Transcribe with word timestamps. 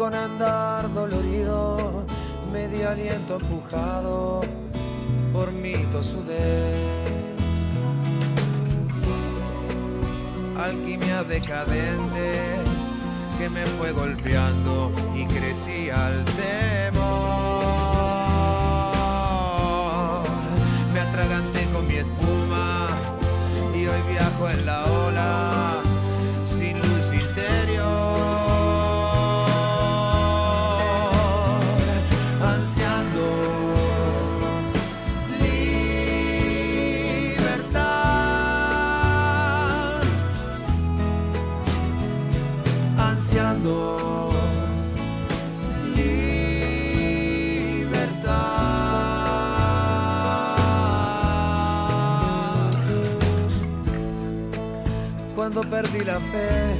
Con 0.00 0.14
andar 0.14 0.90
dolorido, 0.94 2.06
medio 2.50 2.88
aliento 2.88 3.36
empujado 3.36 4.40
por 5.30 5.52
mi 5.52 5.74
tosudez. 5.92 6.74
Alquimia 10.58 11.22
decadente 11.22 12.32
que 13.36 13.50
me 13.50 13.66
fue 13.76 13.92
golpeando 13.92 14.90
y 15.14 15.26
crecí 15.26 15.90
al 15.90 16.24
temor. 16.24 16.99
Perdí 55.68 56.00
la 56.00 56.18
fe, 56.18 56.74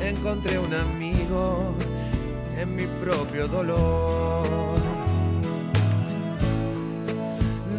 encontré 0.00 0.58
un 0.58 0.74
amigo 0.74 1.74
en 2.58 2.74
mi 2.74 2.86
propio 2.86 3.46
dolor. 3.46 4.46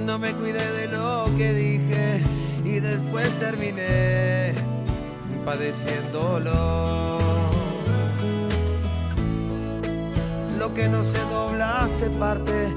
No 0.06 0.18
me 0.18 0.34
cuidé 0.34 0.72
de 0.72 0.88
lo 0.88 1.26
que 1.36 1.54
dije 1.54 2.22
y 2.64 2.80
después 2.80 3.28
terminé 3.40 4.54
padeciéndolo. 5.44 7.18
Lo 10.58 10.74
que 10.74 10.88
no 10.88 11.04
se 11.04 11.20
dobla 11.26 11.90
se 12.00 12.10
parte 12.12 12.70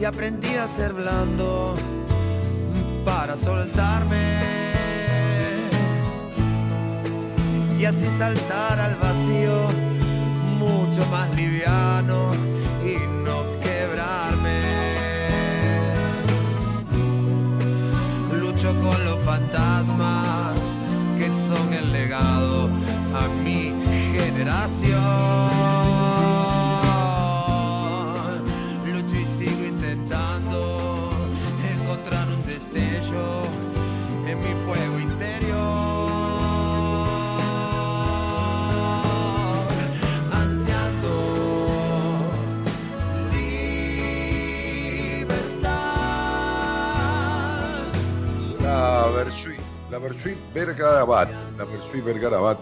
y 0.00 0.04
aprendí 0.04 0.56
a 0.56 0.66
ser 0.66 0.92
blando 0.92 1.76
para 3.04 3.36
soltarme 3.36 4.57
y 7.78 7.84
así 7.84 8.06
saltar 8.18 8.80
al 8.80 8.96
vacío 8.96 9.68
mucho 10.58 11.06
más 11.12 11.32
liviano 11.36 12.32
y 12.84 12.96
no 13.24 13.44
quebrarme. 13.62 14.62
Lucho 18.40 18.74
con 18.80 19.04
los 19.04 19.18
fantasmas 19.20 20.56
que 21.18 21.28
son 21.46 21.72
el 21.72 21.92
legado 21.92 22.68
a 23.14 23.28
mi 23.44 23.72
generación. 24.12 24.98
Lucho 28.92 29.14
y 29.14 29.26
sigo 29.38 29.64
intentando 29.64 31.10
encontrar 31.74 32.26
un 32.28 32.44
destello 32.44 33.44
en 34.26 34.38
mi 34.40 34.52
fuego 34.66 34.98
interior. 34.98 35.57
La 49.98 50.06
Versuit 50.06 50.38
Vergarabat, 50.54 51.28
la 51.56 51.64
Versuit 51.64 52.04
Vergarabat 52.04 52.58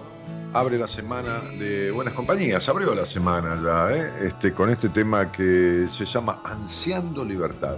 abre 0.54 0.78
la 0.78 0.86
semana 0.86 1.40
de 1.58 1.90
Buenas 1.90 2.14
Compañías, 2.14 2.66
abrió 2.68 2.94
la 2.94 3.04
semana 3.04 3.60
ya, 3.62 3.94
¿eh? 3.94 4.28
este, 4.28 4.52
con 4.52 4.70
este 4.70 4.88
tema 4.88 5.30
que 5.30 5.86
se 5.90 6.06
llama 6.06 6.40
Ansiando 6.44 7.24
Libertad. 7.24 7.76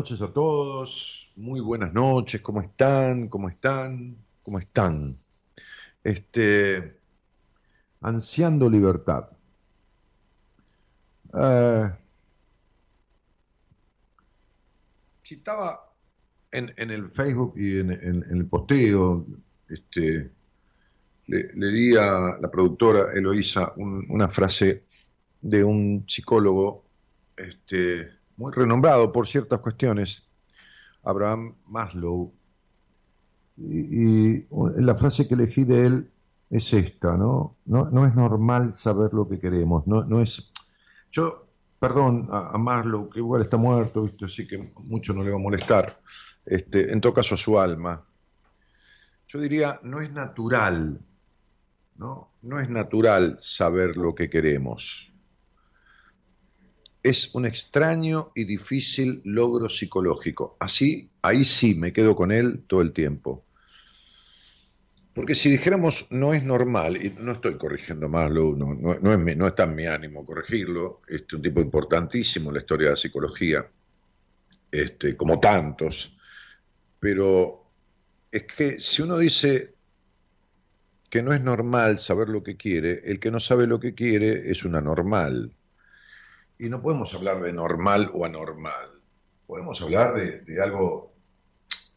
Noches 0.00 0.22
a 0.22 0.32
todos, 0.32 1.30
muy 1.36 1.60
buenas 1.60 1.92
noches, 1.92 2.40
¿cómo 2.40 2.62
están? 2.62 3.28
¿Cómo 3.28 3.50
están? 3.50 4.16
¿Cómo 4.42 4.58
están? 4.58 5.18
Este, 6.02 6.98
ansiando 8.00 8.70
libertad. 8.70 9.28
Eh, 11.34 11.90
citaba 15.22 15.92
en, 16.50 16.72
el 16.78 17.10
Facebook 17.10 17.52
y 17.58 17.80
en, 17.80 17.90
el 17.90 18.46
posteo, 18.46 19.26
este, 19.68 20.30
le, 21.26 21.72
di 21.72 21.94
a 21.94 22.38
la 22.40 22.50
productora 22.50 23.12
Eloísa 23.12 23.74
una 23.76 24.28
frase 24.28 24.84
de 25.42 25.62
un 25.62 26.06
psicólogo 26.08 26.86
este, 27.36 28.19
muy 28.40 28.52
renombrado 28.52 29.12
por 29.12 29.28
ciertas 29.28 29.60
cuestiones, 29.60 30.26
Abraham 31.02 31.54
Maslow. 31.66 32.32
Y, 33.58 34.46
la 34.80 34.94
frase 34.94 35.28
que 35.28 35.34
elegí 35.34 35.64
de 35.64 35.86
él 35.86 36.10
es 36.48 36.72
esta, 36.72 37.18
¿no? 37.18 37.58
No, 37.66 38.06
es 38.06 38.14
normal 38.14 38.72
saber 38.72 39.12
lo 39.12 39.28
que 39.28 39.38
queremos, 39.38 39.86
no, 39.86 40.04
no 40.04 40.22
es... 40.22 40.50
Yo, 41.10 41.48
perdón 41.78 42.28
a, 42.30 42.56
Maslow, 42.56 43.10
que 43.10 43.18
igual 43.18 43.42
está 43.42 43.58
muerto, 43.58 44.04
¿viste? 44.04 44.24
así 44.24 44.46
que 44.46 44.72
mucho 44.84 45.12
no 45.12 45.22
le 45.22 45.30
va 45.30 45.36
a 45.36 45.40
molestar, 45.40 46.00
este, 46.46 46.90
en 46.90 47.00
todo 47.02 47.12
caso 47.12 47.34
a 47.34 47.38
su 47.38 47.60
alma. 47.60 48.02
Yo 49.28 49.38
diría, 49.38 49.78
no 49.82 50.00
es 50.00 50.10
natural, 50.10 50.98
¿no? 51.96 52.30
No 52.40 52.58
es 52.58 52.70
natural 52.70 53.36
saber 53.38 53.98
lo 53.98 54.14
que 54.14 54.30
queremos. 54.30 55.09
Es 57.02 57.34
un 57.34 57.46
extraño 57.46 58.32
y 58.34 58.44
difícil 58.44 59.22
logro 59.24 59.70
psicológico. 59.70 60.56
Así, 60.60 61.10
ahí 61.22 61.44
sí 61.44 61.74
me 61.74 61.92
quedo 61.92 62.14
con 62.14 62.30
él 62.30 62.62
todo 62.66 62.82
el 62.82 62.92
tiempo. 62.92 63.44
Porque 65.14 65.34
si 65.34 65.50
dijéramos 65.50 66.06
no 66.10 66.32
es 66.34 66.42
normal, 66.44 66.96
y 66.96 67.10
no 67.18 67.32
estoy 67.32 67.56
corrigiendo 67.56 68.08
más, 68.08 68.30
no, 68.30 68.54
no, 68.54 69.12
es 69.12 69.36
no 69.36 69.46
está 69.46 69.64
en 69.64 69.74
mi 69.74 69.86
ánimo 69.86 70.24
corregirlo, 70.24 71.02
este 71.08 71.26
es 71.26 71.32
un 71.34 71.42
tipo 71.42 71.60
importantísimo 71.60 72.50
en 72.50 72.54
la 72.54 72.60
historia 72.60 72.86
de 72.86 72.92
la 72.92 72.96
psicología, 72.96 73.66
este, 74.70 75.16
como 75.16 75.40
tantos, 75.40 76.16
pero 77.00 77.66
es 78.30 78.44
que 78.44 78.78
si 78.78 79.02
uno 79.02 79.18
dice 79.18 79.74
que 81.08 81.22
no 81.22 81.32
es 81.32 81.40
normal 81.42 81.98
saber 81.98 82.28
lo 82.28 82.42
que 82.42 82.56
quiere, 82.56 83.02
el 83.04 83.18
que 83.18 83.32
no 83.32 83.40
sabe 83.40 83.66
lo 83.66 83.80
que 83.80 83.94
quiere 83.94 84.50
es 84.50 84.64
una 84.64 84.80
normal. 84.80 85.52
Y 86.60 86.68
no 86.68 86.80
podemos 86.80 87.12
hablar 87.14 87.40
de 87.42 87.52
normal 87.52 88.10
o 88.14 88.24
anormal, 88.24 88.90
podemos 89.46 89.80
hablar 89.82 90.14
de 90.14 90.62
algo 90.62 91.10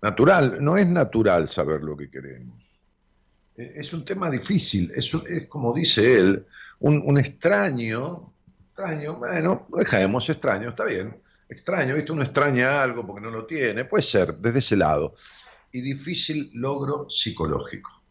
natural, 0.02 0.58
no 0.60 0.78
es 0.78 0.88
natural 0.88 1.48
saber 1.48 1.82
lo 1.82 1.96
que 1.96 2.10
queremos. 2.10 2.62
Eh, 3.56 3.74
es 3.76 3.94
un 3.94 4.04
tema 4.04 4.30
difícil, 4.30 4.92
es, 4.96 5.14
es 5.14 5.48
como 5.48 5.74
dice 5.74 6.20
él, 6.20 6.46
un, 6.80 7.18
extraño, 7.18 8.34
extraño, 8.68 9.20
bueno, 9.20 9.68
dejemos 9.78 10.30
extraño, 10.30 10.70
está 10.70 10.84
bien, 10.84 11.16
extraño, 11.48 11.96
¿viste? 11.96 12.12
Uno 12.12 12.24
extraña 12.24 12.84
algo 12.84 13.08
porque 13.08 13.22
no 13.22 13.30
lo 13.30 13.46
tiene, 13.46 13.86
puede 13.86 14.04
ser, 14.04 14.36
desde 14.36 14.60
ese 14.60 14.76
lado, 14.76 15.16
y 15.72 15.80
difícil 15.80 16.52
logro 16.54 17.10
psicológico. 17.10 18.04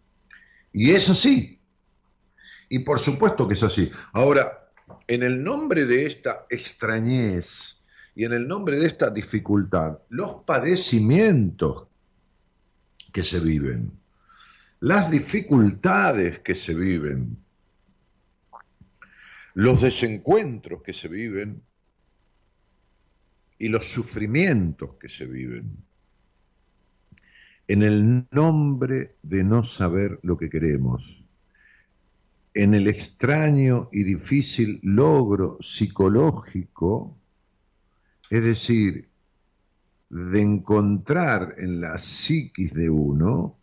Y 0.72 0.92
es 0.92 1.10
así, 1.10 1.60
y 2.70 2.78
por 2.78 3.00
supuesto 3.00 3.46
que 3.46 3.52
es 3.52 3.62
así. 3.62 3.92
Ahora, 4.14 4.61
en 5.06 5.22
el 5.22 5.42
nombre 5.42 5.86
de 5.86 6.06
esta 6.06 6.46
extrañez 6.50 7.84
y 8.14 8.24
en 8.24 8.32
el 8.32 8.46
nombre 8.46 8.76
de 8.76 8.86
esta 8.86 9.10
dificultad, 9.10 9.98
los 10.08 10.44
padecimientos 10.44 11.88
que 13.12 13.22
se 13.22 13.40
viven, 13.40 13.92
las 14.80 15.10
dificultades 15.10 16.40
que 16.40 16.54
se 16.54 16.74
viven, 16.74 17.38
los 19.54 19.82
desencuentros 19.82 20.82
que 20.82 20.92
se 20.92 21.08
viven 21.08 21.62
y 23.58 23.68
los 23.68 23.84
sufrimientos 23.84 24.94
que 24.98 25.08
se 25.08 25.26
viven 25.26 25.76
en 27.68 27.82
el 27.82 28.26
nombre 28.30 29.16
de 29.22 29.44
no 29.44 29.62
saber 29.62 30.18
lo 30.22 30.36
que 30.36 30.50
queremos, 30.50 31.21
en 32.54 32.74
el 32.74 32.88
extraño 32.88 33.88
y 33.92 34.02
difícil 34.02 34.80
logro 34.82 35.58
psicológico, 35.60 37.16
es 38.30 38.44
decir, 38.44 39.08
de 40.10 40.40
encontrar 40.40 41.54
en 41.58 41.80
la 41.80 41.96
psiquis 41.96 42.72
de 42.74 42.90
uno 42.90 43.56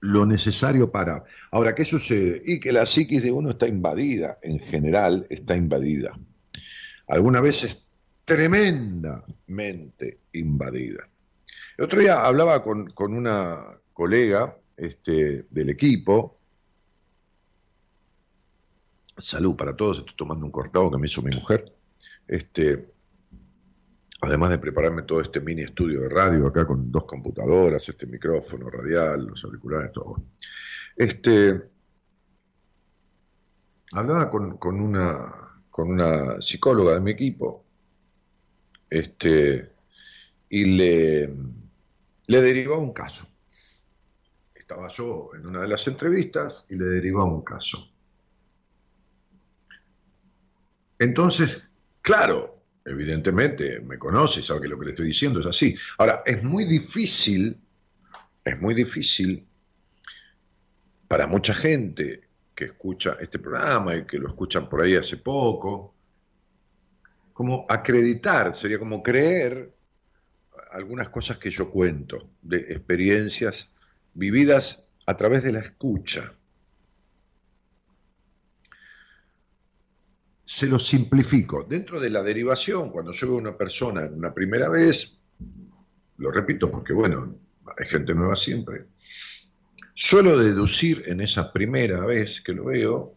lo 0.00 0.26
necesario 0.26 0.90
para. 0.90 1.24
Ahora, 1.50 1.74
¿qué 1.74 1.84
sucede? 1.84 2.42
Y 2.44 2.60
que 2.60 2.72
la 2.72 2.84
psiquis 2.84 3.22
de 3.22 3.32
uno 3.32 3.50
está 3.50 3.66
invadida, 3.66 4.38
en 4.42 4.58
general 4.58 5.26
está 5.30 5.56
invadida. 5.56 6.12
Algunas 7.06 7.42
veces 7.42 7.84
tremendamente 8.24 10.20
invadida. 10.32 11.08
El 11.76 11.84
otro 11.84 12.00
día 12.00 12.24
hablaba 12.24 12.62
con, 12.62 12.92
una 12.98 13.64
colega 13.92 14.56
este, 14.76 15.46
del 15.50 15.70
equipo. 15.70 16.38
Salud 19.16 19.54
para 19.54 19.76
todos, 19.76 19.98
estoy 19.98 20.16
tomando 20.16 20.44
un 20.44 20.52
cortado 20.52 20.90
que 20.90 20.98
me 20.98 21.06
hizo 21.06 21.22
mi 21.22 21.34
mujer. 21.34 21.72
Este, 22.26 22.92
además 24.20 24.50
de 24.50 24.58
prepararme 24.58 25.02
todo 25.02 25.20
este 25.20 25.40
mini 25.40 25.62
estudio 25.62 26.00
de 26.00 26.08
radio 26.08 26.46
acá 26.46 26.66
con 26.66 26.90
dos 26.90 27.04
computadoras, 27.04 27.88
este 27.88 28.06
micrófono 28.06 28.70
radial, 28.70 29.26
los 29.26 29.44
auriculares, 29.44 29.92
todo. 29.92 30.22
Este, 30.96 31.62
hablaba 33.92 34.30
con, 34.30 34.80
una, 34.80 35.62
con 35.70 35.90
una 35.90 36.40
psicóloga 36.40 36.94
de 36.94 37.00
mi 37.00 37.12
equipo 37.12 37.64
este, 38.90 39.72
y 40.48 40.64
le, 40.64 41.34
le 42.26 42.40
derivaba 42.40 42.78
un 42.78 42.92
caso. 42.92 43.26
Estaba 44.64 44.88
yo 44.88 45.28
en 45.34 45.46
una 45.46 45.60
de 45.60 45.68
las 45.68 45.86
entrevistas 45.88 46.66
y 46.70 46.76
le 46.76 46.86
derivaba 46.86 47.26
un 47.26 47.44
caso. 47.44 47.86
Entonces, 50.98 51.68
claro, 52.00 52.62
evidentemente 52.82 53.80
me 53.80 53.98
conoce, 53.98 54.42
sabe 54.42 54.62
que 54.62 54.68
lo 54.68 54.78
que 54.78 54.86
le 54.86 54.90
estoy 54.92 55.08
diciendo 55.08 55.40
es 55.40 55.46
así. 55.46 55.76
Ahora, 55.98 56.22
es 56.24 56.42
muy 56.42 56.64
difícil, 56.64 57.60
es 58.42 58.58
muy 58.58 58.72
difícil 58.72 59.46
para 61.08 61.26
mucha 61.26 61.52
gente 61.52 62.26
que 62.54 62.64
escucha 62.64 63.18
este 63.20 63.38
programa 63.38 63.94
y 63.94 64.06
que 64.06 64.16
lo 64.18 64.28
escuchan 64.28 64.66
por 64.66 64.80
ahí 64.80 64.94
hace 64.94 65.18
poco, 65.18 65.94
como 67.34 67.66
acreditar, 67.68 68.54
sería 68.54 68.78
como 68.78 69.02
creer 69.02 69.74
algunas 70.72 71.10
cosas 71.10 71.36
que 71.36 71.50
yo 71.50 71.70
cuento, 71.70 72.30
de 72.40 72.60
experiencias 72.72 73.73
vividas 74.14 74.88
a 75.06 75.16
través 75.16 75.42
de 75.42 75.52
la 75.52 75.60
escucha. 75.60 76.34
se 80.54 80.68
lo 80.68 80.78
simplifico. 80.78 81.64
Dentro 81.68 81.98
de 81.98 82.10
la 82.10 82.22
derivación, 82.22 82.90
cuando 82.90 83.10
yo 83.10 83.26
veo 83.26 83.36
a 83.36 83.40
una 83.40 83.56
persona 83.56 84.02
una 84.02 84.32
primera 84.32 84.68
vez, 84.68 85.20
lo 86.18 86.30
repito 86.30 86.70
porque, 86.70 86.92
bueno, 86.92 87.36
hay 87.76 87.88
gente 87.88 88.14
nueva 88.14 88.36
siempre, 88.36 88.86
suelo 89.94 90.38
deducir 90.38 91.02
en 91.06 91.20
esa 91.20 91.52
primera 91.52 92.06
vez 92.06 92.40
que 92.40 92.52
lo 92.52 92.66
veo 92.66 93.16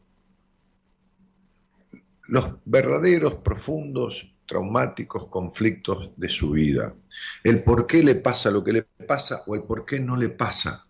los 2.29 2.55
verdaderos, 2.65 3.35
profundos, 3.35 4.33
traumáticos 4.47 5.27
conflictos 5.27 6.11
de 6.17 6.29
su 6.29 6.51
vida. 6.51 6.95
El 7.43 7.63
por 7.63 7.85
qué 7.85 8.01
le 8.01 8.15
pasa 8.15 8.49
lo 8.49 8.63
que 8.63 8.73
le 8.73 8.81
pasa 8.81 9.43
o 9.45 9.55
el 9.55 9.63
por 9.63 9.85
qué 9.85 9.99
no 9.99 10.15
le 10.17 10.29
pasa 10.29 10.86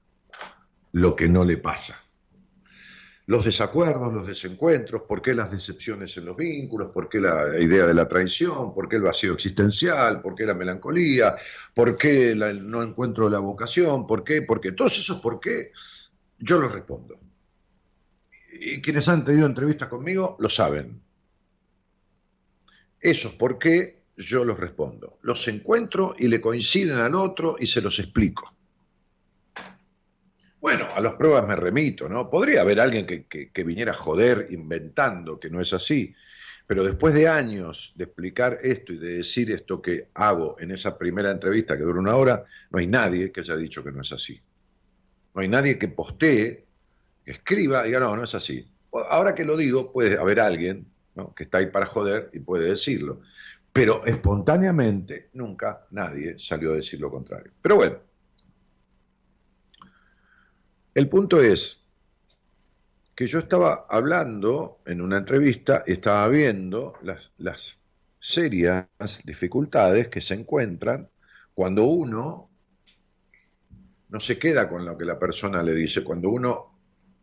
lo 0.97 1.15
que 1.15 1.27
no 1.27 1.43
le 1.43 1.57
pasa 1.57 2.07
los 3.27 3.43
desacuerdos, 3.43 4.13
los 4.13 4.25
desencuentros, 4.25 5.01
por 5.01 5.21
qué 5.21 5.35
las 5.35 5.51
decepciones 5.51 6.15
en 6.15 6.25
los 6.25 6.37
vínculos, 6.37 6.91
por 6.93 7.09
qué 7.09 7.19
la 7.19 7.59
idea 7.59 7.85
de 7.85 7.93
la 7.93 8.07
traición, 8.07 8.73
por 8.73 8.87
qué 8.87 8.95
el 8.95 9.01
vacío 9.01 9.33
existencial, 9.33 10.21
por 10.21 10.33
qué 10.33 10.45
la 10.45 10.53
melancolía, 10.53 11.35
por 11.75 11.97
qué 11.97 12.33
no 12.35 12.81
encuentro 12.81 13.29
la 13.29 13.39
vocación, 13.39 14.07
por 14.07 14.23
qué, 14.23 14.43
porque 14.43 14.71
todos 14.71 14.97
esos 14.97 15.19
por 15.19 15.41
qué, 15.41 15.73
yo 16.39 16.57
los 16.57 16.71
respondo. 16.71 17.19
Y 18.53 18.81
quienes 18.81 19.09
han 19.09 19.25
tenido 19.25 19.45
entrevistas 19.45 19.89
conmigo 19.89 20.37
lo 20.39 20.49
saben. 20.49 21.01
Esos 23.01 23.33
por 23.33 23.59
qué 23.59 24.03
yo 24.15 24.45
los 24.45 24.57
respondo. 24.57 25.19
Los 25.21 25.45
encuentro 25.49 26.15
y 26.17 26.29
le 26.29 26.39
coinciden 26.39 26.97
al 26.97 27.13
otro 27.13 27.57
y 27.59 27.65
se 27.65 27.81
los 27.81 27.99
explico. 27.99 28.56
Bueno, 30.59 30.87
a 30.93 30.99
las 31.01 31.13
pruebas 31.13 31.47
me 31.47 31.55
remito, 31.55 32.09
¿no? 32.09 32.29
Podría 32.29 32.61
haber 32.61 32.79
alguien 32.79 33.05
que, 33.05 33.63
viniera 33.63 33.91
a 33.91 33.95
joder 33.95 34.47
inventando 34.49 35.39
que 35.39 35.49
no 35.49 35.61
es 35.61 35.71
así, 35.71 36.15
pero 36.65 36.83
después 36.83 37.13
de 37.13 37.27
años 37.27 37.93
de 37.95 38.05
explicar 38.05 38.57
esto 38.61 38.93
y 38.93 38.97
de 38.97 39.17
decir 39.17 39.51
esto 39.51 39.81
que 39.81 40.09
hago 40.15 40.57
en 40.59 40.71
esa 40.71 40.97
primera 40.97 41.31
entrevista 41.31 41.77
que 41.77 41.83
dura 41.83 41.99
una 41.99 42.15
hora, 42.15 42.43
no 42.71 42.79
hay 42.79 42.87
nadie 42.87 43.31
que 43.31 43.41
haya 43.41 43.55
dicho 43.55 43.83
que 43.83 43.91
no 43.91 44.01
es 44.01 44.11
así. 44.11 44.41
No 45.33 45.41
hay 45.41 45.47
nadie 45.47 45.77
que 45.77 45.87
postee, 45.87 46.65
que 47.23 47.31
escriba, 47.31 47.83
diga, 47.83 47.99
no, 47.99 48.15
no 48.15 48.23
es 48.23 48.33
así. 48.33 48.67
Ahora 49.09 49.35
que 49.35 49.45
lo 49.45 49.55
digo, 49.55 49.93
puede 49.93 50.17
haber 50.17 50.39
alguien 50.39 50.87
que 51.35 51.43
está 51.43 51.59
ahí 51.59 51.67
para 51.67 51.85
joder 51.85 52.29
y 52.33 52.39
puede 52.39 52.69
decirlo. 52.69 53.21
Pero 53.71 54.03
espontáneamente 54.05 55.29
nunca 55.33 55.85
nadie 55.91 56.37
salió 56.39 56.73
a 56.73 56.77
decir 56.77 56.99
lo 56.99 57.11
contrario. 57.11 57.51
Pero 57.61 57.75
bueno, 57.75 57.97
el 60.97 61.09
punto 61.09 61.43
es 61.43 61.85
que 63.13 63.27
yo 63.27 63.37
estaba 63.37 63.85
hablando 63.87 64.79
en 64.83 64.99
una 64.99 65.17
entrevista, 65.17 65.83
estaba 65.85 66.27
viendo 66.27 66.95
las 67.37 67.79
serias 68.19 68.87
dificultades 69.23 70.07
que 70.07 70.21
se 70.21 70.33
encuentran 70.33 71.07
cuando 71.53 71.85
uno 71.85 72.49
no 74.09 74.19
se 74.19 74.39
queda 74.39 74.67
con 74.67 74.85
lo 74.85 74.97
que 74.97 75.05
la 75.05 75.19
persona 75.19 75.61
le 75.61 75.75
dice, 75.75 76.03
cuando 76.03 76.31
uno 76.31 76.79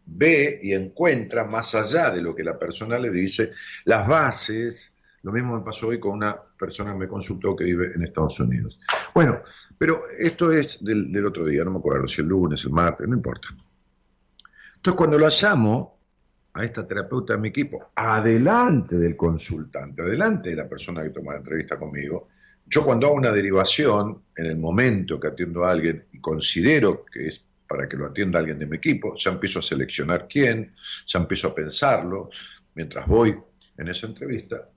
ve 0.07 0.61
y 0.63 0.73
encuentra 0.73 1.43
más 1.43 1.75
allá 1.75 2.13
de 2.13 2.23
lo 2.23 2.33
que 2.33 2.45
la 2.45 2.57
persona 2.57 2.97
le 2.97 3.11
dice, 3.11 3.51
las 3.87 4.07
bases, 4.07 4.94
lo 5.25 5.33
mismo 5.33 5.59
me 5.59 5.65
pasó 5.65 5.89
hoy 5.89 5.99
con 5.99 6.13
una 6.13 6.37
persona 6.37 6.93
que 6.93 6.99
me 6.99 7.09
consultó 7.09 7.57
que 7.57 7.65
vive 7.65 7.93
en 7.95 8.03
Estados 8.03 8.39
Unidos. 8.41 8.79
Bueno, 9.15 9.41
pero 9.79 10.03
esto 10.19 10.53
es 10.53 10.85
del, 10.85 11.25
otro 11.25 11.47
día, 11.47 11.65
no 11.65 11.71
me 11.71 11.79
acuerdo 11.79 12.07
si 12.07 12.21
el 12.21 12.29
lunes, 12.29 12.63
el 12.65 12.73
martes, 12.73 13.09
no 13.09 13.17
importa. 13.17 13.49
Entonces 14.77 14.99
cuando 14.99 15.19
lo 15.19 15.29
llamo 15.29 15.99
a 16.53 16.63
esta 16.63 16.87
terapeuta 16.87 17.33
de 17.33 17.39
mi 17.39 17.49
equipo, 17.49 17.91
adelante 17.95 18.99
del 18.99 19.17
consultante, 19.17 20.03
adelante 20.03 20.51
de 20.51 20.57
la 20.57 20.69
persona 20.69 21.03
que 21.03 21.09
toma 21.09 21.33
la 21.33 21.39
entrevista 21.39 21.79
conmigo, 21.79 22.29
yo 22.67 22.85
cuando 22.85 23.07
hago 23.07 23.17
una 23.17 23.33
derivación, 23.33 24.25
en 24.37 24.47
el 24.47 24.59
momento 24.59 25.19
que 25.19 25.29
atiendo 25.29 25.65
a 25.65 25.71
alguien 25.71 26.05
y 26.13 26.21
considero 26.21 27.07
que 27.07 27.29
es 27.29 27.43
para 27.67 27.89
que 27.89 27.97
lo 27.97 28.07
atienda 28.07 28.39
alguien 28.39 28.59
de 28.59 28.67
mi 28.67 28.77
equipo, 28.77 29.15
ya 29.17 29.31
empiezo 29.31 29.61
a 29.61 29.63
seleccionar 29.63 30.29
quién, 30.29 30.75
ya 31.07 31.19
empiezo 31.19 31.49
a 31.49 31.55
pensarlo 31.55 32.29
mientras 32.75 33.07
voy 33.07 33.35
en 33.79 33.89
esa 33.89 34.07
entrevista. 34.07 34.69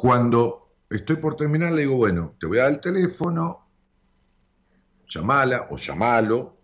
Cuando 0.00 0.76
estoy 0.88 1.16
por 1.16 1.36
terminar, 1.36 1.74
le 1.74 1.82
digo, 1.82 1.96
bueno, 1.96 2.34
te 2.40 2.46
voy 2.46 2.56
a 2.56 2.62
dar 2.62 2.72
el 2.72 2.80
teléfono, 2.80 3.68
llamala 5.06 5.68
o 5.70 5.76
llamalo, 5.76 6.56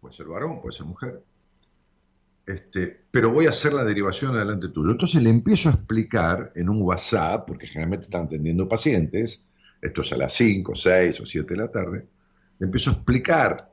puede 0.00 0.12
ser 0.12 0.26
varón, 0.26 0.60
puede 0.60 0.76
ser 0.76 0.86
mujer, 0.86 1.22
este, 2.44 3.04
pero 3.12 3.30
voy 3.30 3.46
a 3.46 3.50
hacer 3.50 3.72
la 3.74 3.84
derivación 3.84 4.34
adelante 4.34 4.70
tuyo. 4.70 4.90
Entonces 4.90 5.22
le 5.22 5.30
empiezo 5.30 5.68
a 5.68 5.72
explicar 5.74 6.50
en 6.56 6.68
un 6.68 6.82
WhatsApp, 6.82 7.46
porque 7.46 7.68
generalmente 7.68 8.06
están 8.06 8.24
atendiendo 8.24 8.68
pacientes, 8.68 9.48
esto 9.80 10.02
es 10.02 10.12
a 10.12 10.16
las 10.16 10.34
5, 10.34 10.74
6 10.74 11.20
o 11.20 11.26
7 11.26 11.54
de 11.54 11.60
la 11.60 11.70
tarde, 11.70 12.08
le 12.58 12.66
empiezo 12.66 12.90
a 12.90 12.94
explicar 12.94 13.72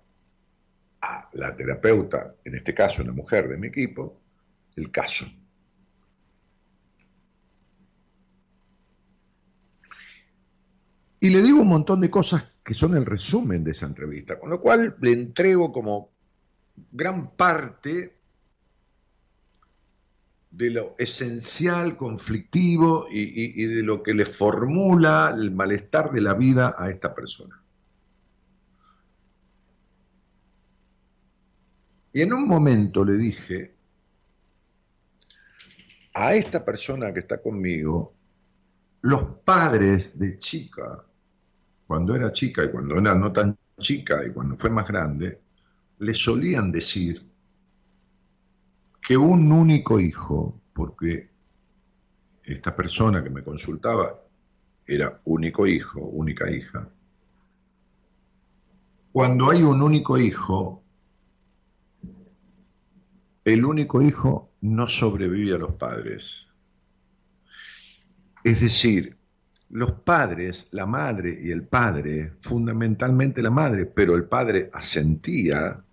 a 1.01 1.27
la 1.33 1.55
terapeuta, 1.55 2.35
en 2.45 2.53
este 2.53 2.75
caso 2.75 3.01
una 3.01 3.13
mujer 3.13 3.49
de 3.49 3.57
mi 3.57 3.65
equipo, 3.65 4.21
el 4.75 4.91
caso. 4.91 5.25
Y 11.25 11.31
le 11.31 11.41
digo 11.41 11.61
un 11.61 11.69
montón 11.69 12.01
de 12.01 12.11
cosas 12.11 12.43
que 12.63 12.75
son 12.75 12.95
el 12.95 13.03
resumen 13.03 13.63
de 13.63 13.71
esa 13.71 13.87
entrevista, 13.87 14.39
con 14.39 14.47
lo 14.51 14.61
cual 14.61 14.95
le 15.01 15.11
entrego 15.11 15.71
como 15.71 16.11
gran 16.91 17.31
parte 17.31 18.19
de 20.51 20.69
lo 20.69 20.95
esencial, 20.99 21.97
conflictivo 21.97 23.07
y, 23.09 23.65
de 23.65 23.81
lo 23.81 24.03
que 24.03 24.13
le 24.13 24.27
formula 24.27 25.33
el 25.35 25.49
malestar 25.49 26.11
de 26.11 26.21
la 26.21 26.35
vida 26.35 26.75
a 26.77 26.91
esta 26.91 27.15
persona. 27.15 27.59
Y 32.13 32.21
en 32.21 32.33
un 32.33 32.47
momento 32.47 33.03
le 33.03 33.17
dije 33.17 33.75
a 36.13 36.35
esta 36.35 36.63
persona 36.63 37.11
que 37.11 37.21
está 37.21 37.41
conmigo, 37.41 38.13
los 39.01 39.23
padres 39.43 40.19
de 40.19 40.37
chica, 40.37 41.03
cuando 41.87 42.15
era 42.15 42.31
chica 42.31 42.63
y 42.65 42.71
cuando 42.71 42.97
era 42.97 43.15
no 43.15 43.31
tan 43.31 43.57
chica 43.79 44.25
y 44.25 44.31
cuando 44.31 44.55
fue 44.55 44.69
más 44.69 44.87
grande, 44.87 45.39
le 45.99 46.13
solían 46.13 46.71
decir 46.71 47.25
que 49.01 49.15
un 49.15 49.51
único 49.51 49.99
hijo, 49.99 50.59
porque 50.73 51.29
esta 52.43 52.75
persona 52.75 53.23
que 53.23 53.29
me 53.29 53.43
consultaba 53.43 54.19
era 54.85 55.19
único 55.25 55.67
hijo, 55.67 55.99
única 55.99 56.49
hija, 56.49 56.89
cuando 59.11 59.49
hay 59.49 59.63
un 59.63 59.81
único 59.81 60.17
hijo, 60.17 60.83
el 63.45 63.63
único 63.63 64.01
hijo 64.01 64.51
no 64.61 64.89
sobrevive 64.89 65.55
a 65.55 65.59
los 65.59 65.75
padres. 65.75 66.47
Es 68.43 68.59
decir, 68.59 69.17
los 69.75 69.91
padres, 69.91 70.69
la 70.71 70.85
madre 70.85 71.37
y 71.43 71.51
el 71.51 71.63
padre, 71.63 72.35
fundamentalmente 72.39 73.41
la 73.41 73.49
madre, 73.49 73.85
pero 73.85 74.15
el 74.15 74.23
padre 74.23 74.69
asentía, 74.71 75.83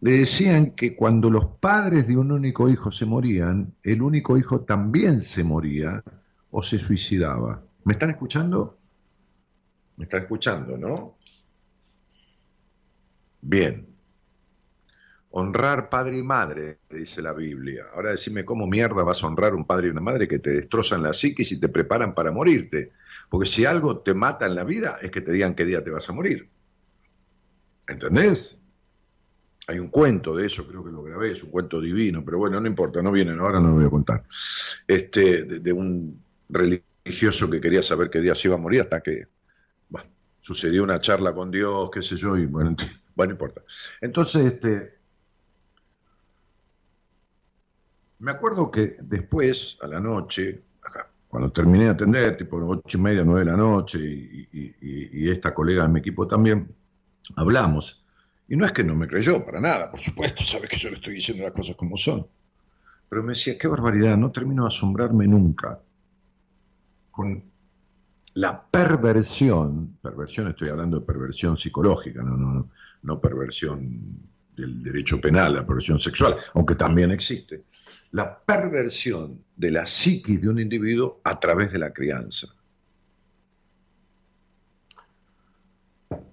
le 0.00 0.10
decían 0.12 0.70
que 0.70 0.96
cuando 0.96 1.28
los 1.28 1.44
padres 1.60 2.08
de 2.08 2.16
un 2.16 2.32
único 2.32 2.70
hijo 2.70 2.90
se 2.90 3.04
morían, 3.04 3.74
el 3.82 4.00
único 4.00 4.38
hijo 4.38 4.60
también 4.62 5.20
se 5.20 5.44
moría 5.44 6.02
o 6.50 6.62
se 6.62 6.78
suicidaba. 6.78 7.62
¿Me 7.84 7.92
están 7.92 8.08
escuchando? 8.08 8.78
¿Me 9.98 10.04
están 10.04 10.22
escuchando, 10.22 10.78
no? 10.78 11.18
Bien. 13.42 13.95
Honrar 15.30 15.90
padre 15.90 16.18
y 16.18 16.22
madre, 16.22 16.78
dice 16.88 17.20
la 17.20 17.32
Biblia. 17.32 17.86
Ahora 17.94 18.10
decime 18.10 18.44
cómo 18.44 18.66
mierda 18.66 19.02
vas 19.02 19.22
a 19.22 19.26
honrar 19.26 19.54
un 19.54 19.66
padre 19.66 19.88
y 19.88 19.90
una 19.90 20.00
madre 20.00 20.26
que 20.28 20.38
te 20.38 20.50
destrozan 20.50 21.02
la 21.02 21.12
psiquis 21.12 21.52
y 21.52 21.60
te 21.60 21.68
preparan 21.68 22.14
para 22.14 22.30
morirte. 22.30 22.92
Porque 23.28 23.46
si 23.46 23.64
algo 23.64 23.98
te 24.00 24.14
mata 24.14 24.46
en 24.46 24.54
la 24.54 24.64
vida 24.64 24.98
es 25.02 25.10
que 25.10 25.20
te 25.20 25.32
digan 25.32 25.54
qué 25.54 25.64
día 25.64 25.84
te 25.84 25.90
vas 25.90 26.08
a 26.08 26.12
morir. 26.12 26.48
¿Entendés? 27.88 28.60
Hay 29.68 29.78
un 29.80 29.88
cuento 29.88 30.34
de 30.34 30.46
eso, 30.46 30.66
creo 30.66 30.84
que 30.84 30.92
lo 30.92 31.02
grabé, 31.02 31.32
es 31.32 31.42
un 31.42 31.50
cuento 31.50 31.80
divino, 31.80 32.24
pero 32.24 32.38
bueno, 32.38 32.60
no 32.60 32.68
importa, 32.68 33.02
no 33.02 33.10
vienen, 33.10 33.40
ahora 33.40 33.58
no 33.58 33.70
lo 33.70 33.74
voy 33.74 33.86
a 33.86 33.90
contar. 33.90 34.22
Este, 34.86 35.42
de, 35.42 35.72
un 35.72 36.22
religioso 36.48 37.50
que 37.50 37.60
quería 37.60 37.82
saber 37.82 38.08
qué 38.08 38.20
día 38.20 38.36
se 38.36 38.46
iba 38.46 38.54
a 38.54 38.60
morir 38.60 38.82
hasta 38.82 39.00
que 39.00 39.26
sucedió 40.40 40.84
una 40.84 41.00
charla 41.00 41.34
con 41.34 41.50
Dios, 41.50 41.90
qué 41.92 42.02
sé 42.02 42.14
yo, 42.14 42.36
y 42.36 42.46
bueno, 42.46 42.76
bueno, 43.16 43.30
no 43.30 43.34
importa. 43.34 43.62
Entonces, 44.00 44.46
este, 44.46 44.95
me 48.18 48.30
acuerdo 48.30 48.70
que 48.70 48.96
después, 49.00 49.78
a 49.82 49.86
la 49.86 50.00
noche, 50.00 50.62
cuando 51.28 51.52
terminé 51.52 51.84
de 51.84 51.90
atender, 51.90 52.36
tipo 52.36 52.56
ocho 52.56 52.98
y 52.98 53.00
media, 53.00 53.24
nueve 53.24 53.44
de 53.44 53.50
la 53.50 53.56
noche, 53.56 53.98
y 54.00 55.30
esta 55.30 55.52
colega 55.52 55.82
de 55.82 55.88
mi 55.88 56.00
equipo 56.00 56.26
también, 56.26 56.74
hablamos 57.34 58.06
y 58.48 58.56
no 58.56 58.64
es 58.64 58.72
que 58.72 58.84
no 58.84 58.94
me 58.94 59.08
creyó, 59.08 59.44
para 59.44 59.60
nada, 59.60 59.90
por 59.90 60.00
supuesto, 60.00 60.42
sabes 60.44 60.68
que 60.68 60.76
yo 60.76 60.90
le 60.90 60.96
estoy 60.96 61.14
diciendo 61.14 61.44
las 61.44 61.52
cosas 61.52 61.76
como 61.76 61.96
son. 61.96 62.26
Pero 63.08 63.22
me 63.22 63.30
decía, 63.30 63.56
qué 63.58 63.68
barbaridad, 63.68 64.16
no 64.16 64.32
termino 64.32 64.64
de 64.64 64.68
asombrarme 64.68 65.26
nunca 65.26 65.80
con 67.10 67.42
la 68.34 68.62
perversión, 68.62 69.96
perversión 70.02 70.48
estoy 70.48 70.68
hablando 70.68 71.00
de 71.00 71.06
perversión 71.06 71.56
psicológica, 71.56 72.22
no, 72.22 72.36
no, 72.36 72.68
no 73.02 73.20
perversión 73.20 74.18
del 74.54 74.82
derecho 74.82 75.20
penal, 75.20 75.54
la 75.54 75.66
perversión 75.66 75.98
sexual, 75.98 76.36
aunque 76.54 76.74
también 76.74 77.10
existe, 77.10 77.64
la 78.10 78.38
perversión 78.38 79.44
de 79.56 79.70
la 79.70 79.86
psiquis 79.86 80.40
de 80.40 80.48
un 80.48 80.60
individuo 80.60 81.20
a 81.24 81.38
través 81.40 81.72
de 81.72 81.78
la 81.78 81.92
crianza. 81.92 82.48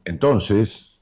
Entonces, 0.06 1.00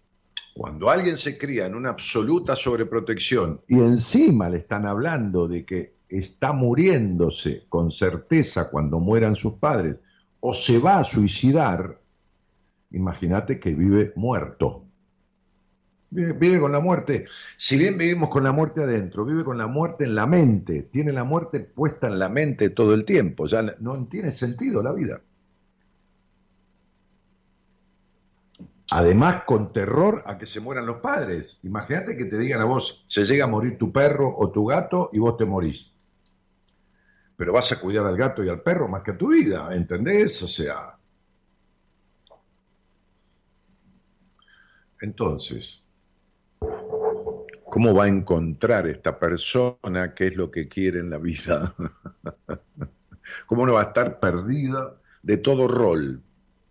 cuando 0.53 0.89
alguien 0.89 1.17
se 1.17 1.37
cría 1.37 1.65
en 1.65 1.75
una 1.75 1.89
absoluta 1.89 2.55
sobreprotección 2.55 3.61
y 3.67 3.79
encima 3.79 4.49
le 4.49 4.57
están 4.57 4.85
hablando 4.85 5.47
de 5.47 5.65
que 5.65 5.95
está 6.09 6.51
muriéndose 6.51 7.65
con 7.69 7.89
certeza 7.89 8.69
cuando 8.69 8.99
mueran 8.99 9.35
sus 9.35 9.53
padres 9.55 9.97
o 10.39 10.53
se 10.53 10.79
va 10.79 10.99
a 10.99 11.03
suicidar, 11.03 12.01
imagínate 12.91 13.59
que 13.59 13.73
vive 13.73 14.11
muerto. 14.15 14.85
Vive, 16.13 16.59
con 16.59 16.73
la 16.73 16.81
muerte. 16.81 17.25
Si 17.55 17.77
bien 17.77 17.97
vivimos 17.97 18.29
con 18.29 18.43
la 18.43 18.51
muerte 18.51 18.83
adentro, 18.83 19.23
vive 19.23 19.45
con 19.45 19.57
la 19.57 19.67
muerte 19.67 20.03
en 20.03 20.13
la 20.13 20.25
mente. 20.25 20.83
Tiene 20.91 21.13
la 21.13 21.23
muerte 21.23 21.61
puesta 21.61 22.07
en 22.07 22.19
la 22.19 22.27
mente 22.27 22.69
todo 22.69 22.93
el 22.93 23.05
tiempo. 23.05 23.47
Ya 23.47 23.61
no 23.79 24.07
tiene 24.07 24.29
sentido 24.31 24.83
la 24.83 24.91
vida. 24.91 25.21
Además, 28.91 29.43
con 29.45 29.71
terror 29.71 30.21
a 30.25 30.37
que 30.37 30.45
se 30.45 30.59
mueran 30.59 30.85
los 30.85 30.97
padres. 30.97 31.61
Imagínate 31.63 32.17
que 32.17 32.25
te 32.25 32.37
digan 32.37 32.59
a 32.59 32.65
vos, 32.65 33.05
se 33.07 33.23
llega 33.23 33.45
a 33.45 33.47
morir 33.47 33.77
tu 33.77 33.93
perro 33.93 34.35
o 34.35 34.51
tu 34.51 34.65
gato 34.65 35.09
y 35.13 35.19
vos 35.19 35.37
te 35.37 35.45
morís. 35.45 35.93
Pero 37.37 37.53
vas 37.53 37.71
a 37.71 37.79
cuidar 37.79 38.05
al 38.05 38.17
gato 38.17 38.43
y 38.43 38.49
al 38.49 38.61
perro 38.61 38.89
más 38.89 39.01
que 39.01 39.11
a 39.11 39.17
tu 39.17 39.29
vida, 39.29 39.69
¿entendés? 39.73 40.43
O 40.43 40.47
sea... 40.47 40.97
Entonces, 44.99 45.87
¿cómo 47.71 47.95
va 47.95 48.03
a 48.03 48.09
encontrar 48.09 48.85
esta 48.87 49.17
persona 49.17 50.13
qué 50.13 50.27
es 50.27 50.35
lo 50.35 50.51
que 50.51 50.67
quiere 50.67 50.99
en 50.99 51.09
la 51.09 51.17
vida? 51.17 51.73
¿Cómo 53.47 53.63
uno 53.63 53.73
va 53.73 53.81
a 53.81 53.85
estar 53.85 54.19
perdida 54.19 54.97
de 55.23 55.37
todo 55.37 55.69
rol? 55.69 56.21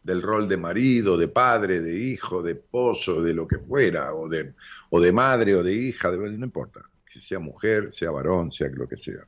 Del 0.03 0.21
rol 0.21 0.47
de 0.47 0.59
marido, 0.59 1.17
de 1.17 1.29
padre, 1.29 1.81
de 1.81 1.97
hijo, 1.97 2.43
de 2.43 2.53
esposo, 2.53 3.23
de 3.23 3.33
lo 3.33 3.49
que 3.49 3.59
fuera, 3.59 4.15
o 4.15 4.29
de, 4.29 4.53
o 4.91 5.01
de 5.01 5.13
madre, 5.13 5.55
o 5.55 5.63
de 5.63 5.73
hija, 5.73 6.11
no 6.11 6.45
importa. 6.45 6.81
Que 7.11 7.19
sea 7.19 7.39
mujer, 7.39 7.91
sea 7.93 8.11
varón, 8.11 8.53
sea 8.53 8.69
lo 8.69 8.87
que 8.87 8.99
sea. 8.99 9.27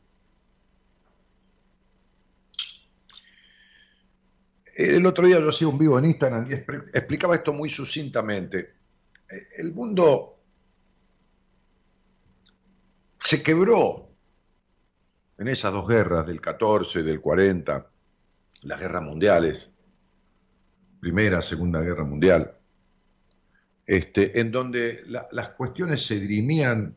El 4.75 5.07
otro 5.07 5.27
día 5.27 5.41
yo 5.41 5.49
hacía 5.49 5.69
un 5.69 5.79
vivo 5.79 5.99
en 5.99 6.05
Instagram 6.07 6.51
y 6.51 6.55
explicaba 6.55 7.35
esto 7.35 7.55
muy 7.55 7.71
sucintamente. 7.71 8.75
El 9.57 9.73
mundo 9.73 10.42
se 13.33 13.43
quebró 13.43 14.11
en 15.39 15.49
esas 15.49 15.73
dos 15.73 15.89
guerras 15.89 16.27
del 16.27 16.39
14, 16.39 17.03
del 17.03 17.23
40, 17.23 17.91
las 18.61 18.79
guerras 18.79 19.03
mundiales, 19.03 19.73
Primera, 21.01 21.41
Segunda 21.41 21.81
Guerra 21.81 22.05
Mundial, 22.05 22.55
este, 23.87 24.39
en 24.39 24.53
donde 24.53 25.03
las 25.07 25.49
cuestiones 25.57 26.05
se 26.05 26.21
dirimían 26.21 26.95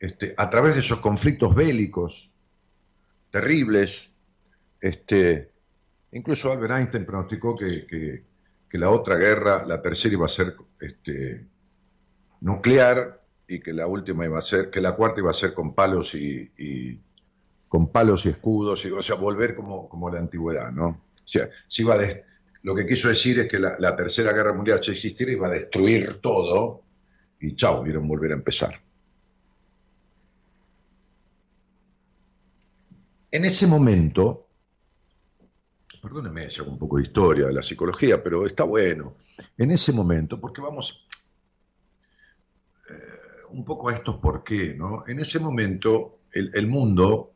este, 0.00 0.34
a 0.36 0.50
través 0.50 0.74
de 0.74 0.80
esos 0.80 0.98
conflictos 0.98 1.54
bélicos 1.54 2.28
terribles. 3.30 4.10
Este, 4.80 5.52
incluso 6.10 6.50
Albert 6.50 6.72
Einstein 6.72 7.06
pronosticó 7.06 7.54
que, 7.54 8.24
la 8.72 8.90
otra 8.90 9.14
guerra, 9.14 9.64
la 9.68 9.80
tercera, 9.80 10.14
iba 10.14 10.24
a 10.24 10.28
ser 10.28 10.56
este, 10.80 11.46
nuclear 12.40 13.21
y 13.54 13.60
que 13.60 13.72
la 13.72 13.86
última 13.86 14.24
iba 14.24 14.38
a 14.38 14.42
ser, 14.42 14.70
que 14.70 14.80
la 14.80 14.94
cuarta 14.94 15.20
iba 15.20 15.30
a 15.30 15.34
ser 15.34 15.52
con 15.54 15.74
palos 15.74 16.14
y 16.14 17.00
con 17.72 17.90
palos 17.90 18.26
y 18.26 18.28
escudos, 18.28 18.84
y, 18.84 18.90
o 18.90 19.00
sea, 19.00 19.14
volver 19.14 19.54
como, 19.54 19.88
como 19.88 20.10
la 20.10 20.18
antigüedad, 20.18 20.70
¿no? 20.70 20.88
O 20.88 21.24
sea, 21.24 21.48
si 21.66 21.80
iba 21.80 21.96
lo 22.64 22.74
que 22.74 22.86
quiso 22.86 23.08
decir 23.08 23.40
es 23.40 23.48
que 23.48 23.58
la, 23.58 23.96
Tercera 23.96 24.34
Guerra 24.34 24.52
Mundial, 24.52 24.78
si 24.82 24.90
existiera, 24.90 25.32
iba 25.32 25.46
a 25.46 25.52
destruir 25.52 26.20
todo 26.20 26.82
y 27.40 27.56
chao, 27.56 27.82
vieron 27.82 28.06
volver 28.06 28.32
a 28.32 28.34
empezar. 28.34 28.78
En 33.30 33.46
ese 33.46 33.66
momento, 33.66 34.48
perdóneme 36.02 36.50
si 36.50 36.60
hago 36.60 36.72
un 36.72 36.78
poco 36.78 36.98
de 36.98 37.04
historia 37.04 37.46
de 37.46 37.54
la 37.54 37.62
psicología, 37.62 38.22
pero 38.22 38.44
está 38.44 38.64
bueno. 38.64 39.14
En 39.56 39.70
ese 39.70 39.94
momento, 39.94 40.38
porque 40.38 40.60
vamos 40.60 41.08
un 43.52 43.64
poco 43.64 43.88
a 43.88 43.94
estos 43.94 44.16
por 44.16 44.44
qué, 44.44 44.74
¿no? 44.74 45.04
En 45.06 45.20
ese 45.20 45.38
momento 45.38 46.20
el 46.32 46.66
mundo 46.66 47.32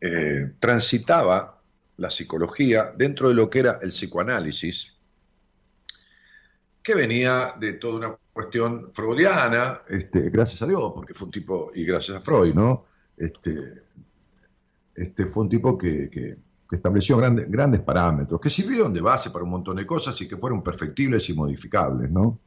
eh, 0.00 0.54
transitaba 0.58 1.60
la 1.98 2.10
psicología 2.10 2.94
dentro 2.96 3.28
de 3.28 3.34
lo 3.34 3.50
que 3.50 3.58
era 3.58 3.78
el 3.82 3.90
psicoanálisis, 3.90 4.98
que 6.82 6.94
venía 6.94 7.54
de 7.60 7.74
toda 7.74 7.96
una 7.98 8.16
cuestión 8.32 8.90
freudiana, 8.92 9.82
este, 9.88 10.30
gracias 10.30 10.62
a 10.62 10.66
Dios, 10.66 10.92
porque 10.94 11.12
fue 11.12 11.26
un 11.26 11.32
tipo, 11.32 11.70
y 11.74 11.84
gracias 11.84 12.16
a 12.16 12.20
Freud, 12.20 12.54
¿no? 12.54 12.86
Este, 13.18 13.82
este 14.94 15.26
fue 15.26 15.42
un 15.42 15.50
tipo 15.50 15.76
que, 15.76 16.38
estableció 16.72 17.18
grandes, 17.18 17.50
grandes 17.50 17.80
parámetros, 17.80 18.40
que 18.40 18.48
sirvieron 18.48 18.94
de 18.94 19.02
base 19.02 19.30
para 19.30 19.44
un 19.44 19.50
montón 19.50 19.76
de 19.76 19.86
cosas 19.86 20.18
y 20.22 20.28
que 20.28 20.36
fueron 20.36 20.62
perfectibles 20.62 21.28
y 21.28 21.34
modificables, 21.34 22.10
¿no? 22.10 22.38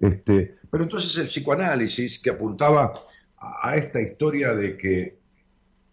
Este, 0.00 0.58
pero 0.70 0.84
entonces 0.84 1.16
el 1.18 1.26
psicoanálisis 1.26 2.18
que 2.18 2.30
apuntaba 2.30 2.92
a 3.36 3.76
esta 3.76 4.00
historia 4.00 4.54
de 4.54 4.76
que 4.76 5.18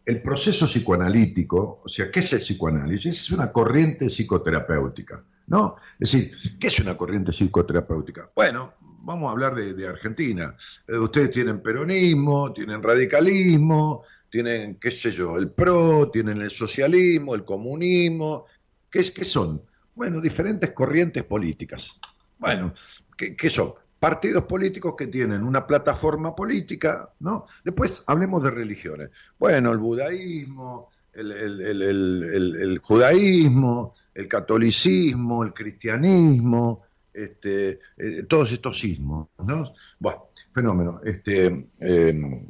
el 0.05 0.21
proceso 0.21 0.67
psicoanalítico, 0.67 1.81
o 1.83 1.89
sea, 1.89 2.11
¿qué 2.11 2.19
es 2.19 2.33
el 2.33 2.39
psicoanálisis? 2.39 3.21
Es 3.21 3.31
una 3.31 3.51
corriente 3.51 4.09
psicoterapéutica, 4.09 5.23
¿no? 5.47 5.77
Es 5.99 6.11
decir, 6.11 6.31
¿qué 6.59 6.67
es 6.67 6.79
una 6.79 6.95
corriente 6.95 7.31
psicoterapéutica? 7.31 8.29
Bueno, 8.35 8.73
vamos 9.01 9.29
a 9.29 9.31
hablar 9.31 9.55
de, 9.55 9.87
Argentina. 9.87 10.55
Eh, 10.87 10.97
ustedes 10.97 11.31
tienen 11.31 11.61
peronismo, 11.61 12.53
tienen 12.53 12.83
radicalismo, 12.83 14.03
tienen, 14.29 14.75
qué 14.75 14.91
sé 14.91 15.11
yo, 15.11 15.37
el 15.37 15.49
PRO, 15.49 16.11
tienen 16.11 16.41
el 16.41 16.51
socialismo, 16.51 17.33
el 17.33 17.43
comunismo. 17.43 18.45
¿Qué, 18.91 18.99
es, 18.99 19.11
qué 19.11 19.25
son? 19.25 19.61
Bueno, 19.95 20.21
diferentes 20.21 20.71
corrientes 20.71 21.23
políticas. 21.23 21.99
Bueno, 22.37 22.73
¿qué, 23.17 23.35
qué 23.35 23.49
son? 23.49 23.73
Partidos 24.05 24.43
políticos 24.43 24.93
que 24.95 25.07
tienen 25.07 25.41
una 25.41 25.65
plataforma 25.65 26.35
política, 26.35 27.09
¿no? 27.21 27.47
Después 27.63 28.03
hablemos 28.05 28.43
de 28.43 28.51
religiones. 28.51 29.09
Bueno, 29.39 29.71
el 29.71 29.79
budaísmo, 29.79 30.91
el, 31.11 32.79
judaísmo, 32.83 33.93
el 34.13 34.27
catolicismo, 34.27 35.43
el 35.43 35.55
cristianismo, 35.55 36.83
este, 37.11 37.79
eh, 37.97 38.23
todos 38.29 38.51
estos 38.51 38.77
sismos, 38.77 39.29
¿no? 39.43 39.73
Bueno, 39.97 40.27
fenómeno. 40.53 41.01
Este, 41.03 41.67
em, 41.79 42.47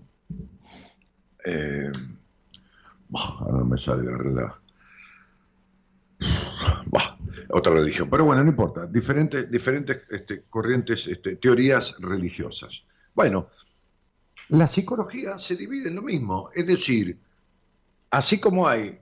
ahora 3.13 3.63
me 3.63 3.77
sale 3.77 4.03
la 4.03 4.17
realidad 4.17 4.55
otra 7.49 7.73
religión. 7.73 8.09
Pero 8.09 8.25
bueno, 8.25 8.43
no 8.43 8.49
importa, 8.49 8.85
diferentes, 8.85 9.49
diferentes 9.49 10.01
este, 10.09 10.43
corrientes, 10.49 11.07
este, 11.07 11.35
teorías 11.35 11.95
religiosas. 11.99 12.85
Bueno, 13.13 13.49
la 14.49 14.67
psicología 14.67 15.37
se 15.37 15.55
divide 15.55 15.89
en 15.89 15.95
lo 15.95 16.01
mismo, 16.01 16.49
es 16.53 16.67
decir, 16.67 17.17
así 18.11 18.39
como 18.39 18.67
hay 18.67 18.99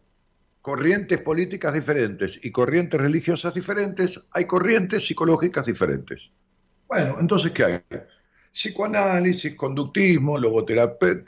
corrientes 0.61 1.19
políticas 1.19 1.73
diferentes 1.73 2.39
y 2.41 2.51
corrientes 2.51 2.99
religiosas 2.99 3.53
diferentes, 3.53 4.27
hay 4.31 4.45
corrientes 4.45 5.05
psicológicas 5.05 5.65
diferentes. 5.65 6.31
Bueno, 6.87 7.17
entonces, 7.19 7.51
¿qué 7.51 7.63
hay? 7.65 7.81
Psicoanálisis, 8.53 9.55
conductismo, 9.55 10.37
logoterapia, 10.37 11.23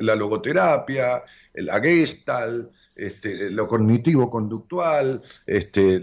la, 0.00 0.16
logoterapia, 0.16 1.22
la 1.54 1.80
gestalt, 1.80 2.72
este, 2.96 3.50
lo 3.50 3.68
cognitivo-conductual, 3.68 5.22
este, 5.46 6.02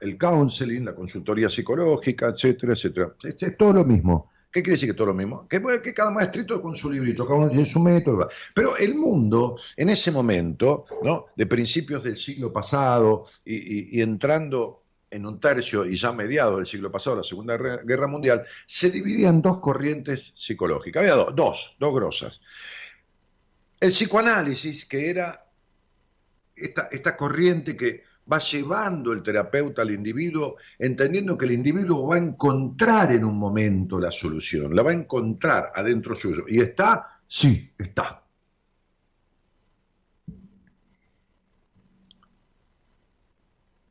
el 0.00 0.18
counseling, 0.18 0.86
la 0.86 0.94
consultoría 0.94 1.50
psicológica, 1.50 2.28
etcétera, 2.28 2.72
etcétera. 2.72 3.14
Este, 3.22 3.46
es 3.46 3.56
todo 3.58 3.74
lo 3.74 3.84
mismo. 3.84 4.30
¿Qué 4.50 4.62
quiere 4.62 4.76
decir 4.76 4.88
que 4.88 4.94
todo 4.94 5.08
lo 5.08 5.14
mismo? 5.14 5.46
Que, 5.46 5.62
que 5.82 5.92
cada 5.92 6.10
maestrito 6.10 6.62
con 6.62 6.74
su 6.74 6.90
librito, 6.90 7.26
cada 7.26 7.38
uno 7.38 7.48
tiene 7.50 7.66
su 7.66 7.80
método. 7.80 8.28
Pero 8.54 8.76
el 8.78 8.94
mundo, 8.94 9.58
en 9.76 9.90
ese 9.90 10.10
momento, 10.10 10.86
¿no? 11.02 11.26
de 11.36 11.46
principios 11.46 12.02
del 12.02 12.16
siglo 12.16 12.50
pasado 12.50 13.26
y, 13.44 14.00
entrando 14.00 14.84
en 15.10 15.26
un 15.26 15.40
tercio 15.40 15.86
y 15.86 15.96
ya 15.96 16.12
mediado 16.12 16.56
del 16.56 16.66
siglo 16.66 16.90
pasado, 16.90 17.16
la 17.16 17.22
Segunda 17.22 17.56
Guerra 17.56 18.06
Mundial, 18.06 18.44
se 18.66 18.90
dividía 18.90 19.28
en 19.28 19.42
dos 19.42 19.58
corrientes 19.58 20.32
psicológicas. 20.36 21.00
Había 21.00 21.14
dos, 21.14 21.34
dos, 21.34 21.76
dos 21.78 21.94
grosas. 21.94 22.40
El 23.80 23.90
psicoanálisis, 23.90 24.84
que 24.86 25.10
era 25.10 25.46
esta, 26.56 27.16
corriente 27.16 27.76
que 27.76 28.02
va 28.30 28.38
llevando 28.38 29.12
el 29.12 29.22
terapeuta 29.22 29.82
al 29.82 29.90
individuo, 29.90 30.56
entendiendo 30.78 31.38
que 31.38 31.46
el 31.46 31.52
individuo 31.52 32.08
va 32.08 32.16
a 32.16 32.18
encontrar 32.18 33.12
en 33.12 33.24
un 33.24 33.38
momento 33.38 33.98
la 33.98 34.10
solución, 34.10 34.74
la 34.74 34.82
va 34.82 34.90
a 34.90 34.94
encontrar 34.94 35.72
adentro 35.74 36.14
suyo. 36.14 36.44
¿Y 36.48 36.60
está? 36.60 37.20
Sí, 37.26 37.72
está. 37.78 38.22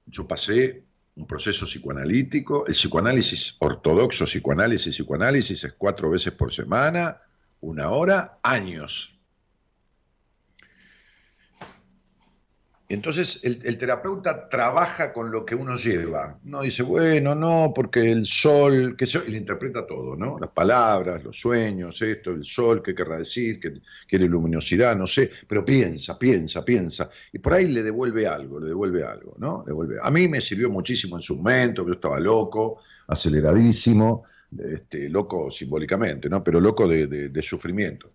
Yo 0.06 0.28
pasé 0.28 0.87
un 1.18 1.26
proceso 1.26 1.66
psicoanalítico, 1.66 2.68
el 2.68 2.74
psicoanálisis 2.74 3.56
ortodoxo, 3.60 4.26
psicoanálisis, 4.26 4.96
psicoanálisis 4.96 5.64
es 5.64 5.74
cuatro 5.74 6.12
veces 6.12 6.32
por 6.34 6.54
semana, 6.54 7.22
una 7.62 7.90
hora, 7.90 8.38
años. 8.44 9.17
Entonces 12.90 13.42
el, 13.44 13.78
terapeuta 13.78 14.48
trabaja 14.48 15.12
con 15.12 15.30
lo 15.30 15.46
que 15.46 15.56
uno 15.56 15.76
lleva. 15.76 16.40
No 16.46 16.62
dice, 16.62 16.84
bueno, 16.84 17.36
no, 17.36 17.74
porque 17.76 18.12
el 18.12 18.26
sol, 18.26 18.96
que 18.96 19.06
y 19.28 19.32
le 19.32 19.38
interpreta 19.38 19.86
todo, 19.86 20.16
¿no? 20.16 20.40
Las 20.40 20.52
palabras, 20.52 21.22
los 21.22 21.38
sueños, 21.38 22.02
esto, 22.02 22.32
el 22.32 22.46
sol, 22.46 22.82
qué 22.82 22.96
querrá 22.96 23.18
decir, 23.18 23.60
que 23.60 23.82
quiere 24.08 24.30
luminosidad, 24.30 24.96
no 24.96 25.06
sé, 25.06 25.30
pero 25.46 25.66
piensa, 25.66 26.18
piensa, 26.18 26.64
piensa. 26.64 27.10
Y 27.34 27.40
por 27.40 27.56
ahí 27.56 27.68
le 27.68 27.84
devuelve 27.84 28.26
algo, 28.26 28.58
le 28.58 28.68
devuelve 28.68 29.04
algo, 29.04 29.36
¿no? 29.38 29.66
Devuelve. 29.68 29.98
A 30.02 30.10
mí 30.10 30.30
me 30.30 30.40
sirvió 30.40 30.70
muchísimo 30.70 31.18
en 31.18 31.22
su 31.22 31.36
momento, 31.36 31.86
yo 31.86 31.94
estaba 31.94 32.22
loco, 32.22 32.80
aceleradísimo, 33.08 34.24
este, 34.58 35.10
loco 35.10 35.52
simbólicamente, 35.52 36.30
¿no? 36.30 36.42
Pero 36.42 36.62
loco 36.62 36.88
de 36.88 37.42
sufrimiento. 37.42 38.12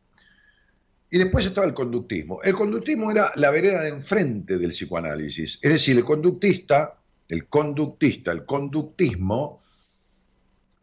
Y 1.12 1.18
después 1.18 1.44
estaba 1.44 1.66
el 1.66 1.74
conductismo. 1.74 2.40
El 2.42 2.54
conductismo 2.54 3.10
era 3.10 3.32
la 3.36 3.50
vereda 3.50 3.82
de 3.82 3.90
enfrente 3.90 4.56
del 4.56 4.70
psicoanálisis. 4.70 5.58
Es 5.60 5.70
decir, 5.70 5.94
el 5.98 6.04
conductista, 6.04 6.98
el 7.28 7.48
conductista, 7.48 8.32
el 8.32 8.46
conductismo, 8.46 9.62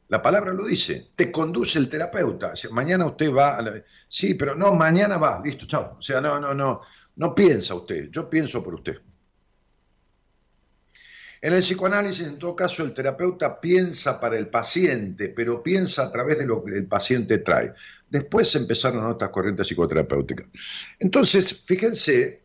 la 0.07 0.21
palabra 0.21 0.53
lo 0.53 0.65
dice, 0.65 1.07
te 1.15 1.31
conduce 1.31 1.79
el 1.79 1.89
terapeuta. 1.89 2.53
mañana 2.69 3.07
usted 3.07 3.33
va 3.33 3.57
a 3.57 3.61
la... 3.63 3.83
Sí, 4.07 4.35
pero 4.35 4.53
no, 4.53 4.75
mañana 4.75 5.17
va, 5.17 5.41
listo, 5.43 5.65
chao. 5.65 5.95
O 5.97 6.01
sea, 6.03 6.21
no, 6.21 6.39
no, 6.39 6.53
no. 6.53 6.81
No 7.15 7.33
piensa 7.33 7.73
usted, 7.73 8.11
yo 8.11 8.29
pienso 8.29 8.63
por 8.63 8.75
usted. 8.75 8.97
En 11.41 11.53
el 11.53 11.61
psicoanálisis, 11.61 12.27
en 12.27 12.37
todo 12.37 12.55
caso, 12.55 12.83
el 12.83 12.93
terapeuta 12.93 13.59
piensa 13.59 14.19
para 14.19 14.37
el 14.37 14.49
paciente, 14.49 15.29
pero 15.29 15.63
piensa 15.63 16.03
a 16.03 16.11
través 16.11 16.37
de 16.37 16.45
lo 16.45 16.63
que 16.63 16.77
el 16.77 16.85
paciente 16.85 17.39
trae. 17.39 17.73
Después 18.09 18.55
empezaron 18.55 19.05
otras 19.05 19.29
corrientes 19.29 19.67
psicoterapéuticas. 19.67 20.47
Entonces, 20.99 21.61
fíjense 21.65 22.43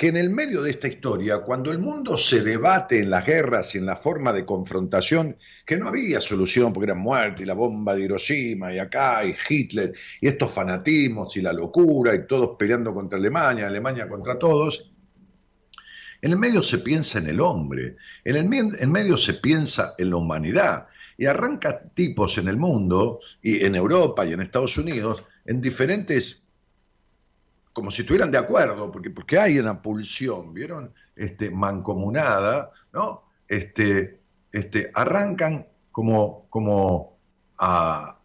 que 0.00 0.08
en 0.08 0.16
el 0.16 0.30
medio 0.30 0.62
de 0.62 0.70
esta 0.70 0.88
historia, 0.88 1.40
cuando 1.40 1.70
el 1.70 1.78
mundo 1.78 2.16
se 2.16 2.40
debate 2.40 3.00
en 3.00 3.10
las 3.10 3.26
guerras 3.26 3.74
y 3.74 3.78
en 3.78 3.84
la 3.84 3.96
forma 3.96 4.32
de 4.32 4.46
confrontación, 4.46 5.36
que 5.66 5.76
no 5.76 5.88
había 5.88 6.22
solución 6.22 6.72
porque 6.72 6.86
era 6.86 6.94
muerte 6.94 7.42
y 7.42 7.46
la 7.46 7.52
bomba 7.52 7.94
de 7.94 8.04
Hiroshima 8.04 8.72
y 8.72 8.78
acá 8.78 9.22
y 9.26 9.34
Hitler 9.46 9.92
y 10.22 10.28
estos 10.28 10.50
fanatismos 10.50 11.36
y 11.36 11.42
la 11.42 11.52
locura 11.52 12.14
y 12.14 12.26
todos 12.26 12.56
peleando 12.58 12.94
contra 12.94 13.18
Alemania, 13.18 13.66
Alemania 13.66 14.08
contra 14.08 14.38
todos, 14.38 14.90
en 16.22 16.32
el 16.32 16.38
medio 16.38 16.62
se 16.62 16.78
piensa 16.78 17.18
en 17.18 17.28
el 17.28 17.38
hombre, 17.38 17.96
en 18.24 18.36
el 18.36 18.74
en 18.78 18.90
medio 18.90 19.18
se 19.18 19.34
piensa 19.34 19.94
en 19.98 20.08
la 20.08 20.16
humanidad 20.16 20.86
y 21.20 21.26
arranca 21.26 21.82
tipos 21.82 22.38
en 22.38 22.48
el 22.48 22.56
mundo 22.56 23.20
y 23.42 23.62
en 23.62 23.74
Europa 23.74 24.24
y 24.24 24.32
en 24.32 24.40
Estados 24.40 24.78
Unidos 24.78 25.22
en 25.44 25.60
diferentes 25.60 26.48
como 27.74 27.90
si 27.90 28.00
estuvieran 28.00 28.30
de 28.30 28.38
acuerdo, 28.38 28.90
porque, 28.90 29.10
porque 29.10 29.38
hay 29.38 29.58
una 29.58 29.82
pulsión, 29.82 30.54
¿vieron? 30.54 30.94
Este, 31.14 31.50
mancomunada, 31.50 32.70
¿no? 32.94 33.24
Este, 33.46 34.20
este, 34.50 34.90
arrancan 34.94 35.68
como, 35.92 36.46
como 36.48 37.18
a, 37.58 38.18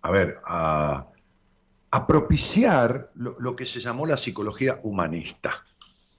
a 0.00 0.10
ver, 0.12 0.38
a, 0.46 1.08
propiciar 2.06 3.10
lo, 3.16 3.56
que 3.56 3.66
se 3.66 3.80
llamó 3.80 4.06
la 4.06 4.16
psicología 4.16 4.78
humanista 4.84 5.64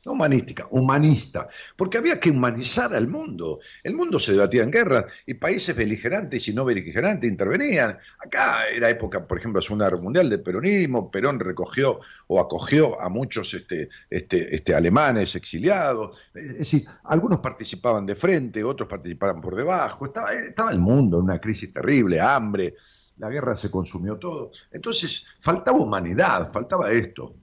no 0.06 0.14
humanística, 0.14 0.68
humanista, 0.70 1.48
porque 1.76 1.98
había 1.98 2.20
que 2.20 2.30
humanizar 2.30 2.94
al 2.94 3.08
mundo. 3.08 3.60
El 3.84 3.96
mundo 3.96 4.20
se 4.20 4.34
debatía 4.34 4.64
en 4.64 4.72
guerra 4.72 5.06
y 5.26 5.36
países 5.36 5.76
beligerantes 5.76 6.48
y 6.48 6.54
no 6.54 6.66
beligerantes 6.66 7.30
intervenían. 7.30 7.98
Acá 8.20 8.68
era 8.68 8.90
época, 8.90 9.26
por 9.26 9.38
ejemplo, 9.38 9.62
Segunda 9.62 9.86
Guerra 9.86 10.02
Mundial 10.02 10.30
de 10.30 10.40
peronismo, 10.40 11.10
Perón 11.10 11.40
recogió 11.40 12.00
o 12.28 12.40
acogió 12.40 13.00
a 13.02 13.10
muchos 13.10 13.54
este, 13.54 13.90
este, 14.10 14.56
este, 14.56 14.76
alemanes 14.76 15.36
exiliados. 15.36 16.18
Es 16.34 16.58
decir, 16.58 16.86
algunos 17.06 17.40
participaban 17.40 18.06
de 18.06 18.16
frente, 18.16 18.64
otros 18.64 18.90
participaban 18.90 19.42
por 19.42 19.56
debajo. 19.56 20.06
Estaba, 20.06 20.34
estaba 20.34 20.72
el 20.72 20.80
mundo 20.80 21.18
en 21.20 21.26
una 21.26 21.40
crisis 21.40 21.74
terrible, 21.74 22.20
hambre, 22.20 22.76
la 23.18 23.30
guerra 23.30 23.56
se 23.56 23.70
consumió 23.70 24.18
todo. 24.18 24.52
Entonces, 24.72 25.28
faltaba 25.40 25.78
humanidad, 25.78 26.52
faltaba 26.52 26.92
esto. 26.92 27.36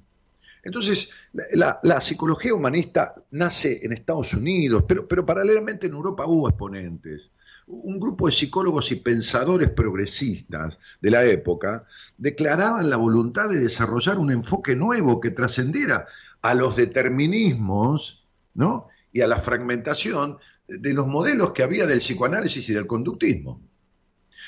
Entonces, 0.63 1.11
la, 1.53 2.01
psicología 2.01 2.55
humanista 2.55 3.15
nace 3.31 3.81
en 3.83 3.93
Estados 3.93 4.35
Unidos, 4.35 4.85
pero, 4.87 5.09
pero 5.09 5.25
paralelamente 5.25 5.87
en 5.87 5.95
Europa 5.95 6.27
hubo 6.27 6.49
exponentes. 6.49 7.31
Un 7.67 8.01
grupo 8.01 8.27
de 8.27 8.33
psicólogos 8.33 8.91
y 8.93 8.97
pensadores 8.97 9.71
progresistas 9.71 10.79
de 11.01 11.11
la 11.11 11.25
época 11.25 11.85
declaraban 12.19 12.91
la 12.91 12.97
voluntad 12.97 13.49
de 13.49 13.61
desarrollar 13.61 14.19
un 14.19 14.33
enfoque 14.33 14.75
nuevo 14.75 15.21
que 15.21 15.31
trascendiera 15.31 16.07
a 16.43 16.55
los 16.55 16.77
determinismos 16.77 18.25
¿no? 18.55 18.89
y 19.13 19.21
a 19.21 19.27
la 19.27 19.39
fragmentación 19.39 20.39
de 20.67 20.95
los 20.95 21.07
modelos 21.07 21.53
que 21.53 21.63
había 21.63 21.87
del 21.87 21.99
psicoanálisis 21.99 22.69
y 22.69 22.73
del 22.73 22.87
conductismo. 22.87 23.61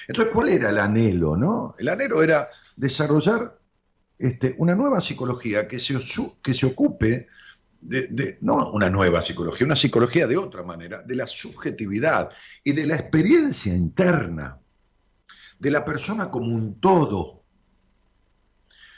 Entonces, 0.08 0.32
¿cuál 0.34 0.48
era 0.48 0.70
el 0.70 0.78
anhelo? 0.78 1.36
No? 1.36 1.74
El 1.78 1.88
anhelo 1.88 2.22
era 2.22 2.48
desarrollar 2.76 3.58
este, 4.22 4.54
una 4.58 4.76
nueva 4.76 5.00
psicología 5.00 5.66
que 5.66 5.80
se, 5.80 5.98
que 6.44 6.54
se 6.54 6.66
ocupe 6.66 7.26
de, 7.80 8.38
no 8.40 8.70
una 8.70 8.88
nueva 8.88 9.20
psicología, 9.20 9.66
una 9.66 9.74
psicología 9.74 10.28
de 10.28 10.36
otra 10.36 10.62
manera, 10.62 11.02
de 11.02 11.16
la 11.16 11.26
subjetividad 11.26 12.30
y 12.62 12.70
de 12.70 12.86
la 12.86 12.94
experiencia 12.94 13.74
interna, 13.74 14.60
de 15.58 15.70
la 15.72 15.84
persona 15.84 16.30
como 16.30 16.54
un 16.54 16.78
todo, 16.78 17.42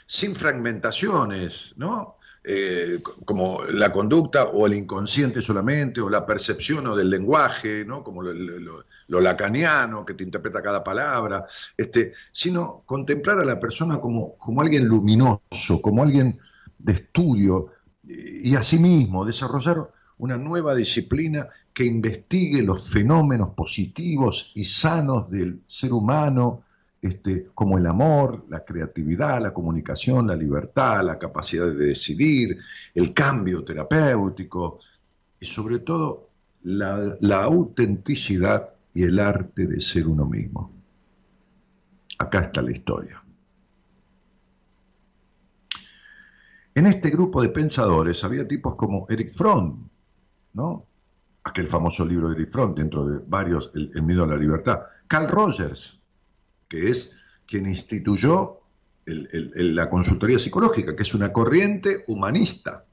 sin 0.05 0.35
fragmentaciones, 0.35 1.73
¿no? 1.75 2.19
Eh, 2.47 2.99
como 3.25 3.63
la 3.63 3.91
conducta 3.91 4.45
o 4.45 4.67
el 4.67 4.75
inconsciente 4.75 5.41
solamente, 5.41 5.99
o 5.99 6.11
la 6.11 6.27
percepción 6.27 6.85
o 6.85 6.95
del 6.95 7.09
lenguaje, 7.09 7.83
¿no? 7.85 8.03
como 8.03 8.21
lo, 8.21 8.83
lacaniano 9.07 10.05
que 10.05 10.13
te 10.13 10.23
interpreta 10.23 10.61
cada 10.61 10.83
palabra, 10.83 11.47
este, 11.75 12.13
sino 12.31 12.83
contemplar 12.85 13.39
a 13.39 13.45
la 13.45 13.59
persona 13.59 13.99
como, 13.99 14.37
como 14.37 14.61
alguien 14.61 14.85
luminoso, 14.85 15.81
como 15.81 16.03
alguien 16.03 16.37
de 16.77 16.93
estudio, 16.93 17.71
y 18.03 18.55
asimismo 18.55 19.25
desarrollar 19.25 19.89
una 20.19 20.37
nueva 20.37 20.75
disciplina 20.75 21.47
que 21.73 21.85
investigue 21.85 22.61
los 22.61 22.87
fenómenos 22.87 23.55
positivos 23.55 24.51
y 24.53 24.65
sanos 24.65 25.31
del 25.31 25.61
ser 25.65 25.93
humano, 25.93 26.64
este, 27.05 27.49
como 27.53 27.77
el 27.77 27.85
amor, 27.85 28.45
la 28.49 28.65
creatividad, 28.65 29.39
la 29.41 29.53
comunicación, 29.53 30.25
la 30.25 30.35
libertad, 30.35 31.03
la 31.03 31.19
capacidad 31.19 31.67
de 31.67 31.87
decidir, 31.87 32.57
el 32.95 33.13
cambio 33.13 33.63
terapéutico 33.63 34.79
y 35.39 35.45
sobre 35.45 35.79
todo 35.79 36.29
la, 36.63 37.43
autenticidad 37.43 38.69
y 38.93 39.03
el 39.03 39.19
arte 39.19 39.67
de 39.67 39.79
ser 39.81 40.07
uno 40.07 40.25
mismo. 40.25 40.71
Acá 42.17 42.39
está 42.39 42.63
la 42.63 42.71
historia. 42.71 43.21
En 46.73 46.87
este 46.87 47.11
grupo 47.11 47.41
de 47.41 47.49
pensadores 47.49 48.23
había 48.23 48.47
tipos 48.47 48.75
como 48.75 49.05
Eric 49.09 49.29
Fromm, 49.31 49.87
¿no? 50.53 50.87
Aquel 51.43 51.67
famoso 51.67 52.03
libro 52.03 52.29
de 52.29 52.35
Eric 52.35 52.49
Fromm, 52.49 52.73
dentro 52.73 53.05
de 53.05 53.19
varios, 53.27 53.69
el 53.75 54.01
miedo 54.01 54.23
a 54.23 54.27
la 54.27 54.37
libertad. 54.37 54.81
Carl 55.07 55.27
Rogers, 55.27 56.04
que 56.67 56.89
es 56.89 57.17
quien 57.45 57.67
instituyó 57.67 58.61
la 59.05 59.89
consultoría 59.89 60.39
psicológica, 60.39 60.95
que 60.95 61.03
es 61.03 61.13
una 61.13 61.31
corriente 61.31 62.03
humanista, 62.07 62.85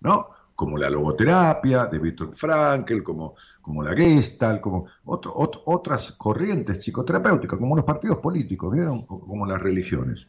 ¿no? 0.00 0.30
Como 0.56 0.78
la 0.78 0.90
logoterapia 0.90 1.86
de 1.86 1.98
Víctor 1.98 2.34
Frankl, 2.34 3.02
como, 3.02 3.34
como 3.60 3.82
la 3.82 3.94
Gestalt, 3.94 4.60
como 4.60 4.86
otras 5.04 6.12
corrientes 6.12 6.78
psicoterapéuticas, 6.78 7.58
como 7.58 7.76
los 7.76 7.84
partidos 7.84 8.18
políticos, 8.18 8.72
¿vieron? 8.72 9.02
como 9.06 9.46
las 9.46 9.60
religiones. 9.60 10.26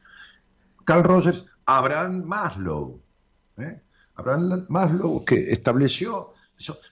Carl 0.83 1.03
Rogers, 1.03 1.45
Abraham 1.65 2.23
Maslow, 2.25 2.99
¿eh? 3.57 3.81
Abraham 4.15 4.65
Maslow 4.69 5.23
que 5.25 5.51
estableció 5.51 6.33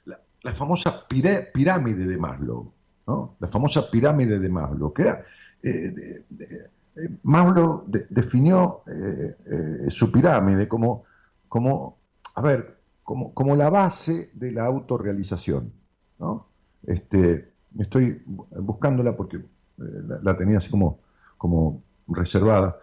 la, 0.05 0.53
famosa 0.53 1.07
pirámide 1.07 2.05
de 2.05 2.17
Maslow, 2.17 2.71
¿no? 3.07 3.35
La 3.39 3.47
famosa 3.47 3.89
pirámide 3.89 4.39
de 4.39 4.49
Maslow, 4.49 4.93
que 4.93 5.03
era 5.03 5.25
eh, 5.65 6.23
eh, 6.29 8.05
definió 8.09 8.83
eh, 8.85 9.89
su 9.89 10.11
pirámide 10.11 10.67
como, 10.67 11.03
como 11.49 11.97
a 12.35 12.41
ver, 12.41 12.77
como, 13.01 13.33
como, 13.33 13.55
la 13.55 13.71
base 13.71 14.29
de 14.33 14.51
la 14.51 14.65
autorrealización. 14.65 15.73
¿no? 16.19 16.47
Este, 16.85 17.51
estoy 17.79 18.21
buscándola 18.25 19.17
porque 19.17 19.43
la, 19.77 20.37
tenía 20.37 20.57
así 20.57 20.69
como, 20.69 20.99
como 21.37 21.83
reservada. 22.07 22.77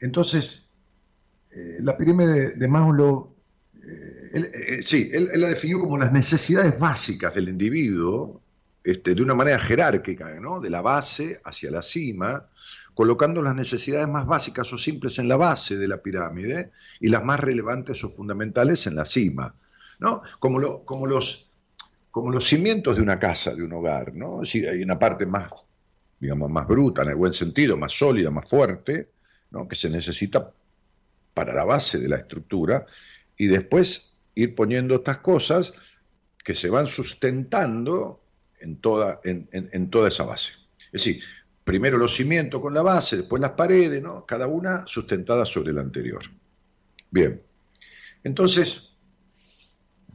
Entonces, 0.00 0.70
la 1.80 1.96
pirámide 1.98 2.52
de, 2.52 2.68
Maslow, 2.68 3.34
sí, 4.82 5.10
él, 5.12 5.28
la 5.34 5.48
definió 5.48 5.80
como 5.80 5.98
las 5.98 6.12
necesidades 6.12 6.78
básicas 6.78 7.34
del 7.34 7.50
individuo 7.50 8.40
este, 8.90 9.14
de 9.14 9.22
una 9.22 9.34
manera 9.34 9.58
jerárquica, 9.58 10.40
¿no? 10.40 10.60
de 10.60 10.70
la 10.70 10.80
base 10.80 11.42
hacia 11.44 11.70
la 11.70 11.82
cima, 11.82 12.48
colocando 12.94 13.42
las 13.42 13.54
necesidades 13.54 14.08
más 14.08 14.24
básicas 14.24 14.72
o 14.72 14.78
simples 14.78 15.18
en 15.18 15.28
la 15.28 15.36
base 15.36 15.76
de 15.76 15.86
la 15.86 15.98
pirámide 15.98 16.70
y 16.98 17.08
las 17.08 17.22
más 17.22 17.38
relevantes 17.38 18.02
o 18.02 18.08
fundamentales 18.08 18.86
en 18.86 18.96
la 18.96 19.04
cima, 19.04 19.54
¿no? 19.98 20.22
como, 20.38 20.86
como, 20.86 21.06
los, 21.06 21.50
como 22.10 22.30
los 22.30 22.48
cimientos 22.48 22.96
de 22.96 23.02
una 23.02 23.18
casa, 23.18 23.54
de 23.54 23.62
un 23.62 23.74
hogar. 23.74 24.14
¿no? 24.14 24.42
Es 24.42 24.54
hay 24.54 24.82
una 24.82 24.98
parte 24.98 25.26
más, 25.26 25.52
digamos, 26.18 26.50
más 26.50 26.66
bruta, 26.66 27.02
en 27.02 27.10
el 27.10 27.16
buen 27.16 27.34
sentido, 27.34 27.76
más 27.76 27.92
sólida, 27.92 28.30
más 28.30 28.48
fuerte, 28.48 29.10
¿no? 29.50 29.68
que 29.68 29.76
se 29.76 29.90
necesita 29.90 30.50
para 31.34 31.52
la 31.52 31.64
base 31.64 31.98
de 31.98 32.08
la 32.08 32.16
estructura, 32.16 32.86
y 33.36 33.48
después 33.48 34.16
ir 34.34 34.54
poniendo 34.54 34.94
estas 34.94 35.18
cosas 35.18 35.74
que 36.42 36.54
se 36.54 36.70
van 36.70 36.86
sustentando 36.86 38.22
en 38.60 38.80
toda, 38.80 39.20
en, 39.24 39.90
toda 39.90 40.08
esa 40.08 40.24
base. 40.24 40.52
Es 40.86 41.04
decir, 41.04 41.22
primero 41.64 41.98
los 41.98 42.14
cimientos 42.14 42.60
con 42.60 42.74
la 42.74 42.82
base, 42.82 43.16
después 43.16 43.40
las 43.40 43.52
paredes, 43.52 44.02
¿no? 44.02 44.24
cada 44.26 44.46
una 44.46 44.86
sustentada 44.86 45.44
sobre 45.44 45.72
la 45.72 45.80
anterior. 45.80 46.22
Bien, 47.10 47.42
entonces, 48.24 48.96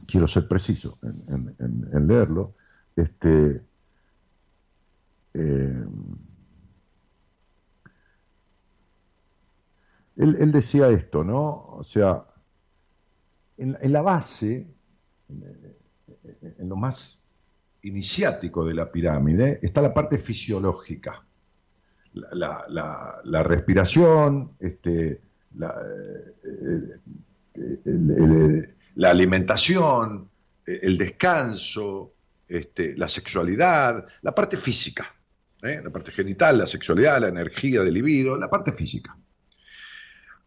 quiero 0.06 0.26
ser 0.26 0.46
preciso 0.46 0.98
en, 1.02 2.06
leerlo, 2.06 2.54
este, 2.96 3.62
eh, 5.34 5.84
él, 10.16 10.36
él, 10.38 10.52
decía 10.52 10.88
esto, 10.90 11.24
¿no? 11.24 11.66
O 11.70 11.82
sea, 11.82 12.24
en, 13.56 13.92
la 13.92 14.02
base, 14.02 14.66
en, 15.28 16.68
lo 16.68 16.76
más 16.76 17.23
iniciático 17.84 18.64
de 18.64 18.74
la 18.74 18.90
pirámide, 18.90 19.58
está 19.62 19.80
la 19.80 19.94
parte 19.94 20.18
fisiológica. 20.18 21.24
La, 22.32 23.42
respiración, 23.42 24.52
este, 24.60 25.20
la, 25.56 25.74
eh, 27.54 28.74
la 28.94 29.10
alimentación, 29.10 30.28
el 30.64 30.96
descanso, 30.96 32.12
este, 32.48 32.96
la 32.96 33.08
sexualidad, 33.08 34.06
la 34.22 34.34
parte 34.34 34.56
física, 34.56 35.14
¿eh? 35.62 35.80
la 35.82 35.90
parte 35.90 36.12
genital, 36.12 36.58
la 36.58 36.66
sexualidad, 36.66 37.20
la 37.20 37.28
energía 37.28 37.82
del 37.82 37.94
libido, 37.94 38.36
la 38.36 38.48
parte 38.48 38.72
física. 38.72 39.16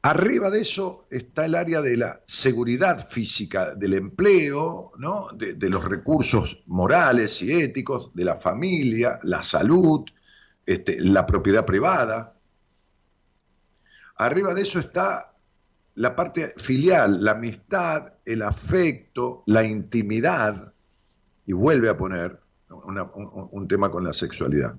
Arriba 0.01 0.49
de 0.49 0.61
eso 0.61 1.07
está 1.09 1.45
el 1.45 1.55
área 1.55 1.81
de 1.81 1.97
la 1.97 2.21
seguridad 2.25 3.09
física, 3.09 3.75
del 3.75 3.93
empleo, 3.93 4.91
¿no? 4.97 5.29
de, 5.33 5.69
los 5.69 5.83
recursos 5.83 6.63
morales 6.67 7.41
y 7.41 7.51
éticos, 7.51 8.13
de 8.13 8.23
la 8.23 8.35
familia, 8.35 9.19
la 9.23 9.43
salud, 9.43 10.05
este, 10.65 11.01
la 11.01 11.25
propiedad 11.25 11.65
privada. 11.65 12.35
Arriba 14.17 14.53
de 14.53 14.61
eso 14.61 14.79
está 14.79 15.33
la 15.95 16.15
parte 16.15 16.53
filial, 16.57 17.23
la 17.23 17.31
amistad, 17.31 18.13
el 18.23 18.43
afecto, 18.43 19.43
la 19.47 19.63
intimidad, 19.63 20.73
y 21.45 21.53
vuelve 21.53 21.89
a 21.89 21.97
poner 21.97 22.39
un, 22.69 23.67
tema 23.67 23.89
con 23.89 24.03
la 24.03 24.13
sexualidad. 24.13 24.75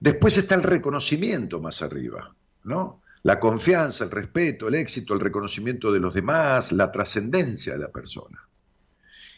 Después 0.00 0.38
está 0.38 0.54
el 0.54 0.62
reconocimiento 0.62 1.60
más 1.60 1.82
arriba, 1.82 2.34
¿no? 2.64 3.02
La 3.26 3.40
confianza, 3.40 4.04
el 4.04 4.12
respeto, 4.12 4.68
el 4.68 4.76
éxito, 4.76 5.12
el 5.12 5.18
reconocimiento 5.18 5.90
de 5.90 5.98
los 5.98 6.14
demás, 6.14 6.70
la 6.70 6.92
trascendencia 6.92 7.72
de 7.72 7.80
la 7.80 7.88
persona. 7.88 8.40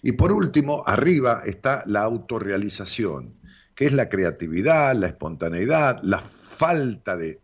Y 0.03 0.13
por 0.13 0.31
último, 0.31 0.83
arriba 0.85 1.41
está 1.47 1.85
la 1.87 2.03
autorrealización, 2.03 3.37
que 3.75 3.87
es 3.87 3.95
la 3.95 4.11
creatividad, 4.11 4.95
la 4.95 5.07
espontaneidad, 5.07 6.01
la 6.03 6.21
falta 6.21 7.17
de 7.17 7.41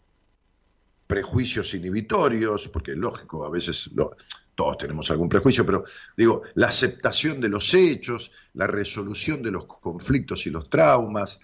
prejuicios 1.07 1.73
inhibitorios, 1.73 2.69
porque 2.69 2.93
es 2.93 2.99
lógico, 2.99 3.47
a 3.47 3.49
veces 3.49 3.91
todos 4.55 4.77
tenemos 4.77 5.11
algún 5.11 5.31
prejuicio, 5.31 5.65
pero 5.65 5.85
digo, 6.15 6.43
la 6.57 6.67
aceptación 6.67 7.41
de 7.41 7.49
los 7.49 7.73
hechos, 7.73 8.31
la 8.53 8.67
resolución 8.67 9.43
de 9.43 9.51
los 9.51 9.65
conflictos 9.65 10.47
y 10.47 10.51
los 10.51 10.69
traumas, 10.69 11.41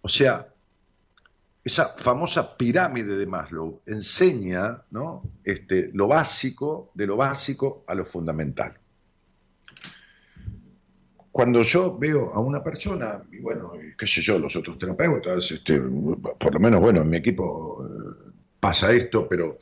o 0.00 0.08
sea, 0.08 0.46
esa 1.66 1.88
famosa 1.98 2.56
pirámide 2.56 3.16
de 3.16 3.26
Maslow 3.26 3.82
enseña 3.86 4.84
¿no? 4.92 5.24
este, 5.42 5.90
lo 5.94 6.06
básico, 6.06 6.92
de 6.94 7.08
lo 7.08 7.16
básico 7.16 7.82
a 7.88 7.94
lo 7.96 8.04
fundamental. 8.04 8.78
Cuando 11.32 11.62
yo 11.62 11.98
veo 11.98 12.32
a 12.32 12.38
una 12.38 12.62
persona, 12.62 13.20
y 13.32 13.40
bueno, 13.40 13.72
qué 13.98 14.06
sé 14.06 14.22
yo, 14.22 14.38
los 14.38 14.54
otros 14.54 14.78
terapeutas, 14.78 15.50
este, 15.50 15.80
por 15.80 16.54
lo 16.54 16.60
menos, 16.60 16.80
bueno, 16.80 17.00
en 17.00 17.10
mi 17.10 17.16
equipo 17.16 17.84
eh, 17.84 18.30
pasa 18.60 18.92
esto, 18.92 19.26
pero 19.28 19.58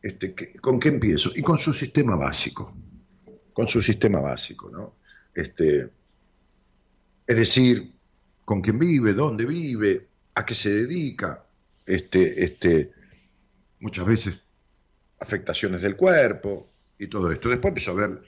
este, 0.00 0.34
¿con 0.58 0.80
qué 0.80 0.88
empiezo? 0.88 1.32
Y 1.34 1.42
con 1.42 1.58
su 1.58 1.74
sistema 1.74 2.16
básico, 2.16 2.74
con 3.52 3.68
su 3.68 3.82
sistema 3.82 4.20
básico, 4.20 4.70
¿no? 4.70 4.94
Este, 5.34 5.90
es 7.26 7.36
decir, 7.36 7.92
con 8.42 8.62
quién 8.62 8.78
vive, 8.78 9.12
dónde 9.12 9.44
vive, 9.44 10.08
a 10.36 10.44
qué 10.44 10.54
se 10.54 10.70
dedica, 10.70 11.44
este, 11.86 12.44
este, 12.44 12.92
muchas 13.80 14.04
veces 14.04 14.38
afectaciones 15.18 15.80
del 15.80 15.96
cuerpo 15.96 16.70
y 16.98 17.08
todo 17.08 17.32
esto. 17.32 17.48
Después 17.48 17.70
empezó 17.70 17.92
a 17.92 17.94
ver 18.06 18.22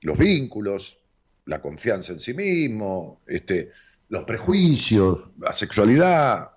los 0.00 0.18
vínculos, 0.18 0.98
la 1.44 1.60
confianza 1.60 2.12
en 2.12 2.18
sí 2.18 2.32
mismo, 2.32 3.20
este, 3.26 3.72
los 4.08 4.24
prejuicios, 4.24 5.28
la 5.38 5.52
sexualidad, 5.52 6.50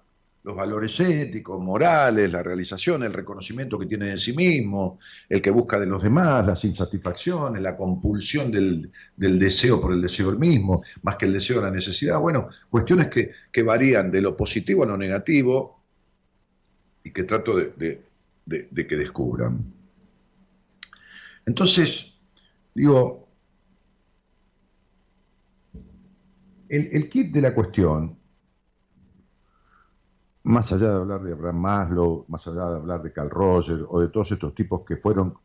los 0.44 0.56
valores 0.56 1.00
éticos, 1.00 1.62
morales, 1.62 2.32
la 2.32 2.44
realización, 2.44 3.04
el 3.04 3.14
reconocimiento 3.14 3.80
que 3.80 3.86
tiene 3.86 4.08
de 4.08 4.18
sí 4.18 4.34
mismo, 4.34 5.00
el 5.30 5.42
que 5.42 5.50
busca 5.50 5.80
de 5.80 5.86
los 5.86 6.04
demás, 6.04 6.46
las 6.46 6.66
insatisfacciones, 6.66 7.62
la 7.62 7.78
compulsión 7.78 8.52
del, 8.52 8.92
deseo 9.16 9.80
por 9.80 9.94
el 9.94 10.02
deseo 10.02 10.32
del 10.32 10.40
mismo, 10.40 10.84
más 11.02 11.16
que 11.16 11.28
el 11.28 11.34
deseo 11.34 11.58
de 11.58 11.64
la 11.64 11.72
necesidad. 11.72 12.20
Bueno, 12.20 12.50
cuestiones 12.70 13.08
que, 13.08 13.32
que 13.52 13.64
varían 13.64 14.12
de 14.12 14.22
lo 14.22 14.36
positivo 14.36 14.84
a 14.84 14.88
lo 14.88 14.98
negativo 14.98 15.82
y 17.06 17.12
que 17.12 17.24
trato 17.24 17.56
de, 17.56 18.02
que 18.46 18.96
descubran. 18.98 19.64
Entonces, 21.46 22.22
digo, 22.74 23.30
el, 26.68 26.90
el 26.92 27.10
kit 27.10 27.34
de 27.34 27.42
la 27.42 27.54
cuestión 27.54 28.23
más 30.44 30.72
allá 30.74 30.90
de 30.90 30.96
hablar 30.96 31.24
de 31.24 31.34
Abraham 31.34 31.58
Maslow, 31.58 32.26
más 32.28 32.46
allá 32.48 32.70
de 32.70 32.76
hablar 32.76 33.02
de 33.02 33.14
Carl 33.14 33.30
Roger 33.30 33.86
o 33.88 34.00
de 34.02 34.10
todos 34.10 34.32
estos 34.32 34.54
tipos 34.54 34.84
que 34.86 34.98
fueron 34.98 35.36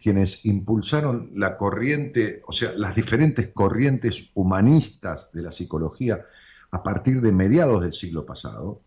quienes 0.00 0.46
impulsaron 0.46 1.28
la 1.34 1.58
corriente, 1.58 2.42
o 2.46 2.52
sea, 2.52 2.72
las 2.72 2.96
diferentes 2.96 3.48
corrientes 3.48 4.30
humanistas 4.34 5.30
de 5.32 5.42
la 5.42 5.52
psicología 5.52 6.24
a 6.70 6.82
partir 6.82 7.20
de 7.20 7.32
mediados 7.32 7.82
del 7.82 7.92
siglo 7.92 8.24
pasado, 8.24 8.80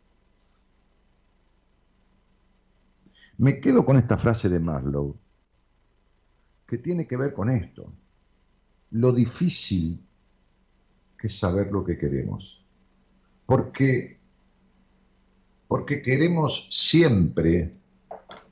me 3.38 3.60
quedo 3.60 3.86
con 3.86 3.98
esta 3.98 4.18
frase 4.18 4.50
de 4.50 4.60
Maslow, 4.60 5.16
que 6.66 6.78
tiene 6.80 7.06
que 7.06 7.18
ver 7.18 7.34
con 7.34 7.52
esto, 7.52 7.94
lo 8.92 9.12
difícil 9.12 10.04
que 11.18 11.28
es 11.28 11.38
saber 11.38 11.72
lo 11.72 11.84
que 11.84 11.98
queremos. 11.98 12.66
Porque 13.46 14.23
porque 15.74 16.04
queremos 16.04 16.68
siempre, 16.70 17.72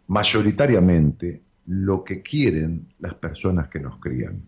mayoritariamente, 0.07 1.43
lo 1.67 2.03
que 2.03 2.23
quieren 2.23 2.87
las 2.97 3.13
personas 3.13 3.69
que 3.69 3.79
nos 3.79 3.99
crían. 3.99 4.41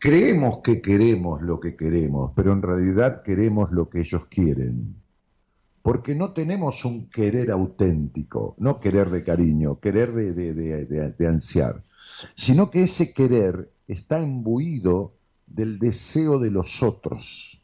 Creemos 0.00 0.62
que 0.64 0.82
queremos 0.82 1.42
lo 1.42 1.60
que 1.60 1.76
queremos, 1.76 2.32
pero 2.34 2.54
en 2.54 2.62
realidad 2.62 3.22
queremos 3.22 3.70
lo 3.70 3.88
que 3.88 4.00
ellos 4.00 4.26
quieren. 4.26 4.96
Porque 5.80 6.16
no 6.16 6.32
tenemos 6.32 6.84
un 6.84 7.08
querer 7.08 7.52
auténtico, 7.52 8.56
no 8.58 8.80
querer 8.80 9.08
de 9.08 9.22
cariño, 9.22 9.78
querer 9.78 10.12
de, 10.12 11.14
de 11.16 11.26
ansiar, 11.28 11.84
sino 12.34 12.72
que 12.72 12.82
ese 12.82 13.12
querer 13.12 13.70
está 13.86 14.20
imbuido 14.20 15.14
del 15.46 15.78
deseo 15.78 16.40
de 16.40 16.50
los 16.50 16.82
otros 16.82 17.61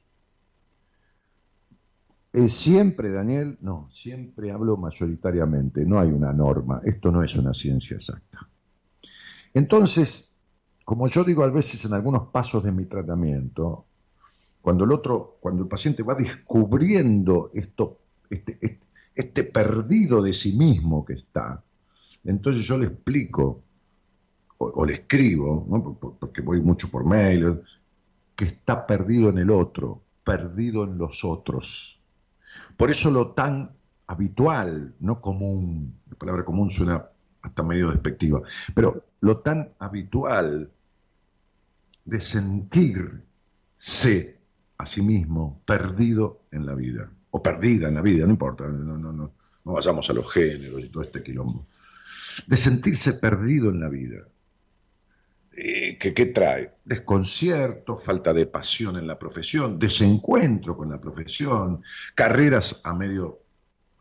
siempre, 2.49 3.11
Daniel, 3.11 3.59
no, 3.61 3.88
siempre 3.91 4.51
hablo 4.51 4.77
mayoritariamente, 4.77 5.85
no 5.85 5.99
hay 5.99 6.11
una 6.11 6.33
norma, 6.33 6.81
esto 6.85 7.11
no 7.11 7.23
es 7.23 7.35
una 7.37 7.55
ciencia 7.55 7.97
exacta. 7.97 8.49
Entonces, 9.55 10.37
como 10.85 11.09
yo 11.09 11.25
digo 11.25 11.43
a 11.43 11.51
veces 11.51 11.85
en 11.85 11.95
algunos 11.95 12.29
pasos 12.29 12.64
de 12.64 12.73
mi 12.73 12.85
tratamiento, 12.85 13.87
cuando 14.61 14.85
el 14.85 14.93
otro, 14.93 15.38
cuando 15.41 15.62
el 15.62 15.69
paciente 15.69 16.03
va 16.03 16.14
descubriendo 16.14 17.51
esto, 17.55 17.99
este, 18.29 18.59
este, 18.61 18.87
este 19.14 19.45
perdido 19.45 20.23
de 20.23 20.33
sí 20.33 20.57
mismo 20.57 21.05
que 21.05 21.14
está, 21.14 21.62
entonces 22.25 22.67
yo 22.67 22.77
le 22.77 22.87
explico 22.87 23.62
o, 24.59 24.85
le 24.85 24.95
escribo, 24.95 26.17
porque 26.19 26.43
voy 26.43 26.61
mucho 26.61 26.91
por 26.91 27.05
mail, 27.05 27.62
que 28.35 28.45
está 28.45 28.87
perdido 28.87 29.29
en 29.31 29.38
el 29.38 29.51
otro, 29.51 30.03
perdido 30.25 30.85
en 30.85 30.99
los 30.99 31.25
otros 31.25 31.98
por 32.79 32.91
eso 32.93 33.11
lo 33.11 33.33
tan 33.33 33.73
habitual, 34.07 34.95
no 35.01 35.21
común, 35.21 35.95
la 36.09 36.17
palabra 36.17 36.45
común 36.45 36.71
suena 36.71 37.05
hasta 37.43 37.62
medio 37.64 37.91
despectiva, 37.91 38.41
pero 38.73 39.05
lo 39.21 39.38
tan 39.38 39.71
habitual 39.81 40.71
de 42.05 42.21
sentirse 42.21 43.19
a 44.79 44.87
sí 44.87 45.03
mismo 45.03 45.61
perdido 45.67 46.43
en 46.53 46.67
la 46.67 46.77
vida, 46.77 47.11
o 47.33 47.43
perdida 47.43 47.88
en 47.88 47.97
la 47.97 48.01
vida, 48.01 48.25
no 48.25 48.31
importa, 48.31 48.69
no, 48.69 48.97
no, 48.97 49.12
no, 49.12 49.33
no 49.64 49.73
vayamos 49.73 50.09
a 50.09 50.12
los 50.12 50.33
géneros 50.33 50.81
y 50.81 50.88
todo 50.88 51.03
este 51.03 51.21
quilombo, 51.21 51.67
de 52.47 52.57
sentirse 52.57 53.14
perdido 53.14 53.71
en 53.71 53.81
la 53.81 53.88
vida. 53.88 54.19
Eh, 55.61 55.99
¿Qué 55.99 56.27
trae? 56.27 56.71
Desconcierto, 56.85 57.97
falta 57.97 58.33
de 58.33 58.47
pasión 58.47 58.97
en 58.97 59.09
la 59.09 59.18
profesión, 59.18 59.77
desencuentro 59.77 60.77
con 60.77 60.88
la 60.88 61.01
profesión, 61.01 61.83
carreras 62.14 62.81
a 62.85 62.94
medio, 62.94 63.40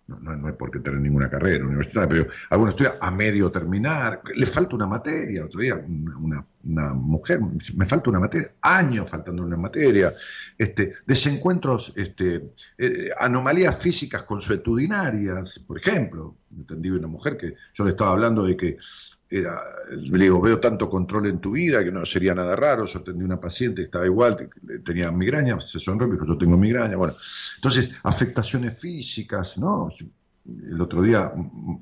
no, 0.06 0.20
no, 0.20 0.48
hay 0.48 0.54
por 0.54 0.70
qué 0.70 0.78
tener 0.78 1.00
ninguna 1.00 1.32
carrera 1.32 1.66
universitaria, 1.66 2.08
pero 2.08 2.28
algunos 2.52 2.76
estudian 2.76 2.94
a 3.02 3.10
medio 3.10 3.52
terminar, 3.52 4.22
le 4.36 4.46
falta 4.46 4.76
una 4.76 4.86
materia, 4.86 5.46
otro 5.46 5.60
día 5.62 5.84
una, 5.84 6.46
mujer, 6.94 7.40
me 7.74 7.88
falta 7.88 8.12
una 8.12 8.20
materia, 8.20 8.52
años 8.62 9.10
faltando 9.10 9.42
una 9.42 9.58
materia, 9.58 10.14
este, 10.60 10.94
desencuentros, 11.08 11.92
este, 11.96 12.52
eh, 12.78 13.10
anomalías 13.20 13.76
físicas 13.78 14.22
consuetudinarias, 14.24 15.58
por 15.58 15.80
ejemplo, 15.80 16.36
entendí 16.56 16.92
una 16.92 17.08
mujer 17.08 17.36
que 17.36 17.56
yo 17.74 17.84
le 17.84 17.92
estaba 17.92 18.12
hablando 18.12 18.46
de 18.46 18.56
que 18.56 18.78
le 19.30 20.24
digo, 20.24 20.42
veo 20.42 20.60
tanto 20.60 20.90
control 20.90 21.28
en 21.28 21.40
tu 21.40 21.52
vida 21.52 21.84
que 21.84 21.92
no 21.92 22.06
sería 22.06 22.34
nada 22.34 22.56
raro. 22.56 22.86
Yo 22.86 23.00
atendí 23.00 23.24
una 23.24 23.40
paciente 23.40 23.82
que 23.82 23.86
estaba 23.86 24.06
igual, 24.06 24.50
tenía 24.86 25.12
migraña, 25.12 25.60
se 25.60 25.80
sonrió 25.80 26.08
y 26.08 26.12
dijo, 26.12 26.26
yo 26.26 26.38
tengo 26.38 26.58
migraña. 26.58 26.96
Bueno, 26.96 27.16
entonces, 27.56 27.92
afectaciones 28.04 28.78
físicas, 28.78 29.58
¿no? 29.58 29.90
El 30.46 30.80
otro 30.80 31.02
día, 31.02 31.32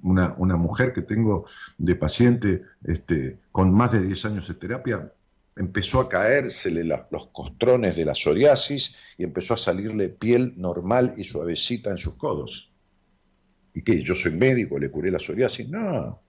una, 0.02 0.34
una 0.38 0.56
mujer 0.56 0.92
que 0.92 1.04
tengo 1.04 1.46
de 1.78 1.96
paciente 1.96 2.64
este, 2.84 3.40
con 3.52 3.72
más 3.72 3.92
de 3.92 4.02
10 4.02 4.26
años 4.26 4.48
de 4.48 4.56
terapia, 4.56 5.12
empezó 5.56 6.02
a 6.02 6.10
caérsele 6.10 6.84
los 6.84 7.28
costrones 7.28 7.96
de 7.96 8.06
la 8.06 8.16
psoriasis 8.16 8.96
y 9.18 9.24
empezó 9.24 9.54
a 9.54 9.58
salirle 9.58 10.10
piel 10.10 10.54
normal 10.58 11.14
y 11.16 11.24
suavecita 11.24 11.92
en 11.92 11.98
sus 11.98 12.16
codos. 12.16 12.72
¿Y 13.74 13.84
qué? 13.84 14.02
¿Yo 14.02 14.16
soy 14.16 14.32
médico? 14.32 14.80
¿Le 14.80 14.90
curé 14.90 15.12
la 15.12 15.20
psoriasis? 15.20 15.70
No, 15.70 16.22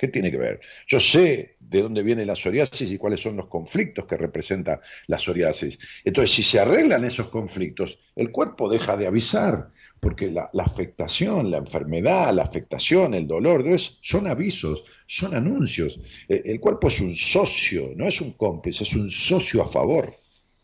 ¿Qué 0.00 0.08
tiene 0.08 0.30
que 0.30 0.38
ver? 0.38 0.60
Yo 0.86 0.98
sé 0.98 1.56
de 1.60 1.82
dónde 1.82 2.02
viene 2.02 2.24
la 2.24 2.34
psoriasis 2.34 2.90
y 2.90 2.96
cuáles 2.96 3.20
son 3.20 3.36
los 3.36 3.48
conflictos 3.48 4.06
que 4.06 4.16
representa 4.16 4.80
la 5.08 5.18
psoriasis. 5.18 5.78
Entonces, 6.02 6.34
si 6.34 6.42
se 6.42 6.58
arreglan 6.58 7.04
esos 7.04 7.28
conflictos, 7.28 7.98
el 8.16 8.30
cuerpo 8.32 8.70
deja 8.70 8.96
de 8.96 9.06
avisar, 9.06 9.72
porque 10.00 10.30
la, 10.30 10.50
afectación, 10.58 11.50
la 11.50 11.58
enfermedad, 11.58 12.32
la 12.32 12.44
afectación, 12.44 13.12
el 13.12 13.26
dolor, 13.26 13.62
son 13.78 14.26
avisos, 14.26 14.84
son 15.06 15.34
anuncios. 15.34 16.00
El, 16.26 16.44
el 16.46 16.60
cuerpo 16.60 16.88
es 16.88 16.98
un 17.02 17.14
socio, 17.14 17.90
no 17.94 18.08
es 18.08 18.22
un 18.22 18.32
cómplice, 18.32 18.84
es 18.84 18.94
un 18.94 19.10
socio 19.10 19.62
a 19.62 19.68
favor, 19.68 20.14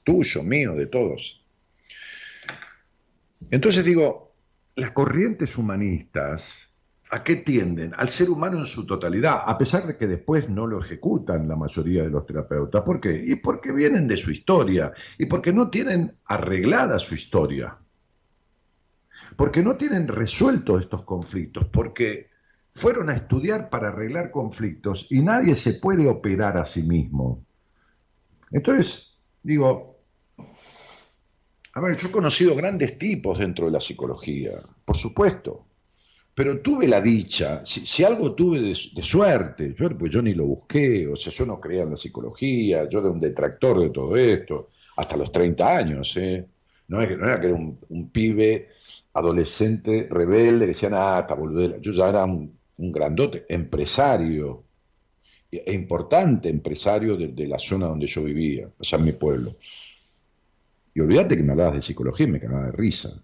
tuyo, 0.02 0.42
mío, 0.42 0.74
de 0.74 0.86
todos. 0.86 1.44
Entonces 3.50 3.84
digo, 3.84 4.32
las 4.76 4.92
corrientes 4.92 5.58
humanistas 5.58 6.75
¿A 7.10 7.22
qué 7.22 7.36
tienden? 7.36 7.92
Al 7.96 8.10
ser 8.10 8.30
humano 8.30 8.58
en 8.58 8.66
su 8.66 8.84
totalidad, 8.84 9.42
a 9.46 9.56
pesar 9.56 9.86
de 9.86 9.96
que 9.96 10.08
después 10.08 10.48
no 10.48 10.66
lo 10.66 10.80
ejecutan 10.80 11.46
la 11.46 11.54
mayoría 11.54 12.02
de 12.02 12.10
los 12.10 12.26
terapeutas. 12.26 12.82
¿Por 12.82 13.00
qué? 13.00 13.22
Y 13.24 13.36
porque 13.36 13.70
vienen 13.70 14.08
de 14.08 14.16
su 14.16 14.32
historia 14.32 14.92
y 15.16 15.26
porque 15.26 15.52
no 15.52 15.70
tienen 15.70 16.16
arreglada 16.24 16.98
su 16.98 17.14
historia. 17.14 17.78
Porque 19.36 19.62
no 19.62 19.76
tienen 19.76 20.08
resuelto 20.08 20.80
estos 20.80 21.04
conflictos, 21.04 21.66
porque 21.66 22.28
fueron 22.72 23.08
a 23.08 23.14
estudiar 23.14 23.70
para 23.70 23.88
arreglar 23.88 24.32
conflictos 24.32 25.06
y 25.08 25.20
nadie 25.20 25.54
se 25.54 25.74
puede 25.74 26.08
operar 26.08 26.56
a 26.56 26.66
sí 26.66 26.82
mismo. 26.82 27.44
Entonces, 28.50 29.16
digo, 29.44 30.00
a 31.72 31.80
ver, 31.80 31.96
yo 31.96 32.08
he 32.08 32.10
conocido 32.10 32.56
grandes 32.56 32.98
tipos 32.98 33.38
dentro 33.38 33.66
de 33.66 33.72
la 33.72 33.80
psicología, 33.80 34.60
por 34.84 34.96
supuesto 34.96 35.66
pero 36.36 36.60
tuve 36.60 36.86
la 36.86 37.00
dicha, 37.00 37.64
si, 37.64 38.04
algo 38.04 38.34
tuve 38.34 38.60
de, 38.60 38.74
suerte, 38.74 39.74
yo, 39.74 39.88
pues 39.96 40.12
yo 40.12 40.20
ni 40.20 40.34
lo 40.34 40.44
busqué, 40.44 41.08
o 41.08 41.16
sea, 41.16 41.32
yo 41.32 41.46
no 41.46 41.58
creía 41.58 41.84
en 41.84 41.92
la 41.92 41.96
psicología, 41.96 42.86
yo 42.90 42.98
era 42.98 43.08
un 43.08 43.18
detractor 43.18 43.80
de 43.80 43.88
todo 43.88 44.14
esto, 44.18 44.68
hasta 44.98 45.16
los 45.16 45.32
30 45.32 45.76
años, 45.76 46.14
¿eh? 46.18 46.46
No, 46.88 47.00
era 47.00 47.40
que 47.40 47.46
era 47.46 47.56
un, 47.56 48.10
pibe 48.10 48.68
adolescente 49.14 50.08
rebelde 50.10 50.66
que 50.66 50.72
decía, 50.72 50.90
ah, 50.92 51.20
está 51.20 51.34
boludela. 51.34 51.78
Yo 51.80 51.92
ya 51.92 52.10
era 52.10 52.26
un, 52.26 52.52
grandote, 52.76 53.46
empresario, 53.48 54.64
e 55.50 55.72
importante 55.72 56.50
empresario 56.50 57.16
de, 57.16 57.48
la 57.48 57.58
zona 57.58 57.86
donde 57.86 58.06
yo 58.08 58.22
vivía, 58.22 58.68
allá 58.78 58.98
en 58.98 59.04
mi 59.06 59.12
pueblo. 59.12 59.56
Y 60.92 61.00
olvídate 61.00 61.34
que 61.34 61.42
me 61.42 61.52
hablabas 61.52 61.76
de 61.76 61.82
psicología 61.82 62.26
y 62.26 62.30
me 62.30 62.40
cagaba 62.40 62.66
de 62.66 62.72
risa. 62.72 63.22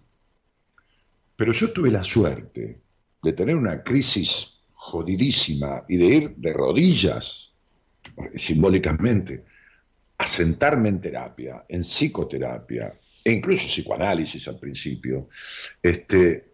Pero 1.35 1.51
yo 1.53 1.71
tuve 1.71 1.91
la 1.91 2.03
suerte 2.03 2.82
de 3.23 3.33
tener 3.33 3.55
una 3.55 3.81
crisis 3.81 4.61
jodidísima 4.73 5.85
y 5.87 5.97
de 5.97 6.05
ir 6.05 6.35
de 6.35 6.53
rodillas, 6.53 7.53
simbólicamente, 8.35 9.45
a 10.17 10.27
sentarme 10.27 10.89
en 10.89 11.01
terapia, 11.01 11.65
en 11.67 11.81
psicoterapia, 11.81 12.93
e 13.23 13.31
incluso 13.31 13.67
psicoanálisis 13.67 14.47
al 14.49 14.59
principio, 14.59 15.29
este, 15.81 16.53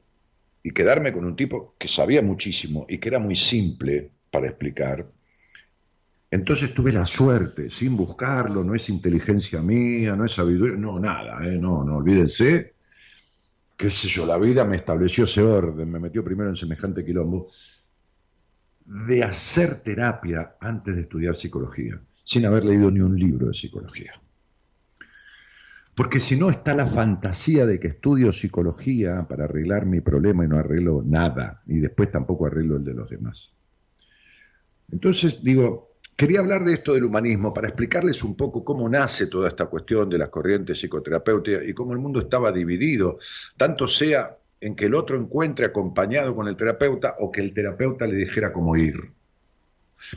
y 0.63 0.71
quedarme 0.71 1.11
con 1.11 1.25
un 1.25 1.35
tipo 1.35 1.75
que 1.77 1.87
sabía 1.87 2.21
muchísimo 2.21 2.85
y 2.87 2.99
que 2.99 3.09
era 3.09 3.19
muy 3.19 3.35
simple 3.35 4.11
para 4.29 4.47
explicar. 4.47 5.07
Entonces 6.31 6.73
tuve 6.75 6.91
la 6.91 7.07
suerte, 7.07 7.71
sin 7.71 7.97
buscarlo, 7.97 8.63
no 8.63 8.75
es 8.75 8.87
inteligencia 8.89 9.61
mía, 9.61 10.15
no 10.15 10.25
es 10.25 10.33
sabiduría, 10.33 10.77
no, 10.77 10.99
nada, 10.99 11.39
¿eh? 11.47 11.57
no, 11.57 11.83
no, 11.83 11.97
olvídense, 11.97 12.75
qué 13.79 13.89
sé 13.89 14.09
yo, 14.09 14.25
la 14.25 14.37
vida 14.37 14.65
me 14.65 14.75
estableció 14.75 15.23
ese 15.23 15.41
orden, 15.41 15.89
me 15.89 15.99
metió 15.99 16.21
primero 16.21 16.49
en 16.49 16.57
semejante 16.57 17.05
quilombo, 17.05 17.49
de 18.83 19.23
hacer 19.23 19.79
terapia 19.79 20.57
antes 20.59 20.95
de 20.95 21.01
estudiar 21.03 21.33
psicología, 21.33 21.97
sin 22.25 22.45
haber 22.45 22.65
leído 22.65 22.91
ni 22.91 22.99
un 22.99 23.17
libro 23.17 23.47
de 23.47 23.53
psicología. 23.53 24.11
Porque 25.95 26.19
si 26.19 26.35
no 26.35 26.49
está 26.49 26.73
la 26.73 26.87
fantasía 26.87 27.65
de 27.65 27.79
que 27.79 27.87
estudio 27.87 28.33
psicología 28.33 29.25
para 29.29 29.45
arreglar 29.45 29.85
mi 29.85 30.01
problema 30.01 30.43
y 30.43 30.49
no 30.49 30.57
arreglo 30.57 31.01
nada, 31.05 31.61
y 31.65 31.79
después 31.79 32.11
tampoco 32.11 32.47
arreglo 32.47 32.75
el 32.75 32.83
de 32.83 32.93
los 32.93 33.09
demás. 33.09 33.57
Entonces 34.91 35.41
digo, 35.41 35.88
Quería 36.19 36.41
hablar 36.41 36.65
de 36.65 36.73
esto 36.73 36.93
del 36.93 37.05
humanismo 37.05 37.53
para 37.53 37.69
explicarles 37.69 38.25
un 38.25 38.35
poco 38.35 38.61
cómo 38.61 38.89
nace 38.89 39.27
toda 39.27 39.47
esta 39.47 39.67
cuestión 39.67 40.09
de 40.09 40.17
las 40.17 40.27
corrientes 40.27 40.77
psicoterapéuticas 40.77 41.65
y 41.65 41.73
cómo 41.73 41.93
el 41.93 41.99
mundo 41.99 42.19
estaba 42.19 42.51
dividido, 42.51 43.19
tanto 43.55 43.87
sea 43.87 44.37
en 44.59 44.75
que 44.75 44.87
el 44.87 44.95
otro 44.95 45.15
encuentre 45.15 45.67
acompañado 45.67 46.35
con 46.35 46.49
el 46.49 46.57
terapeuta 46.57 47.15
o 47.19 47.31
que 47.31 47.39
el 47.39 47.53
terapeuta 47.53 48.05
le 48.05 48.17
dijera 48.17 48.51
cómo 48.51 48.75
ir. 48.75 49.13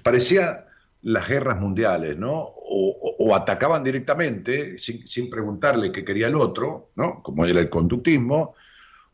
Parecía 0.03 0.67
las 1.03 1.29
guerras 1.29 1.61
mundiales, 1.61 2.19
¿no? 2.19 2.33
O, 2.35 3.33
atacaban 3.37 3.85
directamente 3.85 4.79
sin, 4.79 5.31
preguntarle 5.31 5.93
qué 5.93 6.05
quería 6.05 6.27
el 6.27 6.35
otro, 6.35 6.91
¿no? 6.97 7.23
Como 7.23 7.47
era 7.47 7.61
el 7.61 7.71
conductismo, 7.71 8.57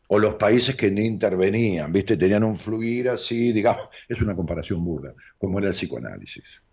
o 0.07 0.17
los 0.17 0.33
países 0.33 0.75
que 0.75 0.89
no 0.89 1.01
intervenían, 1.01 1.93
¿viste? 1.93 2.17
Tenían 2.17 2.43
un 2.43 2.57
fluir 2.57 3.09
así, 3.09 3.51
digamos, 3.51 3.89
es 4.07 4.19
una 4.23 4.35
comparación 4.35 4.83
burda, 4.83 5.13
como 5.37 5.59
era 5.59 5.67
el 5.67 5.75
psicoanálisis 5.75 6.63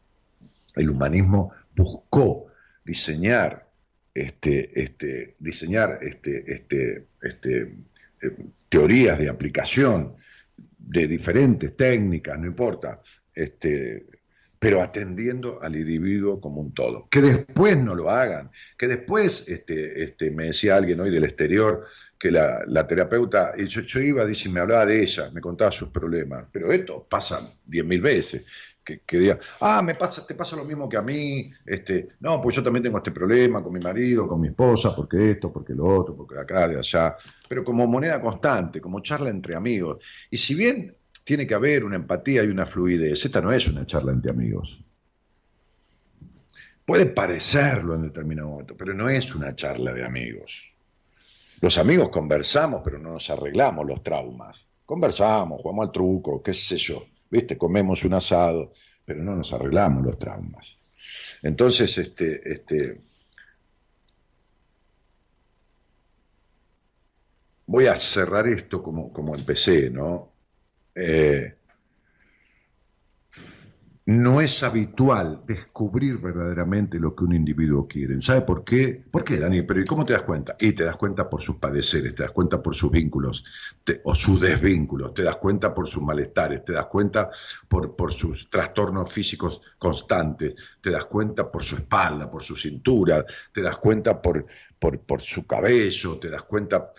el 0.77 0.91
humanismo 0.91 1.53
buscó 1.75 2.47
diseñar, 2.85 3.69
este, 4.15 4.81
este, 4.81 5.35
diseñar 5.39 5.99
este, 6.03 6.45
este, 6.53 7.07
este, 7.21 7.61
eh, 8.23 8.37
teorías 8.69 9.19
de 9.19 9.29
aplicación 9.29 10.15
de 10.79 11.09
diferentes 11.09 11.77
técnicas, 11.77 12.39
no 12.39 12.47
importa, 12.47 13.03
este, 13.35 14.07
pero 14.59 14.83
atendiendo 14.83 15.61
al 15.62 15.77
individuo 15.77 16.41
como 16.41 16.61
un 16.61 16.73
todo. 16.73 17.09
Que 17.11 17.21
después 17.21 17.77
no 17.77 17.95
lo 17.95 18.11
hagan, 18.11 18.51
que 18.79 18.87
después, 18.87 19.49
este, 19.49 20.03
este, 20.03 20.31
me 20.31 20.47
decía 20.47 20.77
alguien 20.77 21.01
hoy 21.01 21.11
del 21.11 21.25
exterior, 21.25 21.87
que 22.19 22.31
la, 22.31 22.87
terapeuta, 22.87 23.55
yo, 23.57 23.83
yo, 23.83 24.01
iba, 24.01 24.25
dice, 24.25 24.49
me 24.49 24.61
hablaba 24.61 24.87
de 24.87 25.03
ella, 25.03 25.31
me 25.33 25.41
contaba 25.41 25.71
sus 25.71 25.91
problemas, 25.91 26.47
pero 26.51 26.73
esto 26.73 27.07
pasa 27.09 27.53
diez 27.67 27.85
mil 27.85 28.01
veces 28.01 28.47
que, 28.87 29.18
diga, 29.18 29.38
ah, 29.61 29.83
me 29.83 29.96
pasa, 29.96 30.25
te 30.25 30.35
pasa 30.35 30.55
lo 30.55 30.64
mismo 30.64 30.88
que 30.88 30.96
a 30.96 31.03
mí, 31.03 31.51
este, 31.64 32.11
no, 32.20 32.40
pues 32.40 32.55
yo 32.55 32.62
también 32.62 32.85
tengo 32.85 32.99
este 32.99 33.11
problema 33.11 33.62
con 33.62 33.72
mi 33.72 33.81
marido, 33.81 34.29
con 34.29 34.40
mi 34.40 34.49
esposa, 34.49 34.94
porque 34.94 35.33
esto, 35.33 35.53
porque 35.53 35.75
lo 35.75 35.87
otro, 35.87 36.14
porque 36.14 36.38
acá, 36.38 36.68
de 36.68 36.79
allá, 36.79 37.16
pero 37.49 37.64
como 37.64 37.87
moneda 37.88 38.20
constante, 38.20 38.81
como 38.81 39.01
charla 39.01 39.31
entre 39.31 39.57
amigos. 39.57 40.05
Y 40.31 40.37
si 40.37 40.55
bien 40.55 40.94
tiene 41.25 41.46
que 41.46 41.55
haber 41.55 41.85
una 41.85 41.96
empatía 41.96 42.44
y 42.44 42.49
una 42.49 42.64
fluidez, 42.64 43.25
esta 43.25 43.40
no 43.40 43.51
es 43.51 43.66
una 43.66 43.85
charla 43.85 44.12
entre 44.12 44.31
amigos. 44.31 44.81
Puede 46.85 47.07
parecerlo 47.07 47.94
en 47.94 48.03
determinado 48.03 48.51
momento, 48.51 48.77
pero 48.77 48.94
no 48.94 49.09
es 49.09 49.35
una 49.35 49.57
charla 49.57 49.92
de 49.92 50.05
amigos. 50.05 50.72
Los 51.61 51.77
amigos 51.79 52.11
conversamos, 52.11 52.83
pero 52.85 53.01
no 53.01 53.12
nos 53.12 53.29
arreglamos 53.31 53.85
los 53.85 54.05
traumas. 54.05 54.68
Conversamos, 54.85 55.61
jugamos 55.61 55.87
al 55.87 55.92
truco, 55.92 56.40
qué 56.40 56.55
sé 56.55 56.76
yo 56.76 57.03
¿viste? 57.31 57.57
Comemos 57.57 58.05
un 58.05 58.14
asado, 58.14 58.72
pero 59.05 59.22
no 59.22 59.37
nos 59.37 59.53
arreglamos 59.53 60.05
los 60.05 60.18
traumas. 60.18 60.79
Entonces, 61.43 61.97
este, 61.99 62.53
este, 62.53 63.01
voy 67.66 67.87
a 67.87 67.97
cerrar 67.97 68.47
esto 68.49 68.83
como, 68.83 69.12
como 69.12 69.35
empecé, 69.35 69.91
¿no? 69.91 70.33
Eh, 70.95 71.53
no 74.07 74.41
es 74.41 74.63
habitual 74.63 75.43
descubrir 75.49 76.19
verdaderamente 76.19 77.01
lo 77.01 77.17
que 77.17 77.25
un 77.25 77.35
individuo 77.35 77.89
quiere. 77.89 78.21
¿Sabe 78.23 78.43
por 78.43 78.63
qué? 78.63 79.03
¿Por 79.11 79.25
qué, 79.25 79.37
Dani? 79.37 79.63
Pero 79.63 79.81
¿y 79.81 79.85
cómo 79.85 80.05
te 80.05 80.13
das 80.13 80.23
cuenta? 80.23 80.55
Y 80.61 80.75
te 80.75 80.85
das 80.85 80.95
cuenta 80.97 81.29
por 81.29 81.43
sus 81.43 81.57
padeceres, 81.57 82.15
te 82.15 82.23
das 82.23 82.31
cuenta 82.31 82.63
por 82.63 82.77
sus 82.77 82.93
vínculos 82.93 83.45
o 84.05 84.15
sus 84.15 84.41
desvínculos, 84.41 85.13
te 85.13 85.25
das 85.25 85.37
cuenta 85.37 85.75
por 85.75 85.89
sus 85.89 86.05
malestares, 86.05 86.65
te 86.65 86.73
das 86.73 86.87
cuenta 86.87 87.31
por, 87.69 87.97
por 87.97 88.15
sus 88.15 88.49
trastornos 88.49 89.13
físicos 89.13 89.61
constantes, 89.77 90.55
te 90.81 90.93
das 90.93 91.07
cuenta 91.07 91.51
por 91.51 91.65
su 91.65 91.75
espalda, 91.75 92.31
por 92.31 92.45
su 92.45 92.55
cintura, 92.55 93.25
te 93.53 93.61
das 93.61 93.77
cuenta 93.79 94.23
por, 94.23 94.47
por, 94.79 95.01
por 95.01 95.21
su 95.21 95.45
cabello, 95.49 96.17
te 96.21 96.31
das 96.31 96.43
cuenta 96.43 96.93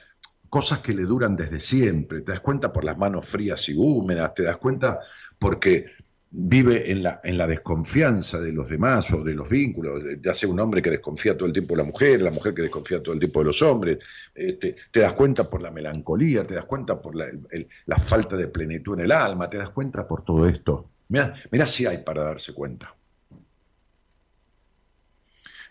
cosas 0.49 0.79
que 0.79 0.93
le 0.93 1.03
duran 1.03 1.37
desde 1.37 1.61
siempre, 1.61 2.19
te 2.19 2.33
das 2.33 2.41
cuenta 2.41 2.73
por 2.73 2.83
las 2.83 2.97
manos 2.97 3.25
frías 3.25 3.69
y 3.69 3.75
húmedas, 3.77 4.33
te 4.33 4.43
das 4.43 4.57
cuenta 4.57 4.99
porque 5.39 5.85
vive 6.29 6.91
en 6.91 7.03
la, 7.03 7.21
en 7.23 7.37
la 7.37 7.47
desconfianza 7.47 8.39
de 8.39 8.51
los 8.51 8.69
demás 8.69 9.11
o 9.11 9.23
de 9.23 9.33
los 9.33 9.47
vínculos, 9.47 10.03
ya 10.21 10.33
sea 10.33 10.49
un 10.49 10.59
hombre 10.59 10.81
que 10.81 10.89
desconfía 10.89 11.37
todo 11.37 11.47
el 11.47 11.53
tiempo 11.53 11.73
de 11.73 11.83
la 11.83 11.87
mujer, 11.87 12.21
la 12.21 12.31
mujer 12.31 12.53
que 12.53 12.63
desconfía 12.63 13.01
todo 13.01 13.13
el 13.13 13.19
tiempo 13.19 13.39
de 13.39 13.45
los 13.45 13.61
hombres, 13.61 13.99
este, 14.35 14.75
te 14.91 14.99
das 14.99 15.13
cuenta 15.13 15.49
por 15.49 15.61
la 15.61 15.71
melancolía, 15.71 16.45
te 16.45 16.55
das 16.55 16.65
cuenta 16.65 17.01
por 17.01 17.15
la, 17.15 17.27
la, 17.85 17.97
falta 17.97 18.35
de 18.35 18.47
plenitud 18.49 18.95
en 18.95 19.05
el 19.05 19.11
alma, 19.11 19.49
te 19.49 19.57
das 19.57 19.69
cuenta 19.69 20.05
por 20.07 20.23
todo 20.23 20.47
esto. 20.47 20.89
Mira, 21.09 21.33
mira 21.51 21.65
si 21.65 21.85
hay 21.85 21.99
para 21.99 22.23
darse 22.23 22.53
cuenta. 22.53 22.93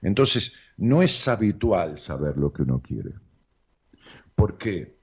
Entonces, 0.00 0.54
no 0.78 1.02
es 1.02 1.28
habitual 1.28 1.98
saber 1.98 2.36
lo 2.36 2.52
que 2.52 2.62
uno 2.62 2.80
quiere. 2.80 3.12
¿Por 4.34 4.57
qué? 4.57 4.96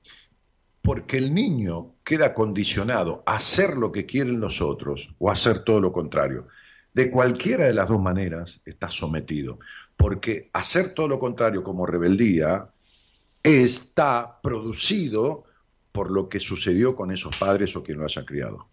Porque 0.82 1.18
el 1.18 1.34
niño 1.34 1.93
queda 2.04 2.34
condicionado 2.34 3.24
a 3.26 3.36
hacer 3.36 3.78
lo 3.78 3.92
que 3.92 4.06
quieren 4.06 4.40
los 4.40 4.62
otros 4.62 5.10
o 5.20 5.30
a 5.30 5.34
hacer 5.34 5.60
todo 5.60 5.80
lo 5.80 5.92
contrario. 5.92 6.48
De 6.94 7.10
cualquiera 7.10 7.66
de 7.66 7.74
las 7.74 7.90
dos 7.90 8.02
maneras 8.02 8.62
está 8.66 8.92
sometido, 8.92 9.60
porque 9.98 10.50
hacer 10.54 10.94
todo 10.94 11.08
lo 11.08 11.20
contrario 11.20 11.64
como 11.64 11.86
rebeldía 11.86 12.70
está 13.42 14.40
producido 14.42 15.46
por 15.92 16.12
lo 16.12 16.30
que 16.30 16.40
sucedió 16.40 16.96
con 16.96 17.12
esos 17.12 17.36
padres 17.38 17.76
o 17.76 17.84
quien 17.84 18.00
lo 18.00 18.06
haya 18.06 18.26
criado. 18.26 18.68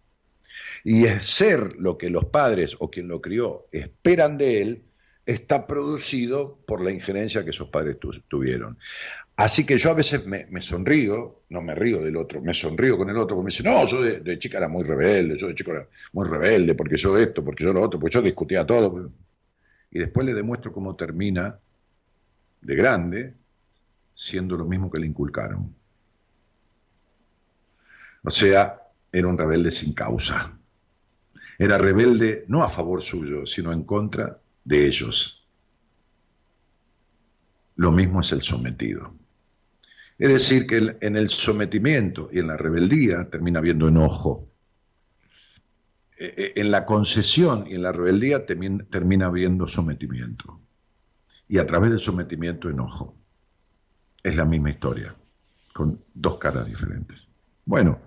Y 0.84 1.04
ser 1.20 1.76
lo 1.76 1.98
que 1.98 2.08
los 2.08 2.26
padres 2.26 2.76
o 2.78 2.90
quien 2.90 3.08
lo 3.08 3.20
crió 3.20 3.66
esperan 3.72 4.38
de 4.38 4.62
él 4.62 4.84
está 5.26 5.66
producido 5.66 6.58
por 6.66 6.80
la 6.80 6.90
injerencia 6.90 7.44
que 7.44 7.50
esos 7.50 7.68
padres 7.68 7.98
tuvieron. 8.28 8.78
Así 9.36 9.64
que 9.64 9.78
yo 9.78 9.90
a 9.90 9.94
veces 9.94 10.26
me, 10.26 10.60
sonrío, 10.60 11.44
no 11.48 11.62
me 11.62 11.74
río 11.74 12.00
del 12.00 12.16
otro, 12.16 12.42
me 12.42 12.52
sonrío 12.52 12.98
con 12.98 13.08
el 13.08 13.16
otro, 13.16 13.36
porque 13.36 13.46
me 13.46 13.50
dice, 13.50 13.62
no, 13.62 13.86
yo 13.86 14.02
de, 14.02 14.38
chica 14.38 14.58
era 14.58 14.68
muy 14.68 14.84
rebelde, 14.84 15.36
yo 15.38 15.48
de 15.48 15.54
chico 15.54 15.70
era 15.70 15.88
muy 16.12 16.28
rebelde, 16.28 16.74
porque 16.74 16.96
yo 16.96 17.16
esto, 17.16 17.42
porque 17.42 17.64
yo 17.64 17.72
lo 17.72 17.82
otro, 17.82 17.98
porque 17.98 18.12
yo 18.12 18.22
discutía 18.22 18.66
todo. 18.66 19.10
Y 19.90 19.98
después 19.98 20.26
le 20.26 20.34
demuestro 20.34 20.72
cómo 20.72 20.94
termina 20.94 21.58
de 22.60 22.76
grande 22.76 23.34
siendo 24.14 24.56
lo 24.56 24.66
mismo 24.66 24.90
que 24.90 24.98
le 24.98 25.06
inculcaron. 25.06 25.74
O 28.22 28.30
sea, 28.30 28.78
era 29.10 29.26
un 29.26 29.38
rebelde 29.38 29.70
sin 29.70 29.94
causa. 29.94 30.52
Era 31.58 31.78
rebelde 31.78 32.44
no 32.48 32.62
a 32.62 32.68
favor 32.68 33.00
suyo, 33.00 33.46
sino 33.46 33.72
en 33.72 33.84
contra 33.84 34.38
de 34.70 34.86
ellos. 34.86 35.44
Lo 37.74 37.90
mismo 37.90 38.20
es 38.20 38.30
el 38.30 38.40
sometido. 38.40 39.12
Es 40.16 40.30
decir, 40.30 40.66
que 40.66 40.96
en 41.00 41.16
el 41.16 41.28
sometimiento 41.28 42.30
y 42.32 42.38
en 42.38 42.46
la 42.46 42.56
rebeldía 42.56 43.28
termina 43.28 43.58
habiendo 43.58 43.88
enojo. 43.88 44.48
E, 46.16 46.26
e, 46.26 46.60
en 46.60 46.70
la 46.70 46.86
concesión 46.86 47.66
y 47.66 47.74
en 47.74 47.82
la 47.82 47.90
rebeldía 47.90 48.46
termina 48.46 49.26
habiendo 49.26 49.66
sometimiento. 49.66 50.60
Y 51.48 51.58
a 51.58 51.66
través 51.66 51.90
del 51.90 51.98
sometimiento, 51.98 52.68
enojo. 52.68 53.16
Es 54.22 54.36
la 54.36 54.44
misma 54.44 54.70
historia, 54.70 55.16
con 55.72 56.00
dos 56.14 56.38
caras 56.38 56.66
diferentes. 56.66 57.26
Bueno, 57.64 57.98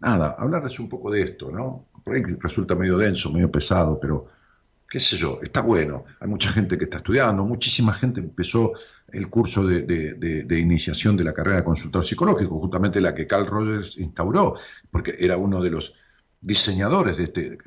nada, 0.00 0.36
hablarles 0.38 0.78
un 0.78 0.88
poco 0.88 1.10
de 1.10 1.22
esto, 1.22 1.50
¿no? 1.50 1.88
Por 2.02 2.14
ahí 2.14 2.22
resulta 2.40 2.74
medio 2.74 2.96
denso, 2.96 3.30
medio 3.32 3.50
pesado, 3.50 3.98
pero 4.00 4.35
qué 4.96 5.00
sé 5.00 5.18
yo, 5.18 5.40
está 5.42 5.60
bueno. 5.60 6.06
Hay 6.20 6.26
mucha 6.26 6.48
gente 6.48 6.78
que 6.78 6.84
está 6.84 6.96
estudiando, 6.96 7.44
muchísima 7.44 7.92
gente 7.92 8.20
empezó 8.20 8.72
el 9.12 9.28
curso 9.28 9.62
de, 9.62 10.58
iniciación 10.58 11.18
de 11.18 11.24
la 11.24 11.34
carrera 11.34 11.58
de 11.58 11.64
consultor 11.64 12.02
psicológico, 12.02 12.58
justamente 12.58 12.98
la 12.98 13.14
que 13.14 13.26
Carl 13.26 13.46
Rogers 13.46 13.98
instauró, 13.98 14.54
porque 14.90 15.14
era 15.18 15.36
uno 15.36 15.60
de 15.60 15.68
los 15.68 15.92
diseñadores 16.40 17.18
de, 17.18 17.24
este, 17.24 17.58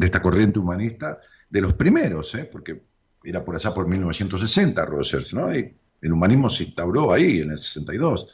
esta, 0.00 0.22
corriente 0.22 0.58
humanista, 0.58 1.20
de 1.50 1.60
los 1.60 1.74
primeros, 1.74 2.34
¿eh? 2.36 2.48
porque 2.50 2.80
era 3.22 3.44
por 3.44 3.54
allá 3.54 3.74
por 3.74 3.86
1960 3.86 4.82
Rogers, 4.86 5.34
¿no? 5.34 5.50
El 5.50 6.10
humanismo 6.10 6.48
se 6.48 6.64
instauró 6.64 7.12
ahí, 7.12 7.40
en 7.40 7.50
el 7.50 7.58
62, 7.58 8.28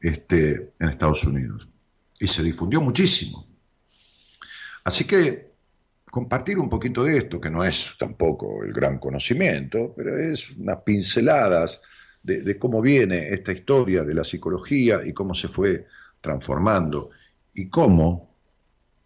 este, 0.00 0.72
en 0.78 0.88
Estados 0.88 1.22
Unidos, 1.24 1.68
y 2.18 2.26
se 2.26 2.42
difundió 2.42 2.80
muchísimo. 2.80 3.46
Así 4.84 5.04
que 5.04 5.55
compartir 6.16 6.58
un 6.58 6.70
poquito 6.70 7.04
de 7.04 7.18
esto, 7.18 7.38
que 7.38 7.50
no 7.50 7.62
es 7.62 7.94
tampoco 7.98 8.64
el 8.64 8.72
gran 8.72 8.98
conocimiento, 8.98 9.92
pero 9.94 10.16
es 10.16 10.50
unas 10.52 10.78
pinceladas 10.78 11.82
de, 12.22 12.58
cómo 12.58 12.80
viene 12.80 13.28
esta 13.34 13.52
historia 13.52 14.02
de 14.02 14.14
la 14.14 14.24
psicología 14.24 15.02
y 15.04 15.12
cómo 15.12 15.34
se 15.34 15.48
fue 15.48 15.86
transformando 16.22 17.10
y 17.52 17.68
cómo 17.68 18.34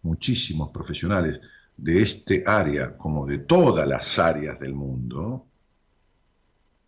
muchísimos 0.03 0.71
profesionales 0.71 1.41
de 1.75 2.01
este 2.01 2.45
área, 2.47 2.95
como 2.95 3.25
de 3.25 3.39
todas 3.39 3.85
las 3.85 4.17
áreas 4.17 4.57
del 4.57 4.73
mundo, 4.73 5.47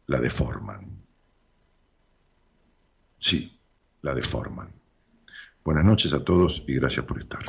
la 0.08 0.22
deforman. 0.22 0.88
Sí, 3.20 3.60
la 4.02 4.16
deforman. 4.16 4.72
Buenas 5.66 5.84
noches 5.84 6.14
a 6.14 6.24
todos 6.24 6.64
y 6.66 6.76
gracias 6.76 7.06
por 7.06 7.20
estar. 7.20 7.44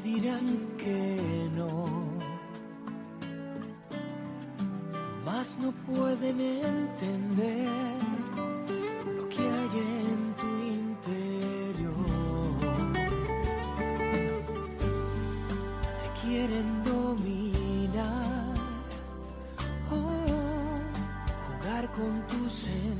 Dirán 0.00 0.46
que 0.76 1.50
no, 1.56 1.86
mas 5.24 5.56
no 5.60 5.72
pueden 5.86 6.40
entender 6.40 7.68
lo 9.16 9.28
que 9.28 9.40
hay 9.40 9.74
en 10.12 10.34
tu 10.40 10.50
interior. 10.82 11.94
Te 16.00 16.08
quieren 16.20 16.84
dominar, 16.84 18.54
oh, 19.90 20.80
jugar 21.46 21.84
con 21.92 22.12
tu 22.28 22.48
sentir, 22.50 22.97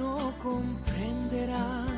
no 0.00 0.32
comprenderán 0.38 1.89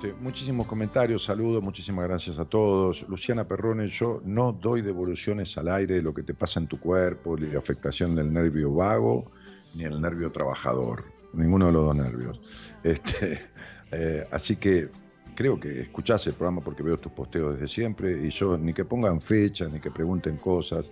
este, 0.00 0.14
muchísimos 0.20 0.68
comentarios, 0.68 1.24
saludos, 1.24 1.60
muchísimas 1.60 2.06
gracias 2.06 2.38
a 2.38 2.44
todos. 2.44 3.04
Luciana 3.08 3.48
Perrone, 3.48 3.88
yo 3.88 4.22
no 4.24 4.52
doy 4.52 4.80
devoluciones 4.80 5.58
al 5.58 5.66
aire 5.68 5.96
de 5.96 6.02
lo 6.02 6.14
que 6.14 6.22
te 6.22 6.34
pasa 6.34 6.60
en 6.60 6.68
tu 6.68 6.78
cuerpo, 6.78 7.36
ni 7.36 7.48
la 7.48 7.58
afectación 7.58 8.14
del 8.14 8.32
nervio 8.32 8.72
vago, 8.72 9.32
ni 9.74 9.82
el 9.82 10.00
nervio 10.00 10.30
trabajador. 10.30 11.02
ninguno 11.32 11.66
de 11.66 11.72
los 11.72 11.84
dos 11.84 11.96
nervios. 11.96 12.40
Este, 12.84 13.40
eh, 13.90 14.24
así 14.30 14.54
que 14.54 14.88
creo 15.34 15.58
que 15.58 15.80
escuchás 15.80 16.24
el 16.28 16.34
programa 16.34 16.60
porque 16.60 16.84
veo 16.84 16.96
tus 17.00 17.10
posteos 17.10 17.54
desde 17.54 17.66
siempre 17.66 18.24
y 18.24 18.30
yo 18.30 18.56
ni 18.56 18.72
que 18.72 18.84
pongan 18.84 19.20
fechas, 19.20 19.72
ni 19.72 19.80
que 19.80 19.90
pregunten 19.90 20.36
cosas, 20.36 20.88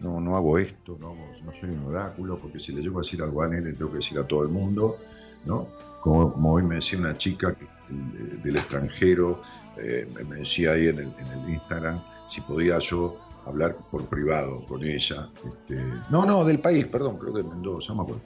no, 0.00 0.20
no 0.20 0.36
hago 0.36 0.58
esto, 0.58 0.98
no, 0.98 1.14
soy 1.52 1.70
un 1.70 1.84
oráculo, 1.86 2.36
porque 2.40 2.58
si 2.58 2.72
le 2.72 2.82
llego 2.82 2.98
a 2.98 3.02
decir 3.02 3.22
algo 3.22 3.40
a 3.40 3.46
él, 3.46 3.62
le 3.62 3.74
tengo 3.74 3.92
que 3.92 3.98
decir 3.98 4.18
a 4.18 4.26
todo 4.26 4.42
el 4.42 4.48
mundo, 4.48 4.98
¿no? 5.44 5.68
Como, 6.00 6.52
hoy 6.52 6.64
me 6.64 6.76
decía 6.76 6.98
una 6.98 7.16
chica 7.16 7.54
del 7.88 8.56
extranjero, 8.56 9.42
eh, 9.76 10.08
me 10.28 10.36
decía 10.36 10.72
ahí 10.72 10.88
en 10.88 10.98
el, 10.98 11.12
en 11.18 11.26
el 11.26 11.50
Instagram, 11.50 12.02
si 12.28 12.40
podía 12.40 12.78
yo 12.78 13.18
hablar 13.46 13.76
por 13.90 14.04
privado 14.06 14.64
con 14.66 14.84
ella. 14.84 15.28
Este, 15.46 15.82
no, 16.10 16.24
no, 16.26 16.44
del 16.44 16.60
país, 16.60 16.86
perdón, 16.86 17.18
creo 17.18 17.32
que 17.32 17.42
de 17.42 17.48
Mendoza, 17.48 17.94
me 17.94 18.02
acuerdo. 18.02 18.22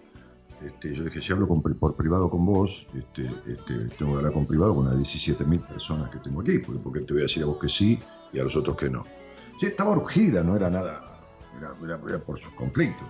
Este, 0.64 0.94
yo 0.94 1.04
dije, 1.04 1.20
si 1.20 1.32
hablo 1.32 1.46
por 1.46 1.96
privado 1.96 2.30
con 2.30 2.46
vos, 2.46 2.86
este, 2.96 3.26
este, 3.50 3.74
tengo 3.98 4.12
que 4.12 4.18
hablar 4.18 4.32
con 4.32 4.46
privado 4.46 4.74
con 4.74 4.86
las 4.86 4.94
17.000 4.94 5.66
personas 5.66 6.10
que 6.10 6.18
tengo 6.18 6.40
aquí, 6.40 6.58
porque, 6.58 6.80
porque, 6.80 7.00
te 7.00 7.12
voy 7.12 7.22
a 7.22 7.24
decir 7.24 7.42
a 7.42 7.46
vos 7.46 7.58
que 7.58 7.68
sí 7.68 7.98
y 8.32 8.38
a 8.38 8.44
los 8.44 8.54
otros 8.54 8.76
que 8.76 8.88
no. 8.88 9.04
Sí, 9.58 9.66
estaba 9.66 9.92
urgida, 9.92 10.42
no 10.42 10.56
era 10.56 10.70
nada, 10.70 11.20
era, 11.82 12.18
por 12.18 12.38
sus 12.38 12.52
conflictos. 12.52 13.08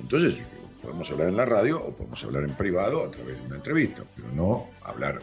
Entonces, 0.00 0.42
podemos 0.82 1.10
hablar 1.10 1.28
en 1.28 1.36
la 1.36 1.46
radio 1.46 1.82
o 1.82 1.96
podemos 1.96 2.22
hablar 2.24 2.44
en 2.44 2.54
privado 2.54 3.04
a 3.04 3.10
través 3.10 3.38
de 3.38 3.46
una 3.46 3.56
entrevista, 3.56 4.02
pero 4.14 4.28
no 4.34 4.66
hablar 4.84 5.20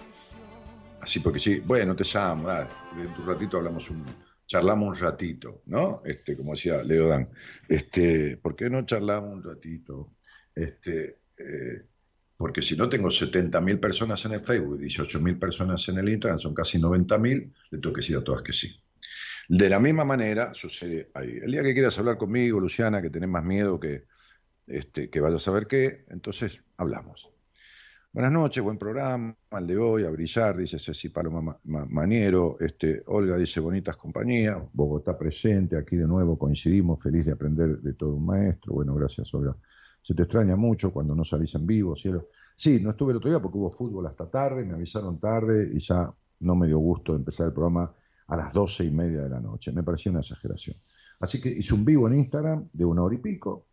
así 1.02 1.20
porque 1.20 1.40
sí, 1.40 1.60
bueno, 1.60 1.96
te 1.96 2.04
llamo, 2.04 2.48
dale, 2.48 2.70
en 2.94 3.22
un 3.22 3.28
ratito 3.28 3.58
hablamos 3.58 3.90
un, 3.90 4.04
charlamos 4.46 4.98
un 4.98 5.04
ratito, 5.04 5.62
¿no? 5.68 6.02
Este, 6.06 6.36
como 6.36 6.54
decía 6.54 6.84
Leo 6.84 7.08
Dan, 7.08 7.30
este, 7.68 8.38
¿por 8.38 8.56
qué 8.56 8.70
no 8.70 8.86
charlamos 8.86 9.34
un 9.34 9.44
ratito? 9.44 10.16
Este, 10.56 11.20
eh, 11.38 11.84
porque 12.36 12.62
si 12.62 12.76
no 12.76 12.90
tengo 12.90 13.10
70.000 13.10 13.80
personas 13.80 14.24
en 14.26 14.32
el 14.34 14.42
Facebook 14.42 14.80
y 14.82 14.86
18.000 14.86 15.40
personas 15.40 15.88
en 15.90 15.98
el 15.98 16.10
Instagram, 16.10 16.40
son 16.40 16.54
casi 16.54 16.80
90.000, 16.80 17.54
le 17.72 17.80
tengo 17.80 17.94
que 17.94 18.02
decir 18.02 18.18
a 18.18 18.24
todas 18.24 18.42
que 18.42 18.54
sí. 18.54 18.82
De 19.50 19.68
la 19.68 19.80
misma 19.80 20.06
manera 20.06 20.54
sucede 20.54 21.10
ahí. 21.16 21.40
El 21.42 21.52
día 21.52 21.64
que 21.64 21.74
quieras 21.74 21.98
hablar 21.98 22.18
conmigo, 22.18 22.60
Luciana, 22.60 23.02
que 23.02 23.10
tenés 23.10 23.30
más 23.30 23.44
miedo 23.44 23.80
que, 23.80 24.06
este, 24.68 25.10
que 25.10 25.20
vayas 25.20 25.42
a 25.42 25.46
saber 25.46 25.68
qué, 25.68 26.06
entonces 26.10 26.62
hablamos. 26.78 27.30
Buenas 28.12 28.32
noches, 28.32 28.64
buen 28.64 28.80
programa, 28.80 29.36
al 29.52 29.68
de 29.68 29.78
hoy, 29.78 30.04
a 30.04 30.10
brillar, 30.10 30.58
dice 30.58 30.80
Ceci 30.80 31.10
Paloma 31.10 31.60
Maniero, 31.64 32.58
este, 32.60 33.04
Olga 33.06 33.38
dice 33.38 33.60
bonitas 33.60 33.98
compañías, 33.98 34.58
Bogotá 34.74 35.16
presente, 35.16 35.78
aquí 35.78 35.96
de 35.96 36.08
nuevo 36.08 36.36
coincidimos, 36.36 37.00
feliz 37.00 37.28
de 37.28 37.34
aprender 37.34 37.80
de 37.80 37.94
todo 37.94 38.16
un 38.16 38.26
maestro, 38.26 38.74
bueno, 38.74 38.96
gracias 38.96 39.32
Olga. 39.36 39.56
Se 40.02 40.16
te 40.16 40.24
extraña 40.24 40.56
mucho 40.56 40.92
cuando 40.92 41.14
no 41.14 41.24
salís 41.24 41.54
en 41.54 41.68
vivo, 41.68 41.96
cielo. 41.96 42.30
Sí, 42.56 42.80
no 42.82 42.90
estuve 42.90 43.12
el 43.12 43.18
otro 43.18 43.30
día 43.30 43.40
porque 43.40 43.60
hubo 43.60 43.70
fútbol 43.70 44.08
hasta 44.08 44.28
tarde, 44.28 44.66
me 44.66 44.74
avisaron 44.74 45.20
tarde 45.20 45.70
y 45.72 45.78
ya 45.80 46.12
no 46.40 46.56
me 46.56 46.66
dio 46.66 46.80
gusto 46.80 47.16
empezar 47.16 47.46
el 47.46 47.54
programa 47.54 47.94
a 48.26 48.36
las 48.36 48.52
doce 48.52 48.86
y 48.86 48.90
media 48.90 49.22
de 49.22 49.30
la 49.30 49.40
noche, 49.40 49.72
me 49.72 49.84
pareció 49.84 50.10
una 50.10 50.22
exageración. 50.22 50.78
Así 51.20 51.40
que 51.40 51.50
hice 51.50 51.76
un 51.76 51.86
vivo 51.86 52.08
en 52.08 52.18
Instagram 52.18 52.70
de 52.74 52.86
una 52.86 53.04
hora 53.04 53.14
y 53.14 53.20
pico 53.20 53.68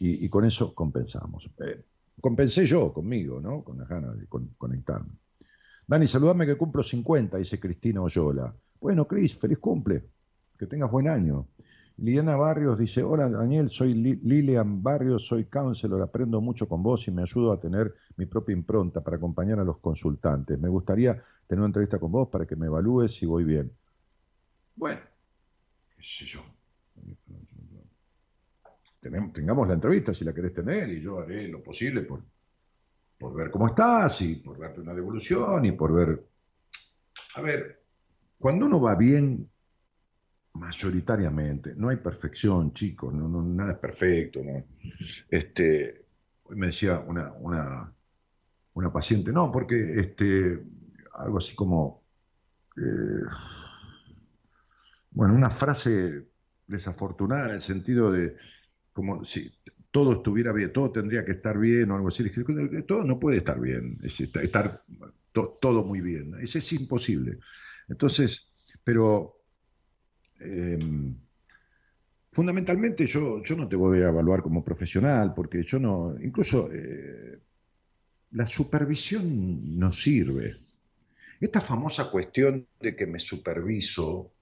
y, 0.00 0.28
con 0.28 0.44
eso 0.44 0.74
compensamos. 0.74 1.48
Eh, 1.64 1.84
compensé 2.20 2.66
yo 2.66 2.92
conmigo, 2.92 3.40
¿no? 3.40 3.62
Con 3.62 3.78
las 3.78 3.88
ganas 3.88 4.18
de 4.18 4.26
conectarme. 4.26 5.12
Dani, 5.86 6.06
saludame 6.06 6.46
que 6.46 6.56
cumplo 6.56 6.82
50, 6.82 7.38
dice 7.38 7.58
Cristina 7.58 8.02
Oyola. 8.02 8.54
Bueno, 8.80 9.06
Cris, 9.06 9.36
feliz 9.36 9.58
cumple. 9.58 10.04
Que 10.58 10.66
tengas 10.66 10.90
buen 10.90 11.08
año. 11.08 11.48
Liliana 11.98 12.36
Barrios 12.36 12.78
dice, 12.78 13.02
hola 13.02 13.28
Daniel, 13.28 13.68
soy 13.68 13.94
Lilian 13.94 14.82
Barrios, 14.82 15.26
soy 15.26 15.46
counselor, 15.46 16.00
aprendo 16.02 16.40
mucho 16.40 16.68
con 16.68 16.80
vos 16.80 17.08
y 17.08 17.10
me 17.10 17.22
ayudo 17.22 17.52
a 17.52 17.58
tener 17.58 17.92
mi 18.16 18.26
propia 18.26 18.52
impronta 18.52 19.00
para 19.00 19.16
acompañar 19.16 19.58
a 19.58 19.64
los 19.64 19.78
consultantes. 19.78 20.58
Me 20.60 20.68
gustaría 20.68 21.14
tener 21.46 21.60
una 21.60 21.66
entrevista 21.66 21.98
con 21.98 22.12
vos 22.12 22.28
para 22.28 22.46
que 22.46 22.54
me 22.54 22.66
evalúes 22.66 23.16
si 23.16 23.26
voy 23.26 23.42
bien. 23.44 23.72
Bueno, 24.76 25.00
qué 25.96 26.02
sé 26.02 26.24
yo 26.24 26.40
tengamos 29.00 29.68
la 29.68 29.74
entrevista 29.74 30.12
si 30.12 30.24
la 30.24 30.34
querés 30.34 30.52
tener 30.52 30.88
y 30.88 31.00
yo 31.00 31.20
haré 31.20 31.48
lo 31.48 31.62
posible 31.62 32.02
por, 32.02 32.22
por 33.18 33.34
ver 33.34 33.50
cómo 33.50 33.68
estás 33.68 34.20
y 34.22 34.36
por 34.36 34.58
darte 34.58 34.80
una 34.80 34.94
devolución 34.94 35.64
y 35.64 35.72
por 35.72 35.94
ver... 35.94 36.24
A 37.34 37.40
ver, 37.40 37.82
cuando 38.38 38.66
uno 38.66 38.80
va 38.80 38.94
bien, 38.94 39.48
mayoritariamente, 40.54 41.74
no 41.76 41.88
hay 41.88 41.96
perfección, 41.96 42.72
chicos, 42.72 43.12
no, 43.14 43.42
nada 43.42 43.72
es 43.72 43.78
perfecto. 43.78 44.40
¿no? 44.42 44.64
Este, 45.28 46.06
hoy 46.44 46.56
me 46.56 46.66
decía 46.66 46.98
una, 46.98 47.32
una, 47.32 47.92
una 48.74 48.92
paciente, 48.92 49.32
no, 49.32 49.52
porque 49.52 50.00
este, 50.00 50.62
algo 51.14 51.38
así 51.38 51.54
como, 51.54 52.02
eh, 52.76 53.26
bueno, 55.10 55.34
una 55.34 55.50
frase 55.50 56.28
desafortunada 56.66 57.46
en 57.46 57.54
el 57.54 57.60
sentido 57.60 58.12
de, 58.12 58.36
como 58.98 59.24
si 59.24 59.48
todo 59.92 60.14
estuviera 60.14 60.52
bien, 60.52 60.72
todo 60.72 60.90
tendría 60.90 61.24
que 61.24 61.30
estar 61.30 61.56
bien 61.56 61.88
o 61.92 61.94
algo 61.94 62.08
así. 62.08 62.28
Todo 62.84 63.04
no 63.04 63.20
puede 63.20 63.36
estar 63.36 63.60
bien, 63.60 63.96
es 64.02 64.18
estar 64.18 64.82
todo 65.32 65.84
muy 65.84 66.00
bien. 66.00 66.34
Eso 66.40 66.58
es 66.58 66.72
imposible. 66.72 67.38
Entonces, 67.88 68.52
pero 68.82 69.40
em, 70.40 71.14
fundamentalmente 72.32 73.06
yo, 73.06 73.40
yo 73.44 73.54
no 73.54 73.68
te 73.68 73.76
voy 73.76 74.00
a 74.00 74.08
evaluar 74.08 74.42
como 74.42 74.64
profesional, 74.64 75.32
porque 75.32 75.62
yo 75.62 75.78
no, 75.78 76.16
incluso 76.20 76.68
eh, 76.72 77.38
la 78.32 78.48
supervisión 78.48 79.78
no 79.78 79.92
sirve. 79.92 80.56
Esta 81.40 81.60
famosa 81.60 82.10
cuestión 82.10 82.66
de 82.80 82.96
que 82.96 83.06
me 83.06 83.20
superviso, 83.20 84.32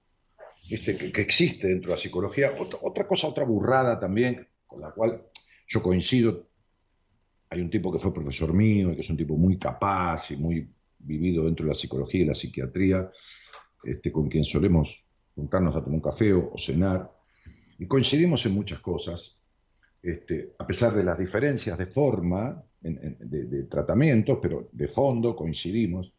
que, 0.67 1.21
existe 1.21 1.67
dentro 1.67 1.89
de 1.89 1.95
la 1.95 1.97
psicología. 1.97 2.53
Otra, 2.81 3.07
cosa, 3.07 3.27
otra 3.27 3.45
burrada 3.45 3.99
también, 3.99 4.47
con 4.65 4.81
la 4.81 4.91
cual 4.91 5.23
yo 5.67 5.81
coincido. 5.81 6.47
Hay 7.49 7.61
un 7.61 7.69
tipo 7.69 7.91
que 7.91 7.99
fue 7.99 8.13
profesor 8.13 8.53
mío, 8.53 8.93
que 8.93 9.01
es 9.01 9.09
un 9.09 9.17
tipo 9.17 9.37
muy 9.37 9.57
capaz 9.57 10.31
y 10.31 10.37
muy 10.37 10.69
vivido 10.99 11.45
dentro 11.45 11.65
de 11.65 11.71
la 11.71 11.77
psicología 11.77 12.21
y 12.21 12.25
la 12.25 12.35
psiquiatría, 12.35 13.09
este, 13.83 14.11
con 14.11 14.27
quien 14.27 14.43
solemos 14.43 15.05
juntarnos 15.33 15.75
a 15.75 15.79
tomar 15.79 15.95
un 15.95 16.01
café 16.01 16.33
o, 16.33 16.57
cenar, 16.57 17.11
y 17.77 17.85
coincidimos 17.85 18.45
en 18.47 18.53
muchas 18.53 18.79
cosas, 18.79 19.39
este, 20.01 20.55
a 20.57 20.65
pesar 20.65 20.93
de 20.93 21.03
las 21.03 21.17
diferencias 21.17 21.77
de 21.77 21.85
forma, 21.85 22.63
de, 22.81 23.63
tratamientos, 23.63 24.39
pero 24.41 24.69
de 24.71 24.87
fondo 24.87 25.35
coincidimos. 25.35 26.13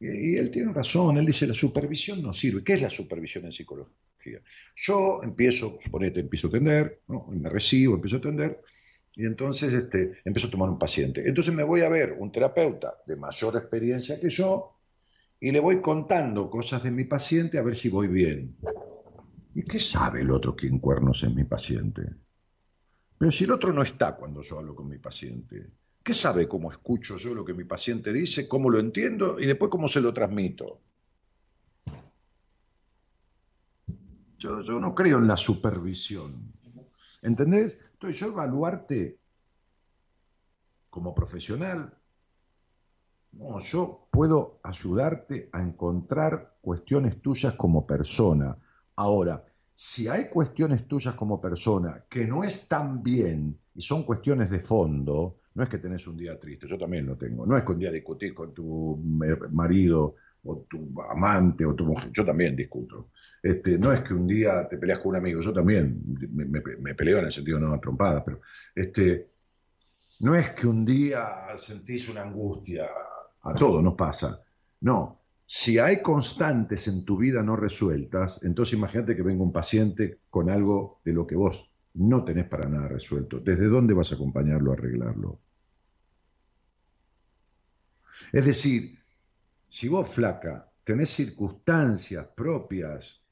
Y 0.00 0.36
él 0.36 0.50
tiene 0.50 0.72
razón, 0.72 1.16
él 1.18 1.26
dice, 1.26 1.46
la 1.46 1.54
supervisión 1.54 2.22
no 2.22 2.32
sirve. 2.32 2.62
¿Qué 2.62 2.74
es 2.74 2.82
la 2.82 2.90
supervisión 2.90 3.44
en 3.44 3.52
psicología? 3.52 4.40
Yo 4.76 5.22
empiezo, 5.22 5.78
suponete, 5.82 6.20
empiezo 6.20 6.48
a 6.48 6.50
atender, 6.50 7.00
me 7.28 7.48
recibo, 7.48 7.94
empiezo 7.94 8.16
a 8.16 8.18
atender, 8.18 8.60
y 9.14 9.26
entonces 9.26 9.72
este, 9.72 10.18
empiezo 10.24 10.48
a 10.48 10.50
tomar 10.50 10.70
un 10.70 10.78
paciente. 10.78 11.26
Entonces 11.26 11.54
me 11.54 11.62
voy 11.62 11.82
a 11.82 11.88
ver 11.88 12.16
un 12.18 12.32
terapeuta 12.32 12.94
de 13.06 13.16
mayor 13.16 13.56
experiencia 13.56 14.18
que 14.18 14.30
yo, 14.30 14.78
y 15.40 15.52
le 15.52 15.60
voy 15.60 15.80
contando 15.80 16.50
cosas 16.50 16.82
de 16.82 16.90
mi 16.90 17.04
paciente 17.04 17.58
a 17.58 17.62
ver 17.62 17.76
si 17.76 17.88
voy 17.88 18.08
bien. 18.08 18.56
¿Y 19.54 19.62
qué 19.62 19.78
sabe 19.78 20.22
el 20.22 20.30
otro 20.30 20.56
quién 20.56 20.78
cuernos 20.78 21.22
es 21.22 21.32
mi 21.34 21.44
paciente? 21.44 22.02
Pero 23.18 23.30
si 23.30 23.44
el 23.44 23.52
otro 23.52 23.72
no 23.72 23.82
está 23.82 24.16
cuando 24.16 24.42
yo 24.42 24.58
hablo 24.58 24.74
con 24.74 24.88
mi 24.88 24.98
paciente, 24.98 25.66
¿Qué 26.04 26.12
sabe 26.12 26.46
cómo 26.46 26.70
escucho 26.70 27.16
yo 27.16 27.34
lo 27.34 27.46
que 27.46 27.54
mi 27.54 27.64
paciente 27.64 28.12
dice, 28.12 28.46
cómo 28.46 28.68
lo 28.68 28.78
entiendo 28.78 29.40
y 29.40 29.46
después 29.46 29.70
cómo 29.70 29.88
se 29.88 30.02
lo 30.02 30.12
transmito? 30.12 30.82
Yo, 34.38 34.60
no 34.60 34.94
creo 34.94 35.16
en 35.16 35.26
la 35.26 35.38
supervisión. 35.38 36.52
¿Entendés? 37.22 37.78
Entonces 37.94 38.20
yo 38.20 38.26
evaluarte 38.26 39.18
como 40.90 41.14
profesional, 41.14 41.96
no, 43.32 43.58
yo 43.60 44.06
puedo 44.10 44.60
ayudarte 44.62 45.48
a 45.52 45.62
encontrar 45.62 46.58
cuestiones 46.60 47.22
tuyas 47.22 47.54
como 47.54 47.86
persona. 47.86 48.58
Ahora, 48.96 49.42
si 49.72 50.06
hay 50.06 50.28
cuestiones 50.28 50.86
tuyas 50.86 51.14
como 51.14 51.40
persona 51.40 52.04
que 52.10 52.26
no 52.26 52.44
están 52.44 53.02
bien 53.02 53.58
y 53.74 53.80
son 53.80 54.04
cuestiones 54.04 54.50
de 54.50 54.60
fondo, 54.60 55.38
no 55.54 55.62
es 55.62 55.68
que 55.68 55.78
tenés 55.78 56.06
un 56.06 56.16
día 56.16 56.38
triste, 56.38 56.66
yo 56.66 56.76
también 56.76 57.06
lo 57.06 57.16
tengo. 57.16 57.46
No 57.46 57.56
es 57.56 57.64
que 57.64 57.72
un 57.72 57.78
día 57.78 57.90
discutís 57.90 58.32
con 58.32 58.52
tu 58.52 59.00
marido 59.52 60.16
o 60.44 60.66
tu 60.68 61.00
amante 61.10 61.64
o 61.64 61.74
tu 61.74 61.84
mujer, 61.84 62.10
yo 62.12 62.24
también 62.24 62.56
discuto. 62.56 63.10
Este, 63.42 63.78
no 63.78 63.92
es 63.92 64.02
que 64.02 64.14
un 64.14 64.26
día 64.26 64.66
te 64.68 64.76
peleas 64.76 64.98
con 64.98 65.10
un 65.10 65.16
amigo, 65.16 65.40
yo 65.40 65.52
también 65.52 66.02
me, 66.32 66.94
peleo 66.94 67.18
en 67.18 67.26
el 67.26 67.32
sentido 67.32 67.58
no 67.58 67.78
trompada, 67.78 68.24
pero 68.24 68.40
este, 68.74 69.30
no 70.20 70.34
es 70.34 70.50
que 70.50 70.66
un 70.66 70.84
día 70.84 71.46
sentís 71.56 72.08
una 72.08 72.22
angustia, 72.22 72.88
a 73.42 73.54
todos 73.54 73.82
nos 73.82 73.94
pasa. 73.94 74.42
No, 74.80 75.22
si 75.46 75.78
hay 75.78 76.02
constantes 76.02 76.88
en 76.88 77.04
tu 77.04 77.16
vida 77.16 77.42
no 77.42 77.54
resueltas, 77.54 78.42
entonces 78.42 78.74
imagínate 78.76 79.14
que 79.14 79.22
venga 79.22 79.42
un 79.42 79.52
paciente 79.52 80.18
con 80.30 80.50
algo 80.50 81.00
de 81.04 81.12
lo 81.12 81.26
que 81.26 81.36
vos 81.36 81.70
no 81.94 82.24
tenés 82.24 82.46
para 82.46 82.68
nada 82.68 82.88
resuelto. 82.88 83.40
¿Desde 83.40 83.66
dónde 83.66 83.94
vas 83.94 84.12
a 84.12 84.16
acompañarlo 84.16 84.70
a 84.70 84.74
arreglarlo? 84.74 85.40
Es 88.32 88.44
decir, 88.44 88.98
si 89.68 89.88
vos 89.88 90.08
flaca 90.08 90.70
tenés 90.84 91.10
circunstancias 91.10 92.26
propias 92.34 93.22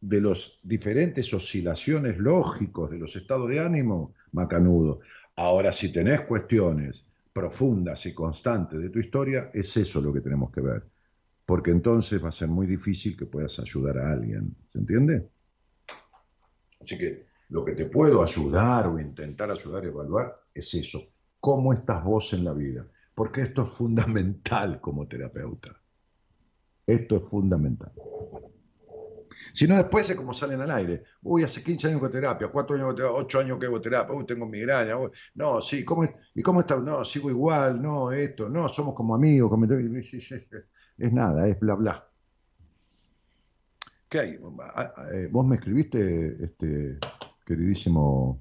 de 0.00 0.20
las 0.20 0.58
diferentes 0.62 1.32
oscilaciones 1.34 2.18
lógicos 2.18 2.90
de 2.90 2.98
los 2.98 3.14
estados 3.16 3.48
de 3.48 3.60
ánimo, 3.60 4.14
macanudo. 4.32 5.00
Ahora, 5.36 5.72
si 5.72 5.92
tenés 5.92 6.22
cuestiones 6.22 7.04
profundas 7.32 8.06
y 8.06 8.14
constantes 8.14 8.80
de 8.80 8.90
tu 8.90 8.98
historia, 8.98 9.50
es 9.52 9.76
eso 9.76 10.00
lo 10.00 10.12
que 10.12 10.20
tenemos 10.20 10.50
que 10.50 10.62
ver. 10.62 10.84
Porque 11.44 11.70
entonces 11.70 12.22
va 12.22 12.28
a 12.28 12.32
ser 12.32 12.48
muy 12.48 12.66
difícil 12.66 13.16
que 13.16 13.26
puedas 13.26 13.58
ayudar 13.58 13.98
a 13.98 14.12
alguien. 14.12 14.54
¿Se 14.68 14.78
entiende? 14.78 15.28
Así 16.80 16.96
que 16.96 17.29
lo 17.50 17.64
que 17.64 17.72
te 17.72 17.86
puedo 17.86 18.22
ayudar 18.22 18.86
o 18.86 18.98
intentar 18.98 19.50
ayudar 19.50 19.84
a 19.84 19.88
evaluar 19.88 20.40
es 20.54 20.72
eso. 20.74 21.00
¿Cómo 21.40 21.72
estás 21.72 22.02
vos 22.04 22.32
en 22.32 22.44
la 22.44 22.52
vida? 22.52 22.86
Porque 23.14 23.42
esto 23.42 23.62
es 23.62 23.70
fundamental 23.70 24.80
como 24.80 25.06
terapeuta. 25.06 25.76
Esto 26.86 27.16
es 27.16 27.24
fundamental. 27.24 27.92
Si 29.52 29.66
no, 29.66 29.76
después 29.76 30.08
es 30.08 30.16
como 30.16 30.32
salen 30.32 30.60
al 30.60 30.70
aire. 30.70 31.04
Uy, 31.22 31.42
hace 31.42 31.62
15 31.62 31.88
años 31.88 32.02
que 32.02 32.08
terapia, 32.08 32.48
4 32.48 32.76
años 32.76 32.94
que 32.94 33.02
8 33.02 33.40
años 33.40 33.58
que 33.58 33.66
hago 33.66 33.80
terapia, 33.80 34.14
uy, 34.14 34.26
tengo 34.26 34.46
migraña. 34.46 34.94
No, 35.34 35.60
sí, 35.60 35.84
¿cómo, 35.84 36.08
¿y 36.34 36.42
cómo 36.42 36.60
está? 36.60 36.76
No, 36.76 37.04
sigo 37.04 37.30
igual, 37.30 37.80
no, 37.82 38.12
esto, 38.12 38.48
no, 38.48 38.68
somos 38.68 38.94
como 38.94 39.14
amigos. 39.14 39.50
Como... 39.50 39.66
Es 39.66 41.12
nada, 41.12 41.48
es 41.48 41.58
bla, 41.58 41.74
bla. 41.74 42.08
¿Qué 44.08 44.20
hay? 44.20 44.38
Ah, 44.60 44.92
ah, 44.96 45.06
eh, 45.12 45.28
¿Vos 45.30 45.46
me 45.46 45.56
escribiste, 45.56 46.44
este 46.44 46.98
queridísimo 47.50 48.40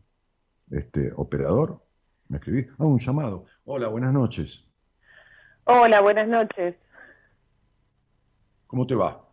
este, 0.70 1.12
operador? 1.16 1.82
¿Me 2.28 2.38
escribí? 2.38 2.68
Ah, 2.78 2.86
un 2.86 3.00
llamado. 3.00 3.46
Hola, 3.66 3.88
buenas 3.88 4.14
noches. 4.14 4.68
Hola, 5.64 6.00
buenas 6.02 6.28
noches. 6.28 6.76
¿Cómo 8.68 8.86
te 8.86 8.94
va? 8.94 9.28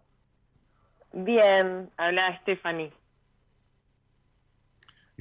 Bien, 1.12 1.90
habla 1.98 2.40
Stephanie. 2.40 2.90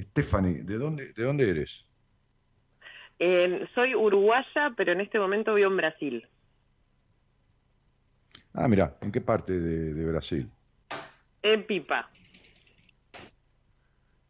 Stephanie, 0.00 0.62
¿de 0.62 0.78
dónde, 0.78 1.12
de 1.12 1.22
dónde 1.22 1.50
eres? 1.50 1.84
Eh, 3.18 3.68
soy 3.74 3.94
uruguaya, 3.94 4.72
pero 4.74 4.92
en 4.92 5.02
este 5.02 5.18
momento 5.18 5.52
vivo 5.52 5.70
en 5.70 5.76
Brasil. 5.76 6.28
Ah, 8.54 8.68
mira, 8.68 8.96
¿en 9.02 9.12
qué 9.12 9.20
parte 9.20 9.52
de, 9.52 10.06
Brasil? 10.06 10.50
En 11.42 11.66
Pipa. 11.66 12.08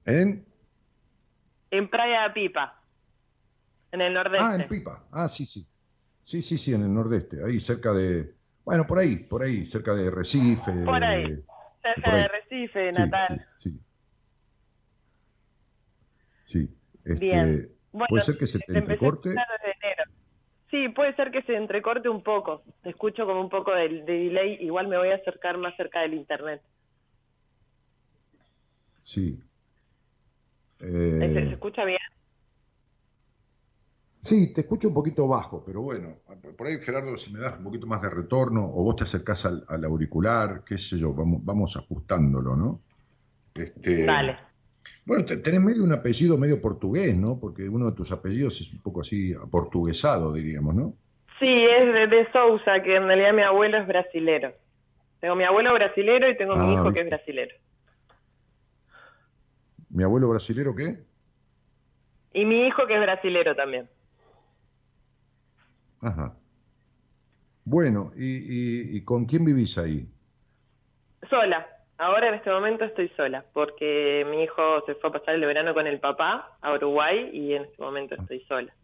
¿En? 0.07 0.47
En 1.71 1.89
Praia 1.89 2.23
de 2.23 2.31
Pipa, 2.31 2.81
en 3.93 4.01
el 4.01 4.15
nordeste. 4.15 4.45
Ah, 4.45 4.55
en 4.55 4.69
Pipa. 4.69 5.05
Ah, 5.11 5.29
sí, 5.29 5.45
sí. 5.45 5.67
Sí, 6.25 6.43
sí, 6.43 6.59
sí, 6.59 6.75
en 6.75 6.83
el 6.83 6.93
nordeste, 6.93 7.45
ahí 7.45 7.61
cerca 7.61 7.93
de... 7.93 8.35
Bueno, 8.65 8.87
por 8.87 8.99
ahí, 8.99 9.17
por 9.17 9.43
ahí, 9.43 9.65
cerca 9.67 9.95
de 9.95 10.11
Recife. 10.11 10.73
Por 10.85 11.05
ahí 11.05 11.45
cerca 11.95 12.17
de 12.17 12.29
Recife, 12.29 12.79
de 12.79 12.93
Natal. 12.93 13.47
Sí. 13.57 13.81
sí. 16.47 16.69
Este, 17.05 17.21
Bien. 17.21 17.73
puede 18.09 18.25
ser 18.25 18.39
que 18.39 18.47
se 18.47 18.59
te 18.59 18.79
entrecorte. 18.79 19.35
Sí, 20.71 20.89
puede 20.89 21.15
ser 21.15 21.31
que 21.31 21.43
se 21.43 21.55
entrecorte 21.55 22.09
un 22.09 22.23
poco. 22.23 22.65
Te 22.83 22.91
escucho 22.91 23.25
como 23.25 23.41
un 23.41 23.49
poco 23.49 23.73
de, 23.73 24.03
delay. 24.03 24.59
Igual 24.61 24.89
me 24.89 24.99
voy 24.99 25.11
a 25.11 25.17
acercar 25.17 25.59
más 25.59 25.77
cerca 25.77 26.01
del 26.01 26.15
internet. 26.15 26.61
Sí. 29.03 29.41
¿Se, 30.79 30.87
eh, 30.87 31.53
escucha 31.53 31.85
bien? 31.85 31.99
Sí, 34.21 34.53
te 34.53 34.63
escucho 34.63 34.89
un 34.89 34.95
poquito 34.95 35.29
bajo, 35.29 35.63
pero 35.65 35.83
bueno, 35.83 36.17
por 36.57 36.67
ahí 36.67 36.79
Gerardo, 36.81 37.17
si 37.17 37.33
me 37.33 37.39
das 37.39 37.57
un 37.59 37.65
poquito 37.65 37.87
más 37.87 38.03
de 38.03 38.11
retorno 38.11 38.65
o 38.65 38.83
vos 38.83 38.97
te 38.97 39.05
acercás 39.05 39.47
al, 39.47 39.85
auricular, 39.85 40.65
qué 40.65 40.79
sé 40.79 40.99
yo, 40.99 41.13
vamos, 41.15 41.45
vamos 41.45 41.77
ajustándolo, 41.77 42.57
¿no? 42.57 42.81
Este, 43.55 44.05
Dale. 44.05 44.37
Bueno, 45.05 45.25
tenés 45.25 45.61
medio 45.61 45.85
un 45.85 45.93
apellido 45.93 46.37
medio 46.37 46.61
portugués, 46.61 47.17
¿no? 47.17 47.39
Porque 47.39 47.69
uno 47.69 47.87
de 47.87 47.97
tus 47.97 48.11
apellidos 48.11 48.61
es 48.61 48.73
un 48.73 48.81
poco 48.81 49.03
así 49.03 49.33
portuguesado, 49.51 50.33
diríamos, 50.33 50.75
¿no? 50.75 50.95
Sí, 51.39 51.63
es 51.63 51.85
de, 51.85 52.07
de 52.09 52.29
Sousa, 52.33 52.83
que 52.83 52.97
en 52.97 53.07
realidad 53.07 53.33
mi 53.33 53.43
abuelo 53.43 53.79
es 53.79 53.87
brasilero. 53.87 54.53
Tengo 55.21 55.37
mi 55.37 55.45
abuelo 55.45 55.73
brasilero 55.73 56.29
y 56.29 56.37
tengo 56.37 56.57
mi 56.57 56.71
ah, 56.71 56.73
hijo 56.73 56.93
que 56.93 57.01
es 57.01 57.07
brasilero. 57.07 57.55
¿Mi 59.97 60.05
abuelo 60.05 60.29
brasilero 60.29 60.75
qué? 60.75 61.03
Y 62.35 62.45
mi 62.45 62.67
hijo 62.67 62.87
que 62.87 62.97
es 62.97 63.01
brasilero 63.01 63.57
también. 63.57 63.89
Ajá. 66.03 66.37
Bueno, 67.65 68.13
¿y, 68.15 69.03
con 69.07 69.25
quién 69.25 69.47
vivís 69.47 69.79
ahí? 69.79 70.07
Sola. 71.31 71.67
Ahora 71.97 72.29
en 72.29 72.35
este 72.35 72.51
momento 72.51 72.85
estoy 72.85 73.09
sola, 73.17 73.43
porque 73.55 74.27
mi 74.29 74.43
hijo 74.43 74.85
se 74.85 74.97
fue 74.97 75.09
a 75.09 75.13
pasar 75.15 75.35
el 75.37 75.47
verano 75.47 75.73
con 75.73 75.87
el 75.87 75.99
papá 75.99 76.59
a 76.61 76.75
Uruguay 76.75 77.31
y 77.33 77.55
en 77.55 77.63
este 77.63 77.83
momento 77.83 78.17
ah. 78.19 78.21
estoy 78.21 78.45
sola. 78.45 78.75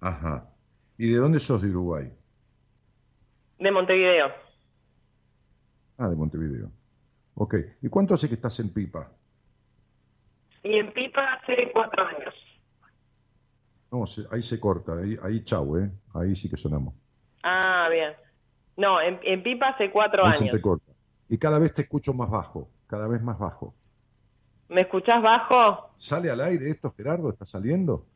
Ajá. 0.00 0.50
¿Y 0.98 1.08
de 1.08 1.16
dónde 1.16 1.40
sos 1.40 1.62
de 1.62 1.70
Uruguay? 1.70 2.12
De 3.58 3.70
Montevideo. 3.70 4.30
Ah, 5.96 6.10
de 6.10 6.14
Montevideo. 6.14 6.70
Ok. 7.34 7.54
¿Y 7.82 7.88
cuánto 7.88 8.14
hace 8.14 8.28
que 8.28 8.34
estás 8.34 8.58
en 8.60 8.72
Pipa? 8.72 9.10
Y 10.62 10.78
en 10.78 10.92
Pipa 10.92 11.34
hace 11.34 11.70
cuatro 11.72 12.06
años. 12.06 12.34
No, 13.90 14.04
ahí 14.30 14.42
se 14.42 14.58
corta, 14.58 14.98
ahí, 14.98 15.16
ahí 15.22 15.44
chau, 15.44 15.76
¿eh? 15.76 15.90
Ahí 16.14 16.34
sí 16.34 16.48
que 16.48 16.56
sonamos. 16.56 16.94
Ah, 17.42 17.88
bien. 17.90 18.12
No, 18.76 19.00
en, 19.00 19.42
Pipa 19.42 19.68
hace 19.68 19.90
cuatro 19.90 20.24
años. 20.24 20.50
te 20.50 20.60
corta. 20.60 20.92
Y 21.28 21.38
cada 21.38 21.58
vez 21.58 21.74
te 21.74 21.82
escucho 21.82 22.12
más 22.12 22.30
bajo, 22.30 22.68
cada 22.86 23.06
vez 23.06 23.22
más 23.22 23.38
bajo. 23.38 23.74
¿Me 24.68 24.82
escuchás 24.82 25.22
bajo? 25.22 25.90
¿Sale 25.96 26.30
al 26.30 26.40
aire 26.40 26.70
esto, 26.70 26.90
Gerardo? 26.90 27.30
¿Está 27.30 27.44
saliendo? 27.44 28.06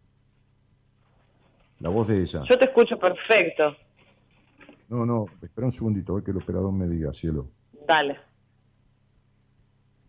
La 1.81 1.91
voz 1.91 2.09
de 2.09 2.23
ella. 2.23 2.43
Yo 2.49 2.59
te 2.59 2.65
escucho 2.65 2.99
perfecto. 2.99 3.77
No, 4.89 5.05
no, 5.05 5.27
espera 5.43 5.67
un 5.67 5.73
segundito, 5.73 6.13
a 6.13 6.17
ver 6.17 6.25
que 6.25 6.31
el 6.31 6.39
operador 6.39 6.73
me 6.73 6.89
diga, 6.89 7.13
cielo. 7.13 7.51
Dale. 7.87 8.28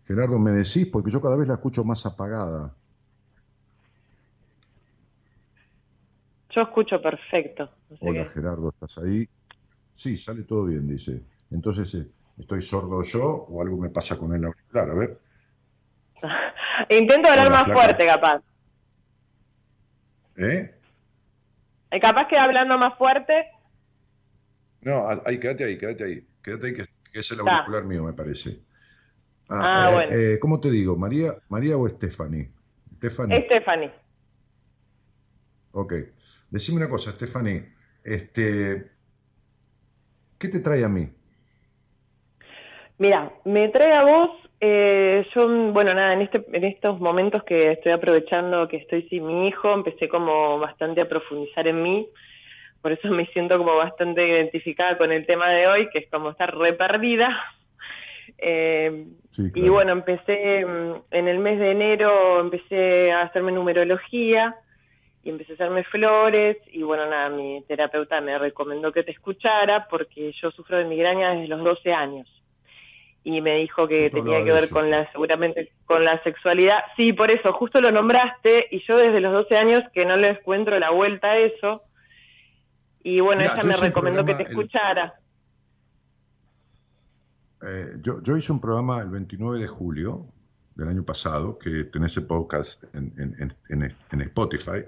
Gerardo, 0.10 0.40
¿me 0.40 0.50
decís? 0.50 0.88
Porque 0.88 1.12
yo 1.12 1.22
cada 1.22 1.36
vez 1.36 1.48
la 1.48 1.54
escucho 1.54 1.84
más 1.84 2.04
apagada. 2.04 2.74
Yo 6.50 6.62
escucho 6.64 7.00
perfecto. 7.00 7.70
Hola 8.00 8.26
Gerardo, 8.26 8.70
¿estás 8.70 8.98
ahí? 8.98 9.30
Sí, 9.94 10.18
sale 10.18 10.46
todo 10.46 10.66
bien, 10.66 10.88
dice. 10.88 11.22
Entonces, 11.52 11.94
eh, 11.94 12.08
¿estoy 12.40 12.64
sordo 12.64 13.04
yo 13.04 13.24
o 13.24 13.62
algo 13.62 13.78
me 13.78 13.90
pasa 13.90 14.18
con 14.18 14.34
el 14.34 14.44
auricular? 14.46 14.90
A 14.90 14.94
ver. 14.96 15.20
Intento 16.90 17.30
hablar 17.30 17.52
más 17.52 17.68
fuerte, 17.68 18.08
capaz. 18.08 18.42
¿Eh? 20.38 20.76
¿Eh? 21.92 22.00
¿Capaz 22.00 22.28
que 22.28 22.40
hablando 22.40 22.80
más 22.80 22.98
fuerte? 22.98 23.46
No, 24.82 25.08
ahí, 25.24 25.40
quédate 25.40 25.66
ahí, 25.66 25.78
quédate 25.78 26.04
ahí. 26.04 26.28
Quédate 26.42 26.66
ahí, 26.66 26.74
que, 26.74 26.88
es 27.14 27.30
el 27.30 27.42
auricular 27.42 27.84
mío, 27.84 28.06
me 28.06 28.14
parece. 28.14 28.69
Ah, 29.50 29.88
ah 29.88 29.92
bueno. 29.94 30.12
Eh, 30.12 30.40
¿Cómo 30.40 30.60
te 30.60 30.70
digo? 30.70 30.96
¿María, 30.96 31.36
María 31.50 31.78
o 31.78 31.88
Stephanie? 31.90 32.50
Stephanie. 32.98 33.46
Stephanie. 33.46 33.92
Ok. 35.72 35.94
Decime 36.50 36.78
una 36.78 36.90
cosa, 36.90 37.12
Stephanie, 37.12 37.74
este, 38.04 38.92
¿qué 40.38 40.48
te 40.50 40.60
trae 40.60 40.84
a 40.84 40.90
mí? 40.90 41.08
Mira, 42.98 43.32
me 43.46 43.70
trae 43.70 43.94
a 43.94 44.04
vos, 44.04 44.32
eh, 44.60 45.26
yo, 45.34 45.48
bueno, 45.72 45.94
nada, 45.94 46.14
en, 46.14 46.22
este, 46.22 46.44
en 46.52 46.64
estos 46.64 47.00
momentos 47.00 47.44
que 47.44 47.72
estoy 47.72 47.92
aprovechando 47.92 48.68
que 48.68 48.78
estoy 48.78 49.08
sin 49.10 49.26
mi 49.26 49.48
hijo, 49.48 49.74
empecé 49.74 50.10
como 50.10 50.60
bastante 50.60 51.02
a 51.02 51.08
profundizar 51.08 51.68
en 51.68 51.82
mí, 51.82 52.10
por 52.82 52.92
eso 52.92 53.08
me 53.10 53.28
siento 53.28 53.58
como 53.58 53.76
bastante 53.76 54.28
identificada 54.28 54.98
con 54.98 55.12
el 55.12 55.26
tema 55.26 55.50
de 55.50 55.68
hoy, 55.68 55.90
que 55.92 56.00
es 56.00 56.10
como 56.10 56.32
estar 56.32 56.58
re 56.58 56.74
perdida. 56.74 57.30
Eh, 58.42 59.06
y 59.38 59.70
bueno, 59.70 59.92
empecé 59.92 60.66
mm, 60.66 60.94
en 61.12 61.28
el 61.28 61.40
mes 61.40 61.60
de 61.60 61.72
enero, 61.72 62.40
empecé 62.40 63.12
a 63.12 63.22
hacerme 63.22 63.52
numerología, 63.52 64.56
y 65.24 65.30
empecé 65.30 65.54
a 65.54 65.56
hacerme 65.56 65.84
flores 65.84 66.58
y 66.72 66.82
bueno, 66.82 67.06
nada, 67.06 67.30
mi 67.30 67.62
terapeuta 67.68 68.22
me 68.22 68.38
recomendó 68.38 68.92
que 68.92 69.04
te 69.04 69.12
escuchara 69.12 69.88
porque 69.90 70.32
yo 70.42 70.50
sufro 70.52 70.78
de 70.78 70.86
migraña 70.86 71.34
desde 71.34 71.48
los 71.48 71.64
12 71.64 71.92
años 71.92 72.28
y 73.24 73.42
me 73.42 73.58
dijo 73.58 73.88
que 73.88 74.10
tenía 74.10 74.44
que 74.44 74.52
ver 74.52 74.70
con 74.70 74.90
la 74.90 75.12
seguramente 75.12 75.72
con 75.86 76.04
la 76.06 76.22
sexualidad. 76.24 76.80
Sí, 76.96 77.12
por 77.12 77.30
eso, 77.30 77.52
justo 77.52 77.82
lo 77.82 77.92
nombraste 77.92 78.68
y 78.72 78.82
yo 78.88 78.98
desde 78.98 79.20
los 79.20 79.34
12 79.34 79.58
años 79.58 79.84
que 79.94 80.06
no 80.06 80.16
le 80.16 80.30
encuentro 80.30 80.80
la 80.80 80.92
vuelta 80.92 81.32
a 81.32 81.38
eso. 81.38 81.84
Y 83.04 83.20
bueno, 83.20 83.44
ella 83.44 83.60
me 83.64 83.76
recomendó 83.76 84.24
que 84.26 84.36
te 84.36 84.44
escuchara. 84.44 85.16
Eh, 87.62 87.98
yo, 88.02 88.22
yo 88.24 88.38
hice 88.38 88.52
un 88.52 88.62
programa 88.62 89.02
el 89.02 89.10
29 89.10 89.60
de 89.60 89.68
julio 89.68 90.26
del 90.76 90.88
año 90.90 91.04
pasado, 91.04 91.58
que 91.60 91.86
tenés 91.86 92.16
el 92.18 92.26
podcast 92.26 92.84
en, 92.96 93.14
en, 93.18 93.56
en, 93.70 93.96
en 94.12 94.22
Spotify, 94.22 94.84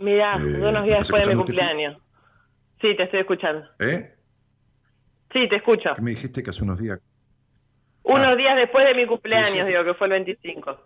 Mirá, 0.00 0.36
Eh, 0.36 0.42
unos 0.42 0.72
¿me 0.82 0.86
días 0.88 0.98
después 1.00 1.26
de 1.26 1.34
mi 1.34 1.42
cumpleaños. 1.42 1.96
Sí, 2.80 2.96
te 2.96 3.02
estoy 3.02 3.20
escuchando. 3.20 3.66
¿Eh? 3.78 4.14
Sí, 5.32 5.46
te 5.48 5.56
escucho. 5.58 5.90
¿Qué 5.94 6.00
me 6.02 6.10
dijiste 6.12 6.42
que 6.42 6.50
hace 6.50 6.62
unos 6.64 6.78
días? 6.78 6.98
Unos 8.02 8.26
Ah. 8.28 8.34
días 8.36 8.56
después 8.56 8.86
de 8.86 8.94
mi 8.94 9.06
cumpleaños, 9.06 9.66
digo, 9.66 9.84
que 9.84 9.94
fue 9.94 10.06
el 10.06 10.12
25. 10.14 10.78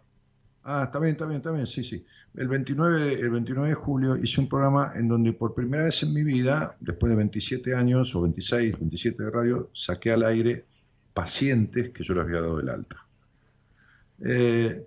Ah, 0.67 0.85
está 0.85 0.99
bien, 0.99 1.13
está 1.13 1.27
bien, 1.27 1.37
está 1.37 1.51
bien, 1.51 1.67
sí, 1.67 1.85
sí. 1.85 2.07
El 2.35 2.49
29, 2.49 3.13
el 3.21 3.31
29 3.31 3.69
de 3.69 3.75
julio 3.75 4.17
hice 4.17 4.41
un 4.41 4.49
programa 4.49 4.95
en 4.97 5.09
donde 5.09 5.35
por 5.35 5.55
primera 5.55 5.85
vez 5.85 6.03
en 6.03 6.15
mi 6.15 6.23
vida, 6.23 6.75
después 6.81 7.11
de 7.11 7.17
27 7.17 7.75
años 7.75 8.15
o 8.15 8.23
26, 8.23 8.79
27 8.79 9.25
de 9.25 9.31
radio, 9.31 9.71
saqué 9.75 10.13
al 10.13 10.25
aire 10.25 10.65
pacientes 11.13 11.91
que 11.91 12.03
yo 12.03 12.15
les 12.15 12.25
había 12.25 12.41
dado 12.41 12.57
del 12.57 12.71
alta. 12.71 12.97
Eh, 14.25 14.87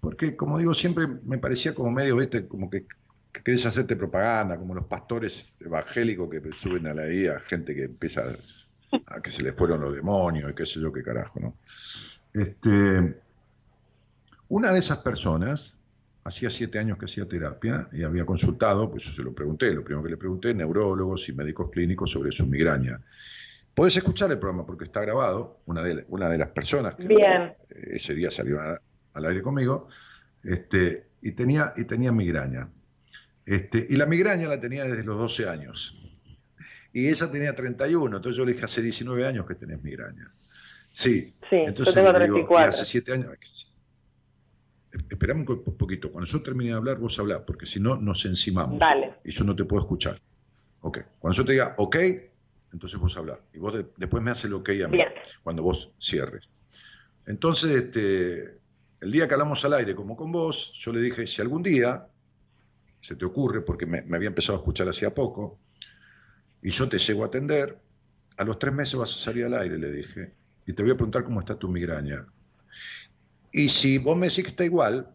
porque, 0.00 0.34
como 0.34 0.58
digo, 0.58 0.72
siempre 0.72 1.06
me 1.06 1.36
parecía 1.36 1.74
como 1.74 1.90
medio, 1.90 2.16
viste, 2.16 2.48
como 2.48 2.70
que, 2.70 2.86
que 3.30 3.42
querés 3.42 3.66
hacerte 3.66 3.94
propaganda, 3.94 4.56
como 4.56 4.74
los 4.74 4.86
pastores 4.86 5.52
evangélicos 5.60 6.30
que 6.30 6.40
suben 6.52 6.86
a 6.86 6.94
la 6.94 7.12
IA, 7.12 7.40
gente 7.40 7.74
que 7.74 7.84
empieza 7.84 8.22
a, 8.22 9.16
a 9.16 9.20
que 9.20 9.30
se 9.30 9.42
le 9.42 9.52
fueron 9.52 9.82
los 9.82 9.94
demonios 9.94 10.50
y 10.50 10.54
qué 10.54 10.64
sé 10.64 10.80
yo 10.80 10.90
qué 10.90 11.02
carajo, 11.02 11.40
¿no? 11.40 11.54
Este, 12.32 13.27
una 14.48 14.72
de 14.72 14.78
esas 14.78 14.98
personas, 14.98 15.78
hacía 16.24 16.50
siete 16.50 16.78
años 16.78 16.98
que 16.98 17.06
hacía 17.06 17.26
terapia 17.26 17.88
y 17.92 18.02
había 18.02 18.24
consultado, 18.26 18.90
pues 18.90 19.02
yo 19.04 19.12
se 19.12 19.22
lo 19.22 19.32
pregunté, 19.34 19.72
lo 19.72 19.82
primero 19.84 20.02
que 20.04 20.10
le 20.10 20.16
pregunté, 20.16 20.54
neurólogos 20.54 21.28
y 21.28 21.32
médicos 21.32 21.70
clínicos 21.70 22.10
sobre 22.10 22.32
su 22.32 22.46
migraña. 22.46 23.00
Podés 23.74 23.96
escuchar 23.96 24.30
el 24.32 24.38
programa 24.38 24.66
porque 24.66 24.84
está 24.84 25.00
grabado, 25.00 25.60
una 25.66 25.82
de, 25.82 26.04
una 26.08 26.28
de 26.28 26.38
las 26.38 26.48
personas 26.48 26.96
que 26.96 27.06
Bien. 27.06 27.54
ese 27.70 28.14
día 28.14 28.30
salió 28.30 28.60
a- 28.60 28.80
al 29.14 29.24
aire 29.26 29.42
conmigo, 29.42 29.88
este, 30.42 31.08
y, 31.22 31.32
tenía, 31.32 31.72
y 31.76 31.84
tenía 31.84 32.12
migraña. 32.12 32.68
Este, 33.46 33.86
y 33.88 33.96
la 33.96 34.06
migraña 34.06 34.48
la 34.48 34.60
tenía 34.60 34.84
desde 34.84 35.04
los 35.04 35.16
12 35.18 35.48
años. 35.48 35.96
Y 36.92 37.08
ella 37.08 37.30
tenía 37.30 37.54
31, 37.54 38.16
entonces 38.16 38.36
yo 38.36 38.44
le 38.44 38.52
dije, 38.52 38.64
hace 38.64 38.82
19 38.82 39.26
años 39.26 39.46
que 39.46 39.54
tenés 39.54 39.82
migraña. 39.82 40.32
Sí, 40.92 41.34
Sí, 41.48 41.56
entonces 41.56 41.94
yo 41.94 42.00
tengo 42.02 42.12
le 42.18 42.24
digo, 42.24 42.38
y 42.38 42.44
34. 42.46 42.68
hace 42.70 42.84
7 42.84 43.12
años. 43.12 43.72
Esperame 45.10 45.40
un 45.46 45.62
poquito, 45.76 46.10
cuando 46.10 46.30
yo 46.30 46.42
termine 46.42 46.70
de 46.70 46.76
hablar, 46.76 46.98
vos 46.98 47.18
hablás, 47.18 47.42
porque 47.46 47.66
si 47.66 47.78
no, 47.78 47.96
nos 47.96 48.24
encimamos. 48.24 48.78
Dale. 48.78 49.14
Y 49.24 49.30
yo 49.30 49.44
no 49.44 49.54
te 49.54 49.64
puedo 49.64 49.82
escuchar. 49.82 50.20
Ok, 50.80 50.98
cuando 51.18 51.36
yo 51.36 51.44
te 51.44 51.52
diga, 51.52 51.74
ok, 51.76 51.96
entonces 52.72 52.98
vos 52.98 53.16
hablás. 53.16 53.38
Y 53.52 53.58
vos 53.58 53.74
de- 53.74 53.86
después 53.96 54.22
me 54.22 54.30
haces 54.30 54.46
el 54.46 54.54
ok 54.54 54.68
a 54.84 54.88
mí, 54.88 54.96
Bien. 54.96 55.08
cuando 55.42 55.62
vos 55.62 55.90
cierres. 56.00 56.58
Entonces, 57.26 57.70
este, 57.72 58.58
el 59.00 59.10
día 59.12 59.28
que 59.28 59.34
hablamos 59.34 59.62
al 59.64 59.74
aire, 59.74 59.94
como 59.94 60.16
con 60.16 60.32
vos, 60.32 60.72
yo 60.78 60.92
le 60.92 61.02
dije, 61.02 61.26
si 61.26 61.42
algún 61.42 61.62
día 61.62 62.06
se 63.02 63.14
te 63.14 63.24
ocurre, 63.24 63.60
porque 63.60 63.84
me, 63.86 64.02
me 64.02 64.16
había 64.16 64.28
empezado 64.28 64.56
a 64.58 64.60
escuchar 64.60 64.88
hacía 64.88 65.12
poco, 65.14 65.58
y 66.62 66.70
yo 66.70 66.88
te 66.88 66.98
llego 66.98 67.24
a 67.24 67.26
atender, 67.26 67.78
a 68.38 68.44
los 68.44 68.58
tres 68.58 68.72
meses 68.72 68.94
vas 68.98 69.12
a 69.14 69.18
salir 69.18 69.44
al 69.44 69.54
aire, 69.54 69.78
le 69.78 69.92
dije, 69.92 70.32
y 70.66 70.72
te 70.72 70.82
voy 70.82 70.92
a 70.92 70.96
preguntar 70.96 71.24
cómo 71.24 71.40
está 71.40 71.56
tu 71.58 71.68
migraña. 71.68 72.24
Y 73.52 73.68
si 73.68 73.98
vos 73.98 74.16
me 74.16 74.28
decís 74.28 74.44
que 74.44 74.50
está 74.50 74.64
igual, 74.64 75.14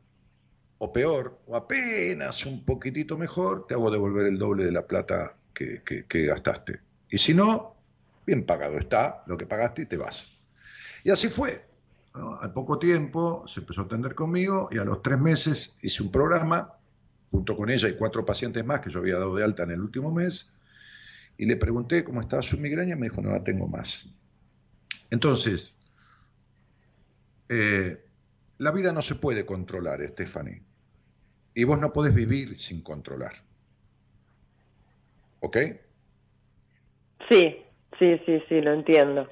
o 0.80 0.92
peor, 0.92 1.40
o 1.48 1.56
apenas 1.56 2.46
un 2.46 2.66
poquitito 2.66 3.18
mejor, 3.18 3.68
te 3.68 3.74
hago 3.74 3.90
devolver 3.90 4.26
el 4.28 4.38
doble 4.38 4.66
de 4.66 4.72
la 4.72 4.86
plata 4.86 5.36
que, 5.54 5.82
gastaste. 6.10 6.80
Y 7.10 7.18
si 7.18 7.34
no, 7.34 7.76
bien 8.26 8.46
pagado 8.46 8.78
está 8.78 9.24
lo 9.28 9.38
que 9.38 9.46
pagaste 9.46 9.84
y 9.84 9.86
te 9.86 9.98
vas. 9.98 10.32
Y 11.04 11.12
así 11.12 11.30
fue. 11.30 11.66
Al 12.14 12.54
poco 12.54 12.78
tiempo 12.78 13.48
se 13.48 13.62
empezó 13.62 13.82
a 13.82 13.86
atender 13.86 14.14
conmigo 14.14 14.70
y 14.72 14.78
a 14.78 14.84
los 14.84 15.02
tres 15.02 15.20
meses 15.20 15.78
hice 15.82 16.04
un 16.04 16.12
programa 16.12 16.74
junto 17.32 17.58
con 17.58 17.72
ella 17.72 17.90
y 17.90 17.96
cuatro 17.96 18.24
pacientes 18.24 18.64
más 18.64 18.82
que 18.82 18.92
yo 18.92 19.00
había 19.00 19.18
dado 19.18 19.36
de 19.36 19.44
alta 19.44 19.64
en 19.64 19.72
el 19.72 19.82
último 19.82 20.12
mes 20.12 20.54
y 21.38 21.46
le 21.46 21.56
pregunté 21.56 22.04
cómo 22.04 22.22
estaba 22.22 22.44
su 22.44 22.60
migraña 22.60 22.96
me 22.96 23.10
dijo 23.10 23.22
no 23.22 23.32
la 23.32 23.44
tengo 23.44 23.68
más. 23.68 24.16
Entonces, 25.10 25.74
eh, 27.50 28.03
la 28.64 28.72
vida 28.72 28.94
no 28.94 29.02
se 29.02 29.16
puede 29.16 29.46
controlar, 29.46 30.00
Stephanie. 30.08 30.62
Y 31.54 31.66
vos 31.66 31.80
no 31.80 31.92
podés 31.92 32.16
vivir 32.16 32.58
sin 32.58 32.82
controlar. 32.82 33.34
¿Ok? 35.42 35.58
Sí, 37.30 37.58
sí, 38.00 38.22
sí, 38.26 38.42
sí, 38.48 38.62
lo 38.62 38.74
entiendo. 38.74 39.30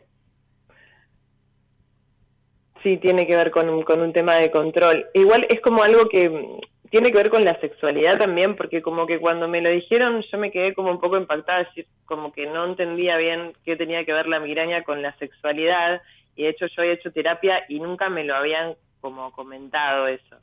Sí, 2.83 2.97
tiene 2.97 3.25
que 3.25 3.37
ver 3.37 3.51
con 3.51 3.69
un, 3.69 3.83
con 3.83 4.01
un 4.01 4.11
tema 4.11 4.35
de 4.35 4.51
control. 4.51 5.05
Igual 5.13 5.47
es 5.49 5.61
como 5.61 5.81
algo 5.81 6.09
que 6.09 6.29
mm, 6.29 6.89
tiene 6.89 7.11
que 7.11 7.17
ver 7.17 7.29
con 7.29 7.45
la 7.45 7.57
sexualidad 7.61 8.17
también, 8.17 8.57
porque 8.57 8.81
como 8.81 9.07
que 9.07 9.19
cuando 9.19 9.47
me 9.47 9.61
lo 9.61 9.69
dijeron 9.69 10.23
yo 10.29 10.37
me 10.39 10.51
quedé 10.51 10.73
como 10.73 10.91
un 10.91 10.99
poco 10.99 11.15
impactada, 11.15 11.61
es 11.61 11.67
decir, 11.69 11.87
como 12.03 12.33
que 12.33 12.47
no 12.47 12.65
entendía 12.65 13.15
bien 13.15 13.53
qué 13.63 13.77
tenía 13.77 14.03
que 14.03 14.11
ver 14.11 14.27
la 14.27 14.41
migraña 14.41 14.83
con 14.83 15.01
la 15.01 15.17
sexualidad, 15.19 16.01
y 16.35 16.43
de 16.43 16.49
hecho 16.49 16.65
yo 16.67 16.81
he 16.81 16.91
hecho 16.91 17.13
terapia 17.13 17.63
y 17.69 17.79
nunca 17.79 18.09
me 18.09 18.25
lo 18.25 18.35
habían 18.35 18.75
como 19.01 19.31
comentado 19.33 20.07
eso. 20.07 20.37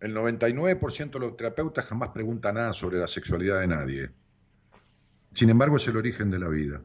El 0.00 0.14
99% 0.14 1.10
de 1.10 1.18
los 1.20 1.36
terapeutas 1.36 1.86
jamás 1.86 2.10
preguntan 2.10 2.56
nada 2.56 2.72
sobre 2.72 2.98
la 2.98 3.06
sexualidad 3.08 3.60
de 3.60 3.66
nadie. 3.66 4.10
Sin 5.34 5.50
embargo, 5.50 5.76
es 5.76 5.86
el 5.88 5.96
origen 5.96 6.30
de 6.30 6.38
la 6.38 6.48
vida. 6.48 6.80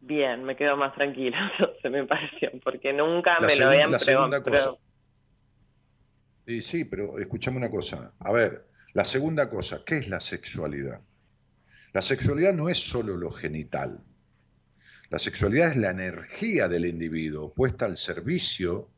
Bien, 0.00 0.42
me 0.44 0.56
quedo 0.56 0.76
más 0.76 0.94
tranquila, 0.94 1.52
se 1.82 1.90
me 1.90 2.04
pareció, 2.06 2.50
porque 2.64 2.92
nunca 2.92 3.38
La 3.40 3.46
me 3.46 3.56
lo 3.56 3.66
habían 3.66 3.90
la 3.92 3.98
segunda 3.98 4.42
preguntado. 4.42 4.76
cosa. 4.76 4.84
Y 6.46 6.62
sí, 6.62 6.84
pero 6.84 7.18
escúchame 7.18 7.58
una 7.58 7.70
cosa. 7.70 8.12
A 8.20 8.32
ver, 8.32 8.66
la 8.94 9.04
segunda 9.04 9.50
cosa, 9.50 9.82
¿qué 9.84 9.98
es 9.98 10.08
la 10.08 10.20
sexualidad? 10.20 11.02
La 11.92 12.00
sexualidad 12.00 12.54
no 12.54 12.68
es 12.68 12.78
solo 12.78 13.16
lo 13.16 13.30
genital. 13.30 14.00
La 15.10 15.18
sexualidad 15.18 15.70
es 15.70 15.76
la 15.78 15.90
energía 15.90 16.68
del 16.68 16.84
individuo 16.84 17.54
puesta 17.54 17.86
al 17.86 17.96
servicio 17.96 18.90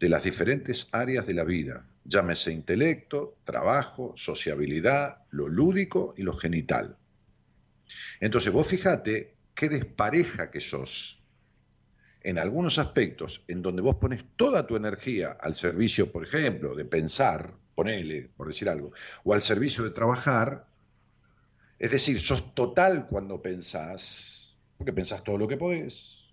de 0.00 0.08
las 0.08 0.24
diferentes 0.24 0.88
áreas 0.90 1.28
de 1.28 1.34
la 1.34 1.44
vida. 1.44 1.86
Llámese 2.04 2.52
intelecto, 2.52 3.38
trabajo, 3.44 4.14
sociabilidad, 4.16 5.18
lo 5.30 5.48
lúdico 5.48 6.12
y 6.16 6.22
lo 6.22 6.32
genital. 6.32 6.96
Entonces 8.18 8.52
vos 8.52 8.66
fíjate 8.66 9.36
qué 9.54 9.68
despareja 9.68 10.50
que 10.50 10.60
sos 10.60 11.22
en 12.20 12.38
algunos 12.38 12.78
aspectos 12.78 13.44
en 13.46 13.62
donde 13.62 13.82
vos 13.82 13.96
pones 13.96 14.24
toda 14.34 14.66
tu 14.66 14.74
energía 14.74 15.36
al 15.40 15.54
servicio, 15.54 16.10
por 16.10 16.24
ejemplo, 16.24 16.74
de 16.74 16.84
pensar, 16.84 17.54
ponele, 17.76 18.28
por 18.36 18.48
decir 18.48 18.68
algo, 18.68 18.92
o 19.22 19.34
al 19.34 19.42
servicio 19.42 19.84
de 19.84 19.90
trabajar, 19.90 20.66
es 21.78 21.92
decir, 21.92 22.20
sos 22.20 22.54
total 22.54 23.06
cuando 23.06 23.40
pensás, 23.40 24.43
porque 24.84 24.92
pensás 24.92 25.24
todo 25.24 25.38
lo 25.38 25.48
que 25.48 25.56
podés, 25.56 26.26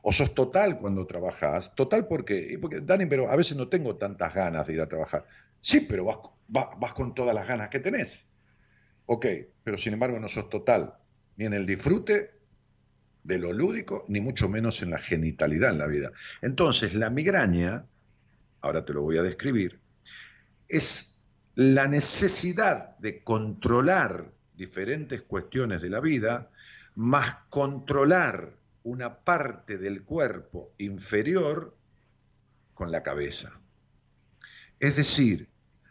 o 0.00 0.10
sos 0.10 0.34
total 0.34 0.78
cuando 0.78 1.06
trabajás, 1.06 1.74
total 1.74 2.08
porque, 2.08 2.56
porque 2.58 2.80
Dani, 2.80 3.04
pero 3.04 3.30
a 3.30 3.36
veces 3.36 3.58
no 3.58 3.68
tengo 3.68 3.96
tantas 3.96 4.32
ganas 4.32 4.66
de 4.66 4.72
ir 4.72 4.80
a 4.80 4.88
trabajar. 4.88 5.26
Sí, 5.60 5.80
pero 5.80 6.06
vas, 6.06 6.16
vas, 6.48 6.68
vas 6.80 6.94
con 6.94 7.14
todas 7.14 7.34
las 7.34 7.46
ganas 7.46 7.68
que 7.68 7.78
tenés. 7.78 8.26
Ok, 9.04 9.26
pero 9.62 9.76
sin 9.76 9.92
embargo 9.92 10.18
no 10.18 10.28
sos 10.28 10.48
total, 10.48 10.94
ni 11.36 11.44
en 11.44 11.52
el 11.52 11.66
disfrute 11.66 12.30
de 13.22 13.38
lo 13.38 13.52
lúdico, 13.52 14.06
ni 14.08 14.22
mucho 14.22 14.48
menos 14.48 14.80
en 14.80 14.88
la 14.88 14.98
genitalidad 14.98 15.72
en 15.72 15.78
la 15.78 15.86
vida. 15.86 16.10
Entonces, 16.40 16.94
la 16.94 17.10
migraña, 17.10 17.84
ahora 18.62 18.82
te 18.82 18.94
lo 18.94 19.02
voy 19.02 19.18
a 19.18 19.22
describir, 19.22 19.78
es 20.68 21.22
la 21.54 21.86
necesidad 21.86 22.96
de 22.96 23.22
controlar 23.22 24.32
diferentes 24.54 25.20
cuestiones 25.20 25.82
de 25.82 25.90
la 25.90 26.00
vida, 26.00 26.50
más 26.94 27.36
controlar 27.48 28.54
una 28.82 29.18
parte 29.18 29.78
del 29.78 30.04
cuerpo 30.04 30.72
inferior 30.78 31.76
con 32.74 32.90
la 32.90 33.02
cabeza. 33.02 33.60
Es 34.78 34.96
decir, 34.96 35.48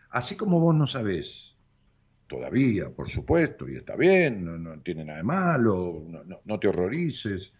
así 0.09 0.35
como 0.35 0.59
vos 0.59 0.75
no 0.75 0.87
sabés, 0.87 1.55
todavía, 2.27 2.89
por 2.89 3.09
supuesto, 3.09 3.67
y 3.69 3.75
está 3.75 3.95
bien, 3.95 4.45
no, 4.45 4.57
no 4.57 4.81
tiene 4.81 5.05
nada 5.05 5.17
de 5.17 5.23
malo, 5.23 6.03
no, 6.07 6.23
no, 6.23 6.41
no 6.43 6.59
te 6.59 6.67
horrorices, 6.67 7.53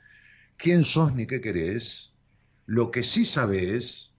quién 0.58 0.84
sos 0.84 1.14
ni 1.16 1.28
qué 1.28 1.42
querés, 1.42 2.14
lo 2.66 2.92
que 2.92 3.04
sí 3.04 3.26
sabés 3.26 4.14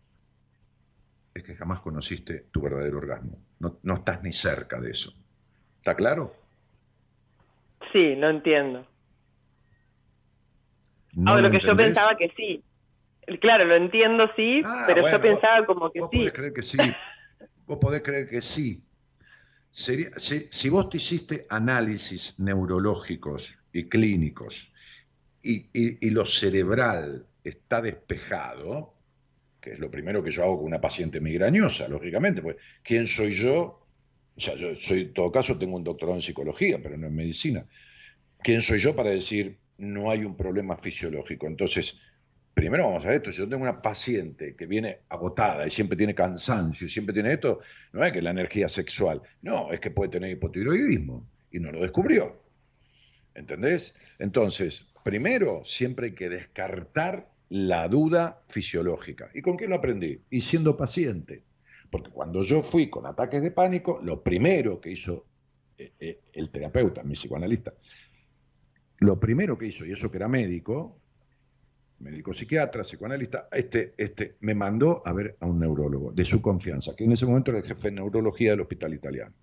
es 1.34 1.44
que 1.44 1.54
jamás 1.54 1.80
conociste 1.80 2.46
tu 2.50 2.60
verdadero 2.62 2.98
orgasmo. 2.98 3.38
No, 3.60 3.78
no 3.82 3.94
estás 3.94 4.22
ni 4.22 4.32
cerca 4.32 4.80
de 4.80 4.90
eso. 4.90 5.12
¿Está 5.78 5.94
claro? 5.94 6.34
Sí, 7.92 8.14
lo 8.16 8.28
entiendo. 8.28 8.86
¿No 11.14 11.30
Ahora, 11.32 11.42
lo 11.42 11.48
lo 11.48 11.58
que 11.60 11.66
yo 11.66 11.76
pensaba 11.76 12.16
que 12.16 12.32
sí. 12.36 12.62
Claro, 13.40 13.64
lo 13.64 13.74
entiendo, 13.76 14.30
sí, 14.36 14.62
Ah, 14.64 14.84
pero 14.86 15.02
bueno, 15.02 15.16
yo 15.18 15.22
pensaba 15.22 15.58
vos- 15.58 15.66
como 15.66 15.90
que 15.92 16.00
vos 16.00 16.10
sí. 16.10 16.18
podés 16.18 16.32
creer 16.32 16.52
que 16.52 16.62
sí. 16.62 16.78
Vos 17.66 17.78
podés 17.80 18.02
creer 18.02 18.28
que 18.28 18.42
sí. 18.42 18.82
Sería, 19.70 20.10
si, 20.16 20.48
si 20.50 20.68
vos 20.68 20.88
te 20.90 20.96
hiciste 20.96 21.46
análisis 21.48 22.38
neurológicos 22.40 23.56
y 23.72 23.88
clínicos 23.88 24.72
y, 25.42 25.70
y- 25.72 26.06
y 26.06 26.10
lo 26.10 26.26
cerebral 26.26 27.26
está 27.44 27.80
despejado, 27.80 28.94
que 29.60 29.72
es 29.74 29.78
lo 29.78 29.90
primero 29.90 30.22
que 30.22 30.30
yo 30.32 30.42
hago 30.44 30.58
con 30.58 30.66
una 30.66 30.80
paciente 30.80 31.20
migrañosa, 31.20 31.88
lógicamente, 31.88 32.42
pues 32.42 32.56
¿quién 32.82 33.06
soy 33.06 33.32
yo? 33.32 33.86
O 34.36 34.40
sea, 34.40 34.56
yo 34.56 34.74
soy, 34.76 35.02
en 35.02 35.12
todo 35.14 35.30
caso 35.32 35.58
tengo 35.58 35.76
un 35.76 35.84
doctorado 35.84 36.16
en 36.16 36.22
psicología, 36.22 36.80
pero 36.82 36.96
no 36.96 37.06
en 37.08 37.14
medicina. 37.14 37.66
¿Quién 38.42 38.62
soy 38.62 38.78
yo 38.78 38.96
para 38.96 39.10
decir 39.10 39.60
no 39.80 40.10
hay 40.10 40.24
un 40.24 40.36
problema 40.36 40.76
fisiológico? 40.76 41.46
Entonces, 41.46 41.98
primero 42.54 42.84
vamos 42.84 43.04
a 43.04 43.08
ver 43.08 43.16
esto, 43.16 43.32
si 43.32 43.38
yo 43.38 43.48
tengo 43.48 43.62
una 43.62 43.82
paciente 43.82 44.54
que 44.54 44.66
viene 44.66 45.00
agotada 45.08 45.66
y 45.66 45.70
siempre 45.70 45.96
tiene 45.96 46.14
cansancio 46.14 46.86
y 46.86 46.90
siempre 46.90 47.12
tiene 47.12 47.32
esto, 47.32 47.60
no 47.92 48.04
es 48.04 48.12
que 48.12 48.22
la 48.22 48.30
energía 48.30 48.68
sexual, 48.68 49.22
no, 49.42 49.72
es 49.72 49.80
que 49.80 49.90
puede 49.90 50.10
tener 50.10 50.30
hipotiroidismo 50.30 51.26
y 51.50 51.58
no 51.58 51.72
lo 51.72 51.80
descubrió. 51.80 52.40
¿Entendés? 53.34 53.94
Entonces, 54.18 54.92
primero 55.04 55.62
siempre 55.64 56.06
hay 56.06 56.14
que 56.14 56.28
descartar 56.28 57.30
la 57.48 57.88
duda 57.88 58.42
fisiológica. 58.48 59.30
¿Y 59.34 59.42
con 59.42 59.56
qué 59.56 59.66
lo 59.66 59.76
aprendí? 59.76 60.20
Y 60.30 60.40
siendo 60.40 60.76
paciente. 60.76 61.42
Porque 61.90 62.10
cuando 62.10 62.42
yo 62.42 62.62
fui 62.62 62.88
con 62.88 63.06
ataques 63.06 63.42
de 63.42 63.50
pánico, 63.50 64.00
lo 64.02 64.22
primero 64.22 64.80
que 64.80 64.92
hizo 64.92 65.26
eh, 65.76 65.92
eh, 65.98 66.20
el 66.34 66.50
terapeuta, 66.50 67.02
mi 67.02 67.14
psicoanalista, 67.14 67.72
lo 69.00 69.18
primero 69.18 69.58
que 69.58 69.66
hizo, 69.66 69.84
y 69.84 69.92
eso 69.92 70.10
que 70.10 70.18
era 70.18 70.28
médico, 70.28 71.00
médico 72.00 72.32
psiquiatra, 72.32 72.82
psicoanalista, 72.82 73.48
este, 73.52 73.94
este, 73.96 74.36
me 74.40 74.54
mandó 74.54 75.02
a 75.04 75.12
ver 75.12 75.36
a 75.40 75.46
un 75.46 75.58
neurólogo 75.58 76.12
de 76.12 76.24
su 76.24 76.40
confianza, 76.40 76.94
que 76.94 77.04
en 77.04 77.12
ese 77.12 77.26
momento 77.26 77.50
era 77.50 77.60
el 77.60 77.66
jefe 77.66 77.88
de 77.88 77.96
neurología 77.96 78.52
del 78.52 78.60
hospital 78.60 78.94
italiano, 78.94 79.34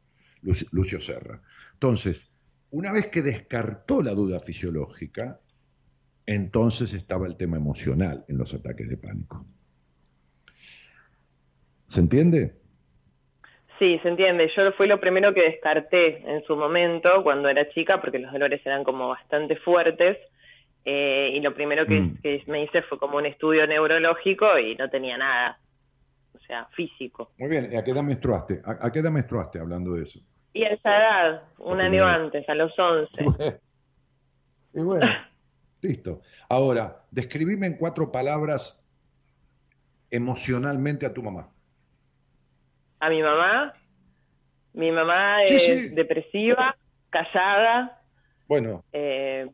Lucio 0.71 1.01
Serra. 1.01 1.41
Entonces, 1.73 2.31
una 2.71 2.91
vez 2.91 3.07
que 3.07 3.21
descartó 3.21 4.01
la 4.01 4.13
duda 4.13 4.39
fisiológica, 4.39 5.39
entonces 6.25 6.93
estaba 6.93 7.27
el 7.27 7.37
tema 7.37 7.57
emocional 7.57 8.25
en 8.27 8.37
los 8.37 8.53
ataques 8.53 8.89
de 8.89 8.97
pánico. 8.97 9.45
¿Se 11.87 11.99
entiende? 11.99 12.59
Sí, 13.79 13.99
se 13.99 14.09
entiende. 14.09 14.51
Yo 14.55 14.71
fue 14.71 14.87
lo 14.87 14.99
primero 14.99 15.33
que 15.33 15.43
descarté 15.43 16.23
en 16.25 16.43
su 16.45 16.55
momento 16.55 17.23
cuando 17.23 17.49
era 17.49 17.69
chica, 17.69 18.01
porque 18.01 18.19
los 18.19 18.31
dolores 18.31 18.65
eran 18.65 18.83
como 18.83 19.09
bastante 19.09 19.55
fuertes. 19.57 20.17
Eh, 20.83 21.31
y 21.33 21.41
lo 21.41 21.53
primero 21.53 21.83
mm. 21.83 22.21
que, 22.21 22.43
me 22.47 22.63
hice 22.63 22.81
fue 22.83 22.97
como 22.97 23.17
un 23.17 23.25
estudio 23.25 23.67
neurológico 23.67 24.57
y 24.57 24.75
no 24.75 24.89
tenía 24.89 25.17
nada, 25.17 25.59
o 26.33 26.39
sea, 26.39 26.65
físico. 26.67 27.31
Muy 27.37 27.49
bien, 27.49 27.77
¿a 27.77 27.83
qué 27.83 27.91
edad 27.91 28.03
menstruaste? 28.03 28.61
¿A, 28.63 28.89
qué 28.89 28.99
edad 28.99 29.11
menstruaste 29.11 29.59
hablando 29.59 29.95
de 29.95 30.03
eso? 30.03 30.19
Y 30.53 30.65
a 30.65 30.69
esa 30.69 30.97
edad, 30.97 31.43
un 31.57 31.81
año 31.81 32.05
antes, 32.05 32.47
a 32.47 32.55
los 32.55 32.71
11. 32.79 33.59
Y 34.73 34.81
bueno, 34.81 35.07
listo. 35.81 36.21
Ahora, 36.49 37.03
describime 37.09 37.65
en 37.65 37.77
cuatro 37.77 38.11
palabras 38.11 38.85
emocionalmente 40.11 41.05
a 41.07 41.13
tu 41.13 41.23
mamá. 41.23 41.49
¿A 42.99 43.09
mi 43.09 43.21
mamá? 43.21 43.73
Mi 44.73 44.91
mamá 44.91 45.43
es 45.43 45.93
depresiva, 45.95 46.75
callada. 47.09 48.01
Bueno. 48.47 48.83
Eh, 48.91 49.47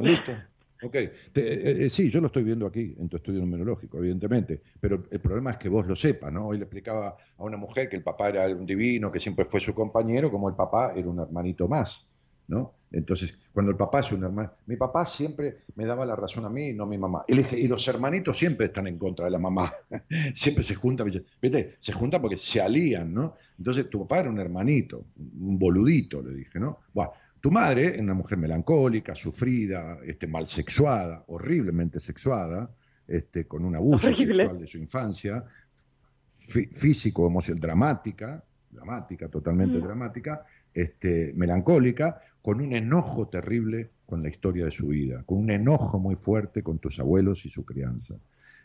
listo. 0.00 0.32
Ok, 0.80 0.94
eh, 0.94 1.10
eh, 1.34 1.90
sí, 1.90 2.08
yo 2.08 2.20
lo 2.20 2.28
estoy 2.28 2.44
viendo 2.44 2.64
aquí, 2.64 2.94
en 3.00 3.08
tu 3.08 3.16
estudio 3.16 3.40
numerológico, 3.40 3.98
evidentemente, 3.98 4.62
pero 4.78 5.02
el 5.10 5.20
problema 5.20 5.50
es 5.52 5.56
que 5.56 5.68
vos 5.68 5.86
lo 5.88 5.96
sepas, 5.96 6.32
¿no? 6.32 6.46
Hoy 6.46 6.58
le 6.58 6.64
explicaba 6.64 7.16
a 7.36 7.42
una 7.42 7.56
mujer 7.56 7.88
que 7.88 7.96
el 7.96 8.04
papá 8.04 8.28
era 8.28 8.46
un 8.46 8.64
divino, 8.64 9.10
que 9.10 9.18
siempre 9.18 9.44
fue 9.44 9.58
su 9.58 9.74
compañero, 9.74 10.30
como 10.30 10.48
el 10.48 10.54
papá 10.54 10.92
era 10.94 11.08
un 11.08 11.18
hermanito 11.18 11.66
más, 11.66 12.07
¿no? 12.48 12.74
Entonces, 12.90 13.34
cuando 13.52 13.70
el 13.70 13.76
papá 13.76 14.00
es 14.00 14.10
un 14.12 14.24
hermano, 14.24 14.50
mi 14.66 14.76
papá 14.76 15.04
siempre 15.04 15.58
me 15.76 15.84
daba 15.84 16.06
la 16.06 16.16
razón 16.16 16.46
a 16.46 16.48
mí, 16.48 16.72
no 16.72 16.84
a 16.84 16.86
mi 16.86 16.96
mamá. 16.96 17.24
Y, 17.28 17.68
los 17.68 17.86
hermanitos 17.86 18.38
siempre 18.38 18.66
están 18.66 18.86
en 18.86 18.98
contra 18.98 19.26
de 19.26 19.30
la 19.30 19.38
mamá, 19.38 19.72
siempre 20.34 20.64
se 20.64 20.74
juntan, 20.74 21.06
¿viste? 21.06 21.76
Se 21.78 21.92
juntan 21.92 22.22
porque 22.22 22.38
se 22.38 22.60
alían, 22.60 23.12
¿no? 23.12 23.36
Entonces, 23.58 23.90
tu 23.90 24.00
papá 24.00 24.20
era 24.20 24.30
un 24.30 24.40
hermanito, 24.40 25.04
un 25.16 25.58
boludito, 25.58 26.22
le 26.22 26.34
dije, 26.34 26.58
¿no? 26.58 26.78
Bueno, 26.94 27.12
tu 27.40 27.50
madre 27.50 27.94
era 27.94 28.02
una 28.02 28.14
mujer 28.14 28.38
melancólica, 28.38 29.14
sufrida, 29.14 29.98
este, 30.04 30.26
mal 30.26 30.46
sexuada, 30.46 31.24
horriblemente 31.28 32.00
sexuada, 32.00 32.70
este, 33.06 33.46
con 33.46 33.64
un 33.64 33.76
abuso 33.76 34.14
sexual 34.14 34.58
de 34.58 34.66
su 34.66 34.78
infancia, 34.78 35.44
físico, 36.38 37.26
emocional, 37.26 37.60
dramática, 37.60 38.42
dramática, 38.70 39.28
totalmente 39.28 39.78
dramática, 39.78 40.44
este, 40.72 41.32
melancólica, 41.34 42.20
con 42.48 42.62
un 42.62 42.72
enojo 42.72 43.28
terrible 43.28 43.90
con 44.06 44.22
la 44.22 44.30
historia 44.30 44.64
de 44.64 44.70
su 44.70 44.86
vida, 44.86 45.22
con 45.26 45.36
un 45.36 45.50
enojo 45.50 45.98
muy 45.98 46.16
fuerte 46.16 46.62
con 46.62 46.78
tus 46.78 46.98
abuelos 46.98 47.44
y 47.44 47.50
su 47.50 47.62
crianza. 47.62 48.14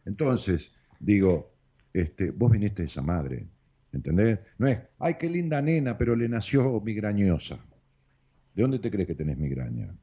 Entonces, 0.06 0.74
digo, 1.02 1.52
este, 1.92 2.32
vos 2.32 2.50
viniste 2.50 2.84
de 2.84 2.88
esa 2.88 3.02
madre, 3.02 3.46
¿entendés? 3.92 4.40
No 4.58 4.68
es, 4.68 4.80
ay, 5.00 5.16
qué 5.16 5.30
linda 5.30 5.62
nena, 5.62 5.98
pero 5.98 6.16
le 6.16 6.30
nació 6.30 6.80
migrañosa. 6.80 7.60
¿De 8.54 8.62
dónde 8.62 8.80
te 8.80 8.90
crees 8.90 9.06
que 9.06 9.16
tenés 9.16 9.38
migraña? 9.38 9.94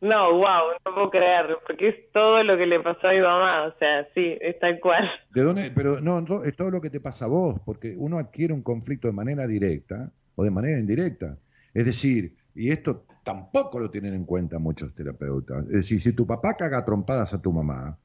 No, 0.00 0.34
wow, 0.34 0.70
no 0.86 0.94
puedo 0.94 1.10
creer, 1.10 1.58
porque 1.66 1.88
es 1.88 2.12
todo 2.12 2.44
lo 2.44 2.56
que 2.56 2.66
le 2.66 2.78
pasó 2.78 3.08
a 3.08 3.12
mi 3.12 3.20
mamá, 3.20 3.66
o 3.74 3.78
sea, 3.80 4.06
sí, 4.14 4.38
es 4.40 4.56
tal 4.60 4.78
cual. 4.78 5.10
¿De 5.34 5.42
dónde? 5.42 5.72
Pero 5.74 6.00
no, 6.00 6.44
es 6.44 6.54
todo 6.54 6.70
lo 6.70 6.80
que 6.80 6.90
te 6.90 7.00
pasa 7.00 7.24
a 7.24 7.28
vos, 7.28 7.58
porque 7.64 7.96
uno 7.98 8.18
adquiere 8.18 8.54
un 8.54 8.62
conflicto 8.62 9.08
de 9.08 9.14
manera 9.14 9.48
directa 9.48 10.12
o 10.36 10.44
de 10.44 10.50
manera 10.50 10.78
indirecta. 10.78 11.38
Es 11.72 11.86
decir, 11.86 12.34
y 12.54 12.70
esto 12.70 13.06
tampoco 13.24 13.78
lo 13.78 13.90
tienen 13.90 14.14
en 14.14 14.24
cuenta 14.24 14.58
muchos 14.58 14.94
terapeutas. 14.94 15.64
Es 15.66 15.72
decir, 15.72 16.00
si 16.00 16.12
tu 16.12 16.26
papá 16.26 16.56
caga 16.56 16.84
trompadas 16.84 17.32
a 17.32 17.42
tu 17.42 17.52
mamá, 17.52 17.98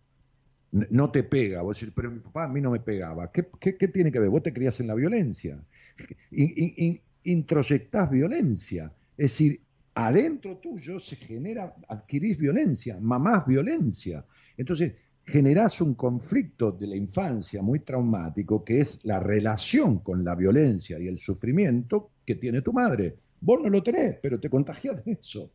no 0.71 1.11
te 1.11 1.23
pega, 1.23 1.61
vos 1.61 1.79
decís, 1.79 1.93
pero 1.95 2.11
mi 2.11 2.19
papá 2.19 2.45
a 2.45 2.47
mí 2.47 2.61
no 2.61 2.71
me 2.71 2.79
pegaba. 2.79 3.31
¿Qué, 3.31 3.43
tiene 3.87 4.11
que 4.11 4.19
ver? 4.19 4.29
Vos 4.29 4.43
te 4.43 4.53
criás 4.53 4.79
en 4.79 4.87
la 4.87 4.95
violencia. 4.95 5.59
Y, 6.31 7.01
introyectás 7.23 8.09
violencia. 8.09 8.93
Es 9.17 9.31
decir, 9.31 9.61
adentro 9.93 10.57
tuyo 10.57 10.99
se 10.99 11.17
genera, 11.17 11.75
adquirís 11.87 12.37
violencia, 12.37 12.97
mamás 12.99 13.45
violencia. 13.45 14.25
Entonces, 14.57 14.93
generás 15.29 15.79
un 15.79 15.93
conflicto 15.93 16.71
de 16.71 16.87
la 16.87 16.95
infancia 16.95 17.61
muy 17.61 17.81
traumático 17.81 18.63
que 18.63 18.81
es 18.81 18.99
la 19.03 19.19
relación 19.19 19.99
con 19.99 20.23
la 20.23 20.33
violencia 20.33 20.99
y 20.99 21.07
el 21.07 21.19
sufrimiento 21.19 22.11
que 22.25 22.35
tiene 22.35 22.63
tu 22.63 22.73
madre. 22.73 23.15
Vos 23.41 23.61
no 23.61 23.69
lo 23.69 23.83
tenés, 23.83 24.17
pero 24.21 24.39
te 24.39 24.49
contagias 24.49 25.05
de 25.05 25.11
eso. 25.13 25.51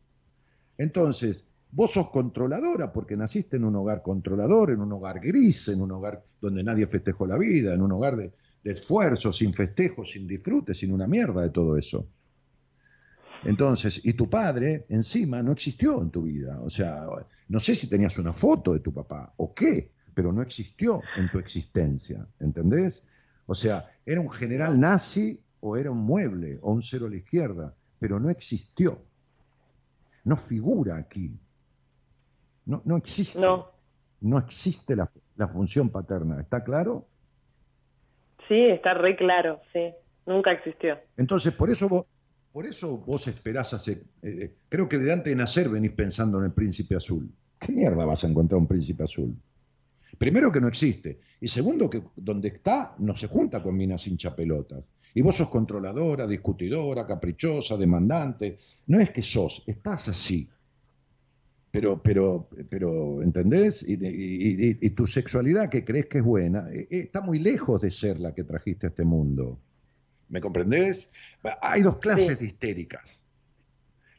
Entonces, 0.77 1.43
vos 1.71 1.91
sos 1.91 2.09
controladora 2.09 2.91
porque 2.91 3.17
naciste 3.17 3.57
en 3.57 3.65
un 3.65 3.75
hogar 3.75 4.01
controlador, 4.01 4.71
en 4.71 4.79
un 4.79 4.93
hogar 4.93 5.19
gris, 5.19 5.67
en 5.67 5.81
un 5.81 5.91
hogar 5.91 6.23
donde 6.39 6.63
nadie 6.63 6.87
festejó 6.87 7.27
la 7.27 7.37
vida, 7.37 7.73
en 7.73 7.81
un 7.81 7.91
hogar 7.91 8.15
de, 8.15 8.31
de 8.63 8.71
esfuerzo, 8.71 9.33
sin 9.33 9.53
festejo, 9.53 10.05
sin 10.05 10.25
disfrute, 10.25 10.73
sin 10.73 10.93
una 10.93 11.05
mierda 11.05 11.41
de 11.41 11.49
todo 11.49 11.77
eso. 11.77 12.07
Entonces, 13.45 14.01
y 14.03 14.13
tu 14.13 14.29
padre 14.29 14.85
encima 14.89 15.41
no 15.43 15.51
existió 15.51 16.01
en 16.01 16.09
tu 16.09 16.23
vida. 16.23 16.59
O 16.61 16.69
sea, 16.69 17.05
no 17.47 17.59
sé 17.59 17.75
si 17.75 17.87
tenías 17.87 18.17
una 18.17 18.33
foto 18.33 18.73
de 18.73 18.79
tu 18.79 18.91
papá 18.93 19.33
o 19.37 19.53
qué, 19.53 19.91
pero 20.13 20.31
no 20.31 20.41
existió 20.41 21.01
en 21.17 21.29
tu 21.29 21.37
existencia. 21.37 22.25
¿Entendés? 22.39 23.03
O 23.45 23.53
sea, 23.53 23.89
era 24.05 24.19
un 24.19 24.29
general 24.29 24.79
nazi 24.79 25.39
o 25.59 25.77
era 25.77 25.91
un 25.91 25.99
mueble 25.99 26.59
o 26.61 26.73
un 26.73 26.81
cero 26.81 27.05
a 27.05 27.09
la 27.09 27.17
izquierda, 27.17 27.75
pero 27.99 28.19
no 28.19 28.29
existió. 28.29 29.01
No 30.23 30.35
figura 30.35 30.97
aquí. 30.97 31.37
No, 32.65 32.81
no 32.85 32.97
existe. 32.97 33.39
No. 33.39 33.71
No 34.21 34.39
existe 34.39 34.95
la, 34.95 35.09
la 35.35 35.47
función 35.47 35.89
paterna. 35.89 36.41
¿Está 36.41 36.63
claro? 36.63 37.05
Sí, 38.47 38.59
está 38.69 38.93
re 38.95 39.15
claro, 39.15 39.61
sí. 39.71 39.93
Nunca 40.25 40.51
existió. 40.51 40.97
Entonces, 41.17 41.53
por 41.53 41.69
eso 41.69 41.87
vos, 41.87 42.05
por 42.55 42.65
eso 42.65 42.99
vos 42.99 43.27
esperás 43.27 43.73
hacer. 43.73 43.97
Eh, 44.21 44.39
eh, 44.41 44.55
creo 44.69 44.87
que 44.87 44.97
de 44.97 45.11
antes 45.11 45.29
de 45.29 45.35
nacer 45.35 45.67
venís 45.67 45.91
pensando 45.91 46.39
en 46.39 46.45
el 46.45 46.53
príncipe 46.53 46.95
azul. 46.95 47.29
¿Qué 47.59 47.73
mierda 47.73 48.05
vas 48.05 48.23
a 48.23 48.29
encontrar 48.29 48.61
un 48.61 48.65
príncipe 48.65 49.03
azul? 49.03 49.35
Primero 50.17 50.49
que 50.53 50.61
no 50.61 50.69
existe. 50.69 51.19
Y 51.41 51.49
segundo 51.49 51.89
que 51.89 52.01
donde 52.15 52.47
está 52.47 52.95
no 52.99 53.13
se 53.13 53.27
junta 53.27 53.61
con 53.61 53.75
minas 53.75 54.07
hincha 54.07 54.33
pelotas. 54.33 54.85
Y 55.13 55.21
vos 55.21 55.35
sos 55.35 55.49
controladora, 55.49 56.25
discutidora, 56.25 57.05
caprichosa, 57.05 57.75
demandante. 57.75 58.57
No 58.87 59.01
es 59.01 59.09
que 59.09 59.21
sos, 59.21 59.61
estás 59.67 60.07
así 60.07 60.49
pero, 61.75 62.01
pero, 62.01 62.47
pero, 62.69 63.21
¿entendés? 63.21 63.83
Y, 63.85 64.89
tu 64.91 65.05
sexualidad 65.05 65.67
que 65.67 65.83
crees 65.83 66.05
que 66.05 66.19
es 66.19 66.23
buena, 66.23 66.69
eh, 66.71 66.87
eh, 66.89 66.99
está 66.99 67.19
muy 67.19 67.37
lejos 67.37 67.81
de 67.81 67.91
ser 67.91 68.17
la 68.17 68.33
que 68.33 68.45
trajiste 68.45 68.87
a 68.87 68.89
este 68.91 69.03
mundo. 69.03 69.59
¿Me 70.35 70.41
comprendés? 70.41 71.09
Hay 71.61 71.81
dos 71.81 71.95
clases 71.95 72.37
de 72.37 72.45
histéricas. 72.47 73.23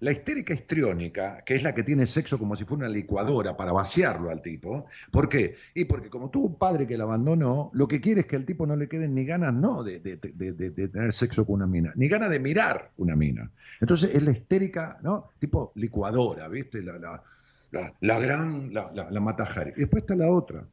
La 0.00 0.12
histérica 0.12 0.54
histriónica, 0.54 1.42
que 1.44 1.54
es 1.54 1.62
la 1.62 1.74
que 1.74 1.82
tiene 1.82 2.06
sexo 2.06 2.38
como 2.38 2.56
si 2.56 2.64
fuera 2.64 2.86
una 2.86 2.88
licuadora 2.88 3.54
para 3.54 3.72
vaciarlo 3.72 4.30
al 4.30 4.40
tipo. 4.40 4.86
¿Por 5.10 5.28
qué? 5.28 5.56
Y 5.74 5.84
porque 5.84 6.08
como 6.08 6.30
tuvo 6.30 6.46
un 6.46 6.54
padre 6.56 6.86
que 6.86 6.96
la 6.96 7.04
abandonó, 7.04 7.70
lo 7.74 7.86
que 7.86 8.00
quiere 8.00 8.22
es 8.22 8.26
que 8.26 8.36
al 8.36 8.46
tipo 8.46 8.66
no 8.66 8.76
le 8.76 8.88
queden 8.88 9.14
ni 9.14 9.26
ganas, 9.26 9.52
no, 9.52 9.84
de, 9.84 10.00
de, 10.00 10.16
de, 10.16 10.88
tener 10.88 11.12
sexo 11.12 11.44
con 11.44 11.56
una 11.56 11.66
mina, 11.66 11.92
ni 11.96 12.08
ganas 12.08 12.30
de 12.30 12.40
mirar 12.40 12.92
una 12.96 13.14
mina. 13.14 13.50
Entonces 13.82 14.14
es 14.14 14.22
la 14.22 14.30
histérica, 14.30 14.98
¿no? 15.02 15.28
Tipo 15.38 15.72
licuadora, 15.74 16.48
¿viste? 16.48 16.82
La, 16.82 16.98
la, 16.98 17.94
la, 18.00 18.18
gran, 18.18 18.72
la, 18.72 18.90
la, 18.90 19.72
Y 19.76 19.80
después 19.80 20.04
está 20.04 20.14
la 20.14 20.30
otra, 20.30 20.66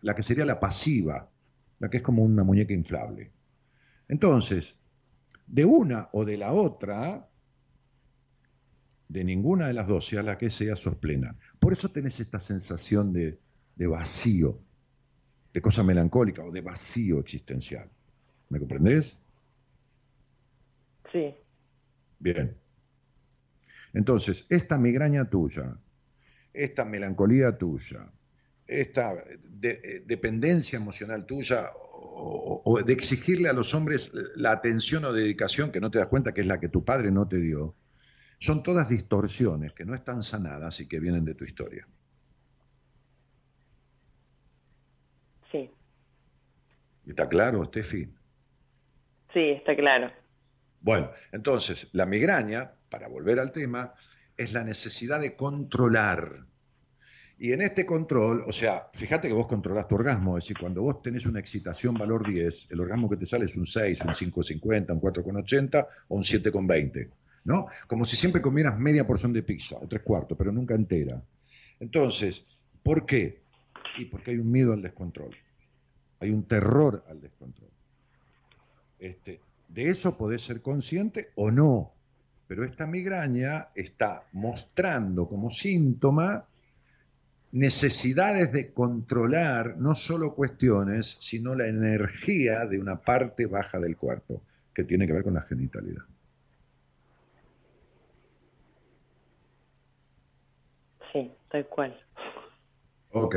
la, 0.00 0.14
que 0.14 0.22
sería 0.22 0.44
la 0.44 0.60
pasiva, 0.60 1.28
la 1.80 1.90
que 1.90 1.96
es 1.96 2.04
como 2.04 2.22
una 2.22 2.44
muñeca 2.44 2.72
inflable. 2.72 3.32
Entonces, 4.10 4.74
de 5.46 5.64
una 5.64 6.08
o 6.12 6.24
de 6.24 6.36
la 6.36 6.52
otra, 6.52 7.28
de 9.08 9.22
ninguna 9.22 9.68
de 9.68 9.72
las 9.72 9.86
dos, 9.86 10.04
sea 10.08 10.24
la 10.24 10.36
que 10.36 10.50
sea, 10.50 10.74
sos 10.74 10.96
plena. 10.96 11.36
Por 11.60 11.72
eso 11.72 11.90
tenés 11.90 12.18
esta 12.18 12.40
sensación 12.40 13.12
de, 13.12 13.38
de 13.76 13.86
vacío, 13.86 14.58
de 15.54 15.62
cosa 15.62 15.84
melancólica 15.84 16.42
o 16.42 16.50
de 16.50 16.60
vacío 16.60 17.20
existencial. 17.20 17.88
¿Me 18.48 18.58
comprendés? 18.58 19.24
Sí. 21.12 21.32
Bien. 22.18 22.56
Entonces, 23.92 24.44
esta 24.48 24.76
migraña 24.76 25.30
tuya, 25.30 25.78
esta 26.52 26.84
melancolía 26.84 27.56
tuya, 27.56 28.10
esta 28.66 29.12
eh, 29.62 30.02
dependencia 30.04 30.78
emocional 30.78 31.26
tuya 31.26 31.70
o, 32.22 32.82
de 32.82 32.92
exigirle 32.92 33.48
a 33.48 33.52
los 33.52 33.74
hombres 33.74 34.12
la 34.36 34.52
atención 34.52 35.04
o 35.04 35.12
dedicación 35.12 35.72
que 35.72 35.80
no 35.80 35.90
te 35.90 35.98
das 35.98 36.08
cuenta 36.08 36.32
que 36.32 36.42
es 36.42 36.46
la 36.46 36.60
que 36.60 36.68
tu 36.68 36.84
padre 36.84 37.10
no 37.10 37.26
te 37.26 37.38
dio, 37.38 37.74
son 38.38 38.62
todas 38.62 38.88
distorsiones 38.88 39.72
que 39.72 39.84
no 39.84 39.94
están 39.94 40.22
sanadas 40.22 40.80
y 40.80 40.88
que 40.88 41.00
vienen 41.00 41.24
de 41.24 41.34
tu 41.34 41.44
historia. 41.44 41.86
Sí. 45.50 45.70
¿Está 47.06 47.28
claro, 47.28 47.64
Steffi? 47.64 48.08
Sí, 49.32 49.50
está 49.50 49.76
claro. 49.76 50.10
Bueno, 50.80 51.10
entonces, 51.32 51.88
la 51.92 52.06
migraña, 52.06 52.72
para 52.88 53.08
volver 53.08 53.38
al 53.38 53.52
tema, 53.52 53.94
es 54.36 54.52
la 54.52 54.64
necesidad 54.64 55.20
de 55.20 55.36
controlar. 55.36 56.46
Y 57.42 57.54
en 57.54 57.62
este 57.62 57.86
control, 57.86 58.44
o 58.46 58.52
sea, 58.52 58.90
fíjate 58.92 59.28
que 59.28 59.32
vos 59.32 59.46
controlás 59.46 59.88
tu 59.88 59.94
orgasmo, 59.94 60.36
es 60.36 60.44
decir, 60.44 60.58
cuando 60.60 60.82
vos 60.82 61.00
tenés 61.00 61.24
una 61.24 61.40
excitación 61.40 61.94
valor 61.94 62.30
10, 62.30 62.66
el 62.70 62.80
orgasmo 62.80 63.08
que 63.08 63.16
te 63.16 63.24
sale 63.24 63.46
es 63.46 63.56
un 63.56 63.64
6, 63.64 64.02
un 64.02 64.12
5,50, 64.12 64.90
un 64.92 65.00
4,80 65.00 65.86
o 66.08 66.16
un 66.16 66.22
7,20, 66.22 67.08
¿no? 67.44 67.68
Como 67.86 68.04
si 68.04 68.16
siempre 68.16 68.42
comieras 68.42 68.78
media 68.78 69.06
porción 69.06 69.32
de 69.32 69.42
pizza, 69.42 69.76
o 69.80 69.88
tres 69.88 70.02
cuartos, 70.02 70.36
pero 70.36 70.52
nunca 70.52 70.74
entera. 70.74 71.22
Entonces, 71.80 72.44
¿por 72.82 73.06
qué? 73.06 73.40
Y 73.96 74.04
porque 74.04 74.32
hay 74.32 74.36
un 74.36 74.52
miedo 74.52 74.74
al 74.74 74.82
descontrol, 74.82 75.34
hay 76.18 76.32
un 76.32 76.42
terror 76.42 77.06
al 77.08 77.22
descontrol. 77.22 77.70
Este, 78.98 79.40
de 79.66 79.88
eso 79.88 80.18
podés 80.18 80.42
ser 80.42 80.60
consciente 80.60 81.30
o 81.36 81.50
no, 81.50 81.94
pero 82.46 82.66
esta 82.66 82.86
migraña 82.86 83.68
está 83.74 84.24
mostrando 84.32 85.26
como 85.26 85.48
síntoma 85.48 86.44
necesidades 87.52 88.52
de 88.52 88.72
controlar 88.72 89.76
no 89.78 89.94
solo 89.94 90.34
cuestiones, 90.34 91.16
sino 91.20 91.54
la 91.54 91.66
energía 91.66 92.66
de 92.66 92.78
una 92.78 92.96
parte 92.96 93.46
baja 93.46 93.78
del 93.78 93.96
cuerpo, 93.96 94.42
que 94.74 94.84
tiene 94.84 95.06
que 95.06 95.12
ver 95.12 95.24
con 95.24 95.34
la 95.34 95.42
genitalidad. 95.42 96.04
Sí, 101.12 101.30
tal 101.50 101.66
cual. 101.66 102.00
Ok. 103.12 103.36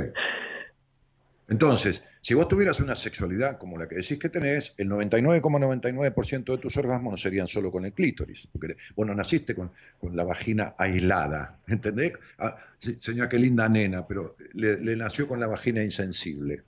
Entonces, 1.49 2.03
si 2.21 2.33
vos 2.33 2.47
tuvieras 2.47 2.79
una 2.79 2.95
sexualidad 2.95 3.57
como 3.57 3.77
la 3.77 3.87
que 3.87 3.95
decís 3.95 4.17
que 4.17 4.29
tenés, 4.29 4.73
el 4.77 4.89
99,99% 4.89 6.51
de 6.51 6.57
tus 6.57 6.77
orgasmos 6.77 7.11
no 7.11 7.17
serían 7.17 7.47
solo 7.47 7.71
con 7.71 7.85
el 7.85 7.91
clítoris, 7.91 8.47
porque 8.51 8.77
vos 8.95 9.05
no 9.05 9.13
naciste 9.13 9.53
con, 9.53 9.71
la 10.13 10.23
vagina 10.23 10.73
aislada, 10.77 11.59
¿entendés? 11.67 12.13
Ah, 12.37 12.57
señora, 12.97 13.29
qué 13.29 13.39
linda 13.39 13.67
nena, 13.67 14.07
pero 14.07 14.37
le, 14.53 14.95
nació 14.95 15.27
con 15.27 15.39
la 15.39 15.47
vagina 15.47 15.83
insensible. 15.83 16.61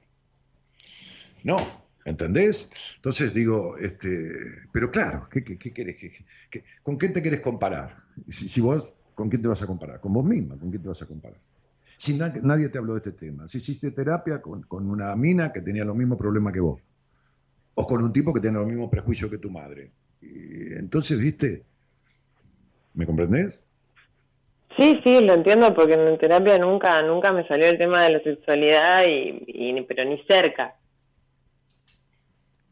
No, 1.44 1.86
¿entendés? 2.04 2.68
Entonces 2.98 3.34
digo, 3.34 3.78
este, 3.78 4.30
pero 4.74 4.92
claro, 4.92 5.30
¿qué, 5.32 5.44
qué, 5.44 6.26
con 6.84 6.98
quién 6.98 7.14
te 7.14 7.24
querés 7.24 7.40
comparar? 7.40 8.04
Si 8.30 8.60
vos, 8.60 8.94
¿con 9.14 9.30
quién 9.30 9.42
te 9.42 9.48
vas 9.48 9.62
a 9.62 9.68
comparar? 9.68 10.02
Con 10.02 10.12
vos 10.12 10.26
misma, 10.26 10.58
¿con 10.58 10.70
quién 10.70 10.82
te 10.82 10.90
vas 10.90 11.02
a 11.02 11.06
comparar? 11.06 11.40
Si 11.98 12.14
nadie 12.18 12.70
te 12.70 12.78
habló 12.78 12.94
de 12.94 13.00
este 13.00 13.12
tema. 13.12 13.48
Si 13.48 13.60
hiciste 13.60 13.92
terapia 13.92 14.42
con, 14.42 14.66
una 14.70 15.16
mina 15.16 15.52
que 15.52 15.62
tenía 15.62 15.86
los 15.86 15.96
mismos 15.96 16.18
problemas 16.18 16.54
que 16.54 16.60
vos, 16.60 16.82
o 17.74 17.88
con 17.88 18.04
un 18.04 18.14
tipo 18.14 18.34
que 18.34 18.42
tenía 18.42 18.60
los 18.60 18.68
mismos 18.68 18.90
prejuicios 18.90 19.30
que 19.32 19.38
tu 19.38 19.50
madre. 19.50 19.92
Y 20.22 20.74
entonces, 20.74 21.20
viste, 21.20 21.64
¿me 22.94 23.06
comprendés? 23.06 23.66
Sí, 24.78 25.00
sí, 25.04 25.22
lo 25.22 25.34
entiendo 25.34 25.74
porque 25.74 25.94
en 25.94 26.18
terapia 26.18 26.58
nunca, 26.58 27.02
nunca 27.02 27.32
me 27.32 27.48
salió 27.48 27.68
el 27.68 27.78
tema 27.78 28.04
de 28.04 28.12
la 28.12 28.20
sexualidad 28.20 29.06
y, 29.08 29.82
pero 29.88 30.04
ni 30.04 30.22
cerca. 30.24 30.76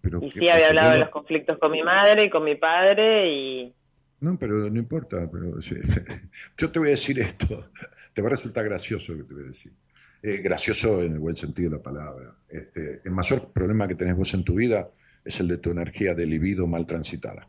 y 0.04 0.32
sí 0.32 0.50
había 0.50 0.68
hablado 0.68 0.92
de 0.92 1.00
los 1.00 1.10
conflictos 1.10 1.58
con 1.60 1.72
mi 1.72 1.82
madre 1.82 2.26
y 2.26 2.30
con 2.30 2.44
mi 2.44 2.56
padre 2.56 3.32
y... 3.32 3.74
No, 4.20 4.38
pero 4.38 4.70
no 4.70 4.80
importa. 4.80 5.30
Pero, 5.32 5.60
yo 6.58 6.72
te 6.72 6.80
voy 6.80 6.90
a 6.90 6.92
decir 6.92 7.20
esto 7.20 7.66
te 8.14 8.22
va 8.22 8.28
a 8.28 8.32
resultar 8.32 8.64
gracioso 8.64 9.14
lo 9.14 9.20
que 9.20 9.24
te 9.26 9.34
voy 9.34 9.44
a 9.44 9.48
decir. 9.48 9.74
Eh, 10.22 10.38
gracioso 10.38 11.02
en 11.04 11.14
el 11.14 11.20
buen 11.20 11.36
sentido 11.36 11.72
de 11.72 11.78
la 11.78 11.84
palabra. 11.84 12.34
Este, 12.48 13.02
el 13.04 13.12
mayor 13.12 13.52
problema 13.52 13.88
que 13.88 13.96
tenés 13.96 14.16
vos 14.16 14.34
en 14.34 14.44
tu 14.44 14.56
vida 14.56 14.90
es 15.26 15.40
el 15.40 15.48
de 15.48 15.58
tu 15.58 15.72
energía 15.72 16.14
de 16.14 16.26
libido 16.26 16.66
mal 16.68 16.86
transitada. 16.86 17.48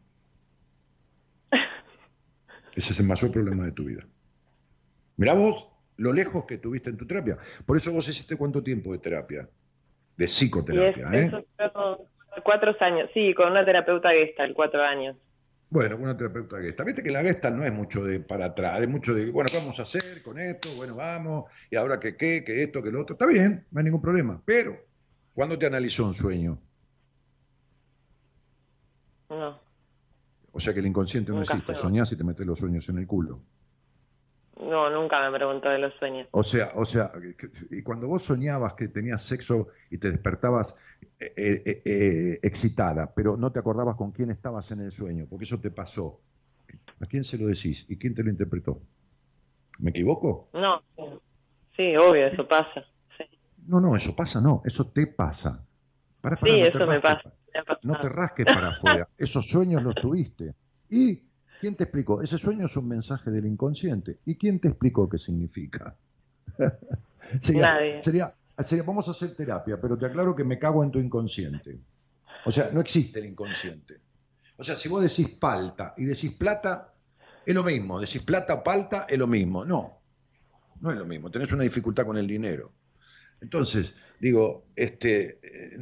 Ese 2.75 2.93
es 2.93 3.01
el 3.01 3.07
mayor 3.07 3.31
problema 3.31 3.65
de 3.65 3.73
tu 3.73 3.85
vida. 3.85 4.05
Mirá 5.17 5.35
vos 5.35 5.69
lo 5.97 6.13
lejos 6.13 6.45
que 6.47 6.59
tuviste 6.59 6.91
en 6.91 6.97
tu 6.97 7.07
terapia. 7.07 7.39
Por 7.65 7.77
eso 7.77 7.93
vos 7.93 8.09
hiciste 8.09 8.37
cuánto 8.37 8.63
tiempo 8.63 8.93
de 8.93 8.99
terapia, 8.99 9.49
de 10.17 10.25
psicoterapia, 10.27 11.11
¿eh? 11.13 11.31
cuatro 12.43 12.75
años, 12.81 13.11
sí, 13.15 13.33
con 13.35 13.51
una 13.53 13.65
terapeuta 13.65 14.11
el 14.11 14.55
cuatro 14.55 14.83
años. 14.83 15.17
Bueno, 15.75 15.97
una 15.97 16.17
terapeuta 16.17 16.61
gesta. 16.61 16.85
Viste 16.85 17.03
que 17.03 17.11
la 17.11 17.21
gesta 17.23 17.51
no 17.51 17.65
es 17.65 17.73
mucho 17.73 18.05
de 18.05 18.21
para 18.21 18.45
atrás, 18.45 18.81
es 18.81 18.89
mucho 18.89 19.13
de, 19.13 19.29
bueno, 19.33 19.51
¿qué 19.51 19.57
vamos 19.59 19.81
a 19.81 19.83
hacer 19.83 20.23
con 20.23 20.39
esto? 20.39 20.69
Bueno, 20.77 20.95
vamos, 20.95 21.51
y 21.69 21.75
ahora 21.75 21.99
que 21.99 22.17
qué, 22.17 22.45
que 22.45 22.63
esto, 22.63 22.81
que 22.81 22.93
lo 22.93 23.01
otro. 23.01 23.15
Está 23.15 23.27
bien, 23.27 23.67
no 23.73 23.81
hay 23.81 23.85
ningún 23.85 24.01
problema. 24.01 24.41
Pero, 24.45 24.79
¿cuándo 25.35 25.59
te 25.59 25.67
analizó 25.67 26.07
un 26.07 26.15
sueño? 26.15 26.61
No. 29.29 29.59
O 30.53 30.61
sea 30.61 30.73
que 30.73 30.79
el 30.79 30.87
inconsciente 30.87 31.33
no 31.33 31.43
existe, 31.43 31.75
soñás 31.75 32.13
y 32.13 32.17
te 32.17 32.23
metes 32.23 32.47
los 32.47 32.61
sueños 32.61 32.89
en 32.89 32.99
el 32.99 33.09
culo. 33.09 33.43
No, 34.61 34.89
nunca 34.89 35.21
me 35.29 35.37
preguntó 35.37 35.69
de 35.69 35.79
los 35.79 35.93
sueños. 35.95 36.29
O 36.31 36.45
sea, 36.45 36.71
o 36.75 36.85
sea, 36.85 37.13
y 37.71 37.83
cuando 37.83 38.07
vos 38.07 38.23
soñabas 38.23 38.75
que 38.75 38.89
tenías 38.89 39.23
sexo 39.23 39.69
y 39.91 39.99
te 39.99 40.11
despertabas 40.11 40.77
eh, 41.19 41.33
eh, 41.37 41.83
eh, 41.85 42.39
excitada, 42.43 43.13
pero 43.15 43.37
no 43.37 43.51
te 43.51 43.59
acordabas 43.59 43.97
con 43.97 44.13
quién 44.13 44.31
estabas 44.31 44.71
en 44.71 44.81
el 44.81 44.93
sueño, 44.93 45.27
porque 45.29 45.45
eso 45.45 45.59
te 45.59 45.71
pasó. 45.71 46.21
¿A 47.01 47.07
quién 47.07 47.25
se 47.25 47.37
lo 47.37 47.47
decís? 47.49 47.85
¿Y 47.89 47.97
quién 47.99 48.15
te 48.15 48.23
lo 48.23 48.31
interpretó? 48.31 48.81
¿Me 49.81 49.91
equivoco? 49.91 50.49
No, 50.53 50.83
sí, 51.77 51.97
obvio, 51.97 52.27
eso 52.29 52.47
pasa. 52.47 52.85
No, 53.67 53.81
no, 53.81 53.97
eso 53.97 54.15
pasa, 54.15 54.41
no, 54.41 54.63
eso 54.65 54.91
te 54.93 55.07
pasa. 55.09 55.67
Para, 56.21 56.37
sí, 56.37 56.61
eso 56.61 56.87
me 56.87 57.01
pasa. 57.01 57.33
No 57.83 58.01
te 58.01 58.09
rasques 58.09 58.47
para 58.47 58.71
afuera, 58.71 59.09
esos 59.19 59.49
sueños 59.49 59.83
los 59.83 59.95
tuviste. 59.97 60.55
Y 60.91 61.23
¿Quién 61.61 61.75
te 61.77 61.85
explicó? 61.85 62.23
Ese 62.23 62.39
sueño 62.39 62.67
es 62.67 62.77
un 62.77 62.89
mensaje 62.89 63.31
del 63.31 63.47
inconsciente. 63.47 64.19
¿Y 64.27 64.37
quién 64.37 64.61
te 64.61 64.69
explicó 64.69 65.09
qué 65.09 65.19
significa? 65.19 65.95
sería, 67.39 67.79
sería, 68.01 68.83
vamos 68.85 69.09
a 69.09 69.13
hacer 69.13 69.35
terapia, 69.35 69.81
pero 69.81 69.97
te 69.97 70.07
aclaro 70.07 70.35
que 70.35 70.45
me 70.45 70.59
cago 70.59 70.85
en 70.85 70.91
tu 70.91 70.99
inconsciente. 70.99 71.79
O 72.45 72.51
sea, 72.51 72.71
no 72.73 72.81
existe 72.81 73.21
el 73.21 73.27
inconsciente. 73.27 74.01
O 74.57 74.63
sea, 74.63 74.77
si 74.77 74.89
vos 74.89 75.03
decís 75.03 75.29
palta 75.37 75.95
y 75.97 76.05
decís 76.05 76.33
plata, 76.33 76.93
es 77.45 77.55
lo 77.55 77.65
mismo. 77.65 78.01
Decís 78.01 78.23
plata, 78.23 78.63
palta, 78.63 79.07
es 79.09 79.19
lo 79.19 79.27
mismo. 79.27 79.65
No, 79.65 80.01
no 80.81 80.91
es 80.91 80.99
lo 80.99 81.07
mismo. 81.07 81.31
Tenés 81.31 81.51
una 81.53 81.63
dificultad 81.63 82.07
con 82.07 82.17
el 82.17 82.27
dinero. 82.27 82.73
Entonces, 83.41 83.95
digo, 84.21 84.67
este, 84.75 85.39
eh, 85.43 85.79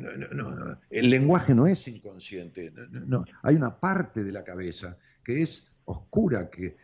el 0.91 1.11
lenguaje 1.11 1.55
no 1.55 1.67
es 1.67 1.87
inconsciente. 1.87 2.73
No, 2.91 3.25
hay 3.43 3.57
una 3.57 3.79
parte 3.79 4.25
de 4.25 4.33
la 4.33 4.43
cabeza 4.43 4.99
que 5.25 5.43
es 5.43 5.73
oscura 5.85 6.51
que, 6.51 6.77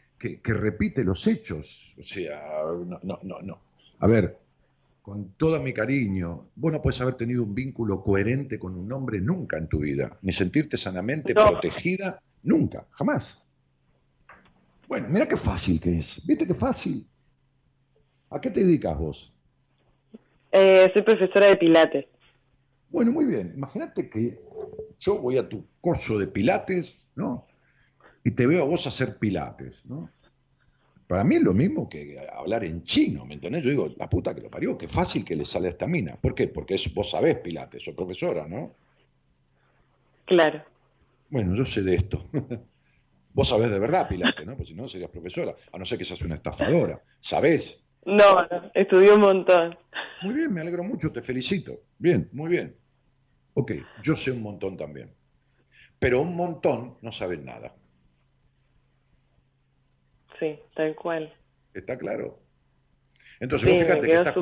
repite 0.44 1.04
los 1.04 1.26
hechos. 1.26 1.94
O 1.98 2.02
sea, 2.02 2.62
no, 2.86 3.00
no, 3.02 3.18
no, 3.22 3.40
no. 3.42 3.60
A 4.00 4.06
ver, 4.06 4.38
con 5.02 5.32
todo 5.36 5.60
mi 5.62 5.72
cariño, 5.72 6.48
vos 6.54 6.72
no 6.72 6.82
puedes 6.82 7.00
haber 7.00 7.14
tenido 7.14 7.42
un 7.42 7.54
vínculo 7.54 8.02
coherente 8.02 8.58
con 8.58 8.76
un 8.76 8.92
hombre 8.92 9.20
nunca 9.20 9.56
en 9.56 9.66
tu 9.68 9.80
vida, 9.80 10.18
ni 10.22 10.32
sentirte 10.32 10.76
sanamente 10.76 11.34
protegida, 11.34 12.20
nunca, 12.42 12.86
jamás. 12.90 13.42
Bueno, 14.86 15.08
mira 15.08 15.26
qué 15.26 15.36
fácil 15.36 15.80
que 15.80 15.98
es, 15.98 16.24
viste 16.26 16.46
qué 16.46 16.54
fácil. 16.54 17.06
¿A 18.30 18.40
qué 18.40 18.50
te 18.50 18.60
dedicas 18.60 18.98
vos? 18.98 19.32
Eh, 20.52 20.90
soy 20.92 21.02
profesora 21.02 21.46
de 21.46 21.56
Pilates. 21.56 22.06
Bueno, 22.90 23.12
muy 23.12 23.24
bien. 23.26 23.52
Imagínate 23.54 24.08
que 24.08 24.40
yo 24.98 25.18
voy 25.18 25.38
a 25.38 25.48
tu 25.48 25.64
curso 25.80 26.18
de 26.18 26.26
Pilates, 26.26 27.02
¿no? 27.14 27.46
Y 28.24 28.32
te 28.32 28.46
veo 28.46 28.62
a 28.62 28.66
vos 28.66 28.86
hacer 28.86 29.18
pilates, 29.18 29.84
¿no? 29.86 30.10
para 31.08 31.24
mí 31.24 31.36
es 31.36 31.42
lo 31.42 31.54
mismo 31.54 31.88
que 31.88 32.20
hablar 32.30 32.64
en 32.64 32.84
chino, 32.84 33.24
¿me 33.24 33.34
entendés? 33.34 33.64
Yo 33.64 33.70
digo, 33.70 33.94
la 33.96 34.10
puta 34.10 34.34
que 34.34 34.42
lo 34.42 34.50
parió, 34.50 34.76
qué 34.76 34.86
fácil 34.86 35.24
que 35.24 35.34
le 35.34 35.46
sale 35.46 35.68
a 35.68 35.70
esta 35.70 35.86
mina. 35.86 36.16
¿Por 36.16 36.34
qué? 36.34 36.48
Porque 36.48 36.74
es, 36.74 36.94
vos 36.94 37.10
sabés 37.10 37.38
Pilates, 37.38 37.82
sos 37.82 37.94
profesora, 37.94 38.46
¿no? 38.46 38.74
Claro. 40.26 40.62
Bueno, 41.30 41.54
yo 41.54 41.64
sé 41.64 41.82
de 41.82 41.94
esto. 41.94 42.26
vos 43.32 43.48
sabés 43.48 43.70
de 43.70 43.78
verdad 43.78 44.06
Pilates, 44.06 44.46
¿no? 44.46 44.54
Pues 44.54 44.68
si 44.68 44.74
no, 44.74 44.86
serías 44.86 45.10
profesora, 45.10 45.56
a 45.72 45.78
no 45.78 45.86
ser 45.86 45.96
que 45.96 46.04
seas 46.04 46.20
una 46.20 46.34
estafadora. 46.34 47.02
¿Sabés? 47.20 47.82
No, 48.04 48.42
no, 48.42 48.70
estudié 48.74 49.10
un 49.12 49.22
montón. 49.22 49.78
Muy 50.22 50.34
bien, 50.34 50.52
me 50.52 50.60
alegro 50.60 50.84
mucho, 50.84 51.10
te 51.10 51.22
felicito. 51.22 51.84
Bien, 51.98 52.28
muy 52.32 52.50
bien. 52.50 52.76
Ok, 53.54 53.72
yo 54.02 54.14
sé 54.14 54.30
un 54.30 54.42
montón 54.42 54.76
también. 54.76 55.10
Pero 55.98 56.20
un 56.20 56.36
montón 56.36 56.98
no 57.00 57.10
saben 57.12 57.46
nada. 57.46 57.74
Sí, 60.38 60.58
tal 60.74 60.94
cual. 60.94 61.32
¿Está 61.74 61.98
claro? 61.98 62.38
Entonces, 63.40 63.68
vos 63.68 63.80
fíjate 63.80 64.06
que 64.06 64.14
estás 64.14 64.32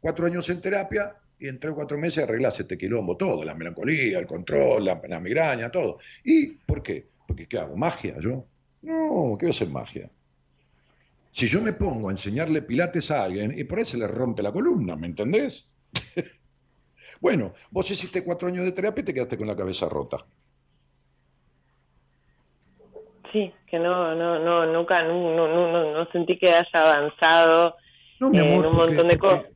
cuatro 0.00 0.26
años, 0.26 0.48
en 0.48 0.60
terapia 0.60 1.16
y 1.38 1.48
en 1.48 1.58
tres 1.58 1.72
o 1.72 1.76
cuatro 1.76 1.98
meses 1.98 2.24
arreglás 2.24 2.58
este 2.58 2.76
quilombo, 2.76 3.16
todo, 3.16 3.44
la 3.44 3.54
melancolía, 3.54 4.18
el 4.18 4.26
control, 4.26 4.84
la, 4.84 5.20
migraña, 5.20 5.70
todo. 5.70 5.98
¿Y 6.24 6.48
por 6.48 6.82
qué? 6.82 7.06
Porque 7.26 7.46
¿qué 7.46 7.58
hago? 7.58 7.76
¿Magia 7.76 8.18
yo? 8.20 8.46
No, 8.82 9.36
¿qué 9.38 9.46
voy 9.46 9.48
a 9.48 9.50
hacer 9.50 9.68
magia? 9.68 10.10
Si 11.30 11.48
yo 11.48 11.62
me 11.62 11.72
pongo 11.72 12.08
a 12.08 12.12
enseñarle 12.12 12.62
pilates 12.62 13.10
a 13.10 13.24
alguien 13.24 13.56
y 13.56 13.64
por 13.64 13.78
ahí 13.78 13.84
se 13.84 13.96
le 13.96 14.06
rompe 14.06 14.42
la 14.42 14.52
columna, 14.52 14.96
¿me 14.96 15.06
entendés? 15.06 15.74
bueno, 17.20 17.54
vos 17.70 17.90
hiciste 17.90 18.22
cuatro 18.22 18.48
años 18.48 18.64
de 18.64 18.72
terapia 18.72 19.02
y 19.02 19.04
te 19.04 19.14
quedaste 19.14 19.38
con 19.38 19.46
la 19.46 19.56
cabeza 19.56 19.88
rota. 19.88 20.18
Sí, 23.32 23.52
que 23.66 23.78
no, 23.78 24.14
no, 24.14 24.38
no, 24.38 24.66
nunca, 24.66 25.02
no, 25.02 25.48
no, 25.48 25.92
no 25.92 26.10
sentí 26.12 26.38
que 26.38 26.52
haya 26.52 26.68
avanzado 26.74 27.76
en 28.20 28.66
un 28.66 28.74
montón 28.74 29.08
de 29.08 29.18
cosas. 29.18 29.46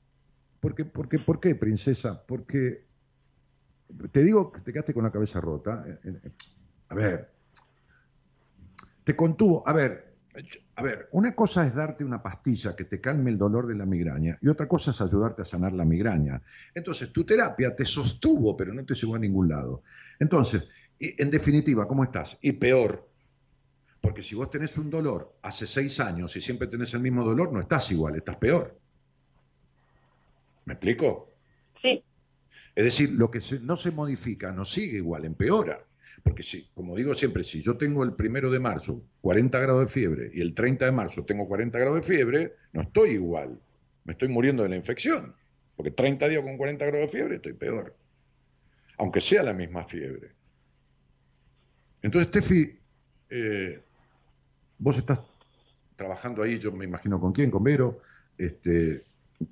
Porque, 0.60 0.84
porque, 0.84 1.18
¿Por 1.18 1.38
qué, 1.38 1.54
princesa? 1.54 2.24
Porque 2.26 2.86
te 4.10 4.24
digo 4.24 4.50
que 4.50 4.60
te 4.62 4.72
quedaste 4.72 4.94
con 4.94 5.04
la 5.04 5.12
cabeza 5.12 5.40
rota. 5.40 5.84
Eh, 5.86 5.98
eh, 6.04 6.30
a 6.88 6.94
ver, 6.94 7.30
te 9.04 9.14
contuvo. 9.14 9.62
A 9.68 9.72
ver, 9.72 10.16
a 10.74 10.82
ver, 10.82 11.08
una 11.12 11.34
cosa 11.34 11.66
es 11.66 11.74
darte 11.74 12.02
una 12.02 12.22
pastilla 12.22 12.74
que 12.74 12.84
te 12.84 13.00
calme 13.00 13.30
el 13.30 13.38
dolor 13.38 13.66
de 13.66 13.74
la 13.74 13.86
migraña 13.86 14.38
y 14.40 14.48
otra 14.48 14.66
cosa 14.66 14.90
es 14.90 15.00
ayudarte 15.00 15.42
a 15.42 15.44
sanar 15.44 15.72
la 15.72 15.84
migraña. 15.84 16.42
Entonces, 16.74 17.12
tu 17.12 17.24
terapia 17.24 17.76
te 17.76 17.84
sostuvo, 17.84 18.56
pero 18.56 18.72
no 18.72 18.84
te 18.84 18.94
llevó 18.94 19.14
a 19.14 19.20
ningún 19.20 19.48
lado. 19.48 19.82
Entonces, 20.18 20.66
en 20.98 21.30
definitiva, 21.30 21.86
¿cómo 21.86 22.02
estás? 22.02 22.38
Y 22.40 22.52
peor, 22.52 23.08
porque 24.06 24.22
si 24.22 24.36
vos 24.36 24.48
tenés 24.48 24.78
un 24.78 24.88
dolor 24.88 25.34
hace 25.42 25.66
seis 25.66 25.98
años 25.98 26.36
y 26.36 26.40
siempre 26.40 26.68
tenés 26.68 26.94
el 26.94 27.00
mismo 27.00 27.24
dolor, 27.24 27.52
no 27.52 27.60
estás 27.60 27.90
igual, 27.90 28.14
estás 28.14 28.36
peor. 28.36 28.78
¿Me 30.64 30.74
explico? 30.74 31.32
Sí. 31.82 32.04
Es 32.76 32.84
decir, 32.84 33.10
lo 33.10 33.32
que 33.32 33.40
no 33.62 33.76
se 33.76 33.90
modifica 33.90 34.52
no 34.52 34.64
sigue 34.64 34.98
igual, 34.98 35.24
empeora. 35.24 35.84
Porque 36.22 36.44
si, 36.44 36.68
como 36.72 36.94
digo 36.94 37.16
siempre, 37.16 37.42
si 37.42 37.60
yo 37.62 37.76
tengo 37.76 38.04
el 38.04 38.12
primero 38.12 38.48
de 38.48 38.60
marzo 38.60 39.02
40 39.22 39.58
grados 39.58 39.86
de 39.86 39.88
fiebre 39.88 40.30
y 40.32 40.40
el 40.40 40.54
30 40.54 40.84
de 40.84 40.92
marzo 40.92 41.24
tengo 41.24 41.48
40 41.48 41.76
grados 41.76 41.96
de 41.96 42.02
fiebre, 42.02 42.52
no 42.74 42.82
estoy 42.82 43.10
igual. 43.10 43.58
Me 44.04 44.12
estoy 44.12 44.28
muriendo 44.28 44.62
de 44.62 44.68
la 44.68 44.76
infección. 44.76 45.34
Porque 45.74 45.90
30 45.90 46.28
días 46.28 46.44
con 46.44 46.56
40 46.56 46.86
grados 46.86 47.10
de 47.10 47.18
fiebre 47.18 47.34
estoy 47.34 47.54
peor. 47.54 47.96
Aunque 48.98 49.20
sea 49.20 49.42
la 49.42 49.52
misma 49.52 49.82
fiebre. 49.82 50.30
Entonces, 52.02 52.30
Tefi, 52.30 52.78
eh, 53.30 53.82
Vos 54.78 54.98
estás 54.98 55.20
trabajando 55.96 56.42
ahí, 56.42 56.58
yo 56.58 56.72
me 56.72 56.84
imagino 56.84 57.20
con 57.20 57.32
quién, 57.32 57.50
con 57.50 57.64
Vero, 57.64 58.00
este, 58.36 59.04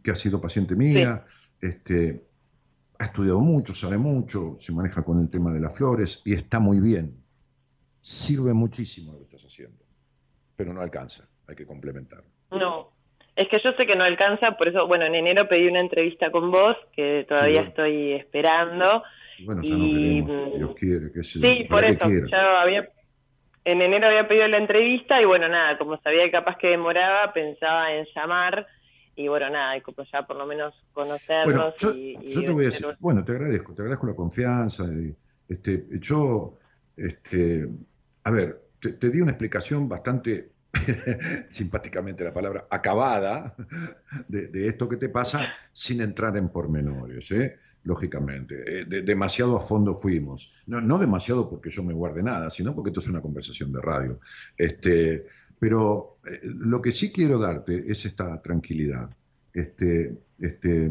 que 0.02 0.10
ha 0.10 0.16
sido 0.16 0.40
paciente 0.40 0.76
mía, 0.76 1.24
este, 1.60 2.22
ha 2.98 3.04
estudiado 3.06 3.40
mucho, 3.40 3.74
sabe 3.74 3.98
mucho, 3.98 4.58
se 4.60 4.72
maneja 4.72 5.02
con 5.02 5.20
el 5.20 5.30
tema 5.30 5.52
de 5.52 5.60
las 5.60 5.76
flores 5.76 6.22
y 6.24 6.34
está 6.34 6.60
muy 6.60 6.80
bien. 6.80 7.16
Sirve 8.02 8.52
muchísimo 8.52 9.12
lo 9.12 9.18
que 9.18 9.24
estás 9.24 9.44
haciendo, 9.46 9.82
pero 10.56 10.74
no 10.74 10.82
alcanza, 10.82 11.26
hay 11.46 11.56
que 11.56 11.66
complementar. 11.66 12.22
No, 12.50 12.90
es 13.34 13.48
que 13.48 13.58
yo 13.64 13.72
sé 13.76 13.86
que 13.86 13.96
no 13.96 14.04
alcanza, 14.04 14.52
por 14.52 14.68
eso, 14.68 14.86
bueno, 14.86 15.06
en 15.06 15.16
enero 15.16 15.48
pedí 15.48 15.66
una 15.66 15.80
entrevista 15.80 16.30
con 16.30 16.50
vos, 16.50 16.76
que 16.94 17.24
todavía 17.28 17.62
estoy 17.62 18.12
esperando. 18.12 19.02
Bueno, 19.44 19.62
ya 19.62 19.76
no 19.76 19.84
queremos, 19.84 20.54
Dios 20.56 20.74
quiere, 20.76 21.12
que 21.12 21.22
Sí, 21.24 21.66
por 21.68 21.84
eso, 21.84 22.06
ya 22.30 22.62
había 22.62 22.88
en 23.64 23.82
enero 23.82 24.06
había 24.06 24.28
pedido 24.28 24.46
la 24.48 24.58
entrevista 24.58 25.20
y 25.20 25.24
bueno, 25.24 25.48
nada, 25.48 25.78
como 25.78 25.98
sabía 26.00 26.24
que 26.24 26.32
capaz 26.32 26.56
que 26.58 26.70
demoraba, 26.70 27.32
pensaba 27.32 27.92
en 27.92 28.06
llamar 28.14 28.66
y 29.16 29.28
bueno, 29.28 29.48
nada, 29.48 29.76
y 29.76 29.80
como 29.80 30.04
ya 30.12 30.26
por 30.26 30.36
lo 30.36 30.46
menos 30.46 30.74
conocernos. 30.92 31.74
Bueno, 31.80 31.96
y, 31.96 32.32
yo 32.32 32.42
te 32.42 32.50
voy 32.50 32.66
a 32.66 32.70
decir, 32.70 32.86
bueno, 32.98 33.24
te 33.24 33.32
agradezco, 33.32 33.72
te 33.74 33.82
agradezco 33.82 34.06
la 34.06 34.14
confianza. 34.14 34.84
este, 35.48 35.86
yo, 36.00 36.58
este, 36.96 37.68
a 38.24 38.30
ver, 38.30 38.60
te, 38.80 39.10
di 39.10 39.20
una 39.20 39.30
explicación 39.30 39.88
bastante 39.88 40.50
simpáticamente 41.48 42.24
la 42.24 42.34
palabra, 42.34 42.66
acabada 42.68 43.54
de, 44.28 44.48
de, 44.48 44.68
esto 44.68 44.88
que 44.88 44.96
te 44.96 45.08
pasa 45.08 45.54
sin 45.72 46.00
entrar 46.00 46.36
en 46.36 46.48
pormenores. 46.48 47.30
¿eh? 47.30 47.56
Lógicamente. 47.85 48.80
Eh, 48.80 48.85
demasiado 48.85 49.57
a 49.57 49.61
fondo 49.61 49.95
fuimos. 49.95 50.53
No, 50.66 50.80
no 50.80 50.99
demasiado 50.99 51.49
porque 51.49 51.70
yo 51.70 51.82
me 51.82 51.93
guarde 51.93 52.22
nada, 52.22 52.51
sino 52.51 52.74
porque 52.74 52.91
esto 52.91 53.01
es 53.01 53.09
una 53.09 53.20
conversación 53.20 53.72
de 53.72 53.80
radio. 53.80 54.20
Este, 54.57 55.26
pero 55.59 56.18
eh, 56.26 56.41
lo 56.43 56.80
que 56.82 56.93
sí 56.93 57.12
quiero 57.12 57.39
darte 57.39 57.85
es 57.91 58.05
esta 58.05 58.41
tranquilidad. 58.43 59.11
Este, 59.53 60.18
este, 60.41 60.91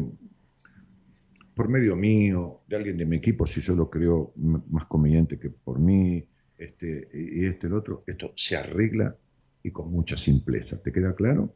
por 1.54 1.68
medio 1.68 1.96
mío, 1.96 2.60
de 2.66 2.76
alguien 2.76 2.96
de 2.96 3.06
mi 3.06 3.16
equipo, 3.16 3.46
si 3.46 3.60
yo 3.60 3.74
lo 3.74 3.90
creo 3.90 4.32
más 4.36 4.86
conveniente 4.86 5.38
que 5.38 5.50
por 5.50 5.78
mí, 5.78 6.26
este, 6.56 7.08
y 7.12 7.44
este 7.44 7.66
el 7.66 7.74
otro, 7.74 8.04
esto 8.06 8.32
se 8.36 8.56
arregla 8.56 9.14
y 9.62 9.70
con 9.70 9.90
mucha 9.90 10.16
simpleza. 10.16 10.80
¿Te 10.82 10.92
queda 10.92 11.14
claro? 11.14 11.54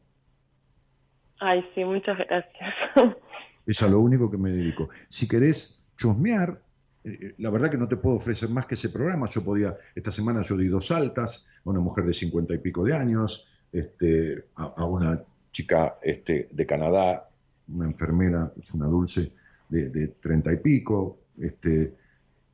Ay, 1.39 1.65
sí, 1.73 1.83
muchas 1.85 2.17
gracias. 2.17 2.73
Es 3.69 3.83
a 3.83 3.87
lo 3.87 3.99
único 3.99 4.31
que 4.31 4.37
me 4.39 4.49
dedico. 4.49 4.89
Si 5.09 5.27
querés 5.27 5.79
chusmear, 5.95 6.59
eh, 7.03 7.19
eh, 7.21 7.35
la 7.37 7.51
verdad 7.51 7.69
que 7.69 7.77
no 7.77 7.87
te 7.87 7.97
puedo 7.97 8.15
ofrecer 8.15 8.49
más 8.49 8.65
que 8.65 8.73
ese 8.73 8.89
programa. 8.89 9.27
Yo 9.27 9.43
podía, 9.43 9.77
esta 9.93 10.11
semana 10.11 10.41
yo 10.41 10.57
di 10.57 10.67
dos 10.69 10.89
altas 10.89 11.47
a 11.63 11.69
una 11.69 11.79
mujer 11.79 12.05
de 12.05 12.13
cincuenta 12.13 12.55
y 12.55 12.57
pico 12.57 12.83
de 12.83 12.95
años, 12.95 13.47
este, 13.71 14.45
a, 14.55 14.83
una 14.85 15.21
chica 15.51 15.99
este, 16.01 16.49
de 16.51 16.65
Canadá, 16.65 17.29
una 17.67 17.85
enfermera, 17.85 18.51
una 18.73 18.87
dulce, 18.87 19.33
de 19.69 20.07
treinta 20.19 20.51
y 20.51 20.57
pico. 20.57 21.19
Este, 21.39 21.93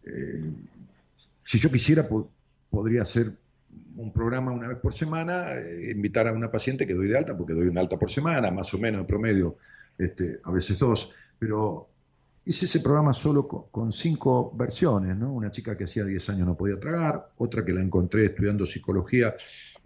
eh, 0.04 0.52
si 1.46 1.60
yo 1.60 1.72
quisiera, 1.72 2.10
podría 2.70 3.04
hacer 3.04 3.32
un 3.96 4.12
programa 4.12 4.52
una 4.52 4.68
vez 4.68 4.80
por 4.80 4.94
semana, 4.94 5.46
invitar 5.90 6.28
a 6.28 6.34
una 6.34 6.52
paciente 6.52 6.86
que 6.86 6.94
doy 6.94 7.08
de 7.08 7.18
alta, 7.18 7.38
porque 7.38 7.54
doy 7.54 7.68
una 7.70 7.80
alta 7.80 7.98
por 7.98 8.12
semana, 8.12 8.52
más 8.52 8.74
o 8.74 8.80
menos 8.80 9.00
en 9.00 9.08
promedio 9.08 9.56
este, 9.98 10.40
a 10.44 10.52
veces 10.52 10.80
dos, 10.80 11.12
pero 11.40 11.90
hice 12.46 12.66
ese 12.66 12.80
programa 12.80 13.14
solo 13.14 13.48
con, 13.48 13.92
cinco 13.92 14.52
versiones, 14.56 15.18
¿no? 15.18 15.34
Una 15.34 15.52
chica 15.52 15.76
que 15.78 15.86
hacía 15.86 16.06
10 16.06 16.30
años 16.30 16.48
no 16.48 16.56
podía 16.56 16.80
tragar, 16.80 17.32
otra 17.38 17.66
que 17.66 17.74
la 17.74 17.82
encontré 17.82 18.26
estudiando 18.26 18.66
psicología, 18.66 19.36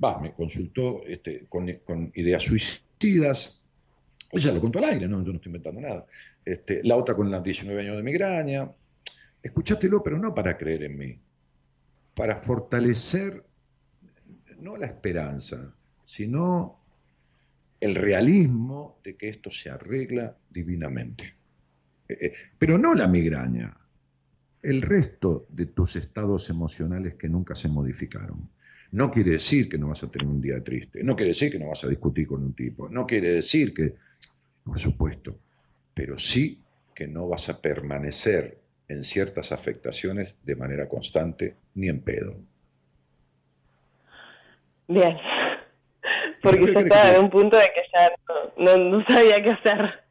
va, 0.04 0.20
me 0.20 0.34
consultó 0.34 1.04
este, 1.06 1.48
con, 1.48 2.12
ideas 2.16 2.44
suicidas, 2.44 3.62
ella 4.32 4.52
lo 4.52 4.62
contó 4.62 4.80
al 4.80 4.86
aire, 4.86 5.08
¿no? 5.08 5.24
Yo 5.24 5.32
no 5.32 5.38
estoy 5.38 5.50
inventando 5.50 5.82
nada. 5.82 6.06
Este, 6.46 6.84
la 6.84 6.98
otra 6.98 7.16
con 7.16 7.32
las 7.32 7.44
19 7.44 7.82
años 7.82 7.98
de 7.98 8.04
migraña. 8.04 8.72
Escuchátelo, 9.42 10.04
pero 10.04 10.20
no 10.20 10.36
para 10.36 10.58
creer 10.58 10.84
en 10.84 10.98
mí, 10.98 11.20
para 12.14 12.36
fortalecer 12.36 13.44
no 14.60 14.76
la 14.76 14.86
esperanza, 14.86 15.74
sino 16.06 16.79
el 17.80 17.96
realismo 17.96 19.00
de 19.04 19.16
que 19.16 19.30
esto 19.30 19.50
se 19.52 19.70
arregla 19.70 20.36
divinamente. 20.50 21.34
Eh, 22.08 22.18
eh, 22.22 22.34
pero 22.58 22.78
no 22.78 22.94
la 22.94 23.08
migraña, 23.08 23.76
el 24.62 24.82
resto 24.82 25.46
de 25.50 25.68
tus 25.68 25.96
estados 25.96 26.50
emocionales 26.50 27.16
que 27.16 27.30
nunca 27.30 27.56
se 27.56 27.70
modificaron. 27.70 28.50
No 28.92 29.12
quiere 29.12 29.32
decir 29.32 29.70
que 29.70 29.78
no 29.78 29.90
vas 29.90 30.04
a 30.04 30.12
tener 30.12 30.28
un 30.28 30.42
día 30.42 30.62
triste, 30.64 31.04
no 31.04 31.16
quiere 31.16 31.30
decir 31.30 31.52
que 31.52 31.60
no 31.60 31.70
vas 31.70 31.84
a 31.84 31.88
discutir 31.88 32.28
con 32.28 32.44
un 32.44 32.54
tipo, 32.54 32.90
no 32.90 33.06
quiere 33.06 33.30
decir 33.30 33.74
que, 33.74 33.96
por 34.64 34.80
supuesto, 34.80 35.38
pero 35.94 36.18
sí 36.18 36.62
que 36.96 37.08
no 37.08 37.28
vas 37.28 37.50
a 37.50 37.62
permanecer 37.62 38.58
en 38.88 39.04
ciertas 39.04 39.52
afectaciones 39.52 40.38
de 40.44 40.56
manera 40.56 40.90
constante 40.90 41.56
ni 41.76 41.88
en 41.88 42.02
pedo. 42.02 42.36
Bien 44.88 45.16
porque 46.42 46.66
yo 46.74 46.80
estaba 46.80 47.16
en 47.16 47.24
un 47.24 47.30
punto 47.30 47.58
de 47.58 47.66
que 47.66 47.82
ya 47.94 48.12
no, 48.58 49.06
sabía 49.06 49.44
qué 49.44 49.52
hacer. 49.52 50.04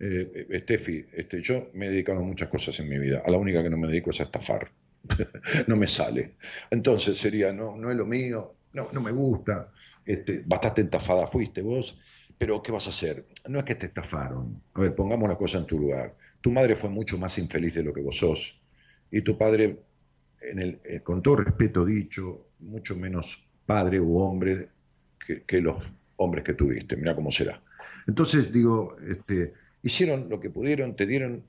Eh, 0.00 0.60
Steffi, 0.62 1.06
este, 1.12 1.40
yo 1.40 1.70
me 1.74 1.86
he 1.86 1.90
dedicado 1.90 2.20
a 2.20 2.24
muchas 2.24 2.48
cosas 2.48 2.78
en 2.80 2.88
mi 2.88 2.98
vida. 2.98 3.22
A 3.24 3.30
la 3.30 3.38
única 3.38 3.62
que 3.62 3.70
no 3.70 3.76
me 3.76 3.86
dedico 3.86 4.10
es 4.10 4.20
a 4.20 4.24
estafar. 4.24 4.70
no 5.66 5.76
me 5.76 5.86
sale. 5.86 6.34
Entonces 6.70 7.18
sería, 7.18 7.52
no, 7.52 7.76
no 7.76 7.90
es 7.90 7.96
lo 7.96 8.06
mío, 8.06 8.54
no, 8.72 8.88
no 8.92 9.00
me 9.00 9.12
gusta. 9.12 9.72
este, 10.04 10.42
bastante 10.44 10.80
entafada 10.80 11.26
fuiste 11.26 11.62
vos, 11.62 11.98
pero 12.38 12.62
¿qué 12.62 12.72
vas 12.72 12.86
a 12.88 12.90
hacer? 12.90 13.26
No 13.48 13.58
es 13.58 13.64
que 13.64 13.74
te 13.74 13.86
estafaron. 13.86 14.60
A 14.74 14.80
ver, 14.80 14.94
pongamos 14.94 15.26
una 15.26 15.36
cosa 15.36 15.58
en 15.58 15.66
tu 15.66 15.78
lugar. 15.78 16.16
Tu 16.40 16.50
madre 16.50 16.74
fue 16.74 16.90
mucho 16.90 17.16
más 17.18 17.38
infeliz 17.38 17.74
de 17.74 17.84
lo 17.84 17.92
que 17.92 18.02
vos 18.02 18.16
sos. 18.16 18.60
Y 19.10 19.22
tu 19.22 19.38
padre, 19.38 19.78
en 20.40 20.58
el, 20.58 20.80
eh, 20.84 21.00
con 21.00 21.22
todo 21.22 21.36
respeto 21.36 21.84
dicho, 21.84 22.48
mucho 22.58 22.96
menos 22.96 23.46
padre 23.64 24.00
u 24.00 24.18
hombre 24.18 24.68
que, 25.26 25.42
que 25.42 25.60
los 25.60 25.76
hombres 26.16 26.44
que 26.44 26.54
tuviste. 26.54 26.96
Mira 26.96 27.14
cómo 27.14 27.30
será. 27.30 27.60
Entonces, 28.06 28.52
digo, 28.52 28.96
este, 29.00 29.54
hicieron 29.82 30.28
lo 30.28 30.40
que 30.40 30.50
pudieron, 30.50 30.96
te 30.96 31.06
dieron 31.06 31.44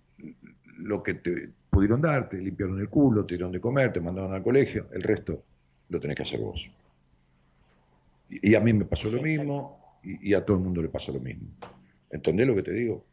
lo 0.78 1.04
que 1.04 1.16
te 1.16 1.50
pudieron 1.70 2.02
dar, 2.02 2.30
te 2.30 2.38
limpiaron 2.38 2.80
el 2.80 2.90
culo, 2.90 3.26
te 3.26 3.36
dieron 3.36 3.52
de 3.52 3.60
comer, 3.60 3.94
te 3.94 4.02
mandaron 4.02 4.34
al 4.34 4.44
colegio, 4.44 4.88
el 4.94 5.04
resto 5.04 5.44
lo 5.90 6.00
tenés 6.00 6.18
que 6.18 6.24
hacer 6.24 6.40
vos. 6.40 6.70
Y, 8.30 8.56
a 8.56 8.60
mí 8.60 8.74
me 8.74 8.86
pasó 8.86 9.10
lo 9.10 9.22
mismo 9.22 10.00
y, 10.04 10.34
a 10.34 10.44
todo 10.44 10.58
el 10.58 10.64
mundo 10.64 10.82
le 10.82 10.90
pasa 10.90 11.12
lo 11.12 11.20
mismo. 11.20 11.48
¿Entendés 12.10 12.48
lo 12.48 12.56
que 12.56 12.64
te 12.64 12.72
digo? 12.72 13.06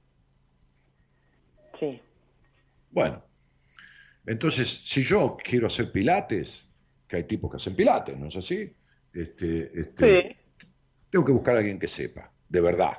Sí. 1.78 2.00
Bueno, 2.90 3.22
entonces, 4.26 4.82
si 4.84 5.02
yo 5.02 5.36
quiero 5.42 5.66
hacer 5.66 5.92
pilates, 5.92 6.68
que 7.06 7.16
hay 7.16 7.24
tipos 7.24 7.50
que 7.50 7.56
hacen 7.56 7.76
pilates, 7.76 8.16
¿no 8.18 8.28
es 8.28 8.36
así? 8.36 8.72
Este, 9.12 9.80
este, 9.80 10.36
Tengo 11.10 11.24
que 11.24 11.32
buscar 11.32 11.56
a 11.56 11.58
alguien 11.58 11.78
que 11.78 11.88
sepa, 11.88 12.30
de 12.48 12.60
verdad. 12.60 12.98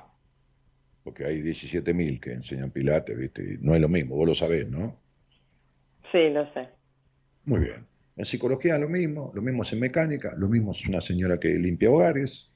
Porque 1.04 1.26
hay 1.26 1.42
17.000 1.42 2.20
que 2.20 2.34
enseñan 2.34 2.72
pilates, 2.72 3.18
¿viste? 3.18 3.58
no 3.62 3.74
es 3.74 3.82
lo 3.82 3.90
mismo, 3.90 4.16
vos 4.16 4.28
lo 4.28 4.36
sabés, 4.36 4.70
¿no? 4.70 5.00
Sí, 6.12 6.30
lo 6.30 6.46
sé. 6.54 6.68
Muy 7.46 7.62
bien. 7.62 7.88
En 8.18 8.26
psicología 8.26 8.78
lo 8.78 8.90
mismo, 8.90 9.32
lo 9.34 9.42
mismo 9.42 9.64
es 9.64 9.74
en 9.74 9.80
mecánica, 9.80 10.34
lo 10.38 10.48
mismo 10.48 10.74
es 10.74 10.86
una 10.86 11.02
señora 11.02 11.40
que 11.40 11.50
limpia 11.50 11.90
hogares, 11.90 12.52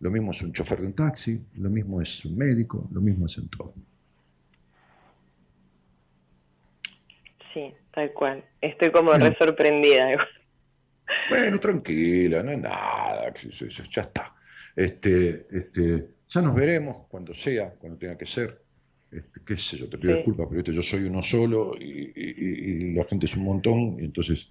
lo 0.00 0.10
mismo 0.10 0.32
es 0.32 0.42
un 0.42 0.52
chofer 0.52 0.80
de 0.80 0.86
un 0.86 0.92
taxi, 0.92 1.40
lo 1.54 1.70
mismo 1.70 2.02
es 2.02 2.24
un 2.24 2.36
médico, 2.36 2.86
lo 2.92 3.00
mismo 3.00 3.26
es 3.26 3.38
en 3.38 3.48
todo. 3.48 3.74
Sí, 7.54 7.74
tal 7.94 8.12
cual. 8.12 8.44
Estoy 8.60 8.90
como 8.90 9.12
re 9.14 9.34
sorprendida. 9.38 10.10
Bueno, 11.30 11.58
tranquila, 11.58 12.42
no 12.42 12.52
es 12.52 12.58
nada, 12.58 13.32
ya 13.32 14.02
está. 14.02 14.35
Este, 14.76 15.46
este, 15.50 16.06
ya 16.28 16.42
nos 16.42 16.54
veremos 16.54 17.06
cuando 17.08 17.32
sea, 17.32 17.70
cuando 17.70 17.98
tenga 17.98 18.18
que 18.18 18.26
ser. 18.26 18.62
Este, 19.10 19.40
qué 19.46 19.56
sé 19.56 19.78
yo, 19.78 19.88
te 19.88 19.96
pido 19.96 20.16
disculpas, 20.16 20.48
pero 20.50 20.62
yo 20.72 20.82
soy 20.82 21.04
uno 21.04 21.22
solo 21.22 21.74
y, 21.80 22.92
la 22.92 23.04
gente 23.04 23.26
es 23.26 23.34
un 23.36 23.44
montón, 23.44 23.96
y 23.98 24.04
entonces 24.04 24.48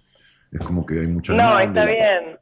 es 0.50 0.66
como 0.66 0.84
que 0.84 1.00
hay 1.00 1.06
mucha... 1.06 1.34
No, 1.34 1.58
está 1.60 1.84
bien. 1.84 2.38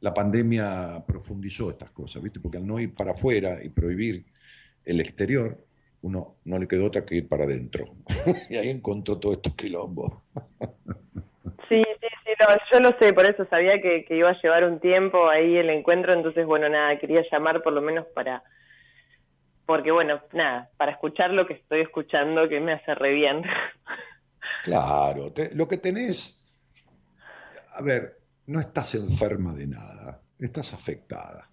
La, 0.00 0.14
pandemia 0.14 1.04
profundizó 1.06 1.70
estas 1.70 1.90
cosas, 1.90 2.22
¿viste? 2.22 2.40
Porque 2.40 2.58
al 2.58 2.66
no 2.66 2.78
ir 2.78 2.94
para 2.94 3.12
afuera 3.12 3.58
y 3.62 3.68
prohibir 3.68 4.24
el 4.84 5.00
exterior, 5.00 5.58
uno 6.02 6.36
no 6.44 6.58
le 6.58 6.68
quedó 6.68 6.86
otra 6.86 7.04
que 7.04 7.16
ir 7.16 7.28
para 7.28 7.44
adentro. 7.44 7.96
y 8.48 8.56
ahí 8.56 8.68
encontró 8.68 9.18
todo 9.18 9.32
estos 9.32 9.54
quilombos. 9.54 10.14
sí, 11.68 11.82
sí, 12.00 12.08
sí, 12.38 12.60
yo 12.72 12.80
lo 12.80 12.96
sé, 12.98 13.12
por 13.12 13.26
eso 13.26 13.44
sabía 13.50 13.80
que, 13.80 14.04
que 14.04 14.16
iba 14.16 14.30
a 14.30 14.40
llevar 14.40 14.64
un 14.64 14.80
tiempo 14.80 15.28
ahí 15.28 15.56
el 15.56 15.70
encuentro, 15.70 16.12
entonces, 16.12 16.46
bueno, 16.46 16.68
nada, 16.68 16.98
quería 16.98 17.22
llamar 17.30 17.62
por 17.62 17.72
lo 17.72 17.80
menos 17.80 18.06
para 18.14 18.42
porque 19.68 19.90
bueno, 19.90 20.22
nada, 20.32 20.70
para 20.78 20.92
escuchar 20.92 21.30
lo 21.30 21.46
que 21.46 21.52
estoy 21.52 21.82
escuchando 21.82 22.48
que 22.48 22.58
me 22.58 22.72
hace 22.72 22.94
re 22.94 23.12
bien. 23.12 23.42
Claro, 24.64 25.32
lo 25.54 25.68
que 25.68 25.76
tenés, 25.76 26.44
a 27.74 27.82
ver, 27.82 28.18
no 28.46 28.60
estás 28.60 28.94
enferma 28.94 29.54
de 29.54 29.66
nada, 29.66 30.20
estás 30.38 30.72
afectada. 30.72 31.48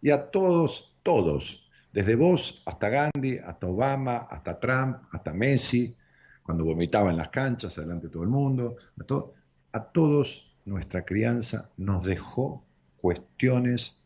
Y 0.00 0.10
a 0.10 0.30
todos, 0.30 0.96
todos, 1.02 1.70
desde 1.92 2.14
vos 2.14 2.62
hasta 2.66 2.88
Gandhi, 2.88 3.38
hasta 3.38 3.66
Obama, 3.66 4.26
hasta 4.28 4.60
Trump, 4.60 4.98
hasta 5.12 5.32
Messi, 5.32 5.96
cuando 6.42 6.64
vomitaba 6.64 7.10
en 7.10 7.16
las 7.16 7.30
canchas, 7.30 7.76
adelante 7.78 8.08
todo 8.08 8.24
el 8.24 8.28
mundo, 8.28 8.76
a, 8.96 9.32
a 9.72 9.84
todos 9.84 10.54
nuestra 10.64 11.04
crianza 11.04 11.70
nos 11.76 12.04
dejó 12.04 12.64
cuestiones 12.98 14.02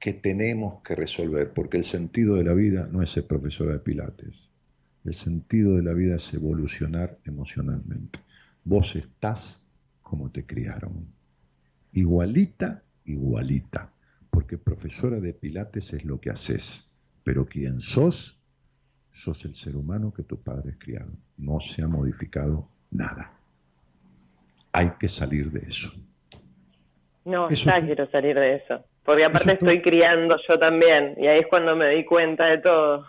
que 0.00 0.12
tenemos 0.12 0.82
que 0.82 0.94
resolver, 0.94 1.52
porque 1.52 1.78
el 1.78 1.84
sentido 1.84 2.36
de 2.36 2.44
la 2.44 2.54
vida 2.54 2.88
no 2.90 3.02
es 3.02 3.10
ser 3.10 3.26
profesora 3.26 3.72
de 3.72 3.78
Pilates. 3.78 4.48
El 5.04 5.14
sentido 5.14 5.76
de 5.76 5.82
la 5.82 5.92
vida 5.92 6.16
es 6.16 6.34
evolucionar 6.34 7.18
emocionalmente. 7.24 8.20
Vos 8.64 8.94
estás 8.96 9.64
como 10.02 10.30
te 10.30 10.44
criaron. 10.44 11.06
Igualita, 11.92 12.82
igualita. 13.04 13.92
Porque 14.30 14.58
profesora 14.58 15.20
de 15.20 15.32
Pilates 15.32 15.92
es 15.92 16.04
lo 16.04 16.20
que 16.20 16.30
haces. 16.30 16.92
Pero 17.24 17.46
quien 17.46 17.80
sos, 17.80 18.42
sos 19.10 19.44
el 19.44 19.54
ser 19.54 19.76
humano 19.76 20.12
que 20.12 20.22
tus 20.22 20.40
padres 20.40 20.76
criaron. 20.78 21.18
No 21.38 21.60
se 21.60 21.82
ha 21.82 21.88
modificado 21.88 22.68
nada. 22.90 23.37
Hay 24.78 24.92
que 25.00 25.08
salir 25.08 25.50
de 25.50 25.68
eso. 25.68 25.90
No, 27.24 27.50
ya 27.50 27.84
quiero 27.84 28.08
salir 28.12 28.38
de 28.38 28.54
eso. 28.54 28.84
Porque 29.02 29.24
aparte 29.24 29.54
estoy 29.54 29.82
criando 29.82 30.36
yo 30.48 30.56
también, 30.56 31.16
y 31.16 31.26
ahí 31.26 31.40
es 31.40 31.46
cuando 31.48 31.74
me 31.74 31.88
di 31.88 32.04
cuenta 32.04 32.46
de 32.46 32.58
todo. 32.58 33.04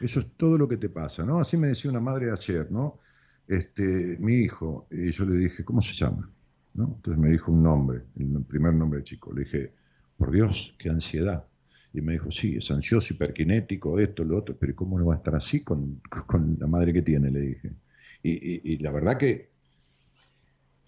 Eso 0.00 0.20
es 0.20 0.26
todo 0.38 0.56
lo 0.56 0.66
que 0.66 0.78
te 0.78 0.88
pasa, 0.88 1.22
¿no? 1.22 1.38
Así 1.38 1.58
me 1.58 1.66
decía 1.68 1.90
una 1.90 2.00
madre 2.00 2.30
ayer, 2.30 2.72
¿no? 2.72 2.98
Este, 3.46 3.82
mi 4.20 4.36
hijo, 4.36 4.86
y 4.90 5.12
yo 5.12 5.26
le 5.26 5.36
dije, 5.36 5.66
¿cómo 5.66 5.82
se 5.82 5.92
llama? 5.92 6.30
¿No? 6.72 6.94
Entonces 6.96 7.22
me 7.22 7.28
dijo 7.28 7.52
un 7.52 7.62
nombre, 7.62 8.00
el 8.18 8.42
primer 8.44 8.72
nombre 8.72 9.00
del 9.00 9.04
chico. 9.04 9.34
Le 9.34 9.44
dije, 9.44 9.74
por 10.16 10.30
Dios, 10.30 10.74
qué 10.78 10.88
ansiedad. 10.88 11.44
Y 11.92 12.00
me 12.00 12.12
dijo, 12.12 12.32
sí, 12.32 12.56
es 12.56 12.70
ansioso, 12.70 13.12
hiperkinético, 13.12 13.98
esto, 13.98 14.24
lo 14.24 14.38
otro, 14.38 14.56
pero 14.58 14.74
¿cómo 14.74 14.98
no 14.98 15.04
va 15.04 15.12
a 15.12 15.18
estar 15.18 15.34
así 15.34 15.62
con, 15.62 16.00
la 16.58 16.66
madre 16.66 16.94
que 16.94 17.02
tiene? 17.02 17.30
Le 17.30 17.40
dije. 17.40 17.70
y 18.22 18.78
la 18.78 18.90
verdad 18.92 19.18
que 19.18 19.49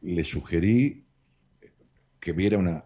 le 0.03 0.25
sugerí 0.25 1.05
que 2.21 2.33
viera 2.33 2.59
una, 2.59 2.85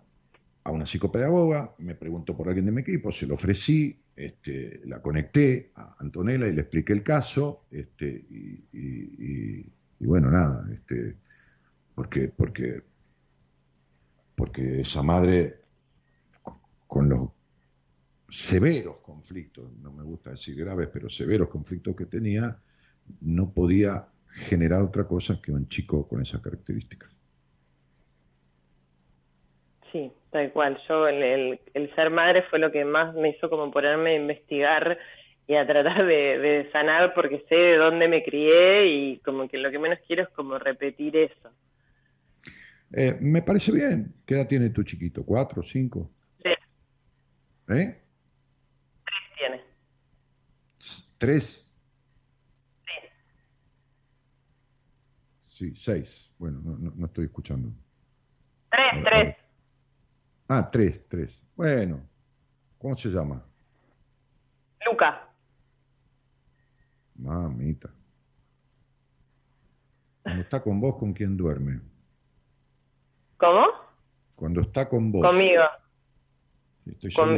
a 0.64 0.70
una 0.70 0.86
psicopedagoga, 0.86 1.74
me 1.78 1.94
preguntó 1.94 2.36
por 2.36 2.48
alguien 2.48 2.66
de 2.66 2.72
mi 2.72 2.80
equipo, 2.80 3.12
se 3.12 3.26
lo 3.26 3.34
ofrecí, 3.34 4.01
este, 4.16 4.80
la 4.86 5.02
conecté 5.02 5.72
a 5.74 5.97
Antonella 5.98 6.48
y 6.48 6.55
le 6.55 6.62
expliqué 6.62 6.93
el 6.93 7.02
caso, 7.02 7.66
este, 7.70 8.06
y, 8.72 9.66
bueno, 10.01 10.30
nada, 10.30 10.66
este, 10.72 11.16
porque, 11.94 12.28
porque, 12.28 12.82
porque 14.34 14.80
esa 14.80 15.02
madre, 15.02 15.60
con 16.86 17.09
los 17.09 17.30
severos 18.28 18.98
conflictos, 18.98 19.70
no 19.78 19.93
me 19.93 20.02
gusta 20.02 20.30
decir 20.30 20.56
graves, 20.56 20.88
pero 20.93 21.09
severos 21.09 21.48
conflictos 21.48 21.94
que 21.94 22.06
tenía, 22.06 22.59
no 23.20 23.52
podía 23.52 24.09
generar 24.36 24.82
otra 24.82 25.04
cosa 25.04 25.40
que 25.42 25.50
un 25.50 25.68
chico 25.68 26.06
con 26.06 26.20
esas 26.20 26.40
características. 26.40 27.10
Sí, 29.92 30.12
tal 30.30 30.52
cual. 30.52 30.78
Yo, 30.88 31.08
el, 31.08 31.58
ser 31.94 32.10
madre 32.10 32.44
fue 32.50 32.58
lo 32.58 32.70
que 32.70 32.84
más 32.84 33.14
me 33.14 33.30
hizo 33.30 33.48
como 33.48 33.70
ponerme 33.70 34.10
a 34.10 34.16
investigar 34.16 34.98
y 35.46 35.54
a 35.54 35.66
tratar 35.66 36.04
de, 36.04 36.68
sanar 36.72 37.14
porque 37.14 37.44
sé 37.48 37.56
de 37.56 37.76
dónde 37.78 38.08
me 38.08 38.22
crié 38.22 38.86
y 38.86 39.18
como 39.18 39.48
que 39.48 39.58
lo 39.58 39.70
que 39.70 39.78
menos 39.78 39.98
quiero 40.06 40.24
es 40.24 40.28
como 40.30 40.58
repetir 40.58 41.16
eso. 41.16 41.50
Eh, 42.92 43.16
me 43.20 43.42
parece 43.42 43.72
bien. 43.72 44.14
¿Qué 44.26 44.34
edad 44.34 44.46
tiene 44.46 44.70
tu 44.70 44.82
chiquito? 44.82 45.24
¿Cuatro, 45.24 45.62
cinco? 45.62 46.10
¿Eh? 46.44 46.54
Tres 47.68 49.22
tiene. 49.36 49.60
¿Tres? 51.18 51.65
Sí, 55.56 55.74
seis. 55.74 56.30
Bueno, 56.36 56.60
no, 56.62 56.92
no 56.94 57.06
estoy 57.06 57.24
escuchando. 57.24 57.70
Tres, 58.70 59.04
tres. 59.04 59.36
Ah, 60.48 60.68
tres, 60.70 61.08
tres. 61.08 61.42
Bueno, 61.56 62.06
¿cómo 62.76 62.94
se 62.94 63.08
llama? 63.08 63.42
Luca. 64.84 65.30
Mamita. 67.14 67.88
Cuando 70.22 70.42
está 70.42 70.62
con 70.62 70.78
vos, 70.78 70.96
¿con 70.98 71.14
quién 71.14 71.38
duerme? 71.38 71.80
¿Cómo? 73.38 73.66
Cuando 74.34 74.60
está 74.60 74.86
con 74.86 75.10
vos. 75.10 75.26
Conmigo. 75.26 75.62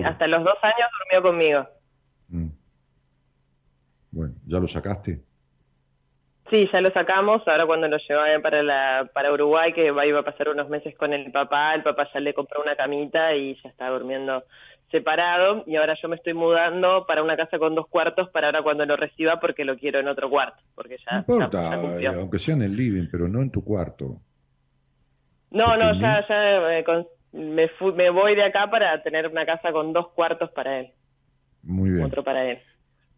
hasta 0.04 0.26
los 0.26 0.42
dos 0.42 0.58
años 0.62 0.88
durmió 0.98 1.22
conmigo. 1.22 1.68
Mm. 2.26 2.48
Bueno, 4.10 4.34
¿ya 4.44 4.58
lo 4.58 4.66
sacaste? 4.66 5.24
Sí, 6.50 6.66
ya 6.72 6.80
lo 6.80 6.90
sacamos. 6.90 7.42
Ahora 7.46 7.66
cuando 7.66 7.88
lo 7.88 7.98
llevé 7.98 8.40
para 8.40 8.62
la, 8.62 9.10
para 9.12 9.32
Uruguay, 9.32 9.72
que 9.72 9.86
iba 9.86 10.20
a 10.20 10.22
pasar 10.24 10.48
unos 10.48 10.68
meses 10.68 10.96
con 10.96 11.12
el 11.12 11.30
papá, 11.30 11.74
el 11.74 11.82
papá 11.82 12.08
ya 12.12 12.20
le 12.20 12.32
compró 12.32 12.62
una 12.62 12.74
camita 12.74 13.34
y 13.34 13.54
ya 13.62 13.68
está 13.68 13.88
durmiendo 13.90 14.44
separado. 14.90 15.62
Y 15.66 15.76
ahora 15.76 15.94
yo 16.00 16.08
me 16.08 16.16
estoy 16.16 16.32
mudando 16.32 17.04
para 17.06 17.22
una 17.22 17.36
casa 17.36 17.58
con 17.58 17.74
dos 17.74 17.86
cuartos 17.88 18.30
para 18.30 18.46
ahora 18.48 18.62
cuando 18.62 18.86
lo 18.86 18.96
reciba 18.96 19.38
porque 19.40 19.64
lo 19.64 19.76
quiero 19.76 20.00
en 20.00 20.08
otro 20.08 20.30
cuarto. 20.30 20.56
Porque 20.74 20.96
ya, 21.06 21.12
no 21.12 21.18
importa, 21.18 21.74
aunque 22.18 22.38
sea 22.38 22.54
en 22.54 22.62
el 22.62 22.74
living, 22.76 23.08
pero 23.12 23.28
no 23.28 23.42
en 23.42 23.50
tu 23.50 23.62
cuarto. 23.62 24.22
No, 25.50 25.76
no, 25.76 25.92
ya, 26.00 26.26
ya, 26.28 26.78
eh, 26.78 26.84
me, 27.32 27.68
fu- 27.68 27.92
me 27.94 28.10
voy 28.10 28.34
de 28.34 28.44
acá 28.44 28.70
para 28.70 29.02
tener 29.02 29.26
una 29.28 29.44
casa 29.44 29.70
con 29.72 29.92
dos 29.92 30.08
cuartos 30.14 30.50
para 30.52 30.80
él, 30.80 30.92
Muy 31.62 31.90
bien. 31.90 32.04
otro 32.06 32.24
para 32.24 32.50
él. 32.50 32.58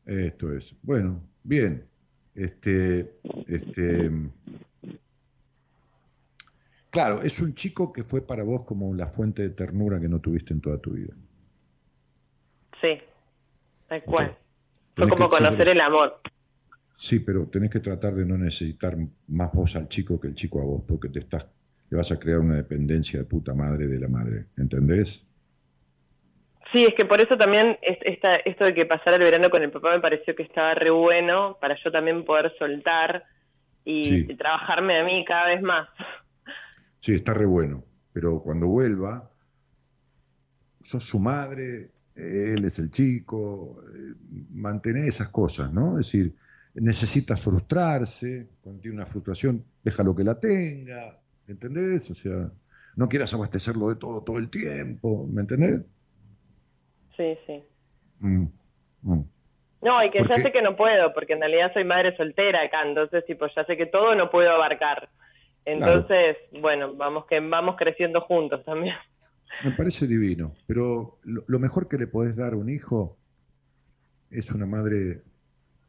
Esto 0.06 0.52
es. 0.52 0.74
Bueno, 0.82 1.22
bien. 1.44 1.89
Este, 2.34 3.18
este. 3.46 4.10
Claro, 6.90 7.22
es 7.22 7.40
un 7.40 7.54
chico 7.54 7.92
que 7.92 8.02
fue 8.02 8.20
para 8.20 8.42
vos 8.42 8.64
como 8.64 8.94
la 8.94 9.06
fuente 9.08 9.42
de 9.42 9.50
ternura 9.50 10.00
que 10.00 10.08
no 10.08 10.20
tuviste 10.20 10.52
en 10.52 10.60
toda 10.60 10.78
tu 10.78 10.92
vida. 10.92 11.14
Sí, 12.80 12.98
tal 13.88 14.02
cual. 14.02 14.36
Fue 14.96 15.08
como 15.08 15.28
conocer 15.28 15.68
el 15.68 15.80
amor. 15.80 16.20
Sí, 16.98 17.20
pero 17.20 17.46
tenés 17.46 17.70
que 17.70 17.80
tratar 17.80 18.14
de 18.14 18.26
no 18.26 18.36
necesitar 18.36 18.96
más 19.28 19.52
vos 19.52 19.74
al 19.76 19.88
chico 19.88 20.20
que 20.20 20.28
el 20.28 20.34
chico 20.34 20.60
a 20.60 20.64
vos, 20.64 20.82
porque 20.86 21.08
te 21.08 21.20
estás, 21.20 21.46
le 21.88 21.96
vas 21.96 22.12
a 22.12 22.18
crear 22.18 22.40
una 22.40 22.56
dependencia 22.56 23.20
de 23.20 23.24
puta 23.24 23.54
madre 23.54 23.86
de 23.86 23.98
la 23.98 24.08
madre, 24.08 24.46
¿entendés? 24.58 25.29
Sí, 26.72 26.84
es 26.84 26.94
que 26.94 27.04
por 27.04 27.20
eso 27.20 27.36
también 27.36 27.78
es- 27.82 27.98
esta, 28.02 28.36
esto 28.36 28.64
de 28.64 28.74
que 28.74 28.86
pasara 28.86 29.16
el 29.16 29.22
verano 29.22 29.50
con 29.50 29.62
el 29.62 29.70
papá 29.70 29.92
me 29.92 30.00
pareció 30.00 30.34
que 30.36 30.44
estaba 30.44 30.74
re 30.74 30.90
bueno 30.90 31.58
para 31.60 31.76
yo 31.82 31.90
también 31.90 32.24
poder 32.24 32.52
soltar 32.58 33.24
y, 33.84 34.02
Sí. 34.04 34.26
y 34.28 34.36
trabajarme 34.36 35.00
a 35.00 35.04
mí 35.04 35.24
cada 35.24 35.46
vez 35.48 35.62
más. 35.62 35.88
Sí, 36.98 37.14
está 37.14 37.34
re 37.34 37.46
bueno, 37.46 37.82
pero 38.12 38.40
cuando 38.42 38.68
vuelva, 38.68 39.30
sos 40.82 41.04
su 41.04 41.18
madre, 41.18 41.90
él 42.14 42.64
es 42.64 42.78
el 42.78 42.90
chico, 42.90 43.82
eh, 43.94 44.14
mantener 44.50 45.04
esas 45.06 45.28
cosas, 45.30 45.72
¿no? 45.72 45.98
Es 45.98 46.06
decir, 46.06 46.34
necesita 46.74 47.36
frustrarse, 47.36 48.48
cuando 48.60 48.80
tiene 48.82 48.96
una 48.98 49.06
frustración, 49.06 49.64
déjalo 49.82 50.14
que 50.14 50.24
la 50.24 50.38
tenga, 50.38 51.18
¿entendés? 51.48 52.10
O 52.10 52.14
sea, 52.14 52.50
no 52.96 53.08
quieras 53.08 53.32
abastecerlo 53.34 53.88
de 53.88 53.96
todo 53.96 54.22
todo 54.22 54.38
el 54.38 54.50
tiempo, 54.50 55.26
¿me 55.32 55.40
entendés? 55.42 55.80
Sí, 57.20 57.38
sí. 57.46 57.62
Mm, 58.22 58.46
mm. 59.04 59.24
No, 59.82 60.02
y 60.04 60.10
que 60.10 60.18
¿Por 60.18 60.28
ya 60.28 60.42
sé 60.42 60.52
que 60.52 60.60
no 60.62 60.76
puedo, 60.76 61.12
porque 61.14 61.32
en 61.32 61.40
realidad 61.40 61.72
soy 61.72 61.84
madre 61.84 62.14
soltera 62.16 62.62
acá, 62.62 62.82
entonces 62.86 63.24
tipo 63.26 63.46
ya 63.54 63.64
sé 63.64 63.76
que 63.76 63.86
todo 63.86 64.14
no 64.14 64.30
puedo 64.30 64.50
abarcar. 64.50 65.08
Entonces, 65.64 66.36
bueno, 66.52 66.94
vamos 66.96 67.26
que 67.26 67.40
vamos 67.40 67.76
creciendo 67.76 68.20
juntos 68.22 68.64
también. 68.64 68.96
Me 69.60 69.72
parece 69.72 70.06
divino, 70.06 70.54
pero 70.66 71.18
lo, 71.22 71.44
lo 71.46 71.58
mejor 71.58 71.88
que 71.88 71.96
le 71.98 72.06
podés 72.08 72.36
dar 72.36 72.52
a 72.52 72.56
un 72.56 72.68
hijo 72.68 73.18
es 74.30 74.50
una 74.52 74.66
madre, 74.66 75.22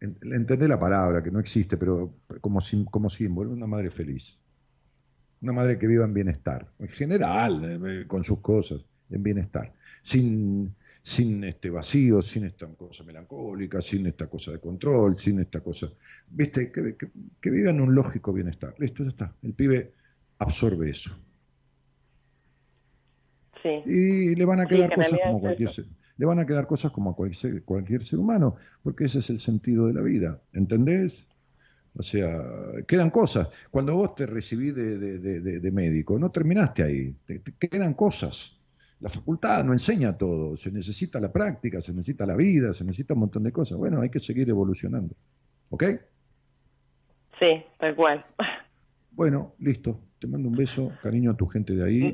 en- 0.01 0.17
entendé 0.33 0.67
la 0.67 0.79
palabra, 0.79 1.23
que 1.23 1.31
no 1.31 1.39
existe, 1.39 1.77
pero 1.77 2.15
como, 2.41 2.61
sim- 2.61 2.85
como 2.85 3.09
símbolo, 3.09 3.51
una 3.51 3.67
madre 3.67 3.91
feliz. 3.91 4.41
Una 5.41 5.53
madre 5.53 5.77
que 5.79 5.87
viva 5.87 6.05
en 6.05 6.13
bienestar, 6.13 6.71
en 6.79 6.87
general, 6.89 7.81
eh, 7.87 8.07
con 8.07 8.23
sus 8.23 8.41
cosas, 8.41 8.85
en 9.09 9.23
bienestar. 9.23 9.73
Sin, 10.03 10.75
sin 11.01 11.43
este 11.43 11.69
vacío, 11.69 12.21
sin 12.21 12.45
esta 12.45 12.67
cosa 12.75 13.03
melancólica, 13.03 13.81
sin 13.81 14.05
esta 14.07 14.27
cosa 14.27 14.51
de 14.51 14.59
control, 14.59 15.17
sin 15.19 15.39
esta 15.39 15.61
cosa. 15.61 15.91
Viste, 16.27 16.71
que, 16.71 16.95
que, 16.97 17.11
que 17.41 17.49
viva 17.49 17.71
en 17.71 17.81
un 17.81 17.95
lógico 17.95 18.33
bienestar. 18.33 18.75
Listo, 18.79 19.03
ya 19.03 19.09
está. 19.09 19.35
El 19.41 19.53
pibe 19.53 19.93
absorbe 20.39 20.89
eso. 20.91 21.11
Sí, 23.63 23.69
Y 23.83 24.35
le 24.35 24.45
van 24.45 24.59
a 24.59 24.67
quedar 24.67 24.91
cosas 24.91 25.19
como 25.21 25.37
es 25.37 25.41
cualquier 25.41 25.69
ser, 25.69 25.85
le 26.17 26.25
van 26.25 26.39
a 26.39 26.45
quedar 26.45 26.67
cosas 26.67 26.91
como 26.91 27.11
a 27.11 27.15
cualquier, 27.15 27.63
cualquier 27.63 28.03
ser 28.03 28.19
humano, 28.19 28.55
porque 28.83 29.05
ese 29.05 29.19
es 29.19 29.29
el 29.29 29.39
sentido 29.39 29.87
de 29.87 29.93
la 29.93 30.01
vida, 30.01 30.41
¿entendés? 30.53 31.27
O 31.95 32.03
sea, 32.03 32.41
quedan 32.87 33.11
cosas. 33.11 33.49
Cuando 33.71 33.95
vos 33.95 34.15
te 34.15 34.25
recibís 34.27 34.75
de, 34.75 34.97
de- 34.99 35.19
de- 35.19 35.41
de- 35.41 35.59
de 35.61 35.71
médico, 35.71 36.19
no 36.19 36.31
terminaste 36.31 36.83
ahí, 36.83 37.13
te, 37.25 37.39
te 37.39 37.53
quedan 37.69 37.95
cosas. 37.95 38.60
La 39.01 39.09
facultad 39.09 39.63
no 39.63 39.73
enseña 39.73 40.17
todo, 40.17 40.55
se 40.57 40.71
necesita 40.71 41.19
la 41.19 41.31
práctica, 41.31 41.81
se 41.81 41.91
necesita 41.91 42.25
la 42.25 42.35
vida, 42.35 42.71
se 42.71 42.83
necesita 42.83 43.15
un 43.15 43.21
montón 43.21 43.43
de 43.43 43.51
cosas. 43.51 43.77
Bueno, 43.77 44.01
hay 44.01 44.09
que 44.09 44.19
seguir 44.19 44.49
evolucionando. 44.49 45.15
¿Ok? 45.69 45.83
sí, 47.39 47.63
tal 47.79 47.95
cual. 47.95 48.25
Bueno, 49.11 49.53
listo. 49.59 49.99
Te 50.19 50.27
mando 50.27 50.47
un 50.47 50.55
beso, 50.55 50.91
cariño 51.01 51.31
a 51.31 51.35
tu 51.35 51.47
gente 51.47 51.73
de 51.73 51.83
ahí. 51.83 52.13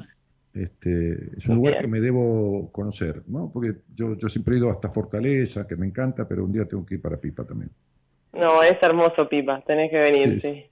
Este, 0.54 1.38
es 1.38 1.48
un 1.48 1.58
lugar 1.58 1.74
bien. 1.74 1.84
que 1.84 1.88
me 1.90 2.00
debo 2.00 2.72
conocer, 2.72 3.22
¿no? 3.28 3.52
Porque 3.54 3.76
yo, 3.94 4.18
yo 4.18 4.30
siempre 4.30 4.56
he 4.56 4.58
ido 4.58 4.72
hasta 4.72 4.90
Fortaleza, 4.90 5.68
que 5.68 5.76
me 5.76 5.86
encanta, 5.86 6.28
pero 6.28 6.46
un 6.46 6.52
día 6.52 6.66
tengo 6.66 6.86
que 6.86 6.96
ir 6.96 7.02
para 7.02 7.18
Pipa 7.18 7.44
también. 7.44 7.70
No, 8.34 8.64
es 8.64 8.82
hermoso, 8.82 9.28
Pipa, 9.30 9.62
tenés 9.68 9.92
que 9.92 9.98
venir, 9.98 10.42
Sí, 10.42 10.54
sí. 10.54 10.66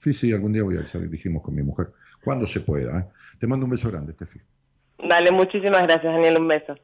Sí, 0.00 0.12
sí, 0.12 0.32
algún 0.32 0.52
día 0.52 0.62
voy 0.62 0.76
a 0.76 0.80
ir, 0.80 1.10
dijimos 1.10 1.42
con 1.42 1.54
mi 1.54 1.62
mujer. 1.62 1.88
Cuando 2.24 2.46
se 2.46 2.60
pueda, 2.60 3.00
¿eh? 3.00 3.04
Te 3.38 3.46
mando 3.46 3.66
un 3.66 3.70
beso 3.70 3.90
grande, 3.90 4.12
Tefi. 4.14 4.40
Dale, 4.98 5.30
muchísimas 5.30 5.82
gracias, 5.82 6.12
Daniel, 6.12 6.38
un 6.38 6.48
beso. 6.48 6.74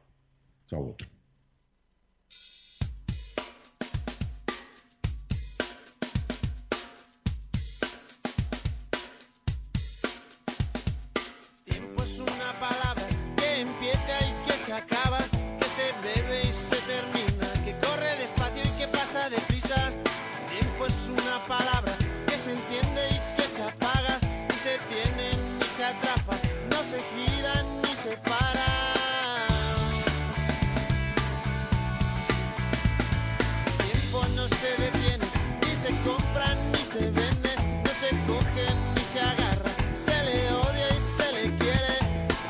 Se 34.65 34.81
detiene, 34.81 35.25
ni 35.61 35.75
se 35.75 35.89
compra 36.01 36.47
ni 36.71 36.83
se 36.93 37.11
vende, 37.11 37.51
no 37.83 37.91
se 38.01 38.09
coge 38.27 38.65
ni 38.95 39.03
se 39.11 39.19
agarra, 39.19 39.71
se 39.97 40.23
le 40.23 40.51
odia 40.51 40.87
y 40.89 41.01
se 41.17 41.31
le 41.33 41.57
quiere. 41.57 41.95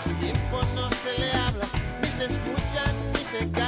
Al 0.05 0.19
tiempo 0.19 0.61
no 0.75 0.89
se 1.03 1.11
le 1.19 1.31
habla, 1.45 1.67
ni 2.01 2.09
se 2.09 2.25
escucha 2.25 2.83
ni 3.13 3.23
se 3.31 3.51
calla, 3.51 3.64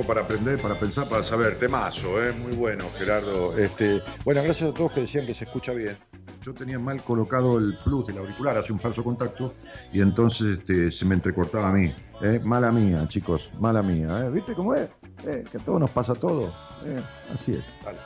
Tiempo 0.00 0.14
para 0.14 0.22
aprender, 0.22 0.58
para 0.60 0.74
pensar, 0.76 1.06
para 1.08 1.22
saber. 1.22 1.58
Temazo, 1.58 2.22
¿eh? 2.22 2.32
Muy 2.32 2.52
bueno, 2.52 2.86
Gerardo. 2.96 3.56
Este, 3.58 4.00
bueno, 4.24 4.42
gracias 4.42 4.70
a 4.70 4.74
todos 4.74 4.92
que 4.92 5.02
decían 5.02 5.26
que 5.26 5.34
se 5.34 5.44
escucha 5.44 5.72
bien. 5.72 5.98
Yo 6.42 6.54
tenía 6.54 6.78
mal 6.78 7.02
colocado 7.02 7.58
el 7.58 7.76
plus 7.84 8.06
del 8.06 8.16
auricular, 8.16 8.56
hace 8.56 8.72
un 8.72 8.80
falso 8.80 9.04
contacto, 9.04 9.52
y 9.92 10.00
entonces 10.00 10.58
este, 10.58 10.90
se 10.90 11.04
me 11.04 11.14
entrecortaba 11.16 11.68
a 11.68 11.72
mí. 11.72 11.92
¿eh? 12.22 12.40
Mala 12.42 12.72
mía, 12.72 13.06
chicos, 13.08 13.50
mala 13.60 13.82
mía. 13.82 14.24
¿eh? 14.24 14.30
¿Viste 14.30 14.54
cómo 14.54 14.74
es? 14.74 14.88
¿Eh? 15.26 15.44
Que 15.50 15.58
a 15.58 15.60
todos 15.60 15.78
nos 15.78 15.90
pasa 15.90 16.14
todo. 16.14 16.46
¿eh? 16.86 17.02
Así 17.34 17.54
es. 17.54 17.64
Dale. 17.84 17.98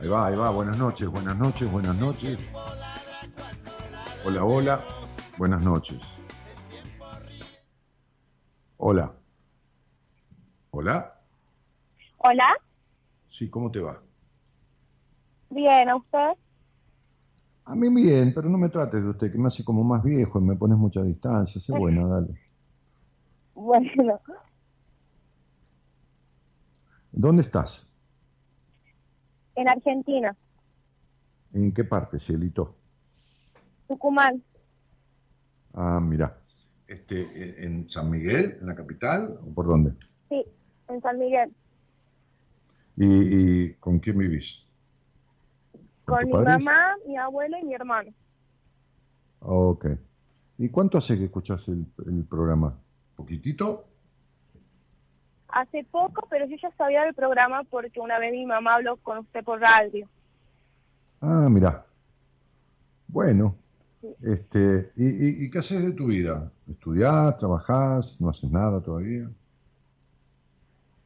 Ahí 0.00 0.08
va, 0.08 0.26
ahí 0.26 0.36
va. 0.36 0.50
Buenas 0.50 0.76
noches, 0.76 1.08
buenas 1.08 1.38
noches, 1.38 1.70
buenas 1.70 1.94
noches. 1.94 2.38
Hola, 4.26 4.44
hola. 4.44 4.84
Buenas 5.38 5.62
noches. 5.62 6.17
Hola. 8.78 9.14
Hola. 10.70 10.96
Hola, 12.18 12.48
Sí, 13.30 13.48
¿cómo 13.48 13.70
te 13.70 13.80
va? 13.80 14.02
bien, 15.50 15.88
¿a 15.88 15.96
usted? 15.96 16.32
A 17.66 17.76
mí 17.76 17.88
bien, 17.88 18.32
pero 18.34 18.48
no 18.48 18.58
me 18.58 18.68
trates 18.68 19.00
de 19.00 19.10
usted, 19.10 19.30
que 19.30 19.38
me 19.38 19.46
hace 19.46 19.64
como 19.64 19.84
más 19.84 20.02
viejo 20.02 20.40
y 20.40 20.42
me 20.42 20.56
pones 20.56 20.76
mucha 20.76 21.02
distancia. 21.04 21.60
Sé 21.60 21.72
buena, 21.72 22.04
dale. 22.08 22.40
Bueno, 23.54 24.20
¿Dónde 27.12 27.42
estás? 27.42 27.94
en 29.56 29.68
Argentina, 29.68 30.34
¿En 31.52 31.74
qué 31.74 31.84
parte, 31.84 32.18
cielito? 32.18 32.78
Tucumán. 33.88 34.42
Ah, 35.74 35.98
mira. 36.00 36.44
Este, 36.88 37.20
¿en- 37.20 37.64
¿En 37.82 37.88
San 37.88 38.10
Miguel, 38.10 38.56
en 38.60 38.66
la 38.66 38.74
capital? 38.74 39.38
¿O 39.46 39.54
por 39.54 39.66
dónde? 39.66 39.92
Sí, 40.28 40.42
en 40.88 41.00
San 41.02 41.18
Miguel. 41.18 41.52
¿Y, 42.96 43.06
y 43.66 43.74
con 43.74 43.98
quién 44.00 44.18
vivís? 44.18 44.64
Con 46.04 46.24
mi 46.24 46.32
padres? 46.32 46.64
mamá, 46.64 46.94
mi 47.06 47.16
abuela 47.18 47.60
y 47.60 47.64
mi 47.64 47.74
hermano. 47.74 48.10
Ok. 49.40 49.86
¿Y 50.56 50.70
cuánto 50.70 50.98
hace 50.98 51.16
que 51.18 51.26
escuchas 51.26 51.68
el, 51.68 51.86
el 52.06 52.24
programa? 52.24 52.76
¿Poquitito? 53.14 53.84
Hace 55.50 55.84
poco, 55.84 56.26
pero 56.28 56.46
yo 56.46 56.56
ya 56.60 56.70
sabía 56.76 57.04
del 57.04 57.14
programa 57.14 57.62
porque 57.64 58.00
una 58.00 58.18
vez 58.18 58.32
mi 58.32 58.46
mamá 58.46 58.74
habló 58.74 58.96
con 58.96 59.18
usted 59.18 59.44
por 59.44 59.60
radio. 59.60 60.08
Ah, 61.20 61.48
mira. 61.50 61.84
Bueno. 63.06 63.54
Este, 64.22 64.92
¿y, 64.96 65.06
y, 65.06 65.44
y 65.44 65.50
qué 65.50 65.58
haces 65.58 65.84
de 65.84 65.92
tu 65.92 66.06
vida? 66.06 66.50
¿Estudiás? 66.68 67.36
¿Trabajás? 67.36 68.20
¿No 68.20 68.28
haces 68.28 68.50
nada 68.50 68.80
todavía? 68.80 69.28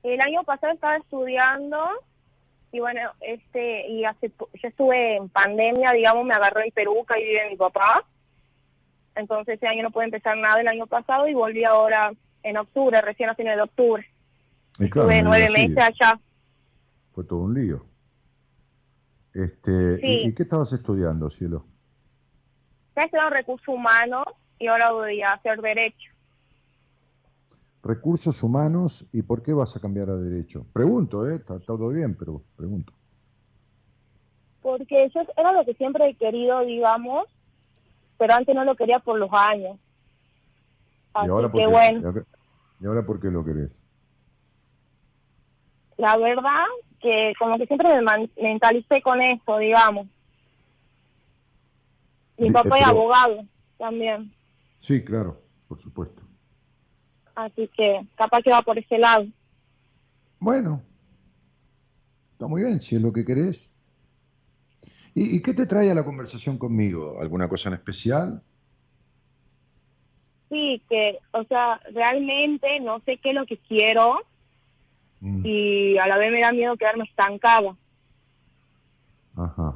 El 0.02 0.20
año 0.20 0.42
pasado 0.44 0.72
estaba 0.74 0.96
estudiando 0.96 1.78
y 2.72 2.80
bueno, 2.80 3.00
este 3.20 3.88
y 3.88 4.04
hace 4.04 4.30
yo 4.38 4.68
estuve 4.68 5.16
en 5.16 5.28
pandemia, 5.28 5.92
digamos, 5.92 6.24
me 6.24 6.34
agarró 6.34 6.60
en 6.62 6.70
Perú, 6.72 7.04
que 7.08 7.18
ahí 7.18 7.24
vive 7.24 7.50
mi 7.50 7.56
papá. 7.56 8.04
Entonces 9.14 9.56
ese 9.56 9.66
año 9.66 9.82
no 9.84 9.90
pude 9.90 10.04
empezar 10.04 10.36
nada 10.36 10.60
el 10.60 10.68
año 10.68 10.86
pasado 10.86 11.28
y 11.28 11.34
volví 11.34 11.64
ahora 11.64 12.12
en 12.42 12.56
octubre, 12.56 13.00
recién 13.00 13.28
a 13.28 13.34
fines 13.34 13.56
de 13.56 13.62
octubre. 13.62 14.06
Y 14.78 14.88
claro, 14.90 15.10
Estuve 15.10 15.22
nueve 15.22 15.50
meses 15.50 15.78
allá. 15.78 16.18
Fue 17.12 17.24
todo 17.24 17.40
un 17.40 17.54
lío. 17.54 17.84
Este, 19.34 19.96
Sí. 19.98 20.06
¿y, 20.06 20.28
y 20.28 20.34
qué 20.34 20.42
estabas 20.42 20.72
estudiando, 20.72 21.30
cielo? 21.30 21.66
Recursos 22.94 23.68
humanos 23.68 24.24
y 24.58 24.66
ahora 24.66 24.90
voy 24.92 25.22
a 25.22 25.28
hacer 25.30 25.60
derecho. 25.60 26.10
Recursos 27.82 28.42
humanos, 28.42 29.04
¿y 29.12 29.22
por 29.22 29.42
qué 29.42 29.52
vas 29.52 29.74
a 29.76 29.80
cambiar 29.80 30.08
a 30.10 30.14
derecho? 30.16 30.64
Pregunto, 30.72 31.28
¿eh? 31.28 31.36
Está 31.36 31.58
todo 31.58 31.88
bien, 31.88 32.16
pero 32.16 32.42
pregunto. 32.56 32.92
Porque 34.60 35.04
eso 35.04 35.20
es- 35.20 35.28
era 35.36 35.52
lo 35.52 35.64
que 35.64 35.74
siempre 35.74 36.08
he 36.08 36.14
querido, 36.14 36.60
digamos, 36.60 37.26
pero 38.18 38.34
antes 38.34 38.54
no 38.54 38.64
lo 38.64 38.76
quería 38.76 39.00
por 39.00 39.18
los 39.18 39.30
años. 39.32 39.78
Así 41.14 41.26
¿Y 41.26 41.30
ahora, 41.30 41.50
por 41.50 41.60
que 41.60 41.66
qué, 41.66 41.72
bueno. 41.72 42.00
y 42.00 42.04
ahora- 42.04 42.24
¿Y 42.80 42.86
ahora 42.86 43.02
por 43.06 43.20
qué 43.20 43.28
lo 43.30 43.44
querés? 43.44 43.76
La 45.96 46.16
verdad 46.16 46.64
que 47.00 47.32
como 47.38 47.58
que 47.58 47.66
siempre 47.66 47.88
me 48.00 48.30
mentalicé 48.40 49.02
con 49.02 49.20
eso, 49.22 49.58
digamos. 49.58 50.06
Mi 52.42 52.48
Di- 52.48 52.52
papá 52.52 52.76
eh, 52.78 52.80
es 52.82 52.86
abogado 52.88 53.44
también, 53.78 54.32
Sí, 54.74 55.04
claro, 55.04 55.40
por 55.68 55.80
supuesto. 55.80 56.22
así 57.34 57.68
que 57.76 58.06
capaz 58.16 58.42
que 58.42 58.50
va 58.50 58.62
por 58.62 58.78
ese 58.78 58.98
lado. 58.98 59.24
Bueno, 60.40 60.82
está 62.32 62.46
muy 62.48 62.62
bien, 62.64 62.80
si 62.80 62.96
es 62.96 63.02
lo 63.02 63.12
que 63.12 63.24
querés. 63.24 63.72
¿Y, 65.14 65.36
y 65.36 65.42
qué 65.42 65.54
te 65.54 65.66
trae 65.66 65.90
a 65.90 65.94
la 65.94 66.04
conversación 66.04 66.58
conmigo? 66.58 67.20
¿Alguna 67.20 67.48
cosa 67.48 67.68
en 67.68 67.74
especial? 67.74 68.42
Sí, 70.48 70.82
que, 70.88 71.18
o 71.32 71.44
sea, 71.44 71.80
realmente 71.94 72.80
no 72.80 73.00
sé 73.06 73.18
qué 73.22 73.30
es 73.30 73.34
lo 73.34 73.46
que 73.46 73.58
quiero 73.58 74.20
Mm, 75.20 75.46
y 75.46 75.96
a 75.98 76.06
la 76.08 76.18
vez 76.18 76.32
me 76.32 76.40
da 76.40 76.50
miedo 76.50 76.76
quedarme 76.76 77.04
estancada. 77.04 77.76
Ajá. 79.36 79.71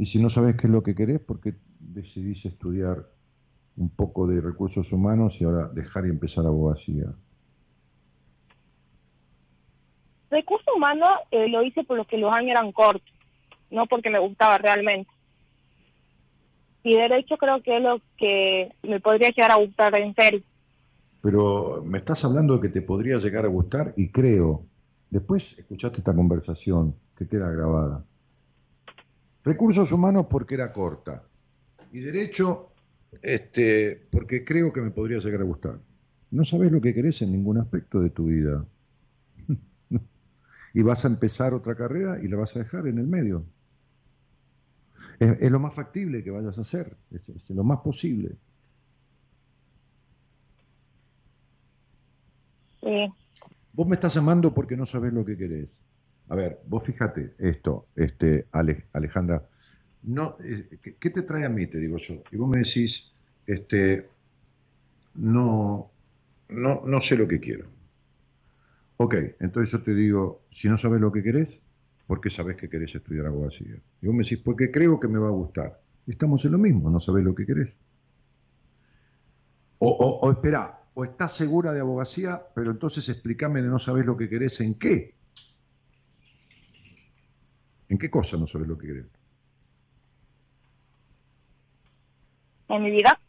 Y 0.00 0.06
si 0.06 0.18
no 0.18 0.30
sabes 0.30 0.56
qué 0.56 0.66
es 0.66 0.72
lo 0.72 0.82
que 0.82 0.94
querés, 0.94 1.20
¿por 1.20 1.42
qué 1.42 1.56
decidís 1.78 2.46
estudiar 2.46 3.04
un 3.76 3.90
poco 3.90 4.26
de 4.26 4.40
recursos 4.40 4.94
humanos 4.94 5.38
y 5.38 5.44
ahora 5.44 5.68
dejar 5.68 6.06
y 6.06 6.08
empezar 6.08 6.46
abogacía? 6.46 7.04
Recursos 10.30 10.74
humanos 10.74 11.10
eh, 11.30 11.50
lo 11.50 11.62
hice 11.62 11.84
por 11.84 11.98
lo 11.98 12.06
que 12.06 12.16
los 12.16 12.34
años 12.34 12.52
eran 12.52 12.72
cortos, 12.72 13.12
no 13.70 13.84
porque 13.84 14.08
me 14.08 14.18
gustaba 14.18 14.56
realmente. 14.56 15.10
Y 16.82 16.96
derecho 16.96 17.36
creo 17.36 17.62
que 17.62 17.76
es 17.76 17.82
lo 17.82 18.00
que 18.16 18.72
me 18.82 19.00
podría 19.00 19.28
llegar 19.28 19.50
a 19.50 19.56
gustar 19.56 19.98
en 19.98 20.14
serio. 20.14 20.40
Pero 21.20 21.82
me 21.84 21.98
estás 21.98 22.24
hablando 22.24 22.56
de 22.56 22.62
que 22.62 22.68
te 22.70 22.80
podría 22.80 23.18
llegar 23.18 23.44
a 23.44 23.48
gustar 23.48 23.92
y 23.98 24.08
creo, 24.08 24.64
después 25.10 25.58
escuchaste 25.58 25.98
esta 25.98 26.16
conversación 26.16 26.94
que 27.18 27.28
queda 27.28 27.50
grabada. 27.50 28.02
Recursos 29.44 29.90
humanos 29.92 30.26
porque 30.30 30.54
era 30.54 30.72
corta 30.72 31.22
y 31.92 32.00
derecho 32.00 32.68
este, 33.22 34.06
porque 34.10 34.44
creo 34.44 34.72
que 34.72 34.80
me 34.82 34.90
podría 34.90 35.18
llegar 35.18 35.40
a 35.40 35.44
gustar. 35.44 35.78
No 36.30 36.44
sabes 36.44 36.70
lo 36.70 36.80
que 36.80 36.94
querés 36.94 37.22
en 37.22 37.32
ningún 37.32 37.58
aspecto 37.58 38.00
de 38.00 38.10
tu 38.10 38.26
vida. 38.26 38.64
y 40.74 40.82
vas 40.82 41.04
a 41.04 41.08
empezar 41.08 41.54
otra 41.54 41.74
carrera 41.74 42.22
y 42.22 42.28
la 42.28 42.36
vas 42.36 42.54
a 42.56 42.60
dejar 42.60 42.86
en 42.86 42.98
el 42.98 43.06
medio. 43.06 43.44
Es, 45.18 45.40
es 45.40 45.50
lo 45.50 45.58
más 45.60 45.74
factible 45.74 46.22
que 46.22 46.30
vayas 46.30 46.58
a 46.58 46.62
hacer, 46.62 46.96
es- 47.10 47.28
es 47.30 47.50
lo 47.50 47.64
más 47.64 47.80
posible. 47.80 48.36
Sí. 52.80 53.08
Vos 53.72 53.86
me 53.86 53.94
estás 53.94 54.14
llamando 54.14 54.52
porque 54.54 54.76
no 54.76 54.86
sabés 54.86 55.12
lo 55.12 55.24
que 55.24 55.36
querés. 55.36 55.80
A 56.30 56.36
ver, 56.36 56.60
vos 56.66 56.84
fíjate 56.84 57.34
esto, 57.38 57.88
este, 57.96 58.46
Ale- 58.52 58.86
Alejandra. 58.92 59.42
No, 60.04 60.36
eh, 60.42 60.78
¿qué, 61.00 61.10
te 61.10 61.22
trae 61.22 61.44
a 61.44 61.48
mí? 61.48 61.66
Te 61.66 61.78
digo 61.78 61.96
yo. 61.98 62.22
Y 62.30 62.36
vos 62.36 62.48
me 62.48 62.58
decís, 62.58 63.12
este, 63.46 64.08
no, 65.14 65.90
no, 66.48 66.82
no 66.86 67.00
sé 67.00 67.16
lo 67.16 67.26
que 67.28 67.40
quiero. 67.40 67.66
Ok, 68.98 69.14
entonces 69.40 69.72
yo 69.72 69.82
te 69.82 69.94
digo, 69.94 70.42
si 70.50 70.68
no 70.68 70.76
sabes 70.78 71.00
lo 71.00 71.10
que 71.10 71.22
querés, 71.22 71.58
¿por 72.06 72.20
qué 72.20 72.30
sabés 72.30 72.56
que 72.56 72.68
querés 72.68 72.94
estudiar 72.94 73.26
abogacía? 73.26 73.74
Y 74.02 74.06
vos 74.06 74.14
me 74.14 74.22
decís, 74.22 74.38
porque 74.44 74.70
creo 74.70 75.00
que 75.00 75.08
me 75.08 75.18
va 75.18 75.28
a 75.28 75.32
gustar. 75.32 75.80
Estamos 76.06 76.44
en 76.44 76.52
lo 76.52 76.58
mismo, 76.58 76.90
no 76.90 77.00
sabés 77.00 77.24
lo 77.24 77.34
que 77.34 77.46
querés. 77.46 77.70
O, 79.78 79.88
o, 79.88 80.28
o 80.28 80.40
o 80.94 81.04
estás 81.04 81.32
segura 81.36 81.72
de 81.72 81.80
abogacía, 81.80 82.42
pero 82.54 82.70
entonces 82.72 83.08
explícame 83.08 83.62
de 83.62 83.68
no 83.68 83.78
sabes 83.78 84.04
lo 84.04 84.16
que 84.16 84.28
querés 84.28 84.60
en 84.60 84.74
qué. 84.74 85.19
¿En 87.90 87.98
qué 87.98 88.08
cosa 88.10 88.38
no 88.38 88.46
sabes 88.46 88.68
lo 88.68 88.78
que 88.78 88.86
querés? 88.86 89.06
En 92.68 92.82
mi 92.82 92.90
vida, 92.90 93.20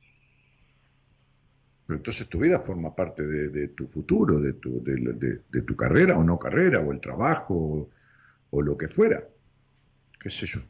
Pero 1.86 1.98
entonces 1.98 2.28
tu 2.28 2.40
vida 2.40 2.60
forma 2.60 2.96
parte 2.96 3.24
de, 3.26 3.50
de 3.50 3.68
tu 3.70 3.88
futuro, 3.88 4.40
de 4.40 4.54
tu, 4.54 4.84
de, 4.84 4.96
de- 4.96 5.42
de 5.50 5.62
tu 5.62 5.76
carrera 5.76 6.18
o 6.18 6.24
no 6.24 6.40
carrera, 6.40 6.80
o 6.80 6.92
el 6.92 7.00
trabajo, 7.00 7.54
o, 7.54 7.90
o 8.52 8.62
lo 8.62 8.78
que 8.78 8.88
fuera. 8.88 9.28
¿Qué 10.20 10.30
sé 10.30 10.46
yo? 10.48 10.62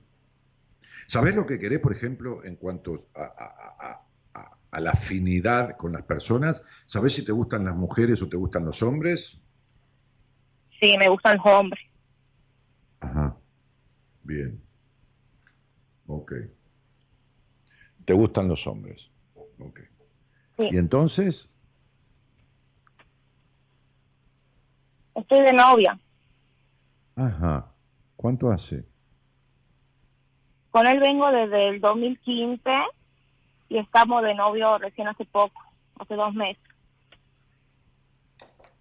¿Sabés 1.07 1.35
lo 1.35 1.45
que 1.45 1.59
querés, 1.59 1.79
por 1.79 1.93
ejemplo, 1.93 2.43
en 2.43 2.55
cuanto 2.55 3.09
a, 3.13 3.21
a- 3.23 3.55
a- 3.79 4.07
a- 4.33 4.57
a 4.71 4.79
la 4.79 4.91
afinidad 4.91 5.77
con 5.77 5.91
las 5.91 6.03
personas? 6.03 6.63
¿Sabés 6.85 7.13
si 7.13 7.23
te 7.25 7.31
gustan 7.31 7.65
las 7.65 7.75
mujeres 7.75 8.21
o 8.21 8.29
te 8.29 8.37
gustan 8.37 8.65
los 8.65 8.81
hombres? 8.81 9.39
sí, 10.79 10.97
me 10.97 11.07
gustan 11.09 11.37
los 11.37 11.45
hombres. 11.45 11.81
Ajá. 13.01 13.40
Bien. 14.23 14.61
Ok. 16.07 16.33
¿Te 18.05 18.13
gustan 18.13 18.47
los 18.47 18.65
hombres? 18.67 19.09
Ok. 19.59 19.79
Sí. 20.57 20.69
¿Y 20.71 20.77
entonces? 20.77 21.49
Estoy 25.15 25.41
de 25.41 25.53
novia. 25.53 25.99
Ajá. 27.15 27.71
¿Cuánto 28.15 28.51
hace? 28.51 28.85
Con 30.71 30.87
él 30.87 30.99
vengo 30.99 31.29
desde 31.31 31.69
el 31.69 31.81
2015 31.81 32.69
y 33.69 33.77
estamos 33.77 34.23
de 34.23 34.33
novio 34.35 34.77
recién 34.77 35.07
hace 35.07 35.25
poco, 35.25 35.61
hace 35.99 36.15
dos 36.15 36.33
meses. 36.33 36.61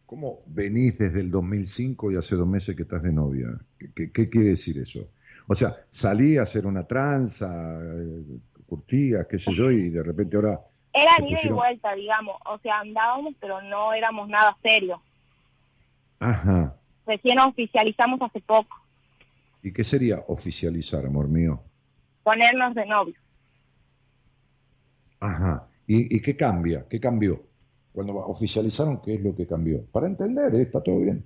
¿Cómo 0.06 0.40
venís 0.46 0.98
desde 0.98 1.20
el 1.20 1.30
2005 1.30 2.10
y 2.12 2.16
hace 2.16 2.34
dos 2.36 2.46
meses 2.46 2.74
que 2.76 2.82
estás 2.82 3.02
de 3.02 3.12
novia? 3.12 3.48
¿Qué, 3.78 3.92
qué- 3.94 4.12
qué 4.12 4.28
quiere 4.28 4.50
decir 4.50 4.78
eso? 4.78 5.08
O 5.50 5.54
sea, 5.56 5.84
salí 5.90 6.36
a 6.36 6.42
hacer 6.42 6.64
una 6.64 6.86
tranza, 6.86 7.48
eh, 7.82 8.22
curtía, 8.66 9.26
qué 9.28 9.36
sé 9.36 9.52
yo, 9.52 9.68
y 9.72 9.90
de 9.90 10.00
repente 10.00 10.36
ahora... 10.36 10.60
Era 10.92 11.10
ida 11.26 11.40
y 11.42 11.48
vuelta, 11.48 11.92
digamos. 11.92 12.36
O 12.46 12.56
sea, 12.58 12.78
andábamos, 12.78 13.34
pero 13.40 13.60
no 13.62 13.92
éramos 13.92 14.28
nada 14.28 14.56
serio. 14.62 15.02
Ajá. 16.20 16.76
Recién 17.04 17.40
oficializamos 17.40 18.22
hace 18.22 18.40
poco, 18.42 18.76
¿Y 19.64 19.72
qué 19.72 19.82
sería 19.82 20.22
oficializar, 20.28 21.04
amor 21.04 21.26
mío? 21.26 21.60
ponernos 22.22 22.72
de 22.76 22.86
novio. 22.86 23.16
Ajá. 25.18 25.66
¿Y, 25.88 26.16
y 26.16 26.22
qué 26.22 26.36
cambia? 26.36 26.86
¿Qué 26.88 27.00
cambió? 27.00 27.42
Cuando 27.92 28.14
oficializaron, 28.18 29.02
¿qué 29.02 29.14
es 29.14 29.20
lo 29.20 29.34
que 29.34 29.48
cambió? 29.48 29.84
Para 29.86 30.06
entender, 30.06 30.54
¿eh? 30.54 30.62
está 30.62 30.80
todo 30.80 31.00
bien. 31.00 31.24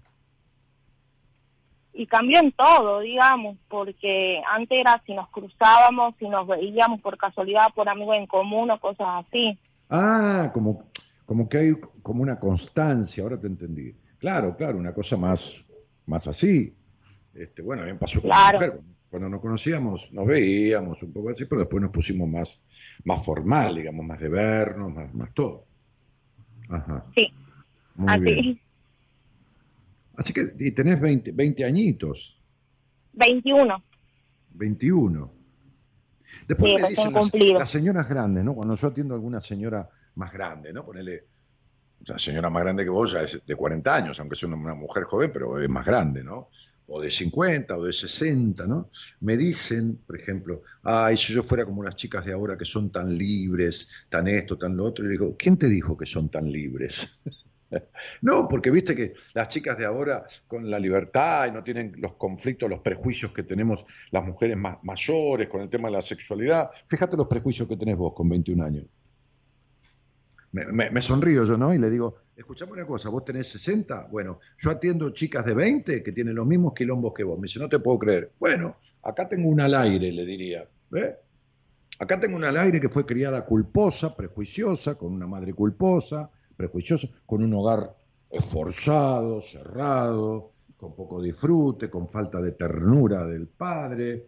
Y 1.95 2.07
cambió 2.07 2.41
en 2.41 2.53
todo, 2.53 3.01
digamos, 3.01 3.57
porque 3.69 4.41
antes 4.51 4.81
era 4.81 5.01
si 5.07 5.15
nos 5.15 5.29
cruzábamos, 5.31 6.15
si 6.19 6.29
nos 6.29 6.47
veíamos 6.47 7.01
por 7.01 7.17
casualidad, 7.17 7.69
por 7.75 7.89
amigos 7.89 8.17
en 8.17 8.27
común 8.27 8.71
o 8.71 8.81
cosas 8.81 9.25
así. 9.27 9.59
Ah, 9.89 10.51
como, 10.53 10.85
como 11.25 11.49
que 11.49 11.59
hay 11.59 11.73
como 12.03 12.23
una 12.23 12.39
constancia, 12.39 13.23
ahora 13.23 13.41
te 13.41 13.47
entendí. 13.47 13.93
Claro, 14.19 14.57
claro, 14.57 14.79
una 14.79 14.93
cosa 14.93 15.17
más, 15.17 15.65
más 16.07 16.27
así. 16.27 16.75
Este, 17.35 17.63
bueno, 17.63 17.83
me 17.85 17.95
pasó 17.95 18.21
con 18.21 18.31
Claro. 18.31 18.59
mi 18.61 18.67
mujer. 18.67 18.81
Cuando 19.11 19.29
nos 19.29 19.41
conocíamos, 19.41 20.13
nos 20.13 20.27
veíamos 20.27 21.01
un 21.05 21.13
poco 21.13 21.31
así, 21.31 21.45
pero 21.45 21.61
después 21.61 21.81
nos 21.81 21.93
pusimos 21.93 22.29
más, 22.29 22.61
más 23.05 23.25
formal, 23.25 23.77
digamos, 23.77 24.05
más 24.05 24.19
de 24.19 24.29
vernos, 24.29 24.93
más, 24.93 25.15
más 25.15 25.33
todo. 25.33 25.65
Ajá. 26.69 27.05
Sí, 27.15 27.33
Muy 27.95 28.09
así. 28.13 28.21
bien. 28.23 28.61
Así 30.17 30.33
que, 30.33 30.55
y 30.59 30.71
tenés 30.73 31.01
20, 31.01 31.33
20 31.33 31.65
añitos, 31.65 32.39
21. 33.15 33.83
21. 34.51 35.33
Después 36.49 36.73
Sí, 36.73 36.83
me 36.83 36.89
dicen 36.89 37.55
las, 37.55 37.71
señoras 37.71 38.09
grandes, 38.09 38.45
¿no? 38.45 38.55
Cuando 38.55 38.75
yo 38.75 38.89
atiendo 38.89 39.15
a 39.15 39.17
alguna 39.17 39.41
señora 39.41 39.89
más 40.17 40.33
grande, 40.33 40.73
¿no? 40.73 40.85
Ponele, 40.85 41.25
o 42.03 42.07
sea, 42.07 42.19
señora 42.19 42.51
más 42.51 42.63
grande 42.63 42.85
que 42.85 42.91
vos 42.91 43.13
ya 43.13 43.23
es 43.23 43.41
de 43.47 43.57
40 43.57 43.95
años, 43.95 44.21
aunque 44.21 44.37
sea 44.37 44.49
una, 44.49 44.57
una 44.57 44.75
mujer 44.75 45.05
joven, 45.05 45.31
pero 45.33 45.61
es 45.61 45.69
más 45.69 45.87
grande, 45.87 46.23
¿no? 46.23 46.51
O 46.87 47.01
de 47.01 47.11
50 47.11 47.77
o 47.77 47.85
de 47.85 47.93
60, 47.93 48.67
¿no? 48.67 48.91
Me 49.21 49.37
dicen, 49.37 50.01
por 50.07 50.21
ejemplo, 50.21 50.63
ay, 50.83 51.17
si 51.17 51.33
yo 51.33 51.43
fuera 51.43 51.65
como 51.65 51.83
las 51.83 51.97
chicas 51.97 52.25
de 52.27 52.33
ahora 52.33 52.59
que 52.59 52.67
son 52.67 52.91
tan 52.91 53.17
libres, 53.17 53.89
tan 54.11 54.29
esto, 54.29 54.59
tan 54.59 54.77
lo 54.77 54.85
otro, 54.85 55.05
y 55.05 55.09
le 55.09 55.13
digo, 55.13 55.37
¿quién 55.39 55.57
te 55.57 55.69
dijo 55.69 55.97
que 55.97 56.05
son 56.05 56.29
tan 56.29 56.51
libres? 56.51 57.23
No, 58.23 58.49
porque 58.49 58.71
viste 58.71 58.95
que 58.95 59.15
las 59.35 59.49
chicas 59.49 59.77
de 59.79 59.85
ahora 59.85 60.27
con 60.47 60.71
la 60.71 60.79
libertad 60.79 61.47
y 61.49 61.53
no 61.53 61.63
tienen 61.63 61.95
los 61.99 62.15
conflictos, 62.15 62.69
los 62.69 62.81
prejuicios 62.81 63.33
que 63.33 63.43
tenemos 63.43 63.85
las 64.11 64.25
mujeres 64.25 64.57
más 64.57 64.79
mayores 64.83 65.49
con 65.49 65.61
el 65.61 65.69
tema 65.69 65.89
de 65.89 65.95
la 65.95 66.03
sexualidad. 66.03 66.71
Fíjate 66.89 67.17
los 67.17 67.27
prejuicios 67.27 67.69
que 67.69 67.77
tenés 67.77 67.97
vos 67.97 68.15
con 68.15 68.29
21 68.29 68.65
años. 68.65 68.85
Me, 70.53 71.03
sonrío 71.03 71.45
yo, 71.45 71.57
¿no? 71.57 71.75
Y 71.75 71.79
le 71.79 71.91
digo, 71.91 72.19
escuchame 72.37 72.73
una 72.73 72.87
cosa, 72.87 73.09
vos 73.09 73.25
tenés 73.25 73.49
60, 73.49 74.07
bueno, 74.09 74.39
yo 74.59 74.71
atiendo 74.71 75.11
chicas 75.11 75.45
de 75.45 75.53
20 75.53 76.01
que 76.01 76.13
tienen 76.13 76.37
los 76.37 76.47
mismos 76.47 76.75
quilombos 76.75 77.13
que 77.13 77.25
vos. 77.25 77.37
Me 77.39 77.47
dice, 77.47 77.59
no 77.59 77.69
te 77.69 77.81
puedo 77.81 77.99
creer. 77.99 78.31
Bueno, 78.39 78.77
acá 79.03 79.29
tengo 79.29 79.49
una 79.49 79.65
al 79.65 79.75
aire, 79.75 80.13
le 80.13 80.25
diría. 80.25 80.69
¿Ve? 80.91 81.17
Acá 81.99 82.21
tengo 82.21 82.37
una 82.37 82.51
al 82.51 82.57
aire 82.57 82.81
que 82.81 82.89
fue 82.89 83.05
criada 83.05 83.45
culposa, 83.45 84.15
prejuiciosa, 84.15 84.95
con 84.97 85.13
una 85.13 85.27
madre 85.27 85.55
culposa, 85.55 86.31
prejuiciosa, 86.57 87.09
con 87.27 87.43
un 87.43 87.53
hogar 87.55 87.95
forzado, 88.41 89.41
cerrado, 89.41 90.51
con 90.77 90.95
poco 90.95 91.23
disfrute, 91.23 91.89
con 91.91 92.09
falta 92.09 92.41
de 92.41 92.53
ternura 92.53 93.27
del 93.27 93.47
padre. 93.47 94.27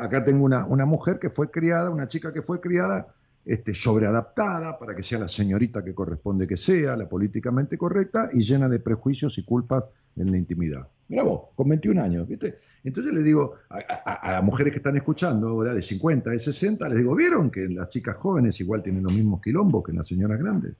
Acá 0.00 0.22
tengo 0.24 0.44
una, 0.44 0.64
una 0.66 0.86
mujer 0.86 1.18
que 1.18 1.30
fue 1.30 1.50
criada, 1.50 1.90
una 1.90 2.08
chica 2.08 2.32
que 2.32 2.42
fue 2.42 2.60
criada 2.60 3.14
este, 3.44 3.74
sobreadaptada 3.74 4.78
para 4.78 4.94
que 4.94 5.02
sea 5.02 5.18
la 5.18 5.28
señorita 5.28 5.82
que 5.84 5.94
corresponde 5.94 6.46
que 6.46 6.56
sea, 6.56 6.96
la 6.96 7.08
políticamente 7.08 7.76
correcta 7.76 8.30
y 8.32 8.40
llena 8.40 8.68
de 8.68 8.78
prejuicios 8.78 9.36
y 9.38 9.44
culpas 9.44 9.88
en 10.16 10.30
la 10.30 10.38
intimidad. 10.38 10.86
Mira 11.08 11.24
vos, 11.24 11.42
con 11.54 11.68
21 11.68 12.00
años, 12.00 12.28
¿viste? 12.28 12.58
Entonces 12.84 13.12
le 13.12 13.22
digo 13.22 13.54
a, 13.68 13.78
a- 13.78 14.12
a 14.14 14.32
las 14.34 14.44
mujeres 14.44 14.72
que 14.72 14.78
están 14.78 14.96
escuchando 14.96 15.48
ahora 15.48 15.74
de 15.74 15.82
50, 15.82 16.30
de 16.30 16.38
60, 16.38 16.88
les 16.88 16.98
digo, 16.98 17.14
¿vieron 17.14 17.50
que 17.50 17.68
las 17.68 17.88
chicas 17.88 18.16
jóvenes 18.16 18.60
igual 18.60 18.82
tienen 18.82 19.02
los 19.02 19.12
mismos 19.12 19.40
quilombos 19.42 19.84
que 19.84 19.92
las 19.92 20.06
señoras 20.06 20.38
grandes? 20.38 20.74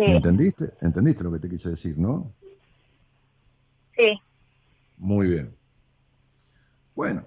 Sí, 0.00 0.06
¿Me 0.06 0.14
entendiste? 0.16 0.74
¿Entendiste 0.80 1.24
lo 1.24 1.32
que 1.32 1.38
te 1.40 1.48
quise 1.48 1.70
decir, 1.70 1.98
no? 1.98 2.34
sí, 3.96 4.20
Muy 4.98 5.28
bien. 5.30 5.56
Bueno, 6.94 7.26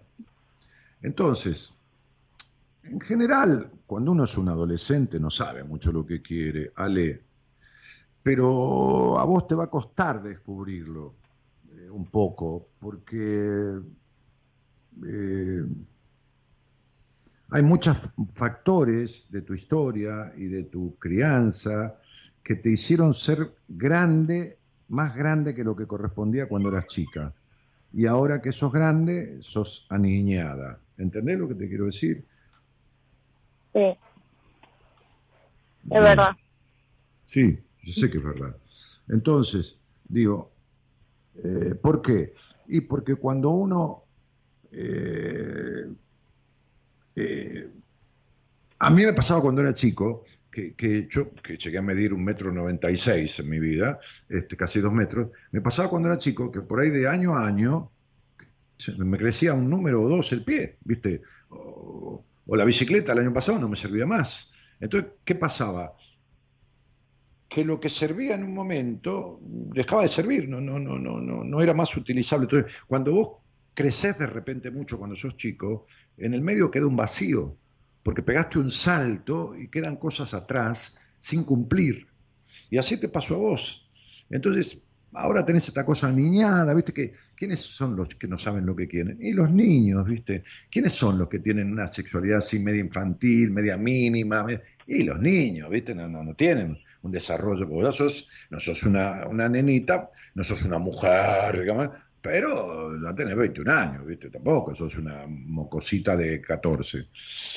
entonces, 1.01 1.69
en 2.83 2.99
general, 2.99 3.71
cuando 3.85 4.11
uno 4.11 4.23
es 4.23 4.37
un 4.37 4.49
adolescente 4.49 5.19
no 5.19 5.29
sabe 5.29 5.63
mucho 5.63 5.91
lo 5.91 6.05
que 6.05 6.21
quiere, 6.21 6.71
Ale, 6.75 7.23
pero 8.21 9.19
a 9.19 9.25
vos 9.25 9.47
te 9.47 9.55
va 9.55 9.65
a 9.65 9.69
costar 9.69 10.21
descubrirlo 10.23 11.15
eh, 11.71 11.89
un 11.89 12.09
poco, 12.09 12.71
porque 12.79 13.79
eh, 15.05 15.63
hay 17.49 17.63
muchos 17.63 17.97
factores 18.33 19.27
de 19.29 19.41
tu 19.43 19.53
historia 19.53 20.33
y 20.35 20.47
de 20.47 20.63
tu 20.63 20.97
crianza 20.97 21.99
que 22.43 22.55
te 22.55 22.69
hicieron 22.69 23.13
ser 23.13 23.53
grande, 23.67 24.57
más 24.89 25.15
grande 25.15 25.55
que 25.55 25.63
lo 25.63 25.75
que 25.75 25.87
correspondía 25.87 26.47
cuando 26.47 26.69
eras 26.69 26.87
chica. 26.87 27.33
Y 27.93 28.05
ahora 28.05 28.41
que 28.41 28.51
sos 28.51 28.71
grande, 28.71 29.39
sos 29.41 29.85
aniñada. 29.89 30.79
¿Entendés 30.97 31.39
lo 31.39 31.47
que 31.47 31.55
te 31.55 31.67
quiero 31.67 31.85
decir? 31.85 32.25
sí, 33.73 33.97
es 35.89 36.01
verdad. 36.01 36.31
Sí, 37.25 37.59
yo 37.83 37.93
sé 37.93 38.11
que 38.11 38.17
es 38.17 38.23
verdad. 38.23 38.55
Entonces, 39.09 39.79
digo, 40.07 40.51
eh, 41.35 41.75
¿por 41.81 42.01
qué? 42.01 42.33
Y 42.67 42.81
porque 42.81 43.15
cuando 43.15 43.51
uno... 43.51 44.03
eh, 44.71 45.91
eh, 47.15 47.69
a 48.79 48.89
mí 48.89 49.05
me 49.05 49.13
pasaba 49.13 49.41
cuando 49.41 49.61
era 49.61 49.73
chico, 49.73 50.25
que, 50.53 50.75
que 50.75 51.07
yo 51.09 51.33
que 51.33 51.57
llegué 51.57 51.77
a 51.79 51.81
medir 51.81 52.13
un 52.13 52.23
metro 52.23 52.51
noventa 52.51 52.91
y 52.91 52.97
seis 52.97 53.39
en 53.39 53.49
mi 53.49 53.59
vida, 53.59 53.99
este, 54.29 54.55
casi 54.55 54.79
dos 54.79 54.93
metros, 54.93 55.31
me 55.51 55.61
pasaba 55.61 55.89
cuando 55.89 56.09
era 56.09 56.19
chico 56.19 56.51
que 56.51 56.61
por 56.61 56.79
ahí 56.79 56.89
de 56.89 57.07
año 57.07 57.35
a 57.35 57.47
año 57.47 57.91
me 58.97 59.17
crecía 59.17 59.53
un 59.53 59.69
número 59.69 60.01
o 60.01 60.07
dos 60.07 60.31
el 60.31 60.43
pie, 60.43 60.77
¿viste? 60.83 61.21
O, 61.49 62.23
o 62.45 62.55
la 62.55 62.65
bicicleta 62.65 63.13
el 63.13 63.19
año 63.19 63.33
pasado 63.33 63.59
no 63.59 63.69
me 63.69 63.75
servía 63.75 64.05
más. 64.05 64.53
Entonces, 64.79 65.11
¿qué 65.25 65.35
pasaba? 65.35 65.93
que 67.53 67.63
lo 67.63 67.79
que 67.79 67.89
servía 67.89 68.33
en 68.33 68.43
un 68.43 68.53
momento 68.55 69.39
dejaba 69.43 70.01
de 70.01 70.07
servir, 70.07 70.49
no, 70.49 70.59
no, 70.59 70.79
no, 70.79 70.97
no, 70.97 71.21
no, 71.21 71.43
no 71.43 71.61
era 71.61 71.75
más 71.75 71.95
utilizable. 71.95 72.45
Entonces, 72.45 72.73
cuando 72.87 73.13
vos 73.13 73.29
creces 73.75 74.17
de 74.17 74.25
repente 74.25 74.71
mucho 74.71 74.97
cuando 74.97 75.15
sos 75.15 75.37
chico, 75.37 75.85
en 76.17 76.33
el 76.33 76.41
medio 76.41 76.71
queda 76.71 76.87
un 76.87 76.95
vacío, 76.95 77.55
porque 78.03 78.21
pegaste 78.21 78.59
un 78.59 78.69
salto 78.69 79.55
y 79.57 79.69
quedan 79.69 79.95
cosas 79.95 80.33
atrás 80.33 80.97
sin 81.19 81.43
cumplir. 81.43 82.07
Y 82.69 82.77
así 82.77 82.97
te 82.97 83.07
pasó 83.07 83.35
a 83.35 83.39
vos. 83.39 83.89
Entonces, 84.29 84.77
ahora 85.13 85.45
tenés 85.45 85.67
esta 85.67 85.85
cosa 85.85 86.11
niñada, 86.11 86.73
¿viste? 86.73 86.93
Que, 86.93 87.13
¿Quiénes 87.35 87.61
son 87.61 87.95
los 87.95 88.09
que 88.09 88.27
no 88.27 88.37
saben 88.37 88.65
lo 88.65 88.75
que 88.75 88.87
quieren? 88.87 89.17
Y 89.21 89.33
los 89.33 89.51
niños, 89.51 90.05
¿viste? 90.05 90.43
¿Quiénes 90.69 90.93
son 90.93 91.17
los 91.17 91.29
que 91.29 91.39
tienen 91.39 91.71
una 91.71 91.87
sexualidad 91.87 92.39
así 92.39 92.59
media 92.59 92.81
infantil, 92.81 93.51
media 93.51 93.77
mínima? 93.77 94.45
Y 94.85 95.03
los 95.03 95.19
niños, 95.19 95.69
¿viste? 95.69 95.95
No, 95.95 96.07
no, 96.07 96.23
no 96.23 96.35
tienen 96.35 96.77
un 97.01 97.11
desarrollo, 97.11 97.91
sos, 97.91 98.29
no 98.49 98.59
sos 98.59 98.83
una, 98.83 99.27
una 99.27 99.49
nenita, 99.49 100.09
no 100.35 100.43
sos 100.43 100.63
una 100.63 100.79
mujer, 100.79 101.59
digamos, 101.59 101.89
pero 102.23 102.99
ya 102.99 103.13
tenés 103.13 103.35
21 103.35 103.71
años, 103.71 104.05
¿viste? 104.05 104.31
Tampoco 104.31 104.73
sos 104.73 104.95
una 104.95 105.25
mocosita 105.27 106.17
de 106.17 106.41
14. 106.41 107.07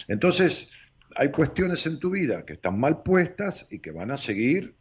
Entonces, 0.09 0.69
hay 1.15 1.31
cuestiones 1.31 1.87
en 1.87 1.99
tu 1.99 2.11
vida 2.11 2.45
que 2.45 2.55
están 2.55 2.79
mal 2.79 3.03
puestas 3.03 3.67
y 3.71 3.79
que 3.79 3.93
van 3.93 4.11
a 4.11 4.19
seguir 4.19 4.75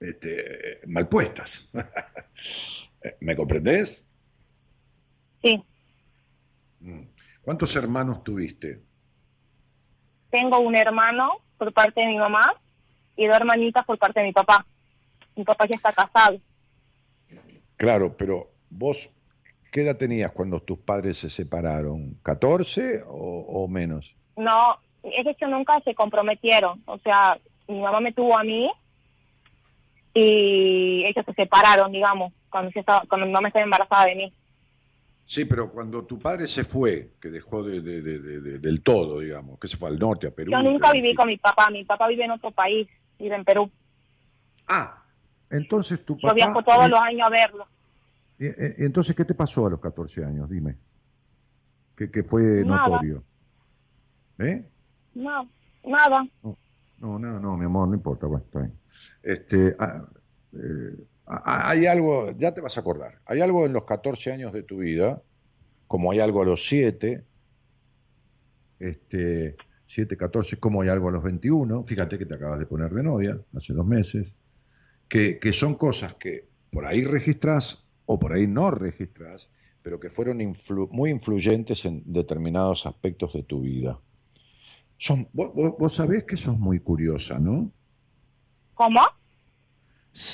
este, 0.00 0.80
mal 0.88 1.08
puestas. 1.08 1.70
¿Me 3.20 3.36
comprendés? 3.36 4.04
Sí, 5.42 5.62
Mm. 6.80 7.02
¿Cuántos 7.42 7.74
hermanos 7.76 8.22
tuviste? 8.22 8.82
tengo 10.28 10.58
un 10.58 10.76
hermano 10.76 11.40
por 11.56 11.72
parte 11.72 12.00
de 12.00 12.08
mi 12.08 12.18
mamá 12.18 12.52
y 13.16 13.26
dos 13.26 13.36
hermanitas 13.36 13.86
por 13.86 13.98
parte 13.98 14.20
de 14.20 14.26
mi 14.26 14.32
papá. 14.32 14.66
Mi 15.34 15.44
papá 15.44 15.66
ya 15.66 15.76
está 15.76 15.92
casado. 15.92 16.38
Claro, 17.76 18.16
pero 18.16 18.52
vos, 18.70 19.08
¿qué 19.72 19.82
edad 19.82 19.96
tenías 19.96 20.32
cuando 20.32 20.60
tus 20.60 20.78
padres 20.78 21.18
se 21.18 21.30
separaron? 21.30 22.16
¿14 22.22 23.04
o, 23.06 23.14
o 23.64 23.68
menos? 23.68 24.14
No, 24.36 24.78
es 25.02 25.36
que 25.36 25.46
nunca 25.46 25.80
se 25.84 25.94
comprometieron. 25.94 26.82
O 26.86 26.98
sea, 26.98 27.38
mi 27.68 27.80
mamá 27.80 28.00
me 28.00 28.12
tuvo 28.12 28.36
a 28.38 28.44
mí 28.44 28.70
y 30.14 31.04
ellos 31.04 31.24
se 31.26 31.32
separaron, 31.34 31.92
digamos, 31.92 32.32
cuando, 32.50 32.70
yo 32.72 32.80
estaba, 32.80 33.02
cuando 33.08 33.26
mi 33.26 33.32
mamá 33.32 33.48
estaba 33.48 33.64
embarazada 33.64 34.06
de 34.06 34.14
mí. 34.14 34.32
Sí, 35.26 35.44
pero 35.44 35.70
cuando 35.72 36.04
tu 36.04 36.18
padre 36.18 36.46
se 36.46 36.62
fue, 36.64 37.10
que 37.20 37.28
dejó 37.30 37.62
de, 37.64 37.80
de- 37.80 38.00
de- 38.00 38.18
de- 38.20 38.40
de- 38.40 38.58
del 38.60 38.82
todo, 38.82 39.18
digamos, 39.20 39.58
que 39.58 39.66
se 39.68 39.76
fue 39.76 39.88
al 39.88 39.98
norte, 39.98 40.28
a 40.28 40.30
Perú. 40.30 40.52
Yo 40.52 40.62
nunca 40.62 40.92
viví 40.92 41.14
con 41.14 41.26
mi 41.26 41.36
papá. 41.36 41.68
Mi 41.70 41.84
papá 41.84 42.06
vive 42.06 42.24
en 42.24 42.30
otro 42.30 42.52
país, 42.52 42.86
vive 43.18 43.34
en 43.34 43.44
Perú. 43.44 43.68
Ah, 44.68 45.02
entonces 45.50 46.04
tu 46.04 46.14
Yo 46.14 46.22
papá... 46.28 46.34
viajo 46.34 46.62
todos 46.62 46.88
los 46.88 47.00
años 47.00 47.26
a 47.26 47.30
verlo. 47.30 47.66
Y- 48.38 48.46
y- 48.46 48.52
entonces, 48.84 49.14
¿qué 49.16 49.24
te 49.24 49.34
pasó 49.34 49.66
a 49.66 49.70
los 49.70 49.80
14 49.80 50.24
años? 50.24 50.48
Dime. 50.50 50.76
Que, 51.96 52.10
que 52.10 52.22
fue 52.22 52.64
Nada. 52.64 52.88
notorio. 52.88 53.24
¿Eh? 54.38 54.68
No, 55.14 55.48
nada. 55.84 56.26
No, 56.98 57.18
no, 57.18 57.40
no, 57.40 57.56
mi 57.56 57.64
amor, 57.64 57.88
no 57.88 57.94
importa, 57.94 58.26
bueno, 58.26 58.44
está 58.44 58.60
bien. 58.60 58.72
Este, 59.22 59.74
ah, 59.78 60.06
eh, 60.52 60.96
hay 61.26 61.86
algo, 61.86 62.32
ya 62.38 62.52
te 62.54 62.60
vas 62.60 62.76
a 62.76 62.80
acordar, 62.80 63.20
hay 63.26 63.40
algo 63.40 63.64
en 63.66 63.72
los 63.72 63.84
14 63.84 64.32
años 64.32 64.52
de 64.52 64.62
tu 64.62 64.78
vida, 64.78 65.22
como 65.86 66.10
hay 66.12 66.20
algo 66.20 66.42
a 66.42 66.44
los 66.44 66.66
7, 66.68 67.24
este, 68.78 69.56
7, 69.86 70.16
14, 70.16 70.58
como 70.58 70.82
hay 70.82 70.88
algo 70.88 71.08
a 71.08 71.12
los 71.12 71.22
21, 71.22 71.82
fíjate 71.84 72.18
que 72.18 72.26
te 72.26 72.34
acabas 72.34 72.58
de 72.58 72.66
poner 72.66 72.92
de 72.92 73.02
novia 73.02 73.38
hace 73.56 73.72
dos 73.72 73.86
meses, 73.86 74.34
que, 75.08 75.38
que 75.38 75.52
son 75.52 75.74
cosas 75.76 76.14
que 76.14 76.48
por 76.70 76.86
ahí 76.86 77.04
registras 77.04 77.85
o 78.06 78.18
por 78.18 78.32
ahí 78.32 78.46
no 78.46 78.70
registras, 78.70 79.50
pero 79.82 80.00
que 80.00 80.10
fueron 80.10 80.38
influ- 80.40 80.88
muy 80.90 81.10
influyentes 81.10 81.84
en 81.84 82.02
determinados 82.06 82.86
aspectos 82.86 83.32
de 83.34 83.42
tu 83.44 83.60
vida. 83.62 84.00
Son, 84.98 85.28
vos, 85.32 85.54
vos- 85.54 85.74
vos 85.78 85.94
sabés 85.94 86.24
que 86.24 86.36
sos 86.36 86.58
muy 86.58 86.80
curiosa, 86.80 87.38
¿no? 87.38 87.72
¿Cómo? 88.74 89.02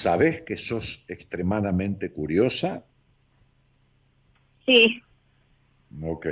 ¿Sabés 0.03 0.37
que 0.47 0.57
sos 0.57 1.05
extremadamente 1.15 2.11
curiosa? 2.11 2.71
Sí, 4.67 5.03
Ok. 6.03 6.27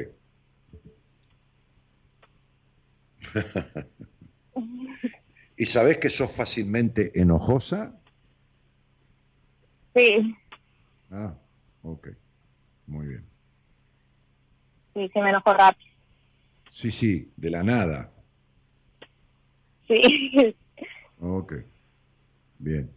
¿Y 5.57 5.67
sabés 5.67 5.99
que 5.99 6.11
sos 6.11 6.33
fácilmente 6.33 7.13
enojosa? 7.21 8.01
sí, 9.95 10.35
Ah, 11.11 11.35
ok. 11.83 12.09
Muy 12.87 13.07
bien. 13.07 13.25
sí, 14.95 15.09
sí 15.13 15.21
me 15.21 15.33
rápido. 15.33 15.91
Sí, 16.73 16.91
sí, 16.91 17.33
de 17.37 17.51
la 17.51 17.63
nada. 17.63 18.13
Sí, 19.89 20.55
Ok. 21.21 21.55
Bien. 22.59 22.91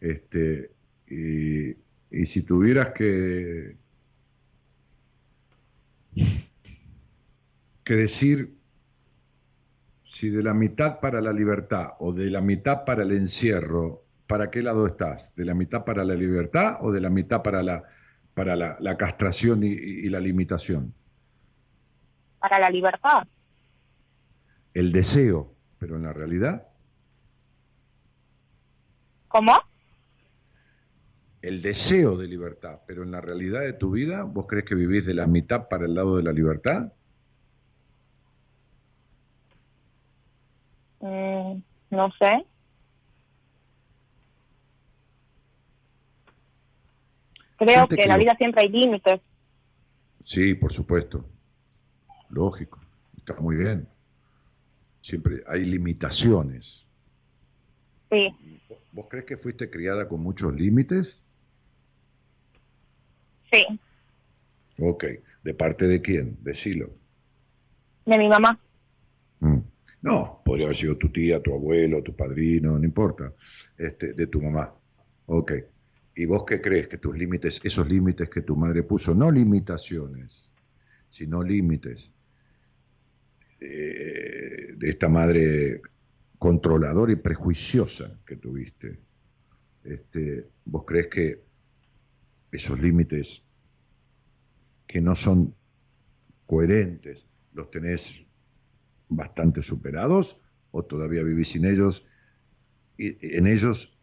Este, 0.00 0.70
y, 1.08 1.70
y 2.10 2.26
si 2.26 2.42
tuvieras 2.42 2.92
que, 2.92 3.76
que 7.84 7.94
decir 7.94 8.56
si 10.04 10.30
de 10.30 10.42
la 10.42 10.54
mitad 10.54 11.00
para 11.00 11.20
la 11.20 11.32
libertad 11.32 11.90
o 11.98 12.12
de 12.12 12.30
la 12.30 12.40
mitad 12.40 12.84
para 12.84 13.02
el 13.02 13.12
encierro, 13.12 14.05
¿para 14.26 14.50
qué 14.50 14.62
lado 14.62 14.86
estás? 14.86 15.34
¿De 15.36 15.44
la 15.44 15.54
mitad 15.54 15.84
para 15.84 16.04
la 16.04 16.14
libertad 16.14 16.78
o 16.80 16.92
de 16.92 17.00
la 17.00 17.10
mitad 17.10 17.42
para 17.42 17.62
la, 17.62 17.84
para 18.34 18.56
la, 18.56 18.76
la 18.80 18.96
castración 18.96 19.62
y, 19.62 19.68
y 19.68 20.08
la 20.08 20.20
limitación? 20.20 20.94
para 22.38 22.58
la 22.60 22.70
libertad. 22.70 23.26
El 24.74 24.92
deseo, 24.92 25.54
pero 25.78 25.96
en 25.96 26.02
la 26.04 26.12
realidad, 26.12 26.68
¿Cómo? 29.28 29.52
el 31.42 31.62
deseo 31.62 32.16
de 32.16 32.26
libertad, 32.28 32.80
pero 32.86 33.02
en 33.02 33.10
la 33.10 33.20
realidad 33.20 33.60
de 33.62 33.72
tu 33.72 33.90
vida, 33.90 34.24
¿vos 34.24 34.46
crees 34.48 34.64
que 34.64 34.74
vivís 34.74 35.06
de 35.06 35.14
la 35.14 35.26
mitad 35.26 35.68
para 35.68 35.86
el 35.86 35.94
lado 35.94 36.16
de 36.16 36.22
la 36.22 36.32
libertad? 36.32 36.92
Mm, 41.00 41.62
no 41.90 42.10
sé. 42.18 42.46
Creo 47.56 47.88
que 47.88 47.96
que 47.96 48.02
en 48.02 48.08
la 48.08 48.16
vida 48.16 48.34
siempre 48.36 48.62
hay 48.62 48.68
límites. 48.68 49.20
Sí, 50.24 50.54
por 50.54 50.72
supuesto. 50.72 51.24
Lógico. 52.28 52.80
Está 53.16 53.34
muy 53.40 53.56
bien. 53.56 53.88
Siempre 55.02 55.42
hay 55.46 55.64
limitaciones. 55.64 56.84
Sí, 58.10 58.60
¿Vos 58.92 59.06
crees 59.10 59.26
que 59.26 59.36
fuiste 59.36 59.68
criada 59.68 60.08
con 60.08 60.22
muchos 60.22 60.54
límites? 60.54 61.28
sí. 63.52 63.64
Ok. 64.78 65.04
¿De 65.42 65.54
parte 65.54 65.86
de 65.86 66.02
quién? 66.02 66.36
Decilo. 66.42 66.90
De 68.04 68.18
mi 68.18 68.28
mamá. 68.28 68.58
Mm. 69.40 69.58
No, 70.02 70.42
podría 70.44 70.66
haber 70.66 70.76
sido 70.76 70.96
tu 70.96 71.08
tía, 71.08 71.42
tu 71.42 71.54
abuelo, 71.54 72.02
tu 72.02 72.14
padrino, 72.14 72.78
no 72.78 72.84
importa. 72.84 73.32
Este, 73.78 74.12
de 74.12 74.26
tu 74.26 74.42
mamá. 74.42 74.74
Ok. 75.26 75.52
¿Y 76.18 76.24
vos 76.24 76.44
qué 76.46 76.62
crees 76.62 76.88
que 76.88 76.96
tus 76.96 77.16
límites, 77.16 77.60
esos 77.62 77.86
límites 77.86 78.30
que 78.30 78.40
tu 78.40 78.56
madre 78.56 78.82
puso, 78.82 79.14
no 79.14 79.30
limitaciones, 79.30 80.48
sino 81.10 81.42
límites, 81.42 82.10
eh, 83.60 84.74
de 84.76 84.88
esta 84.88 85.10
madre 85.10 85.82
controladora 86.38 87.12
y 87.12 87.16
prejuiciosa 87.16 88.18
que 88.26 88.36
tuviste, 88.36 88.98
este, 89.84 90.48
vos 90.64 90.84
crees 90.86 91.08
que 91.08 91.42
esos 92.50 92.80
límites 92.80 93.42
que 94.86 95.02
no 95.02 95.14
son 95.14 95.54
coherentes 96.46 97.26
los 97.52 97.70
tenés 97.70 98.24
bastante 99.10 99.60
superados 99.60 100.40
o 100.70 100.82
todavía 100.82 101.22
vivís 101.22 101.48
sin 101.48 101.66
ellos 101.66 102.06
y, 102.96 103.36
en 103.36 103.46
ellos 103.46 103.95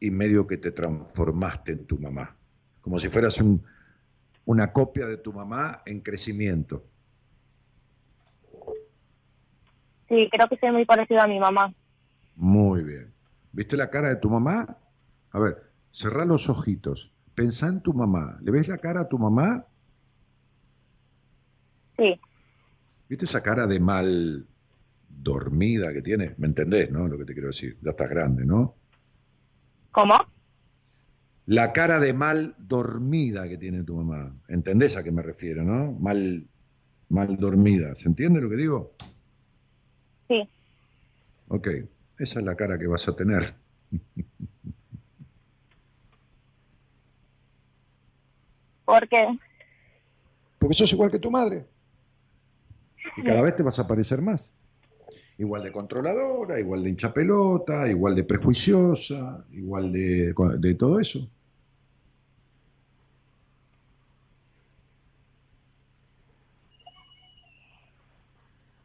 y 0.00 0.10
medio 0.10 0.46
que 0.46 0.58
te 0.58 0.72
transformaste 0.72 1.72
en 1.72 1.86
tu 1.86 1.98
mamá 1.98 2.36
como 2.80 2.98
si 3.00 3.08
fueras 3.08 3.40
un, 3.40 3.64
una 4.44 4.72
copia 4.72 5.06
de 5.06 5.16
tu 5.18 5.32
mamá 5.32 5.82
en 5.86 6.00
crecimiento 6.00 6.84
Sí, 10.08 10.28
creo 10.30 10.48
que 10.48 10.56
soy 10.58 10.70
muy 10.70 10.84
parecida 10.84 11.24
a 11.24 11.28
mi 11.28 11.38
mamá. 11.40 11.74
muy 12.36 12.82
bien 12.84 13.12
¿viste 13.52 13.76
la 13.76 13.90
cara 13.90 14.08
de 14.10 14.16
tu 14.16 14.30
mamá? 14.30 14.78
a 15.30 15.38
ver 15.38 15.72
cerrá 15.90 16.24
los 16.24 16.48
ojitos 16.48 17.12
pensá 17.34 17.68
en 17.68 17.80
tu 17.80 17.92
mamá 17.94 18.38
¿le 18.42 18.50
ves 18.52 18.68
la 18.68 18.78
cara 18.78 19.00
a 19.02 19.08
tu 19.08 19.18
mamá? 19.18 19.66
Sí, 21.98 22.20
¿Viste 23.08 23.24
esa 23.24 23.42
cara 23.42 23.66
de 23.66 23.80
mal 23.80 24.46
dormida 25.08 25.92
que 25.92 26.02
tiene? 26.02 26.34
¿Me 26.38 26.46
entendés, 26.48 26.90
no? 26.90 27.06
Lo 27.08 27.16
que 27.16 27.24
te 27.24 27.32
quiero 27.34 27.48
decir. 27.48 27.78
Ya 27.80 27.90
estás 27.92 28.10
grande, 28.10 28.44
¿no? 28.44 28.74
¿Cómo? 29.96 30.14
La 31.46 31.72
cara 31.72 31.98
de 32.00 32.12
mal 32.12 32.54
dormida 32.58 33.48
que 33.48 33.56
tiene 33.56 33.82
tu 33.82 33.96
mamá. 33.96 34.36
¿Entendés 34.48 34.94
a 34.96 35.02
qué 35.02 35.10
me 35.10 35.22
refiero, 35.22 35.64
no? 35.64 35.92
Mal, 35.92 36.46
mal 37.08 37.36
dormida. 37.38 37.94
¿Se 37.94 38.06
entiende 38.08 38.42
lo 38.42 38.50
que 38.50 38.56
digo? 38.56 38.92
Sí, 40.28 40.46
Ok. 41.48 41.68
Esa 42.18 42.38
es 42.40 42.44
la 42.44 42.56
cara 42.56 42.78
que 42.78 42.86
vas 42.86 43.08
a 43.08 43.16
tener. 43.16 43.54
porque 48.84 49.38
Porque 50.58 50.74
sos 50.74 50.92
igual 50.92 51.10
que 51.10 51.18
tu 51.18 51.30
madre. 51.30 51.66
Y 53.16 53.22
cada 53.22 53.40
vez 53.40 53.56
te 53.56 53.62
vas 53.62 53.78
a 53.78 53.86
parecer 53.86 54.20
más. 54.20 54.54
Igual 55.38 55.64
de 55.64 55.72
controladora, 55.72 56.58
igual 56.58 56.82
de 56.82 56.90
hinchapelota, 56.90 57.88
igual 57.88 58.14
de 58.14 58.24
prejuiciosa, 58.24 59.44
igual 59.52 59.92
de, 59.92 60.34
de 60.58 60.74
todo 60.74 60.98
eso. 60.98 61.28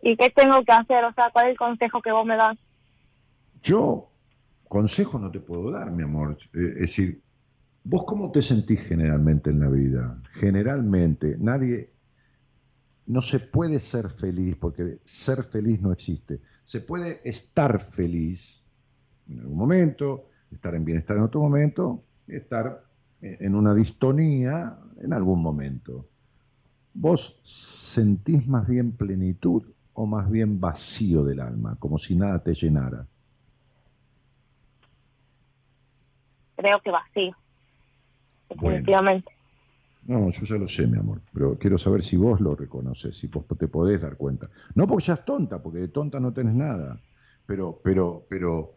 ¿y 0.02 0.16
qué 0.18 0.30
tengo 0.36 0.64
que 0.64 0.72
hacer? 0.72 1.04
O 1.06 1.14
sea, 1.14 1.30
¿cuál 1.32 1.46
es 1.46 1.52
el 1.52 1.58
consejo 1.58 2.02
que 2.02 2.12
vos 2.12 2.26
me 2.26 2.36
das? 2.36 2.58
Yo 3.62 4.10
consejo 4.68 5.20
no 5.20 5.30
te 5.32 5.40
puedo 5.40 5.72
dar, 5.72 5.92
mi 5.92 6.04
amor. 6.04 6.38
Eh, 6.54 6.74
Es 6.76 6.80
decir, 6.82 7.22
¿vos 7.84 8.04
cómo 8.06 8.32
te 8.32 8.42
sentís 8.42 8.82
generalmente 8.82 9.52
en 9.52 9.60
la 9.60 9.70
vida? 9.70 10.18
Generalmente, 10.34 11.36
nadie, 11.40 11.92
no 13.08 13.22
se 13.22 13.40
puede 13.40 13.80
ser 13.80 14.10
feliz, 14.10 14.56
porque 14.56 15.00
ser 15.06 15.44
feliz 15.44 15.82
no 15.82 15.92
existe. 15.92 16.40
Se 16.66 16.82
puede 16.82 17.22
estar 17.28 17.80
feliz 17.80 18.62
en 19.30 19.40
algún 19.40 19.58
momento, 19.58 20.26
estar 20.52 20.76
en 20.76 20.86
bienestar 20.86 21.18
en 21.18 21.24
otro 21.24 21.42
momento, 21.42 22.04
estar 22.28 22.84
en 23.22 23.56
una 23.56 23.74
distonía 23.74 24.78
en 25.02 25.14
algún 25.14 25.42
momento. 25.42 26.08
¿Vos 26.94 27.40
sentís 27.44 28.48
más 28.48 28.68
bien 28.68 28.92
plenitud 28.92 29.64
o 29.94 30.06
más 30.06 30.30
bien 30.30 30.60
vacío 30.60 31.24
del 31.24 31.40
alma, 31.40 31.76
como 31.80 31.98
si 31.98 32.16
nada 32.16 32.40
te 32.40 32.54
llenara? 32.54 33.06
Creo 36.56 36.80
que 36.82 36.92
vacío. 36.92 37.36
Bueno. 38.56 38.84
No, 40.04 40.30
yo 40.32 40.46
ya 40.46 40.56
lo 40.56 40.68
sé, 40.68 40.88
mi 40.88 40.98
amor, 40.98 41.22
pero 41.32 41.58
quiero 41.58 41.78
saber 41.78 42.02
si 42.02 42.18
vos 42.18 42.42
lo 42.42 42.56
reconoces, 42.56 43.16
si 43.16 43.28
vos 43.28 43.46
te 43.48 43.68
podés 43.68 44.02
dar 44.02 44.18
cuenta. 44.18 44.50
No 44.76 44.88
porque 44.88 45.06
seas 45.06 45.24
tonta, 45.24 45.62
porque 45.62 45.80
de 45.80 45.88
tonta 45.90 46.20
no 46.20 46.34
tenés 46.34 46.56
nada, 46.56 47.00
pero, 47.46 47.80
pero, 47.84 48.26
pero, 48.28 48.76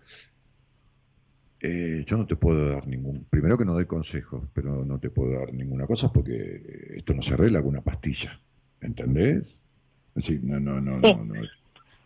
eh, 1.61 2.05
yo 2.07 2.19
no 2.19 2.27
te 2.27 2.37
puedo 2.37 2.69
dar 2.69 2.87
ningún, 2.87 3.25
primero 3.31 3.57
que 3.57 3.65
no 3.65 3.73
doy 3.73 3.87
consejos, 3.87 4.43
pero 4.53 4.85
no 4.85 4.99
te 4.99 5.09
puedo 5.09 5.39
dar 5.39 5.53
ninguna 5.55 5.87
cosa 5.87 6.13
porque 6.13 6.95
esto 6.97 7.15
no 7.15 7.23
se 7.23 7.35
arregla 7.35 7.61
con 7.61 7.71
una 7.71 7.81
pastilla, 7.81 8.39
¿entendés? 8.81 9.65
Es 10.15 10.27
decir, 10.27 10.45
no, 10.45 10.61
no, 10.61 10.81
no, 10.81 10.99
no, 10.99 11.25
no, 11.25 11.25
no, 11.25 11.35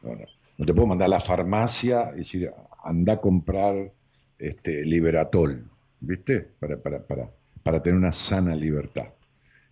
no. 0.02 0.24
No 0.58 0.66
te 0.66 0.74
puedo 0.74 0.86
mandar 0.86 1.06
a 1.06 1.10
la 1.10 1.20
farmacia 1.20 2.12
y 2.14 2.18
decir, 2.18 2.50
anda 2.82 3.14
a 3.14 3.20
comprar 3.20 3.92
este 4.38 4.84
Liberatol. 4.84 5.68
¿viste? 6.00 6.40
Para, 6.58 6.80
para, 6.80 7.06
para, 7.06 7.30
para 7.68 7.82
tener 7.82 7.98
una 7.98 8.12
sana 8.12 8.54
libertad. 8.54 9.08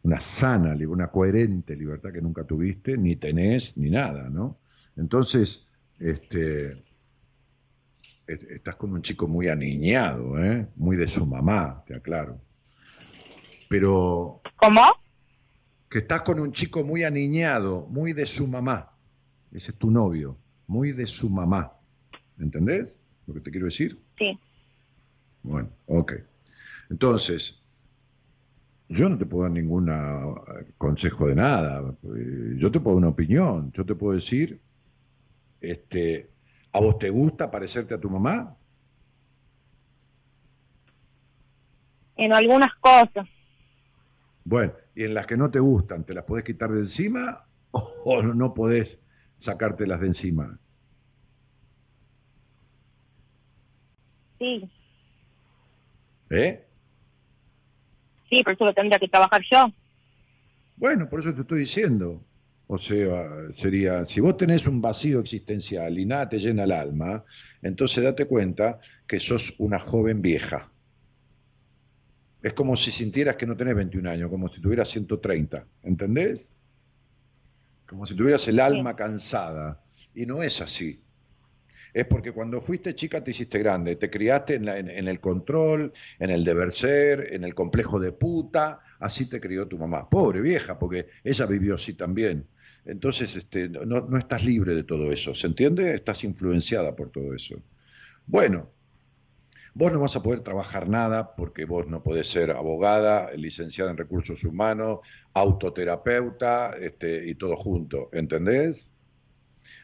Una 0.02 0.20
sana, 0.20 0.76
una 0.86 1.06
coherente 1.10 1.74
libertad 1.74 2.12
que 2.12 2.20
nunca 2.20 2.44
tuviste, 2.44 2.98
ni 2.98 3.16
tenés, 3.16 3.74
ni 3.78 3.88
nada, 3.88 4.28
¿no? 4.28 4.58
Entonces, 4.96 5.66
este, 5.98 6.72
est- 8.26 8.50
estás 8.50 8.76
con 8.76 8.92
un 8.92 9.00
chico 9.00 9.26
muy 9.26 9.48
aniñado, 9.48 10.38
¿eh? 10.44 10.66
Muy 10.76 10.96
de 10.98 11.08
su 11.08 11.24
mamá, 11.24 11.82
te 11.86 11.94
aclaro. 11.94 12.38
Pero 13.70 14.42
¿Cómo? 14.56 14.82
que 15.88 16.00
estás 16.00 16.20
con 16.20 16.38
un 16.38 16.52
chico 16.52 16.84
muy 16.84 17.02
aniñado, 17.02 17.86
muy 17.88 18.12
de 18.12 18.26
su 18.26 18.46
mamá. 18.46 18.90
Ese 19.52 19.70
es 19.70 19.78
tu 19.78 19.90
novio, 19.90 20.36
muy 20.66 20.92
de 20.92 21.06
su 21.06 21.30
mamá. 21.30 21.72
¿Entendés 22.38 23.00
lo 23.26 23.32
que 23.32 23.40
te 23.40 23.50
quiero 23.50 23.64
decir? 23.64 23.98
Sí. 24.18 24.38
Bueno, 25.42 25.70
ok. 25.86 26.12
Entonces, 26.90 27.62
yo 28.88 29.08
no 29.08 29.18
te 29.18 29.26
puedo 29.26 29.44
dar 29.44 29.52
ningún 29.52 29.86
consejo 30.78 31.26
de 31.28 31.34
nada. 31.34 31.94
eh, 32.04 32.54
Yo 32.56 32.70
te 32.70 32.80
puedo 32.80 32.96
dar 32.96 33.04
una 33.04 33.08
opinión. 33.10 33.72
Yo 33.72 33.84
te 33.84 33.94
puedo 33.94 34.14
decir, 34.14 34.60
este, 35.60 36.30
¿a 36.72 36.80
vos 36.80 36.98
te 36.98 37.10
gusta 37.10 37.50
parecerte 37.50 37.94
a 37.94 38.00
tu 38.00 38.10
mamá? 38.10 38.56
En 42.16 42.32
algunas 42.34 42.74
cosas. 42.80 43.26
Bueno, 44.44 44.72
y 44.94 45.04
en 45.04 45.12
las 45.14 45.26
que 45.26 45.36
no 45.36 45.50
te 45.50 45.58
gustan, 45.60 46.04
¿te 46.04 46.14
las 46.14 46.24
podés 46.24 46.44
quitar 46.44 46.70
de 46.70 46.78
encima 46.80 47.46
o 47.72 48.22
no 48.22 48.54
podés 48.54 48.98
sacártelas 49.36 50.00
de 50.00 50.06
encima? 50.06 50.58
Sí. 54.38 54.70
¿Eh? 56.30 56.65
Sí, 58.36 58.42
pero 58.44 58.54
eso 58.54 58.66
lo 58.66 58.74
tendría 58.74 58.98
que 58.98 59.08
trabajar 59.08 59.42
yo. 59.50 59.72
Bueno, 60.76 61.08
por 61.08 61.20
eso 61.20 61.32
te 61.32 61.40
estoy 61.40 61.60
diciendo. 61.60 62.22
O 62.66 62.76
sea, 62.76 63.50
sería, 63.52 64.04
si 64.04 64.20
vos 64.20 64.36
tenés 64.36 64.66
un 64.66 64.82
vacío 64.82 65.20
existencial 65.20 65.98
y 65.98 66.04
nada 66.04 66.28
te 66.28 66.38
llena 66.38 66.64
el 66.64 66.72
alma, 66.72 67.24
entonces 67.62 68.04
date 68.04 68.26
cuenta 68.26 68.80
que 69.06 69.20
sos 69.20 69.54
una 69.56 69.78
joven 69.78 70.20
vieja. 70.20 70.70
Es 72.42 72.52
como 72.52 72.76
si 72.76 72.90
sintieras 72.90 73.36
que 73.36 73.46
no 73.46 73.56
tenés 73.56 73.74
21 73.74 74.10
años, 74.10 74.28
como 74.28 74.48
si 74.48 74.60
tuvieras 74.60 74.90
130, 74.90 75.64
¿entendés? 75.84 76.52
Como 77.86 78.04
si 78.04 78.14
tuvieras 78.14 78.46
el 78.48 78.60
alma 78.60 78.96
cansada. 78.96 79.80
Y 80.14 80.26
no 80.26 80.42
es 80.42 80.60
así. 80.60 81.00
Es 82.00 82.04
porque 82.06 82.32
cuando 82.32 82.60
fuiste 82.60 82.94
chica 82.94 83.24
te 83.24 83.30
hiciste 83.30 83.58
grande, 83.58 83.96
te 83.96 84.10
criaste 84.10 84.54
en, 84.56 84.66
la- 84.66 84.78
en- 84.78 84.90
el 85.08 85.20
control, 85.20 85.92
en 86.18 86.30
el 86.30 86.44
deber 86.44 86.72
ser, 86.72 87.32
en 87.32 87.42
el 87.44 87.54
complejo 87.54 87.98
de 87.98 88.12
puta, 88.12 88.80
así 89.00 89.28
te 89.28 89.40
crió 89.40 89.66
tu 89.66 89.78
mamá. 89.78 90.08
Pobre 90.10 90.40
vieja, 90.42 90.78
porque 90.78 91.06
ella 91.24 91.46
vivió 91.46 91.74
así 91.76 91.94
también. 91.94 92.48
Entonces 92.84 93.34
este, 93.36 93.68
no, 93.70 93.84
no 94.02 94.18
estás 94.18 94.44
libre 94.44 94.74
de 94.74 94.84
todo 94.84 95.10
eso, 95.12 95.34
¿se 95.34 95.46
entiende? 95.46 95.94
Estás 95.94 96.22
influenciada 96.24 96.94
por 96.94 97.10
todo 97.10 97.34
eso. 97.34 97.56
Bueno, 98.26 98.72
vos 99.74 99.92
no 99.92 100.00
vas 100.00 100.16
a 100.16 100.22
poder 100.22 100.40
trabajar 100.42 100.88
nada 100.88 101.34
porque 101.36 101.64
vos 101.66 101.86
no 101.86 102.02
podés 102.02 102.28
ser 102.28 102.50
abogada, 102.50 103.32
licenciada 103.34 103.90
en 103.90 103.96
recursos 103.96 104.42
humanos, 104.44 105.00
autoterapeuta 105.34 106.70
este, 106.80 107.26
y 107.28 107.34
todo 107.36 107.56
junto, 107.56 108.08
¿entendés? 108.12 108.90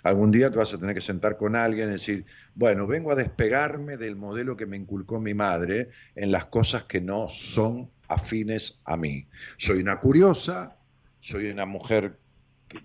Algún 0.02 0.30
día 0.30 0.50
te 0.50 0.58
vas 0.58 0.72
a 0.74 0.78
tener 0.78 0.94
que 0.94 1.00
sentar 1.00 1.36
con 1.36 1.56
alguien 1.56 1.88
y 1.88 1.92
decir, 1.92 2.24
bueno, 2.54 2.86
vengo 2.86 3.12
a 3.12 3.14
despegarme 3.14 3.96
del 3.96 4.16
modelo 4.16 4.56
que 4.56 4.66
me 4.66 4.76
inculcó 4.76 5.20
mi 5.20 5.34
madre 5.34 5.88
en 6.14 6.32
las 6.32 6.46
cosas 6.46 6.84
que 6.84 7.00
no 7.00 7.28
son 7.28 7.90
afines 8.08 8.80
a 8.84 8.96
mí. 8.96 9.26
Soy 9.56 9.80
una 9.80 10.00
curiosa, 10.00 10.76
soy 11.20 11.50
una 11.50 11.66
mujer 11.66 12.18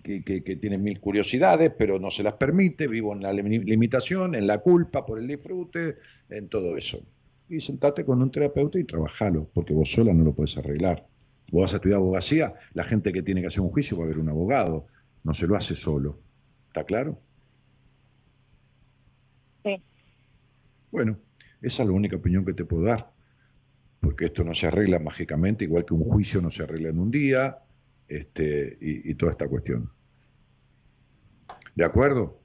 que, 0.02 0.58
tiene 0.60 0.78
mil 0.78 1.00
curiosidades, 1.00 1.72
pero 1.76 1.98
no 1.98 2.10
se 2.10 2.22
las 2.22 2.34
permite, 2.34 2.86
vivo 2.86 3.12
en 3.12 3.22
la 3.22 3.32
limi- 3.32 3.64
limitación, 3.64 4.34
en 4.34 4.46
la 4.46 4.58
culpa 4.58 5.04
por 5.06 5.18
el 5.18 5.26
disfrute, 5.26 5.96
en 6.28 6.48
todo 6.48 6.76
eso. 6.76 7.00
Y 7.48 7.60
sentate 7.60 8.04
con 8.04 8.20
un 8.20 8.30
terapeuta 8.30 8.78
y 8.78 8.84
trabajalo, 8.84 9.48
porque 9.54 9.72
vos 9.72 9.90
sola 9.90 10.12
no 10.12 10.24
lo 10.24 10.34
puedes 10.34 10.56
arreglar. 10.58 11.06
Vos 11.50 11.62
vas 11.62 11.72
a 11.72 11.76
estudiar 11.76 11.98
abogacía, 11.98 12.54
la 12.74 12.84
gente 12.84 13.12
que 13.12 13.22
tiene 13.22 13.40
que 13.40 13.46
hacer 13.46 13.60
un 13.60 13.70
juicio 13.70 13.96
va 13.96 14.04
a 14.04 14.06
haber 14.06 14.18
un 14.18 14.28
abogado, 14.28 14.86
no 15.24 15.32
se 15.32 15.46
lo 15.46 15.56
hace 15.56 15.74
solo. 15.74 16.18
¿Está 16.68 16.84
claro? 16.84 17.18
Sí. 19.64 19.82
Bueno, 20.90 21.18
esa 21.60 21.82
es 21.82 21.88
la 21.88 21.94
única 21.94 22.16
opinión 22.16 22.44
que 22.44 22.54
te 22.54 22.64
puedo 22.64 22.84
dar, 22.84 23.10
porque 24.00 24.26
esto 24.26 24.44
no 24.44 24.54
se 24.54 24.68
arregla 24.68 24.98
mágicamente, 24.98 25.64
igual 25.64 25.84
que 25.84 25.94
un 25.94 26.04
juicio 26.04 26.40
no 26.40 26.50
se 26.50 26.62
arregla 26.62 26.90
en 26.90 26.98
un 26.98 27.10
día, 27.10 27.58
este, 28.06 28.78
y, 28.80 29.10
y 29.10 29.14
toda 29.14 29.32
esta 29.32 29.48
cuestión. 29.48 29.90
¿De 31.74 31.84
acuerdo? 31.84 32.40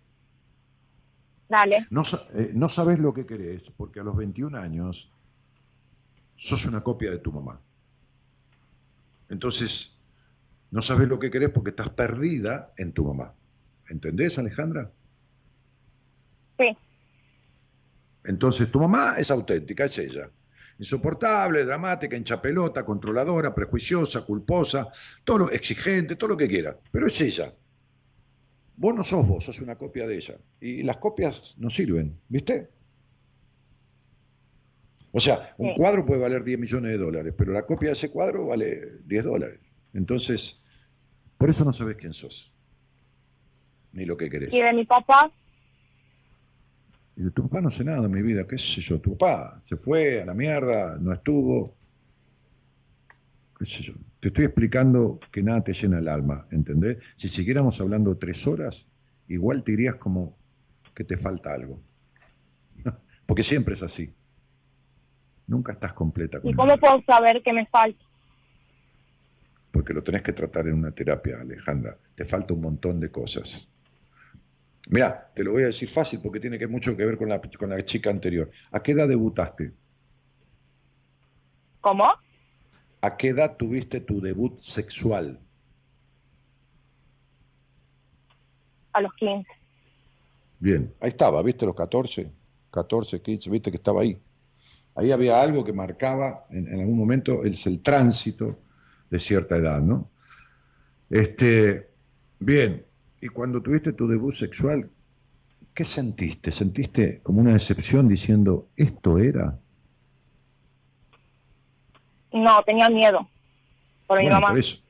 Dale. 1.50 1.88
No, 1.90 2.04
eh, 2.34 2.52
no 2.54 2.70
sabes 2.70 3.00
lo 3.00 3.14
que 3.14 3.26
querés, 3.26 3.70
porque 3.78 4.00
a 4.00 4.04
los 4.04 4.16
21 4.16 4.58
años 4.58 5.12
sos 6.36 6.66
una 6.66 6.82
copia 6.82 7.12
de 7.12 7.20
tu 7.20 7.32
mamá. 7.32 7.62
Entonces, 9.30 9.96
no 10.72 10.82
sabes 10.82 11.08
lo 11.08 11.20
que 11.20 11.30
querés 11.30 11.50
porque 11.50 11.70
estás 11.70 11.90
perdida 11.90 12.74
en 12.78 12.94
tu 12.94 13.06
mamá. 13.06 13.34
¿Entendés, 13.90 14.38
Alejandra? 14.38 14.92
Sí. 16.60 16.78
Entonces, 18.26 18.72
tu 18.72 18.80
mamá 18.80 19.16
es 19.18 19.30
auténtica, 19.32 19.86
es 19.86 19.98
ella. 19.98 20.30
Insoportable, 20.80 21.66
dramática, 21.66 22.16
hincha 22.18 22.42
pelota, 22.42 22.84
controladora, 22.86 23.54
prejuiciosa, 23.54 24.22
culposa, 24.26 24.90
todo 25.24 25.40
lo 25.40 25.52
exigente, 25.52 26.16
todo 26.16 26.30
lo 26.30 26.38
que 26.38 26.48
quiera. 26.48 26.78
Pero 26.92 27.08
es 27.08 27.20
ella. 27.22 27.54
Vos 28.76 28.96
no 28.96 29.04
sos 29.04 29.28
vos, 29.28 29.44
sos 29.44 29.60
una 29.60 29.76
copia 29.78 30.08
de 30.08 30.16
ella. 30.16 30.38
Y 30.60 30.82
las 30.84 30.98
copias 30.98 31.54
no 31.58 31.70
sirven, 31.70 32.18
¿viste? 32.28 32.70
O 35.12 35.20
sea, 35.20 35.54
un 35.58 35.70
Sí. 35.70 35.74
cuadro 35.78 36.06
puede 36.06 36.22
valer 36.22 36.44
10 36.44 36.58
millones 36.58 36.92
de 36.92 36.98
dólares, 36.98 37.34
pero 37.38 37.52
la 37.54 37.66
copia 37.68 37.90
de 37.90 37.94
ese 37.94 38.10
cuadro 38.10 38.48
vale 38.48 39.00
10 39.06 39.24
dólares. 39.26 39.60
Entonces, 39.94 40.60
por 41.38 41.50
eso 41.52 41.64
no 41.66 41.72
sabes 41.74 41.98
quién 41.98 42.14
sos, 42.14 42.52
ni 43.94 44.06
lo 44.06 44.18
que 44.18 44.30
querés. 44.30 44.54
Y 44.54 44.62
de 44.62 44.74
mi 44.74 44.86
papá, 44.86 45.32
Y 47.16 47.24
de 47.24 47.32
tu 47.32 47.44
papá 47.44 47.62
no 47.62 47.70
sé 47.70 47.84
nada, 47.84 48.08
mi 48.08 48.22
vida, 48.22 48.46
qué 48.48 48.58
sé 48.58 48.82
yo, 48.82 49.00
tu 49.00 49.16
papá 49.16 49.62
se 49.64 49.78
fue 49.78 50.22
a 50.22 50.26
la 50.26 50.34
mierda, 50.34 50.98
no 51.00 51.14
estuvo, 51.14 51.76
qué 53.58 53.66
sé 53.66 53.84
yo. 53.84 53.94
Te 54.20 54.30
estoy 54.30 54.46
explicando 54.46 55.20
que 55.32 55.44
nada 55.44 55.64
te 55.64 55.74
llena 55.74 56.00
el 56.00 56.08
alma, 56.08 56.48
¿entendés? 56.52 56.98
Si 57.16 57.30
siguiéramos 57.30 57.80
hablando 57.80 58.18
tres 58.18 58.48
horas, 58.48 58.88
igual 59.28 59.64
te 59.64 59.72
dirías 59.74 59.96
como 59.98 60.36
que 60.96 61.04
te 61.04 61.18
falta 61.18 61.54
algo. 61.54 61.80
Porque 63.26 63.44
siempre 63.44 63.76
es 63.76 63.84
así. 63.84 64.12
Nunca 65.46 65.74
estás 65.74 65.94
completa 65.94 66.40
con 66.40 66.52
¿y 66.52 66.54
cómo 66.54 66.78
puedo 66.78 67.02
saber 67.06 67.44
que 67.44 67.54
me 67.54 67.66
falta? 67.68 68.04
Porque 69.72 69.94
lo 69.94 70.04
tenés 70.04 70.22
que 70.22 70.34
tratar 70.34 70.68
en 70.68 70.76
una 70.76 70.92
terapia, 70.92 71.42
Alejandra. 71.42 71.98
Te 72.16 72.26
falta 72.26 72.54
un 72.54 72.62
montón 72.62 73.00
de 73.00 73.12
cosas. 73.12 73.68
Mira, 74.88 75.32
te 75.34 75.44
lo 75.44 75.52
voy 75.52 75.64
a 75.64 75.68
decir 75.68 75.90
fácil 75.90 76.20
porque 76.22 76.40
tiene 76.40 76.60
que 76.60 76.68
mucho 76.68 76.96
que 76.96 77.06
ver 77.06 77.18
con 77.18 77.30
la, 77.30 77.40
con 77.42 77.70
la 77.70 77.84
chica 77.86 78.10
anterior. 78.10 78.52
¿A 78.72 78.82
qué 78.82 78.92
edad 78.92 79.08
debutaste? 79.08 79.72
¿Cómo? 81.82 82.08
¿A 83.02 83.18
qué 83.18 83.30
edad 83.30 83.58
tuviste 83.58 84.02
tu 84.02 84.22
debut 84.22 84.60
sexual? 84.60 85.40
A 88.94 89.02
los 89.02 89.14
15. 89.16 89.48
Bien, 90.60 90.94
ahí 91.00 91.10
estaba, 91.10 91.42
¿viste 91.42 91.66
los 91.66 91.76
14? 91.76 92.32
14, 92.72 93.22
15, 93.22 93.50
¿viste 93.50 93.72
que 93.72 93.78
estaba 93.78 94.02
ahí? 94.02 94.18
Ahí 94.96 95.12
había 95.12 95.42
algo 95.42 95.64
que 95.64 95.74
marcaba 95.74 96.46
en, 96.50 96.68
en 96.68 96.80
algún 96.80 96.98
momento 96.98 97.44
es 97.44 97.66
el 97.66 97.82
tránsito 97.82 98.60
de 99.10 99.20
cierta 99.20 99.58
edad, 99.58 99.82
¿no? 99.82 100.10
Este, 101.10 101.90
bien, 102.40 102.86
y 103.24 103.30
cuando 103.30 103.62
tuviste 103.62 103.94
tu 103.94 104.06
debut 104.06 104.34
sexual, 104.34 104.90
¿qué 105.74 105.86
sentiste? 105.86 106.52
¿Sentiste 106.52 107.22
como 107.24 107.40
una 107.40 107.54
decepción 107.54 108.10
diciendo, 108.10 108.68
esto 108.76 109.18
era? 109.18 109.58
No, 112.34 112.62
tenía 112.64 112.90
miedo. 112.90 113.26
Por 114.06 114.18
mi 114.18 114.26
Bueno, 114.26 114.42
mamá. 114.42 114.50
por 114.50 114.60
eso. 114.60 114.84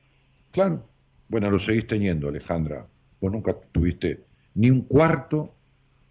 Claro. 0.50 0.84
Bueno, 1.28 1.48
lo 1.48 1.60
seguís 1.60 1.86
teniendo, 1.86 2.26
Alejandra. 2.26 2.88
Vos 3.20 3.30
nunca 3.30 3.54
tuviste 3.70 4.24
ni 4.54 4.68
un 4.68 4.82
cuarto 4.82 5.54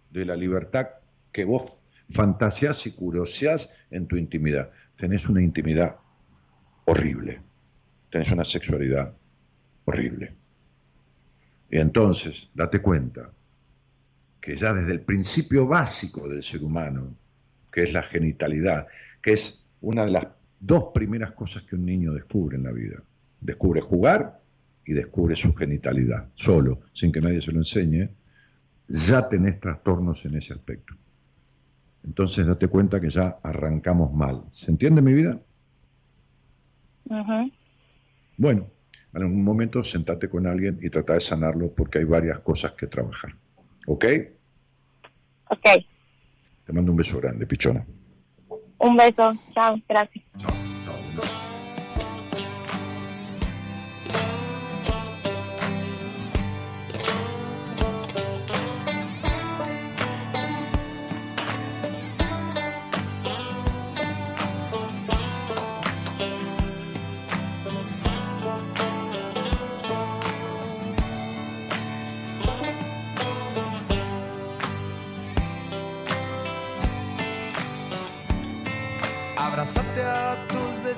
de 0.08 0.24
la 0.24 0.34
libertad 0.34 0.86
que 1.30 1.44
vos 1.44 1.76
fantaseás 2.08 2.86
y 2.86 2.92
curioseás 2.92 3.68
en 3.90 4.06
tu 4.06 4.16
intimidad. 4.16 4.70
Tenés 4.96 5.28
una 5.28 5.42
intimidad 5.42 5.96
horrible. 6.86 7.42
Tenés 8.08 8.30
una 8.30 8.44
sexualidad 8.44 9.12
horrible. 9.84 10.34
Y 11.74 11.80
entonces, 11.80 12.48
date 12.54 12.80
cuenta 12.80 13.32
que 14.40 14.54
ya 14.54 14.72
desde 14.72 14.92
el 14.92 15.00
principio 15.00 15.66
básico 15.66 16.28
del 16.28 16.40
ser 16.40 16.62
humano, 16.62 17.16
que 17.72 17.82
es 17.82 17.92
la 17.92 18.04
genitalidad, 18.04 18.86
que 19.20 19.32
es 19.32 19.68
una 19.80 20.04
de 20.04 20.12
las 20.12 20.28
dos 20.60 20.92
primeras 20.94 21.32
cosas 21.32 21.64
que 21.64 21.74
un 21.74 21.84
niño 21.84 22.12
descubre 22.12 22.56
en 22.56 22.62
la 22.62 22.70
vida. 22.70 23.02
Descubre 23.40 23.80
jugar 23.80 24.40
y 24.86 24.92
descubre 24.92 25.34
su 25.34 25.52
genitalidad, 25.52 26.28
solo, 26.36 26.78
sin 26.92 27.10
que 27.10 27.20
nadie 27.20 27.42
se 27.42 27.50
lo 27.50 27.58
enseñe, 27.58 28.08
ya 28.86 29.28
tenés 29.28 29.58
trastornos 29.58 30.24
en 30.26 30.36
ese 30.36 30.52
aspecto. 30.52 30.94
Entonces 32.04 32.46
date 32.46 32.68
cuenta 32.68 33.00
que 33.00 33.10
ya 33.10 33.38
arrancamos 33.42 34.14
mal. 34.14 34.44
¿Se 34.52 34.70
entiende 34.70 35.02
mi 35.02 35.12
vida? 35.12 35.40
Ujú. 37.06 37.50
Bueno, 38.36 38.68
en 39.14 39.22
algún 39.22 39.44
momento 39.44 39.84
sentate 39.84 40.28
con 40.28 40.46
alguien 40.46 40.78
y 40.82 40.90
trata 40.90 41.14
de 41.14 41.20
sanarlo 41.20 41.72
porque 41.72 41.98
hay 41.98 42.04
varias 42.04 42.40
cosas 42.40 42.72
que 42.72 42.86
trabajar. 42.86 43.34
¿Ok? 43.86 44.04
Ok. 45.50 45.84
Te 46.64 46.72
mando 46.72 46.90
un 46.90 46.96
beso 46.96 47.20
grande, 47.20 47.46
pichona. 47.46 47.84
Un 48.78 48.96
beso. 48.96 49.32
Chao. 49.54 49.76
Gracias. 49.88 50.24
Chao, 50.36 50.50
chao. 50.50 50.73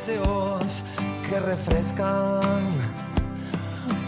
Que 0.07 1.41
refrescan. 1.41 2.63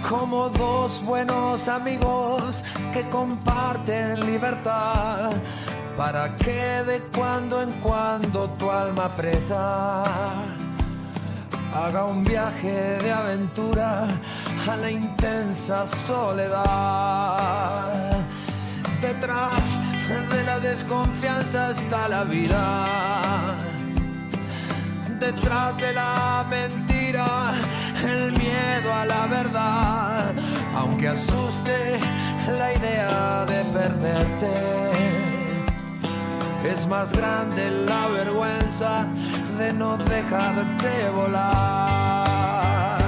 Como 0.09 0.49
dos 0.49 1.03
buenos 1.05 1.67
amigos 1.67 2.63
que 2.93 3.03
comparten 3.09 4.21
libertad. 4.21 5.33
Para 5.97 6.37
que 6.37 6.85
de 6.87 7.01
cuando 7.17 7.61
en 7.63 7.73
cuando 7.81 8.49
tu 8.51 8.71
alma 8.71 9.13
presa 9.13 10.05
haga 11.75 12.05
un 12.05 12.23
viaje 12.23 12.99
de 13.03 13.13
aventura 13.13 14.07
a 14.71 14.77
la 14.77 14.91
intensa 14.91 15.85
soledad. 15.85 16.61
Detrás 19.01 19.77
de 20.31 20.45
la 20.45 20.61
desconfianza 20.61 21.73
está 21.73 22.09
la 22.09 22.23
vida 22.23 23.28
detrás 25.33 25.77
de 25.77 25.93
la 25.93 26.45
mentira, 26.49 27.53
el 28.03 28.33
miedo 28.33 28.95
a 28.95 29.05
la 29.05 29.27
verdad, 29.27 30.33
aunque 30.75 31.09
asuste 31.09 32.01
la 32.59 32.73
idea 32.73 33.45
de 33.45 33.65
perderte. 33.79 34.55
Es 36.65 36.87
más 36.87 37.13
grande 37.13 37.71
la 37.87 38.09
vergüenza 38.09 39.07
de 39.59 39.73
no 39.75 39.99
dejarte 39.99 40.93
volar. 41.15 42.99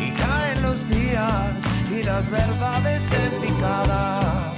Y 0.00 0.10
caen 0.10 0.62
los 0.62 0.88
días 0.90 1.52
y 1.90 2.02
las 2.02 2.28
verdades 2.30 3.02
en 3.22 3.40
picada 3.40 4.52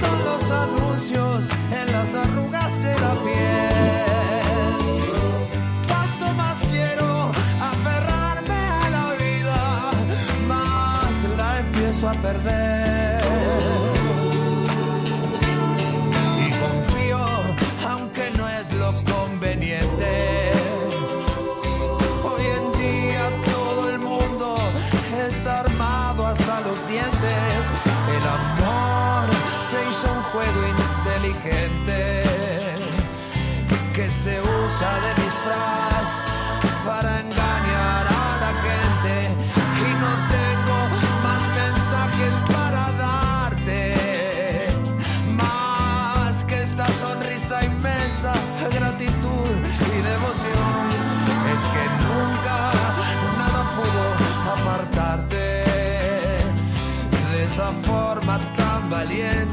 son 0.00 0.24
los 0.28 0.50
anuncios 0.50 1.48
en 1.72 1.92
las 1.92 2.14
arrugas 2.14 2.72
de 2.82 2.92
la 3.00 3.14
piel. 3.24 4.17
A 12.08 12.14
perder. 12.22 13.20
Y 16.46 16.50
confío, 16.64 17.18
aunque 17.86 18.30
no 18.36 18.48
es 18.48 18.72
lo 18.72 18.92
conveniente. 19.04 20.52
Hoy 22.24 22.44
en 22.58 22.66
día 22.78 23.24
todo 23.52 23.90
el 23.90 23.98
mundo 23.98 24.56
está 25.28 25.60
armado 25.60 26.26
hasta 26.26 26.60
los 26.62 26.78
dientes. 26.88 27.60
El 28.16 28.24
amor 28.40 29.28
se 29.68 29.78
hizo 29.90 30.12
un 30.12 30.22
juego 30.32 30.60
inteligente 30.66 32.22
que 33.94 34.06
se 34.06 34.40
usa 34.40 34.90
de 35.04 35.22
disfraz 35.22 35.97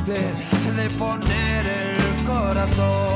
de 0.05 0.89
poner 0.99 1.65
el 1.65 2.25
corazón. 2.25 3.14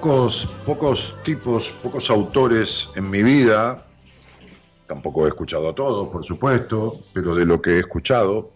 Pocos, 0.00 0.46
pocos 0.64 1.16
tipos, 1.24 1.70
pocos 1.82 2.08
autores 2.08 2.88
en 2.94 3.10
mi 3.10 3.20
vida, 3.24 3.84
tampoco 4.86 5.26
he 5.26 5.28
escuchado 5.28 5.68
a 5.68 5.74
todos, 5.74 6.08
por 6.08 6.24
supuesto, 6.24 7.00
pero 7.12 7.34
de 7.34 7.44
lo 7.44 7.60
que 7.60 7.70
he 7.72 7.78
escuchado, 7.80 8.52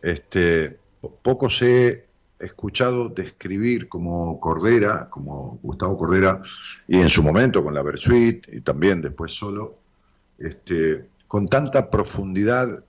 este, 0.00 0.78
po- 0.98 1.14
pocos 1.22 1.60
he 1.60 2.06
escuchado 2.40 3.10
describir 3.10 3.86
como 3.86 4.40
Cordera, 4.40 5.10
como 5.10 5.58
Gustavo 5.62 5.98
Cordera, 5.98 6.40
y 6.88 7.00
en 7.00 7.10
su 7.10 7.22
momento 7.22 7.62
con 7.62 7.74
la 7.74 7.82
Versuit, 7.82 8.46
y 8.50 8.62
también 8.62 9.02
después 9.02 9.32
solo, 9.34 9.74
este, 10.38 11.04
con 11.28 11.48
tanta 11.48 11.90
profundidad 11.90 12.82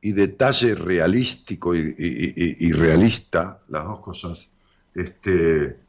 y 0.00 0.12
detalle 0.12 0.74
realístico 0.74 1.74
y- 1.74 1.94
y 1.98 2.72
realista, 2.72 3.60
las 3.68 3.84
dos 3.84 4.00
cosas, 4.00 4.48
este, 4.94 5.83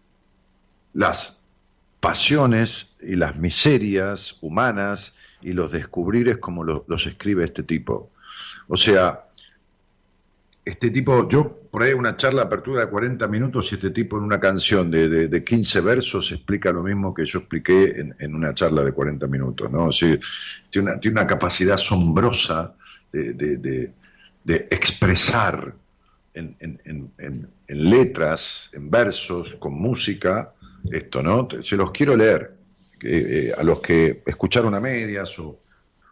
las 0.96 1.38
pasiones 2.00 2.96
y 3.02 3.16
las 3.16 3.36
miserias 3.36 4.38
humanas 4.42 5.16
y 5.42 5.54
los 5.54 5.72
descubrires 5.72 6.38
como 6.38 6.64
lo- 6.64 6.86
los 6.88 7.06
escribe 7.06 7.44
este 7.46 7.62
tipo. 7.64 8.10
O 8.68 8.78
sea, 8.78 9.26
este 10.64 10.90
tipo, 10.90 11.30
yo 11.30 11.60
por 11.70 11.84
ahí 11.84 11.94
una 11.94 12.16
charla 12.18 12.42
de 12.42 12.48
apertura 12.48 12.82
de 12.82 12.90
40 12.90 13.28
minutos 13.28 13.72
y 13.72 13.76
este 13.76 13.92
tipo 13.92 14.18
en 14.18 14.24
una 14.24 14.40
canción 14.40 14.90
de, 14.90 15.10
de- 15.10 15.28
de 15.28 15.44
15 15.44 15.82
versos 15.82 16.32
explica 16.32 16.72
lo 16.72 16.82
mismo 16.84 17.14
que 17.14 17.26
yo 17.26 17.40
expliqué 17.40 18.00
en, 18.00 18.16
en 18.18 18.34
una 18.34 18.54
charla 18.54 18.84
de 18.84 18.92
40 18.94 19.28
minutos, 19.28 19.70
¿no? 19.70 19.90
Tiene, 20.70 20.92
una, 21.12 21.28
capacidad 21.28 21.76
asombrosa 21.76 22.74
de, 23.12 23.34
de- 23.34 23.92
expresar 24.72 25.74
en- 26.34 26.56
en- 26.60 26.80
en 27.68 27.90
letras, 27.90 28.70
en 28.74 28.90
versos, 28.90 29.56
con 29.56 29.74
música, 29.74 30.54
esto, 30.92 31.22
¿no? 31.22 31.48
Se 31.62 31.76
los 31.76 31.92
quiero 31.92 32.16
leer, 32.16 32.56
eh, 33.02 33.54
a 33.56 33.64
los 33.64 33.80
que 33.82 34.24
escucharon 34.26 34.74
a 34.74 34.80
medias 34.80 35.38
o, 35.40 35.60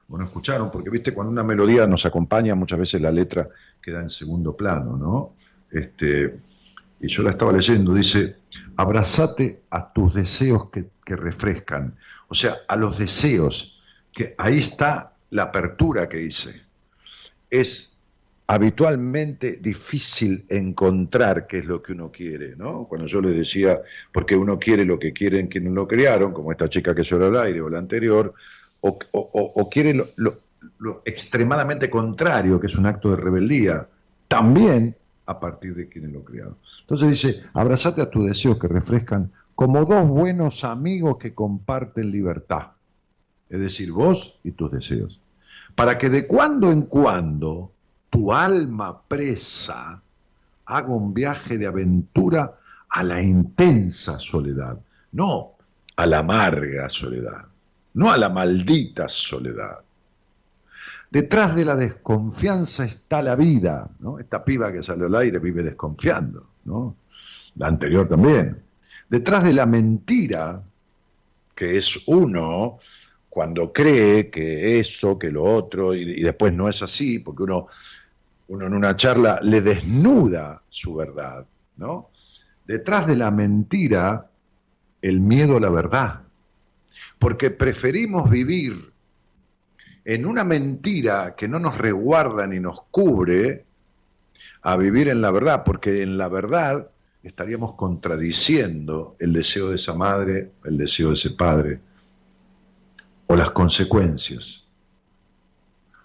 o 0.10 0.18
no 0.18 0.26
escucharon, 0.26 0.70
porque 0.70 0.90
viste, 0.90 1.14
cuando 1.14 1.32
una 1.32 1.44
melodía 1.44 1.88
nos 1.88 2.06
acompaña, 2.06 2.56
muchas 2.56 2.80
veces 2.80 3.02
la 3.02 3.12
letra 3.12 3.50
queda 3.82 4.02
en 4.02 4.10
segundo 4.10 4.56
plano, 4.56 4.98
¿no? 4.98 5.36
Este, 5.72 6.38
y 7.00 7.08
yo 7.08 7.24
la 7.24 7.32
estaba 7.32 7.52
leyendo, 7.52 7.94
dice, 7.94 8.38
abrazate 8.76 9.64
a 9.70 9.91
tus 9.91 10.14
deseos 10.14 10.70
que, 10.70 10.86
que 11.06 11.16
refrescan, 11.16 11.95
o 12.28 12.36
sea, 12.36 12.58
a 12.68 12.76
los 12.76 12.98
deseos, 12.98 13.82
que 14.12 14.36
ahí 14.38 14.60
está 14.60 15.14
la 15.32 15.44
apertura 15.44 16.08
que 16.08 16.22
hice. 16.22 16.62
Es 17.50 17.93
habitualmente 18.48 19.57
difícil 19.57 20.45
encontrar 20.49 21.48
qué 21.48 21.60
es 21.60 21.65
lo 21.65 21.82
que 21.82 21.94
uno 21.94 22.11
quiere, 22.11 22.56
¿no? 22.56 22.86
Cuando 22.86 23.07
yo 23.07 23.22
les 23.22 23.36
decía, 23.36 23.82
porque 24.11 24.36
uno 24.36 24.60
quiere 24.60 24.86
lo 24.86 24.99
que 24.99 25.14
quieren 25.14 25.48
quienes 25.48 25.74
lo 25.74 25.88
crearon, 25.88 26.34
como 26.34 26.52
esta 26.52 26.70
chica 26.70 26.94
que 26.94 27.03
lloró 27.03 27.28
al 27.28 27.38
aire 27.38 27.61
o 27.61 27.70
la 27.70 27.80
anterior, 27.80 28.34
o, 28.82 29.70
quiere 29.70 29.94
lo 30.18 31.02
extremadamente 31.06 31.90
contrario, 31.90 32.60
que 32.60 32.68
es 32.68 32.76
un 32.76 32.86
acto 32.86 33.11
de 33.11 33.15
rebeldía, 33.15 33.88
también 34.28 34.95
a 35.26 35.40
partir 35.40 35.76
de 35.76 35.88
quienes 35.88 36.11
lo 36.11 36.24
crearon. 36.24 36.57
Entonces 36.82 37.10
dice, 37.10 37.44
abrazate 37.53 38.02
a 38.02 38.10
tus 38.10 38.28
deseos 38.28 38.57
que 38.60 38.68
refrescan 38.68 39.32
como 39.56 39.86
dos 39.86 40.07
buenos 40.07 40.64
amigos 40.64 41.18
que 41.18 41.34
comparten 41.34 42.11
libertad, 42.11 42.72
es 43.49 43.60
decir, 43.60 43.91
vos 43.91 44.40
y 44.44 44.52
tus 44.52 44.72
deseos, 44.72 45.22
para 45.76 45.98
que 45.98 46.10
de 46.10 46.28
cuando 46.28 46.72
en 46.72 46.84
cuando 46.84 47.72
tu 48.14 48.31
alma 48.31 49.02
presa 49.07 49.99
haga 50.65 50.88
un 50.88 51.15
viaje 51.15 51.57
de 51.57 51.65
aventura 51.65 52.60
a 52.90 53.03
la 53.03 53.19
intensa 53.19 54.19
soledad, 54.19 54.77
no 55.14 55.53
a 55.95 56.06
la 56.06 56.19
amarga 56.19 56.88
soledad, 56.90 57.45
no 57.95 58.11
a 58.11 58.18
la 58.18 58.30
maldita 58.30 59.10
soledad. 59.10 59.80
Detrás 61.10 61.56
de 61.56 61.65
la 61.65 61.76
desconfianza 61.76 62.85
está 62.85 63.23
la 63.23 63.35
vida, 63.35 63.90
¿no? 63.99 64.19
Esta 64.19 64.45
piba 64.45 64.72
que 64.72 64.84
salió 64.84 65.07
al 65.07 65.15
aire 65.15 65.40
vive 65.40 65.64
desconfiando, 65.64 66.49
¿no? 66.65 66.95
La 67.56 67.65
anterior 67.65 68.07
también. 68.07 68.61
Detrás 69.10 69.44
de 69.44 69.53
la 69.53 69.65
mentira, 69.65 70.61
que 71.56 71.77
es 71.77 72.07
uno 72.07 72.77
cuando 73.27 73.73
cree 73.73 74.30
que 74.30 74.80
eso, 74.80 75.18
que 75.18 75.31
lo 75.31 75.44
otro, 75.44 75.95
y 75.95 76.22
después 76.22 76.53
no 76.53 76.69
es 76.69 76.84
así, 76.84 77.18
porque 77.18 77.41
uno, 77.41 77.68
uno 78.54 78.68
en 78.68 78.76
una 78.76 78.96
charla 78.96 79.40
le 79.42 79.62
desnuda 79.62 80.62
su 80.70 80.94
verdad, 80.94 81.48
¿no? 81.78 82.12
Detrás 82.68 83.08
de 83.08 83.16
la 83.16 83.32
mentira, 83.32 84.30
el 85.02 85.22
miedo 85.22 85.58
a 85.58 85.60
la 85.60 85.72
verdad. 85.72 86.22
Porque 87.18 87.50
preferimos 87.50 88.30
vivir 88.30 88.94
en 90.06 90.28
una 90.28 90.44
mentira 90.44 91.34
que 91.36 91.48
no 91.48 91.58
nos 91.58 91.80
resguarda 91.80 92.46
ni 92.46 92.60
nos 92.60 92.84
cubre 92.92 93.66
a 94.62 94.78
vivir 94.78 95.08
en 95.08 95.22
la 95.22 95.32
verdad, 95.32 95.64
porque 95.66 96.04
en 96.04 96.20
la 96.20 96.30
verdad 96.30 96.92
estaríamos 97.24 97.74
contradiciendo 97.74 99.16
el 99.20 99.34
deseo 99.34 99.70
de 99.70 99.78
esa 99.78 99.96
madre, 99.96 100.52
el 100.64 100.78
deseo 100.78 101.08
de 101.08 101.16
ese 101.16 101.32
padre, 101.32 101.80
o 103.26 103.36
las 103.36 103.50
consecuencias. 103.50 104.62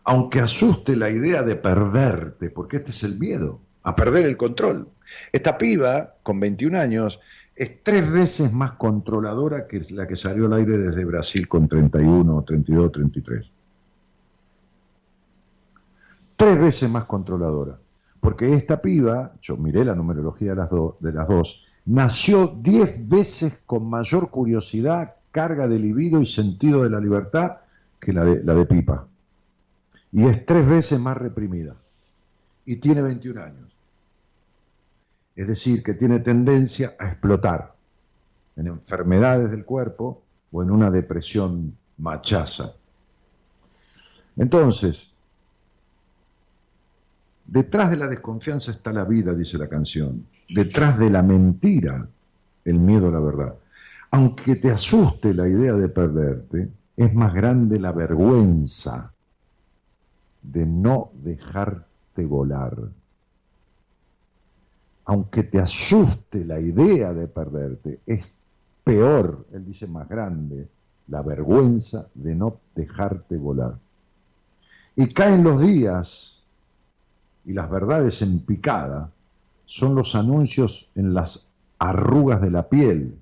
Aunque 0.08 0.40
asuste 0.40 0.96
la 0.96 1.10
idea 1.10 1.42
de 1.42 1.56
perderte, 1.56 2.50
porque 2.50 2.78
este 2.78 2.90
es 2.90 3.02
el 3.02 3.18
miedo, 3.18 3.60
a 3.82 3.94
perder 3.94 4.24
el 4.24 4.36
control. 4.36 4.88
Esta 5.32 5.58
piba, 5.58 6.14
con 6.22 6.40
21 6.40 6.78
años, 6.78 7.20
es 7.54 7.82
tres 7.82 8.10
veces 8.10 8.52
más 8.52 8.72
controladora 8.72 9.66
que 9.66 9.82
la 9.90 10.06
que 10.06 10.16
salió 10.16 10.46
al 10.46 10.54
aire 10.54 10.78
desde 10.78 11.04
Brasil 11.04 11.46
con 11.46 11.68
31, 11.68 12.42
32, 12.42 12.92
33 12.92 13.50
tres 16.38 16.60
veces 16.60 16.88
más 16.88 17.04
controladora. 17.04 17.78
Porque 18.20 18.54
esta 18.54 18.80
piba, 18.80 19.32
yo 19.42 19.56
miré 19.56 19.84
la 19.84 19.94
numerología 19.94 20.50
de 20.50 20.56
las, 20.56 20.70
de 21.00 21.12
las 21.12 21.28
dos, 21.28 21.62
nació 21.84 22.46
diez 22.46 23.06
veces 23.08 23.58
con 23.66 23.90
mayor 23.90 24.30
curiosidad, 24.30 25.16
carga 25.32 25.66
de 25.66 25.80
libido 25.80 26.22
y 26.22 26.26
sentido 26.26 26.84
de 26.84 26.90
la 26.90 27.00
libertad 27.00 27.56
que 28.00 28.12
la 28.12 28.24
de, 28.24 28.44
la 28.44 28.54
de 28.54 28.66
Pipa. 28.66 29.06
Y 30.12 30.26
es 30.26 30.44
tres 30.46 30.66
veces 30.66 30.98
más 30.98 31.16
reprimida. 31.16 31.76
Y 32.64 32.76
tiene 32.76 33.02
21 33.02 33.42
años. 33.42 33.76
Es 35.36 35.46
decir, 35.46 35.82
que 35.82 35.94
tiene 35.94 36.20
tendencia 36.20 36.96
a 36.98 37.08
explotar 37.08 37.74
en 38.56 38.66
enfermedades 38.66 39.50
del 39.50 39.64
cuerpo 39.64 40.22
o 40.50 40.62
en 40.62 40.70
una 40.70 40.90
depresión 40.90 41.76
machaza. 41.98 42.74
Entonces, 44.36 45.12
Detrás 47.48 47.88
de 47.88 47.96
la 47.96 48.06
desconfianza 48.06 48.70
está 48.70 48.92
la 48.92 49.04
vida, 49.04 49.34
dice 49.34 49.56
la 49.56 49.68
canción. 49.68 50.26
Detrás 50.50 50.98
de 50.98 51.08
la 51.08 51.22
mentira, 51.22 52.06
el 52.62 52.78
miedo 52.78 53.08
a 53.08 53.10
la 53.10 53.20
verdad. 53.20 53.54
Aunque 54.10 54.56
te 54.56 54.70
asuste 54.70 55.32
la 55.32 55.48
idea 55.48 55.72
de 55.72 55.88
perderte, 55.88 56.68
es 56.94 57.14
más 57.14 57.32
grande 57.32 57.80
la 57.80 57.92
vergüenza 57.92 59.14
de 60.52 60.66
no 60.66 61.10
dejarte 61.22 62.24
volar. 62.24 62.76
Aunque 65.04 65.44
te 65.44 65.58
asuste 65.58 66.44
la 66.44 66.60
idea 66.60 67.12
de 67.12 67.28
perderte, 67.28 68.00
es 68.06 68.34
peor, 68.84 69.46
él 69.52 69.66
dice 69.66 69.86
más 69.86 70.08
grande, 70.08 70.68
la 71.08 71.22
vergüenza 71.22 72.08
de 72.14 72.34
no 72.34 72.56
dejarte 72.74 73.36
volar. 73.36 73.78
Y 74.96 75.12
caen 75.12 75.44
los 75.44 75.60
días 75.60 76.42
y 77.44 77.52
las 77.52 77.70
verdades 77.70 78.20
en 78.22 78.40
picada 78.40 79.10
son 79.64 79.94
los 79.94 80.14
anuncios 80.14 80.88
en 80.94 81.14
las 81.14 81.50
arrugas 81.78 82.40
de 82.40 82.50
la 82.50 82.68
piel. 82.68 83.18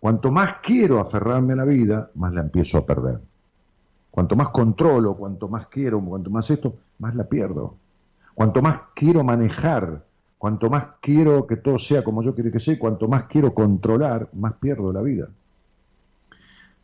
Cuanto 0.00 0.30
más 0.30 0.56
quiero 0.62 1.00
aferrarme 1.00 1.54
a 1.54 1.56
la 1.56 1.64
vida, 1.64 2.10
más 2.14 2.32
la 2.32 2.40
empiezo 2.40 2.78
a 2.78 2.86
perder. 2.86 3.20
Cuanto 4.16 4.34
más 4.34 4.48
controlo, 4.48 5.14
cuanto 5.14 5.46
más 5.46 5.66
quiero, 5.66 6.00
cuanto 6.00 6.30
más 6.30 6.48
esto, 6.48 6.74
más 7.00 7.14
la 7.14 7.24
pierdo. 7.24 7.76
Cuanto 8.32 8.62
más 8.62 8.80
quiero 8.94 9.22
manejar, 9.22 10.06
cuanto 10.38 10.70
más 10.70 10.86
quiero 11.02 11.46
que 11.46 11.56
todo 11.56 11.78
sea 11.78 12.02
como 12.02 12.22
yo 12.22 12.34
quiero 12.34 12.50
que 12.50 12.58
sea, 12.58 12.78
cuanto 12.78 13.08
más 13.08 13.24
quiero 13.24 13.52
controlar, 13.52 14.30
más 14.32 14.54
pierdo 14.54 14.90
la 14.90 15.02
vida. 15.02 15.28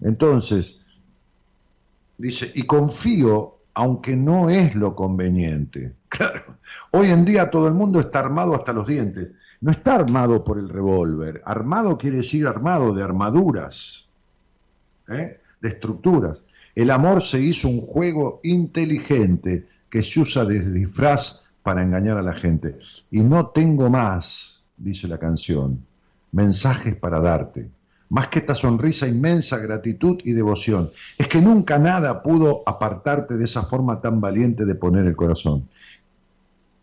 Entonces, 0.02 0.82
dice, 2.18 2.52
y 2.54 2.66
confío 2.66 3.54
aunque 3.72 4.14
no 4.14 4.50
es 4.50 4.74
lo 4.74 4.94
conveniente. 4.94 5.94
Claro, 6.12 6.58
hoy 6.90 7.06
en 7.08 7.24
día 7.24 7.50
todo 7.50 7.66
el 7.66 7.72
mundo 7.72 7.98
está 7.98 8.18
armado 8.18 8.54
hasta 8.54 8.74
los 8.74 8.86
dientes. 8.86 9.32
No 9.62 9.70
está 9.70 9.94
armado 9.94 10.44
por 10.44 10.58
el 10.58 10.68
revólver. 10.68 11.40
Armado 11.46 11.96
quiere 11.96 12.18
decir 12.18 12.46
armado 12.46 12.92
de 12.92 13.02
armaduras, 13.02 14.10
¿eh? 15.08 15.40
de 15.62 15.68
estructuras. 15.70 16.42
El 16.74 16.90
amor 16.90 17.22
se 17.22 17.40
hizo 17.40 17.68
un 17.68 17.80
juego 17.80 18.40
inteligente 18.42 19.68
que 19.90 20.02
se 20.02 20.20
usa 20.20 20.44
de 20.44 20.60
disfraz 20.70 21.44
para 21.62 21.82
engañar 21.82 22.16
a 22.16 22.22
la 22.22 22.34
gente. 22.34 22.78
Y 23.10 23.20
no 23.20 23.48
tengo 23.48 23.90
más, 23.90 24.64
dice 24.76 25.06
la 25.06 25.18
canción, 25.18 25.84
mensajes 26.32 26.96
para 26.96 27.20
darte 27.20 27.68
más 28.12 28.28
que 28.28 28.40
esta 28.40 28.54
sonrisa 28.54 29.08
inmensa, 29.08 29.56
gratitud 29.56 30.18
y 30.22 30.32
devoción. 30.32 30.90
Es 31.16 31.28
que 31.28 31.40
nunca 31.40 31.78
nada 31.78 32.22
pudo 32.22 32.62
apartarte 32.66 33.38
de 33.38 33.44
esa 33.46 33.62
forma 33.62 34.02
tan 34.02 34.20
valiente 34.20 34.66
de 34.66 34.74
poner 34.74 35.06
el 35.06 35.16
corazón. 35.16 35.70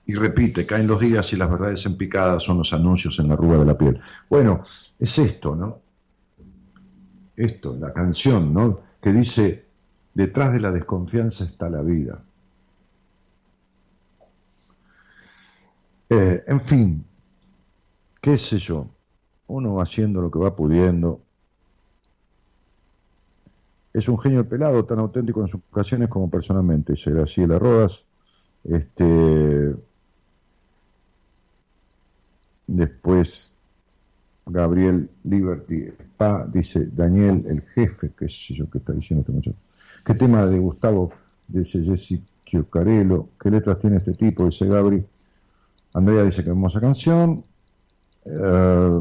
Y 0.07 0.15
repite, 0.15 0.65
caen 0.65 0.87
los 0.87 0.99
días 0.99 1.31
y 1.31 1.35
las 1.35 1.51
verdades 1.51 1.85
en 1.85 1.97
picada 1.97 2.39
son 2.39 2.57
los 2.57 2.73
anuncios 2.73 3.19
en 3.19 3.27
la 3.27 3.35
arruga 3.35 3.59
de 3.59 3.65
la 3.65 3.77
piel. 3.77 3.99
Bueno, 4.27 4.63
es 4.97 5.19
esto, 5.19 5.55
¿no? 5.55 5.77
Esto, 7.35 7.77
la 7.79 7.93
canción, 7.93 8.51
¿no? 8.51 8.79
Que 8.99 9.11
dice, 9.11 9.65
detrás 10.13 10.51
de 10.51 10.59
la 10.59 10.71
desconfianza 10.71 11.43
está 11.43 11.69
la 11.69 11.81
vida. 11.81 12.21
Eh, 16.09 16.43
en 16.47 16.59
fin, 16.59 17.05
qué 18.21 18.37
sé 18.37 18.57
yo, 18.57 18.87
uno 19.47 19.79
haciendo 19.79 20.21
lo 20.21 20.31
que 20.31 20.39
va 20.39 20.55
pudiendo. 20.55 21.21
Es 23.93 24.07
un 24.07 24.19
genio 24.19 24.39
el 24.39 24.47
pelado, 24.47 24.85
tan 24.85 24.99
auténtico 24.99 25.41
en 25.41 25.47
sus 25.47 25.61
ocasiones 25.71 26.09
como 26.09 26.29
personalmente, 26.29 26.93
dice 26.93 27.11
Graciela 27.11 27.59
Rodas. 27.59 28.07
Este, 28.63 29.75
después, 32.67 33.55
Gabriel 34.45 35.09
Liberty 35.23 35.89
Spa, 35.99 36.47
dice 36.51 36.87
Daniel, 36.91 37.45
el 37.47 37.61
jefe, 37.61 38.11
qué 38.17 38.27
sé 38.27 38.53
yo, 38.53 38.69
qué 38.69 38.79
está 38.79 38.93
diciendo 38.93 39.21
este 39.21 39.31
muchacho. 39.31 39.68
¿Qué 40.05 40.13
tema 40.13 40.45
de 40.45 40.59
Gustavo? 40.59 41.11
Dice 41.47 41.83
Jessy 41.83 42.23
Carelo. 42.71 43.29
¿Qué 43.39 43.51
letras 43.51 43.79
tiene 43.79 43.97
este 43.97 44.13
tipo? 44.13 44.45
Dice 44.45 44.65
Gabri. 44.65 45.05
Andrea 45.93 46.23
dice 46.23 46.43
que 46.43 46.49
hermosa 46.49 46.79
canción. 46.79 47.43
Uh. 48.25 48.99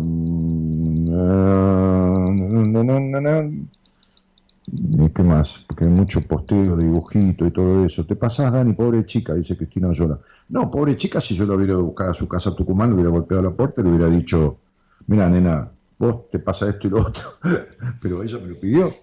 ¿Y 4.70 5.08
qué 5.10 5.22
más? 5.22 5.64
Porque 5.66 5.84
hay 5.84 5.90
mucho 5.90 6.20
posteo, 6.22 6.76
dibujito 6.76 7.46
y 7.46 7.50
todo 7.50 7.84
eso. 7.84 8.04
Te 8.04 8.16
pasás, 8.16 8.52
Dani, 8.52 8.74
pobre 8.74 9.04
chica, 9.06 9.34
dice 9.34 9.56
Cristina 9.56 9.88
Oyola. 9.88 10.18
No, 10.50 10.70
pobre 10.70 10.96
chica, 10.96 11.20
si 11.20 11.34
yo 11.34 11.46
lo 11.46 11.54
hubiera 11.54 11.76
buscar 11.76 12.10
a 12.10 12.14
su 12.14 12.28
casa 12.28 12.50
a 12.50 12.54
Tucumán, 12.54 12.90
le 12.90 12.96
hubiera 12.96 13.10
golpeado 13.10 13.42
la 13.42 13.50
puerta 13.50 13.80
y 13.80 13.84
le 13.84 13.90
hubiera 13.90 14.08
dicho, 14.08 14.58
mira, 15.06 15.28
nena, 15.28 15.70
vos 15.98 16.28
te 16.30 16.38
pasa 16.38 16.68
esto 16.68 16.86
y 16.86 16.90
lo 16.90 16.98
otro. 16.98 17.28
Pero 18.02 18.22
ella 18.22 18.38
me 18.38 18.48
lo 18.48 18.60
pidió. 18.60 18.94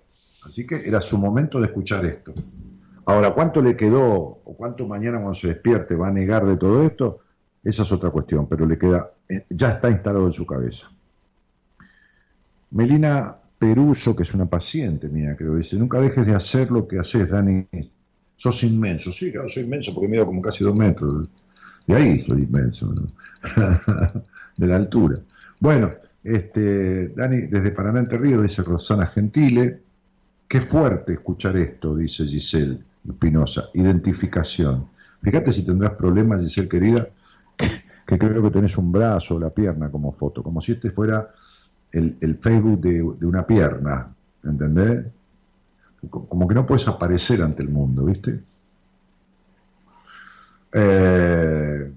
Así 0.45 0.65
que 0.65 0.87
era 0.87 1.01
su 1.01 1.17
momento 1.17 1.59
de 1.59 1.65
escuchar 1.65 2.05
esto. 2.05 2.33
Ahora, 3.05 3.31
¿cuánto 3.31 3.61
le 3.61 3.75
quedó 3.75 4.05
o 4.43 4.55
cuánto 4.57 4.87
mañana 4.87 5.17
cuando 5.17 5.33
se 5.33 5.47
despierte 5.47 5.95
va 5.95 6.07
a 6.07 6.11
negar 6.11 6.45
de 6.45 6.57
todo 6.57 6.83
esto? 6.83 7.19
Esa 7.63 7.83
es 7.83 7.91
otra 7.91 8.11
cuestión, 8.11 8.47
pero 8.47 8.65
le 8.65 8.77
queda, 8.77 9.11
eh, 9.27 9.45
ya 9.49 9.71
está 9.71 9.89
instalado 9.89 10.27
en 10.27 10.33
su 10.33 10.45
cabeza. 10.45 10.87
Melina 12.71 13.35
Peruso, 13.57 14.15
que 14.15 14.23
es 14.23 14.33
una 14.33 14.45
paciente 14.45 15.07
mía, 15.07 15.35
creo, 15.35 15.55
dice, 15.55 15.77
nunca 15.77 15.99
dejes 15.99 16.25
de 16.25 16.35
hacer 16.35 16.71
lo 16.71 16.87
que 16.87 16.99
haces, 16.99 17.29
Dani. 17.29 17.67
Sos 18.35 18.63
inmenso. 18.63 19.11
Sí, 19.11 19.31
claro, 19.31 19.47
soy 19.49 19.63
inmenso 19.63 19.93
porque 19.93 20.09
mido 20.09 20.25
como 20.25 20.41
casi 20.41 20.63
dos 20.63 20.75
metros. 20.75 21.29
Y 21.87 21.93
ahí 21.93 22.19
soy 22.19 22.43
inmenso, 22.43 22.93
¿no? 22.93 23.05
de 24.57 24.67
la 24.67 24.75
altura. 24.75 25.19
Bueno, 25.59 25.91
este, 26.23 27.09
Dani, 27.09 27.41
desde 27.47 27.71
Paraná 27.71 28.01
Entre 28.01 28.17
Ríos, 28.17 28.43
dice 28.43 28.61
Rosana 28.63 29.07
Gentile. 29.07 29.84
Qué 30.47 30.61
fuerte 30.61 31.13
escuchar 31.13 31.57
esto, 31.57 31.95
dice 31.95 32.25
Giselle 32.25 32.79
Espinosa. 33.07 33.69
Identificación. 33.73 34.87
Fíjate 35.21 35.51
si 35.51 35.65
tendrás 35.65 35.93
problemas, 35.93 36.41
Giselle 36.41 36.69
querida, 36.69 37.07
que 38.07 38.17
creo 38.17 38.43
que 38.43 38.51
tenés 38.51 38.77
un 38.77 38.91
brazo 38.91 39.35
o 39.35 39.39
la 39.39 39.49
pierna 39.49 39.89
como 39.89 40.11
foto, 40.11 40.43
como 40.43 40.61
si 40.61 40.73
este 40.73 40.91
fuera 40.91 41.33
el, 41.91 42.17
el 42.21 42.35
Facebook 42.37 42.81
de, 42.81 42.91
de, 42.91 43.25
una 43.25 43.45
pierna, 43.45 44.13
¿entendés? 44.43 45.05
Como 46.09 46.47
que 46.47 46.53
no 46.53 46.65
puedes 46.67 46.87
aparecer 46.87 47.41
ante 47.41 47.63
el 47.63 47.69
mundo, 47.69 48.05
¿viste? 48.05 48.43
Eh, 50.77 51.91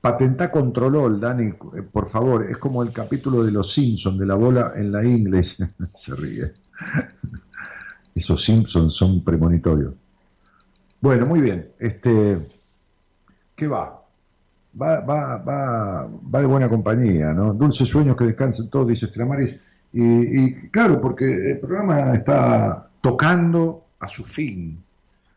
patentá 0.00 0.50
controlol, 0.50 1.20
Dani, 1.20 1.48
eh, 1.48 1.82
por 1.82 2.08
favor, 2.08 2.46
es 2.46 2.56
como 2.56 2.82
el 2.82 2.92
capítulo 2.92 3.44
de 3.44 3.52
los 3.52 3.72
Simpsons, 3.72 4.18
de 4.18 4.26
la 4.26 4.34
bola 4.34 4.72
en 4.74 4.90
la 4.90 5.04
inglés, 5.04 5.58
se 5.94 6.14
ríe. 6.16 6.52
Esos 8.14 8.44
Simpsons 8.44 8.94
son 8.94 9.22
premonitorios. 9.22 9.94
Bueno, 11.00 11.26
muy 11.26 11.40
bien, 11.40 11.68
este, 11.78 12.38
¿qué 13.56 13.66
va? 13.66 14.00
va, 14.80 15.00
va, 15.00 15.36
va, 15.38 16.08
va 16.08 16.40
de 16.40 16.46
buena 16.46 16.68
compañía, 16.68 17.32
¿no? 17.32 17.54
Dulces 17.54 17.88
sueños 17.88 18.16
que 18.16 18.24
descansen 18.24 18.68
todos, 18.68 18.88
dice 18.88 19.06
Estramaris. 19.06 19.58
Y, 19.92 20.44
y 20.44 20.54
claro, 20.70 21.00
porque 21.00 21.24
el 21.52 21.58
programa 21.58 22.14
está 22.14 22.88
tocando 23.00 23.84
a 23.98 24.06
su 24.06 24.24
fin. 24.24 24.82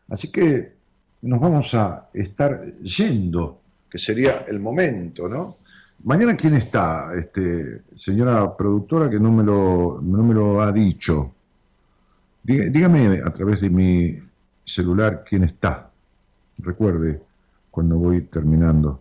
Así 0.08 0.30
que 0.30 0.74
nos 1.22 1.40
vamos 1.40 1.74
a 1.74 2.08
estar 2.12 2.64
yendo, 2.82 3.60
que 3.90 3.98
sería 3.98 4.44
el 4.46 4.60
momento, 4.60 5.28
¿no? 5.28 5.56
Mañana, 6.04 6.36
¿quién 6.36 6.54
está? 6.54 7.12
Este, 7.16 7.82
señora 7.94 8.54
productora, 8.56 9.08
que 9.08 9.18
no 9.18 9.32
me 9.32 9.42
lo, 9.42 10.00
no 10.02 10.22
me 10.22 10.34
lo 10.34 10.60
ha 10.60 10.70
dicho. 10.70 11.32
Dígame 12.44 13.22
a 13.24 13.30
través 13.30 13.62
de 13.62 13.70
mi 13.70 14.22
celular 14.66 15.24
quién 15.26 15.44
está. 15.44 15.90
Recuerde 16.58 17.22
cuando 17.70 17.96
voy 17.96 18.20
terminando 18.22 19.00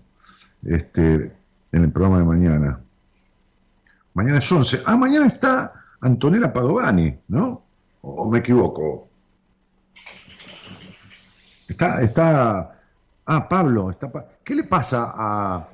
este, 0.65 1.33
en 1.73 1.83
el 1.83 1.91
programa 1.91 2.19
de 2.19 2.23
mañana. 2.23 2.79
Mañana 4.13 4.37
es 4.37 4.49
11. 4.49 4.83
Ah, 4.85 4.95
mañana 4.95 5.27
está 5.27 5.73
Antonella 5.99 6.53
Padovani, 6.53 7.19
¿no? 7.27 7.63
¿O 8.01 8.29
me 8.29 8.39
equivoco? 8.39 9.09
Está, 11.67 12.01
está, 12.01 12.79
ah, 13.25 13.49
Pablo, 13.49 13.93
¿qué 14.43 14.55
le 14.55 14.63
pasa 14.63 15.11
a, 15.13 15.67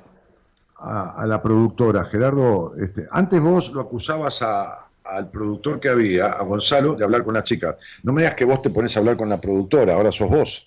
a, 0.76 1.10
a 1.22 1.26
la 1.26 1.40
productora, 1.40 2.04
Gerardo? 2.04 2.74
Este, 2.76 3.06
antes 3.12 3.40
vos 3.40 3.70
lo 3.72 3.80
acusabas 3.80 4.42
a, 4.42 4.89
al 5.10 5.28
productor 5.28 5.80
que 5.80 5.88
había, 5.88 6.26
a 6.26 6.42
Gonzalo, 6.42 6.94
de 6.94 7.04
hablar 7.04 7.24
con 7.24 7.34
la 7.34 7.42
chica. 7.42 7.76
No 8.02 8.12
me 8.12 8.22
digas 8.22 8.34
que 8.36 8.44
vos 8.44 8.62
te 8.62 8.70
pones 8.70 8.96
a 8.96 9.00
hablar 9.00 9.16
con 9.16 9.28
la 9.28 9.40
productora, 9.40 9.94
ahora 9.94 10.12
sos 10.12 10.30
vos. 10.30 10.66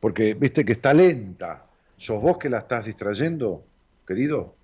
Porque 0.00 0.34
viste 0.34 0.64
que 0.64 0.72
está 0.72 0.94
lenta. 0.94 1.64
¿Sos 1.96 2.20
vos 2.20 2.38
que 2.38 2.50
la 2.50 2.58
estás 2.58 2.84
distrayendo, 2.86 3.62
querido? 4.06 4.54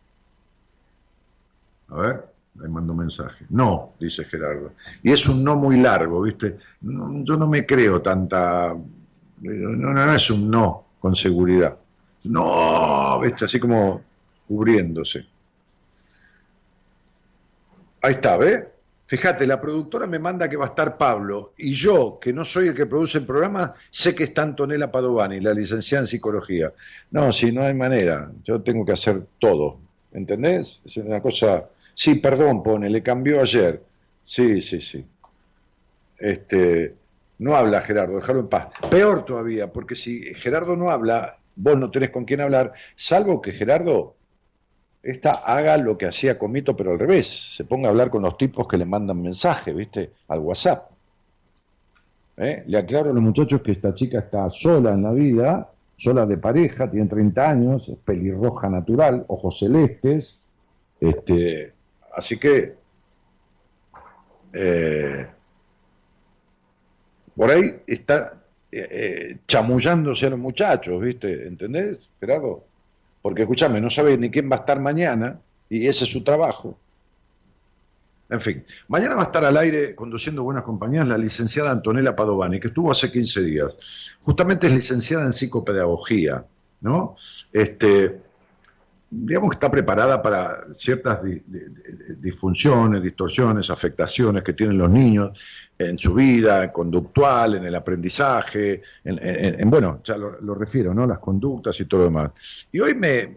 A 1.88 1.96
ver, 1.96 2.24
le 2.60 2.68
mando 2.68 2.94
mensaje. 2.94 3.44
No, 3.50 3.92
dice 3.98 4.24
Gerardo. 4.24 4.72
Y 5.02 5.12
es 5.12 5.28
un 5.28 5.42
no 5.44 5.56
muy 5.56 5.78
largo, 5.78 6.22
¿viste? 6.22 6.58
Yo 6.80 7.36
no 7.36 7.48
me 7.48 7.64
creo 7.64 8.02
tanta... 8.02 8.74
No, 9.40 9.92
no 9.92 10.12
es 10.14 10.30
un 10.30 10.50
no 10.50 10.84
con 10.98 11.14
seguridad. 11.14 11.76
No, 12.24 13.20
¿viste? 13.20 13.44
Así 13.44 13.60
como 13.60 14.02
cubriéndose. 14.46 15.26
Ahí 18.00 18.14
está, 18.14 18.36
¿ve? 18.36 18.68
Fíjate, 19.06 19.46
la 19.46 19.58
productora 19.58 20.06
me 20.06 20.18
manda 20.18 20.50
que 20.50 20.58
va 20.58 20.66
a 20.66 20.68
estar 20.68 20.98
Pablo 20.98 21.54
y 21.56 21.72
yo, 21.72 22.18
que 22.20 22.30
no 22.30 22.44
soy 22.44 22.68
el 22.68 22.74
que 22.74 22.84
produce 22.84 23.18
el 23.18 23.24
programa, 23.24 23.74
sé 23.90 24.14
que 24.14 24.24
está 24.24 24.42
Antonella 24.42 24.90
Padovani, 24.92 25.40
la 25.40 25.54
licenciada 25.54 26.02
en 26.02 26.06
psicología. 26.06 26.74
No, 27.10 27.32
si 27.32 27.50
no 27.50 27.62
hay 27.62 27.72
manera, 27.72 28.30
yo 28.44 28.60
tengo 28.60 28.84
que 28.84 28.92
hacer 28.92 29.22
todo, 29.38 29.78
¿entendés? 30.12 30.82
Es 30.84 30.98
una 30.98 31.22
cosa... 31.22 31.64
Sí, 31.94 32.16
perdón, 32.16 32.62
pone, 32.62 32.90
le 32.90 33.02
cambió 33.02 33.40
ayer. 33.40 33.82
Sí, 34.24 34.60
sí, 34.60 34.82
sí. 34.82 35.04
Este, 36.18 36.94
no 37.38 37.56
habla 37.56 37.80
Gerardo, 37.80 38.16
déjalo 38.16 38.40
en 38.40 38.48
paz. 38.48 38.66
Peor 38.90 39.24
todavía, 39.24 39.72
porque 39.72 39.94
si 39.94 40.34
Gerardo 40.34 40.76
no 40.76 40.90
habla, 40.90 41.38
vos 41.56 41.78
no 41.78 41.90
tenés 41.90 42.10
con 42.10 42.26
quién 42.26 42.42
hablar, 42.42 42.74
salvo 42.94 43.40
que 43.40 43.52
Gerardo 43.52 44.16
esta 45.02 45.32
haga 45.32 45.76
lo 45.76 45.96
que 45.96 46.06
hacía 46.06 46.38
Comito, 46.38 46.76
pero 46.76 46.92
al 46.92 46.98
revés, 46.98 47.56
se 47.56 47.64
ponga 47.64 47.88
a 47.88 47.90
hablar 47.90 48.10
con 48.10 48.22
los 48.22 48.36
tipos 48.36 48.66
que 48.66 48.76
le 48.76 48.84
mandan 48.84 49.22
mensajes, 49.22 49.74
¿viste? 49.74 50.12
Al 50.28 50.40
WhatsApp. 50.40 50.90
¿Eh? 52.36 52.62
Le 52.66 52.78
aclaro 52.78 53.10
a 53.10 53.12
los 53.12 53.22
muchachos 53.22 53.62
que 53.62 53.72
esta 53.72 53.94
chica 53.94 54.20
está 54.20 54.48
sola 54.50 54.92
en 54.92 55.02
la 55.02 55.12
vida, 55.12 55.70
sola 55.96 56.24
de 56.24 56.38
pareja, 56.38 56.90
tiene 56.90 57.06
30 57.06 57.50
años, 57.50 57.88
es 57.88 57.96
pelirroja 57.96 58.70
natural, 58.70 59.24
ojos 59.28 59.58
celestes, 59.58 60.38
este, 61.00 61.72
así 62.14 62.38
que 62.38 62.74
eh, 64.52 65.26
por 67.34 67.50
ahí 67.50 67.82
está 67.86 68.40
eh, 68.70 68.88
eh, 68.90 69.38
chamullándose 69.46 70.26
a 70.26 70.30
los 70.30 70.38
muchachos, 70.38 71.00
¿viste? 71.00 71.46
¿Entendés, 71.46 72.10
Gerardo? 72.20 72.67
Porque 73.22 73.42
escúchame, 73.42 73.80
no 73.80 73.90
sabe 73.90 74.16
ni 74.16 74.30
quién 74.30 74.50
va 74.50 74.56
a 74.56 74.60
estar 74.60 74.80
mañana 74.80 75.40
y 75.68 75.86
ese 75.86 76.04
es 76.04 76.10
su 76.10 76.22
trabajo. 76.24 76.78
En 78.30 78.40
fin, 78.40 78.64
mañana 78.88 79.14
va 79.14 79.22
a 79.22 79.26
estar 79.26 79.44
al 79.44 79.56
aire 79.56 79.94
conduciendo 79.94 80.42
buenas 80.42 80.64
compañías 80.64 81.08
la 81.08 81.16
licenciada 81.16 81.70
Antonella 81.70 82.14
Padovani, 82.14 82.60
que 82.60 82.68
estuvo 82.68 82.90
hace 82.90 83.10
15 83.10 83.42
días. 83.42 83.78
Justamente 84.22 84.66
es 84.66 84.74
licenciada 84.74 85.24
en 85.24 85.32
psicopedagogía, 85.32 86.44
¿no? 86.82 87.16
Este, 87.52 88.20
digamos 89.10 89.50
que 89.50 89.54
está 89.54 89.70
preparada 89.70 90.22
para 90.22 90.72
ciertas 90.74 91.20
disfunciones, 92.18 93.02
distorsiones, 93.02 93.70
afectaciones 93.70 94.44
que 94.44 94.52
tienen 94.52 94.76
los 94.76 94.90
niños 94.90 95.38
en 95.78 95.98
su 95.98 96.12
vida 96.14 96.70
conductual, 96.72 97.54
en 97.54 97.64
el 97.64 97.74
aprendizaje, 97.74 98.82
en, 99.04 99.70
bueno, 99.70 100.00
ya 100.04 100.16
lo, 100.16 100.54
refiero, 100.54 100.92
¿no? 100.92 101.06
Las 101.06 101.20
conductas 101.20 101.80
y 101.80 101.86
todo 101.86 102.00
lo 102.00 102.04
demás. 102.06 102.32
Y 102.70 102.80
hoy 102.80 102.94
me, 102.94 103.34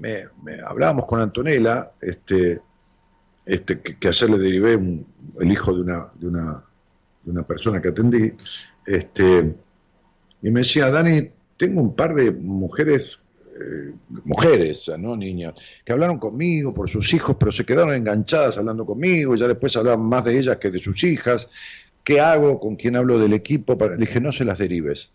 hablábamos 0.66 1.06
con 1.06 1.22
Antonella, 1.22 1.92
este, 2.02 2.60
este, 3.46 3.80
que, 3.80 3.98
que 3.98 4.08
ayer 4.08 4.30
le 4.30 4.38
derivé 4.40 4.74
el 5.40 5.52
hijo 5.52 5.74
de 5.74 5.82
una, 5.82 6.08
de 6.16 6.28
una, 6.28 6.64
de 7.24 7.32
una 7.32 7.44
persona 7.44 7.82
que 7.82 7.90
atendí, 7.90 8.34
este, 8.86 9.56
y 10.42 10.50
me 10.50 10.62
decía, 10.62 10.90
Dani, 10.90 11.30
tengo 11.58 11.82
un 11.82 11.96
par 11.96 12.16
de 12.16 12.32
mujeres 12.32 13.28
eh, 13.60 13.94
mujeres, 14.24 14.90
no 14.98 15.16
niñas, 15.16 15.56
que 15.84 15.92
hablaron 15.92 16.20
conmigo 16.20 16.74
por 16.74 16.90
sus 16.90 17.14
hijos, 17.14 17.36
pero 17.40 17.52
se 17.52 17.66
quedaron 17.66 17.94
enganchadas 17.94 18.58
hablando 18.58 18.86
conmigo, 18.86 19.36
ya 19.36 19.48
después 19.48 19.76
hablaban 19.76 20.06
más 20.06 20.24
de 20.26 20.38
ellas 20.38 20.58
que 20.58 20.72
de 20.72 20.80
sus 20.80 21.04
hijas. 21.04 21.50
¿Qué 22.04 22.20
hago? 22.22 22.60
¿Con 22.60 22.76
quién 22.76 22.96
hablo 22.96 23.20
del 23.20 23.34
equipo? 23.34 23.78
Le 23.80 23.98
dije, 23.98 24.22
no 24.22 24.32
se 24.32 24.46
las 24.46 24.58
derives, 24.58 25.12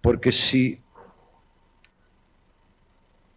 porque 0.00 0.32
si, 0.32 0.80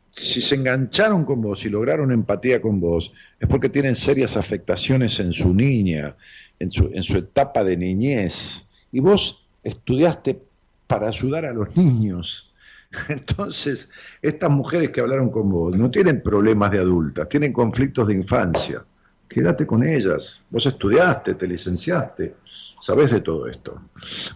si 0.09 0.41
se 0.41 0.55
engancharon 0.55 1.25
con 1.25 1.41
vos 1.41 1.63
y 1.65 1.69
lograron 1.69 2.11
empatía 2.11 2.59
con 2.59 2.79
vos, 2.79 3.13
es 3.39 3.47
porque 3.47 3.69
tienen 3.69 3.95
serias 3.95 4.35
afectaciones 4.35 5.19
en 5.19 5.31
su 5.31 5.53
niña, 5.53 6.15
en 6.59 6.71
su, 6.71 6.89
en 6.93 7.03
su 7.03 7.17
etapa 7.17 7.63
de 7.63 7.77
niñez, 7.77 8.67
y 8.91 8.99
vos 8.99 9.47
estudiaste 9.63 10.41
para 10.87 11.07
ayudar 11.07 11.45
a 11.45 11.53
los 11.53 11.77
niños 11.77 12.48
Entonces, 13.09 13.89
estas 14.21 14.49
mujeres 14.49 14.89
que 14.89 15.01
hablaron 15.01 15.29
con 15.29 15.49
vos 15.49 15.77
no 15.77 15.91
tienen 15.91 16.21
problemas 16.21 16.71
de 16.71 16.79
adultas, 16.79 17.29
tienen 17.29 17.53
conflictos 17.53 18.07
de 18.07 18.15
infancia. 18.15 18.83
Quédate 19.27 19.67
con 19.67 19.83
ellas. 19.83 20.43
Vos 20.49 20.65
estudiaste, 20.65 21.35
te 21.35 21.47
licenciaste. 21.47 22.35
sabés 22.81 23.11
de 23.11 23.21
todo 23.21 23.47
esto. 23.47 23.79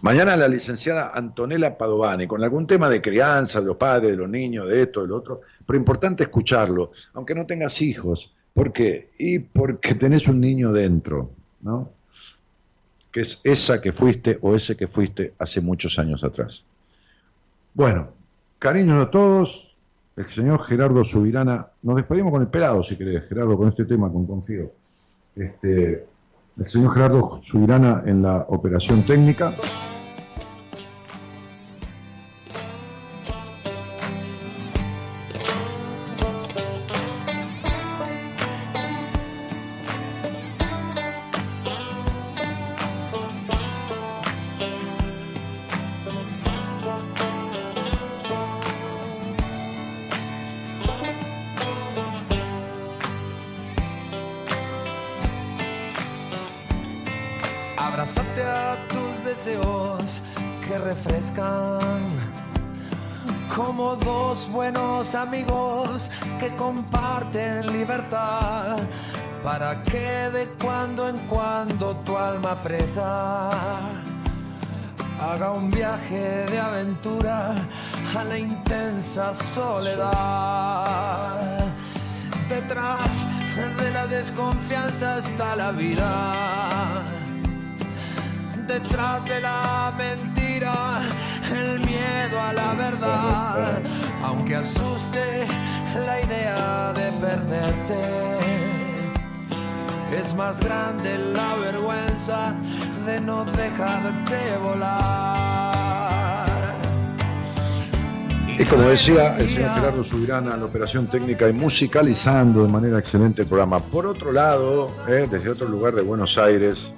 Mañana 0.02 0.36
la 0.36 0.46
licenciada 0.46 1.10
Antonella 1.12 1.76
Padovani, 1.76 2.28
con 2.28 2.44
algún 2.44 2.66
tema 2.66 2.88
de 2.88 3.02
crianza, 3.02 3.60
de 3.60 3.66
los 3.66 3.76
padres, 3.76 4.12
de 4.12 4.16
los 4.16 4.28
niños, 4.28 4.68
de 4.68 4.82
esto, 4.82 5.02
de 5.02 5.08
lo 5.08 5.16
otro, 5.16 5.40
pero 5.66 5.78
importante 5.78 6.22
escucharlo, 6.22 6.92
aunque 7.14 7.34
no 7.34 7.44
tengas 7.44 7.82
hijos. 7.82 8.32
¿Por 8.52 8.72
qué? 8.72 9.10
Y 9.18 9.40
porque 9.40 9.96
tenés 9.96 10.28
un 10.28 10.40
niño 10.40 10.72
dentro, 10.72 11.32
¿no? 11.62 11.90
Que 13.10 13.22
es 13.22 13.40
esa 13.42 13.80
que 13.80 13.92
fuiste 13.92 14.38
o 14.42 14.54
ese 14.54 14.76
que 14.76 14.86
fuiste 14.86 15.34
hace 15.40 15.60
muchos 15.60 15.98
años 15.98 16.22
atrás. 16.22 16.64
Bueno, 17.72 18.10
cariños 18.64 19.06
a 19.06 19.10
todos. 19.10 19.76
El 20.16 20.32
señor 20.32 20.64
Gerardo 20.64 21.04
Subirana, 21.04 21.66
nos 21.82 21.96
despedimos 21.96 22.32
con 22.32 22.40
el 22.40 22.48
pelado, 22.48 22.82
si 22.82 22.96
querés, 22.96 23.28
Gerardo, 23.28 23.58
con 23.58 23.68
este 23.68 23.84
tema, 23.84 24.10
con 24.10 24.26
Confío. 24.26 24.72
Este, 25.36 26.06
el 26.56 26.68
señor 26.70 26.94
Gerardo 26.94 27.40
Subirana 27.42 28.02
en 28.06 28.22
la 28.22 28.46
operación 28.48 29.04
técnica. 29.04 29.54
Aunque 94.22 94.56
asuste 94.56 95.46
la 96.06 96.20
idea 96.20 96.92
de 96.92 97.12
perderte. 97.20 98.24
Es 100.18 100.34
más 100.34 100.60
grande 100.60 101.18
la 101.32 101.54
vergüenza 101.56 102.54
de 103.06 103.20
no 103.20 103.44
dejarte 103.44 104.56
volar. 104.62 106.14
Y 108.56 108.64
como 108.64 108.84
decía 108.84 109.36
el 109.36 109.48
señor 109.48 109.74
Gerardo 109.74 110.04
Subirana, 110.04 110.56
la 110.56 110.64
operación 110.66 111.08
técnica 111.08 111.48
y 111.48 111.52
musicalizando 111.52 112.62
de 112.62 112.68
manera 112.68 112.98
excelente 113.00 113.42
el 113.42 113.48
programa. 113.48 113.80
Por 113.80 114.06
otro 114.06 114.30
lado, 114.30 114.88
eh, 115.08 115.26
desde 115.28 115.50
otro 115.50 115.68
lugar 115.68 115.94
de 115.94 116.02
Buenos 116.02 116.38
Aires, 116.38 116.92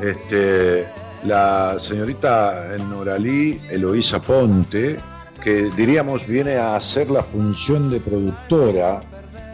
este, 0.00 0.88
la 1.24 1.76
señorita 1.78 2.78
Noralí 2.88 3.60
Eloísa 3.70 4.22
Ponte, 4.22 4.98
que 5.46 5.70
diríamos 5.76 6.26
viene 6.26 6.56
a 6.56 6.74
hacer 6.74 7.08
la 7.08 7.22
función 7.22 7.88
de 7.88 8.00
productora 8.00 9.00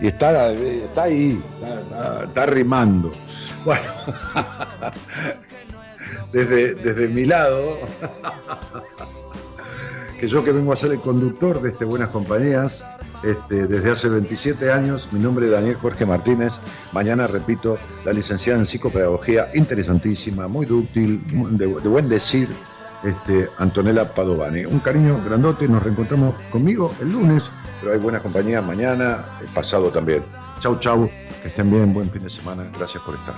y 0.00 0.06
está, 0.06 0.50
está 0.50 1.02
ahí, 1.02 1.38
está, 2.24 2.46
rimando. 2.46 3.12
Bueno, 3.62 3.82
desde, 6.32 6.76
desde 6.76 7.08
mi 7.08 7.26
lado, 7.26 7.76
que 10.18 10.26
yo 10.26 10.42
que 10.42 10.52
vengo 10.52 10.72
a 10.72 10.76
ser 10.76 10.92
el 10.92 11.00
conductor 11.00 11.60
de 11.60 11.68
este 11.68 11.84
Buenas 11.84 12.08
Compañías, 12.08 12.82
este, 13.22 13.66
desde 13.66 13.90
hace 13.90 14.08
27 14.08 14.72
años, 14.72 15.10
mi 15.12 15.20
nombre 15.20 15.44
es 15.44 15.52
Daniel 15.52 15.74
Jorge 15.74 16.06
Martínez. 16.06 16.54
Mañana, 16.92 17.26
repito, 17.26 17.76
la 18.06 18.12
licenciada 18.12 18.58
en 18.58 18.64
psicopedagogía, 18.64 19.50
interesantísima, 19.52 20.48
muy 20.48 20.64
dúctil, 20.64 21.20
de 21.58 21.66
buen 21.66 22.08
decir, 22.08 22.48
este, 23.04 23.48
Antonella 23.58 24.14
Padovani. 24.14 24.64
Un 24.64 24.80
cariño 24.80 25.20
grandote, 25.24 25.68
nos 25.68 25.82
reencontramos 25.82 26.34
conmigo 26.50 26.92
el 27.00 27.12
lunes, 27.12 27.50
pero 27.80 27.92
hay 27.92 27.98
buenas 27.98 28.22
compañías 28.22 28.64
mañana, 28.64 29.24
el 29.40 29.48
pasado 29.48 29.90
también. 29.90 30.22
Chau, 30.60 30.78
chau, 30.78 31.10
que 31.42 31.48
estén 31.48 31.70
bien, 31.70 31.92
buen 31.92 32.10
fin 32.10 32.22
de 32.22 32.30
semana, 32.30 32.70
gracias 32.76 33.02
por 33.02 33.14
estar. 33.14 33.34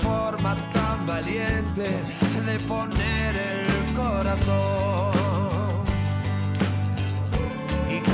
Forma 0.00 0.56
tan 0.72 1.06
valiente 1.06 2.00
de 2.46 2.58
poner 2.66 3.36
el 3.36 3.94
corazón 3.94 5.23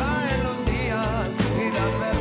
caen 0.01 0.43
los 0.43 0.64
días 0.66 1.36
y 1.62 1.70
las 1.70 1.93
verdades. 2.01 2.20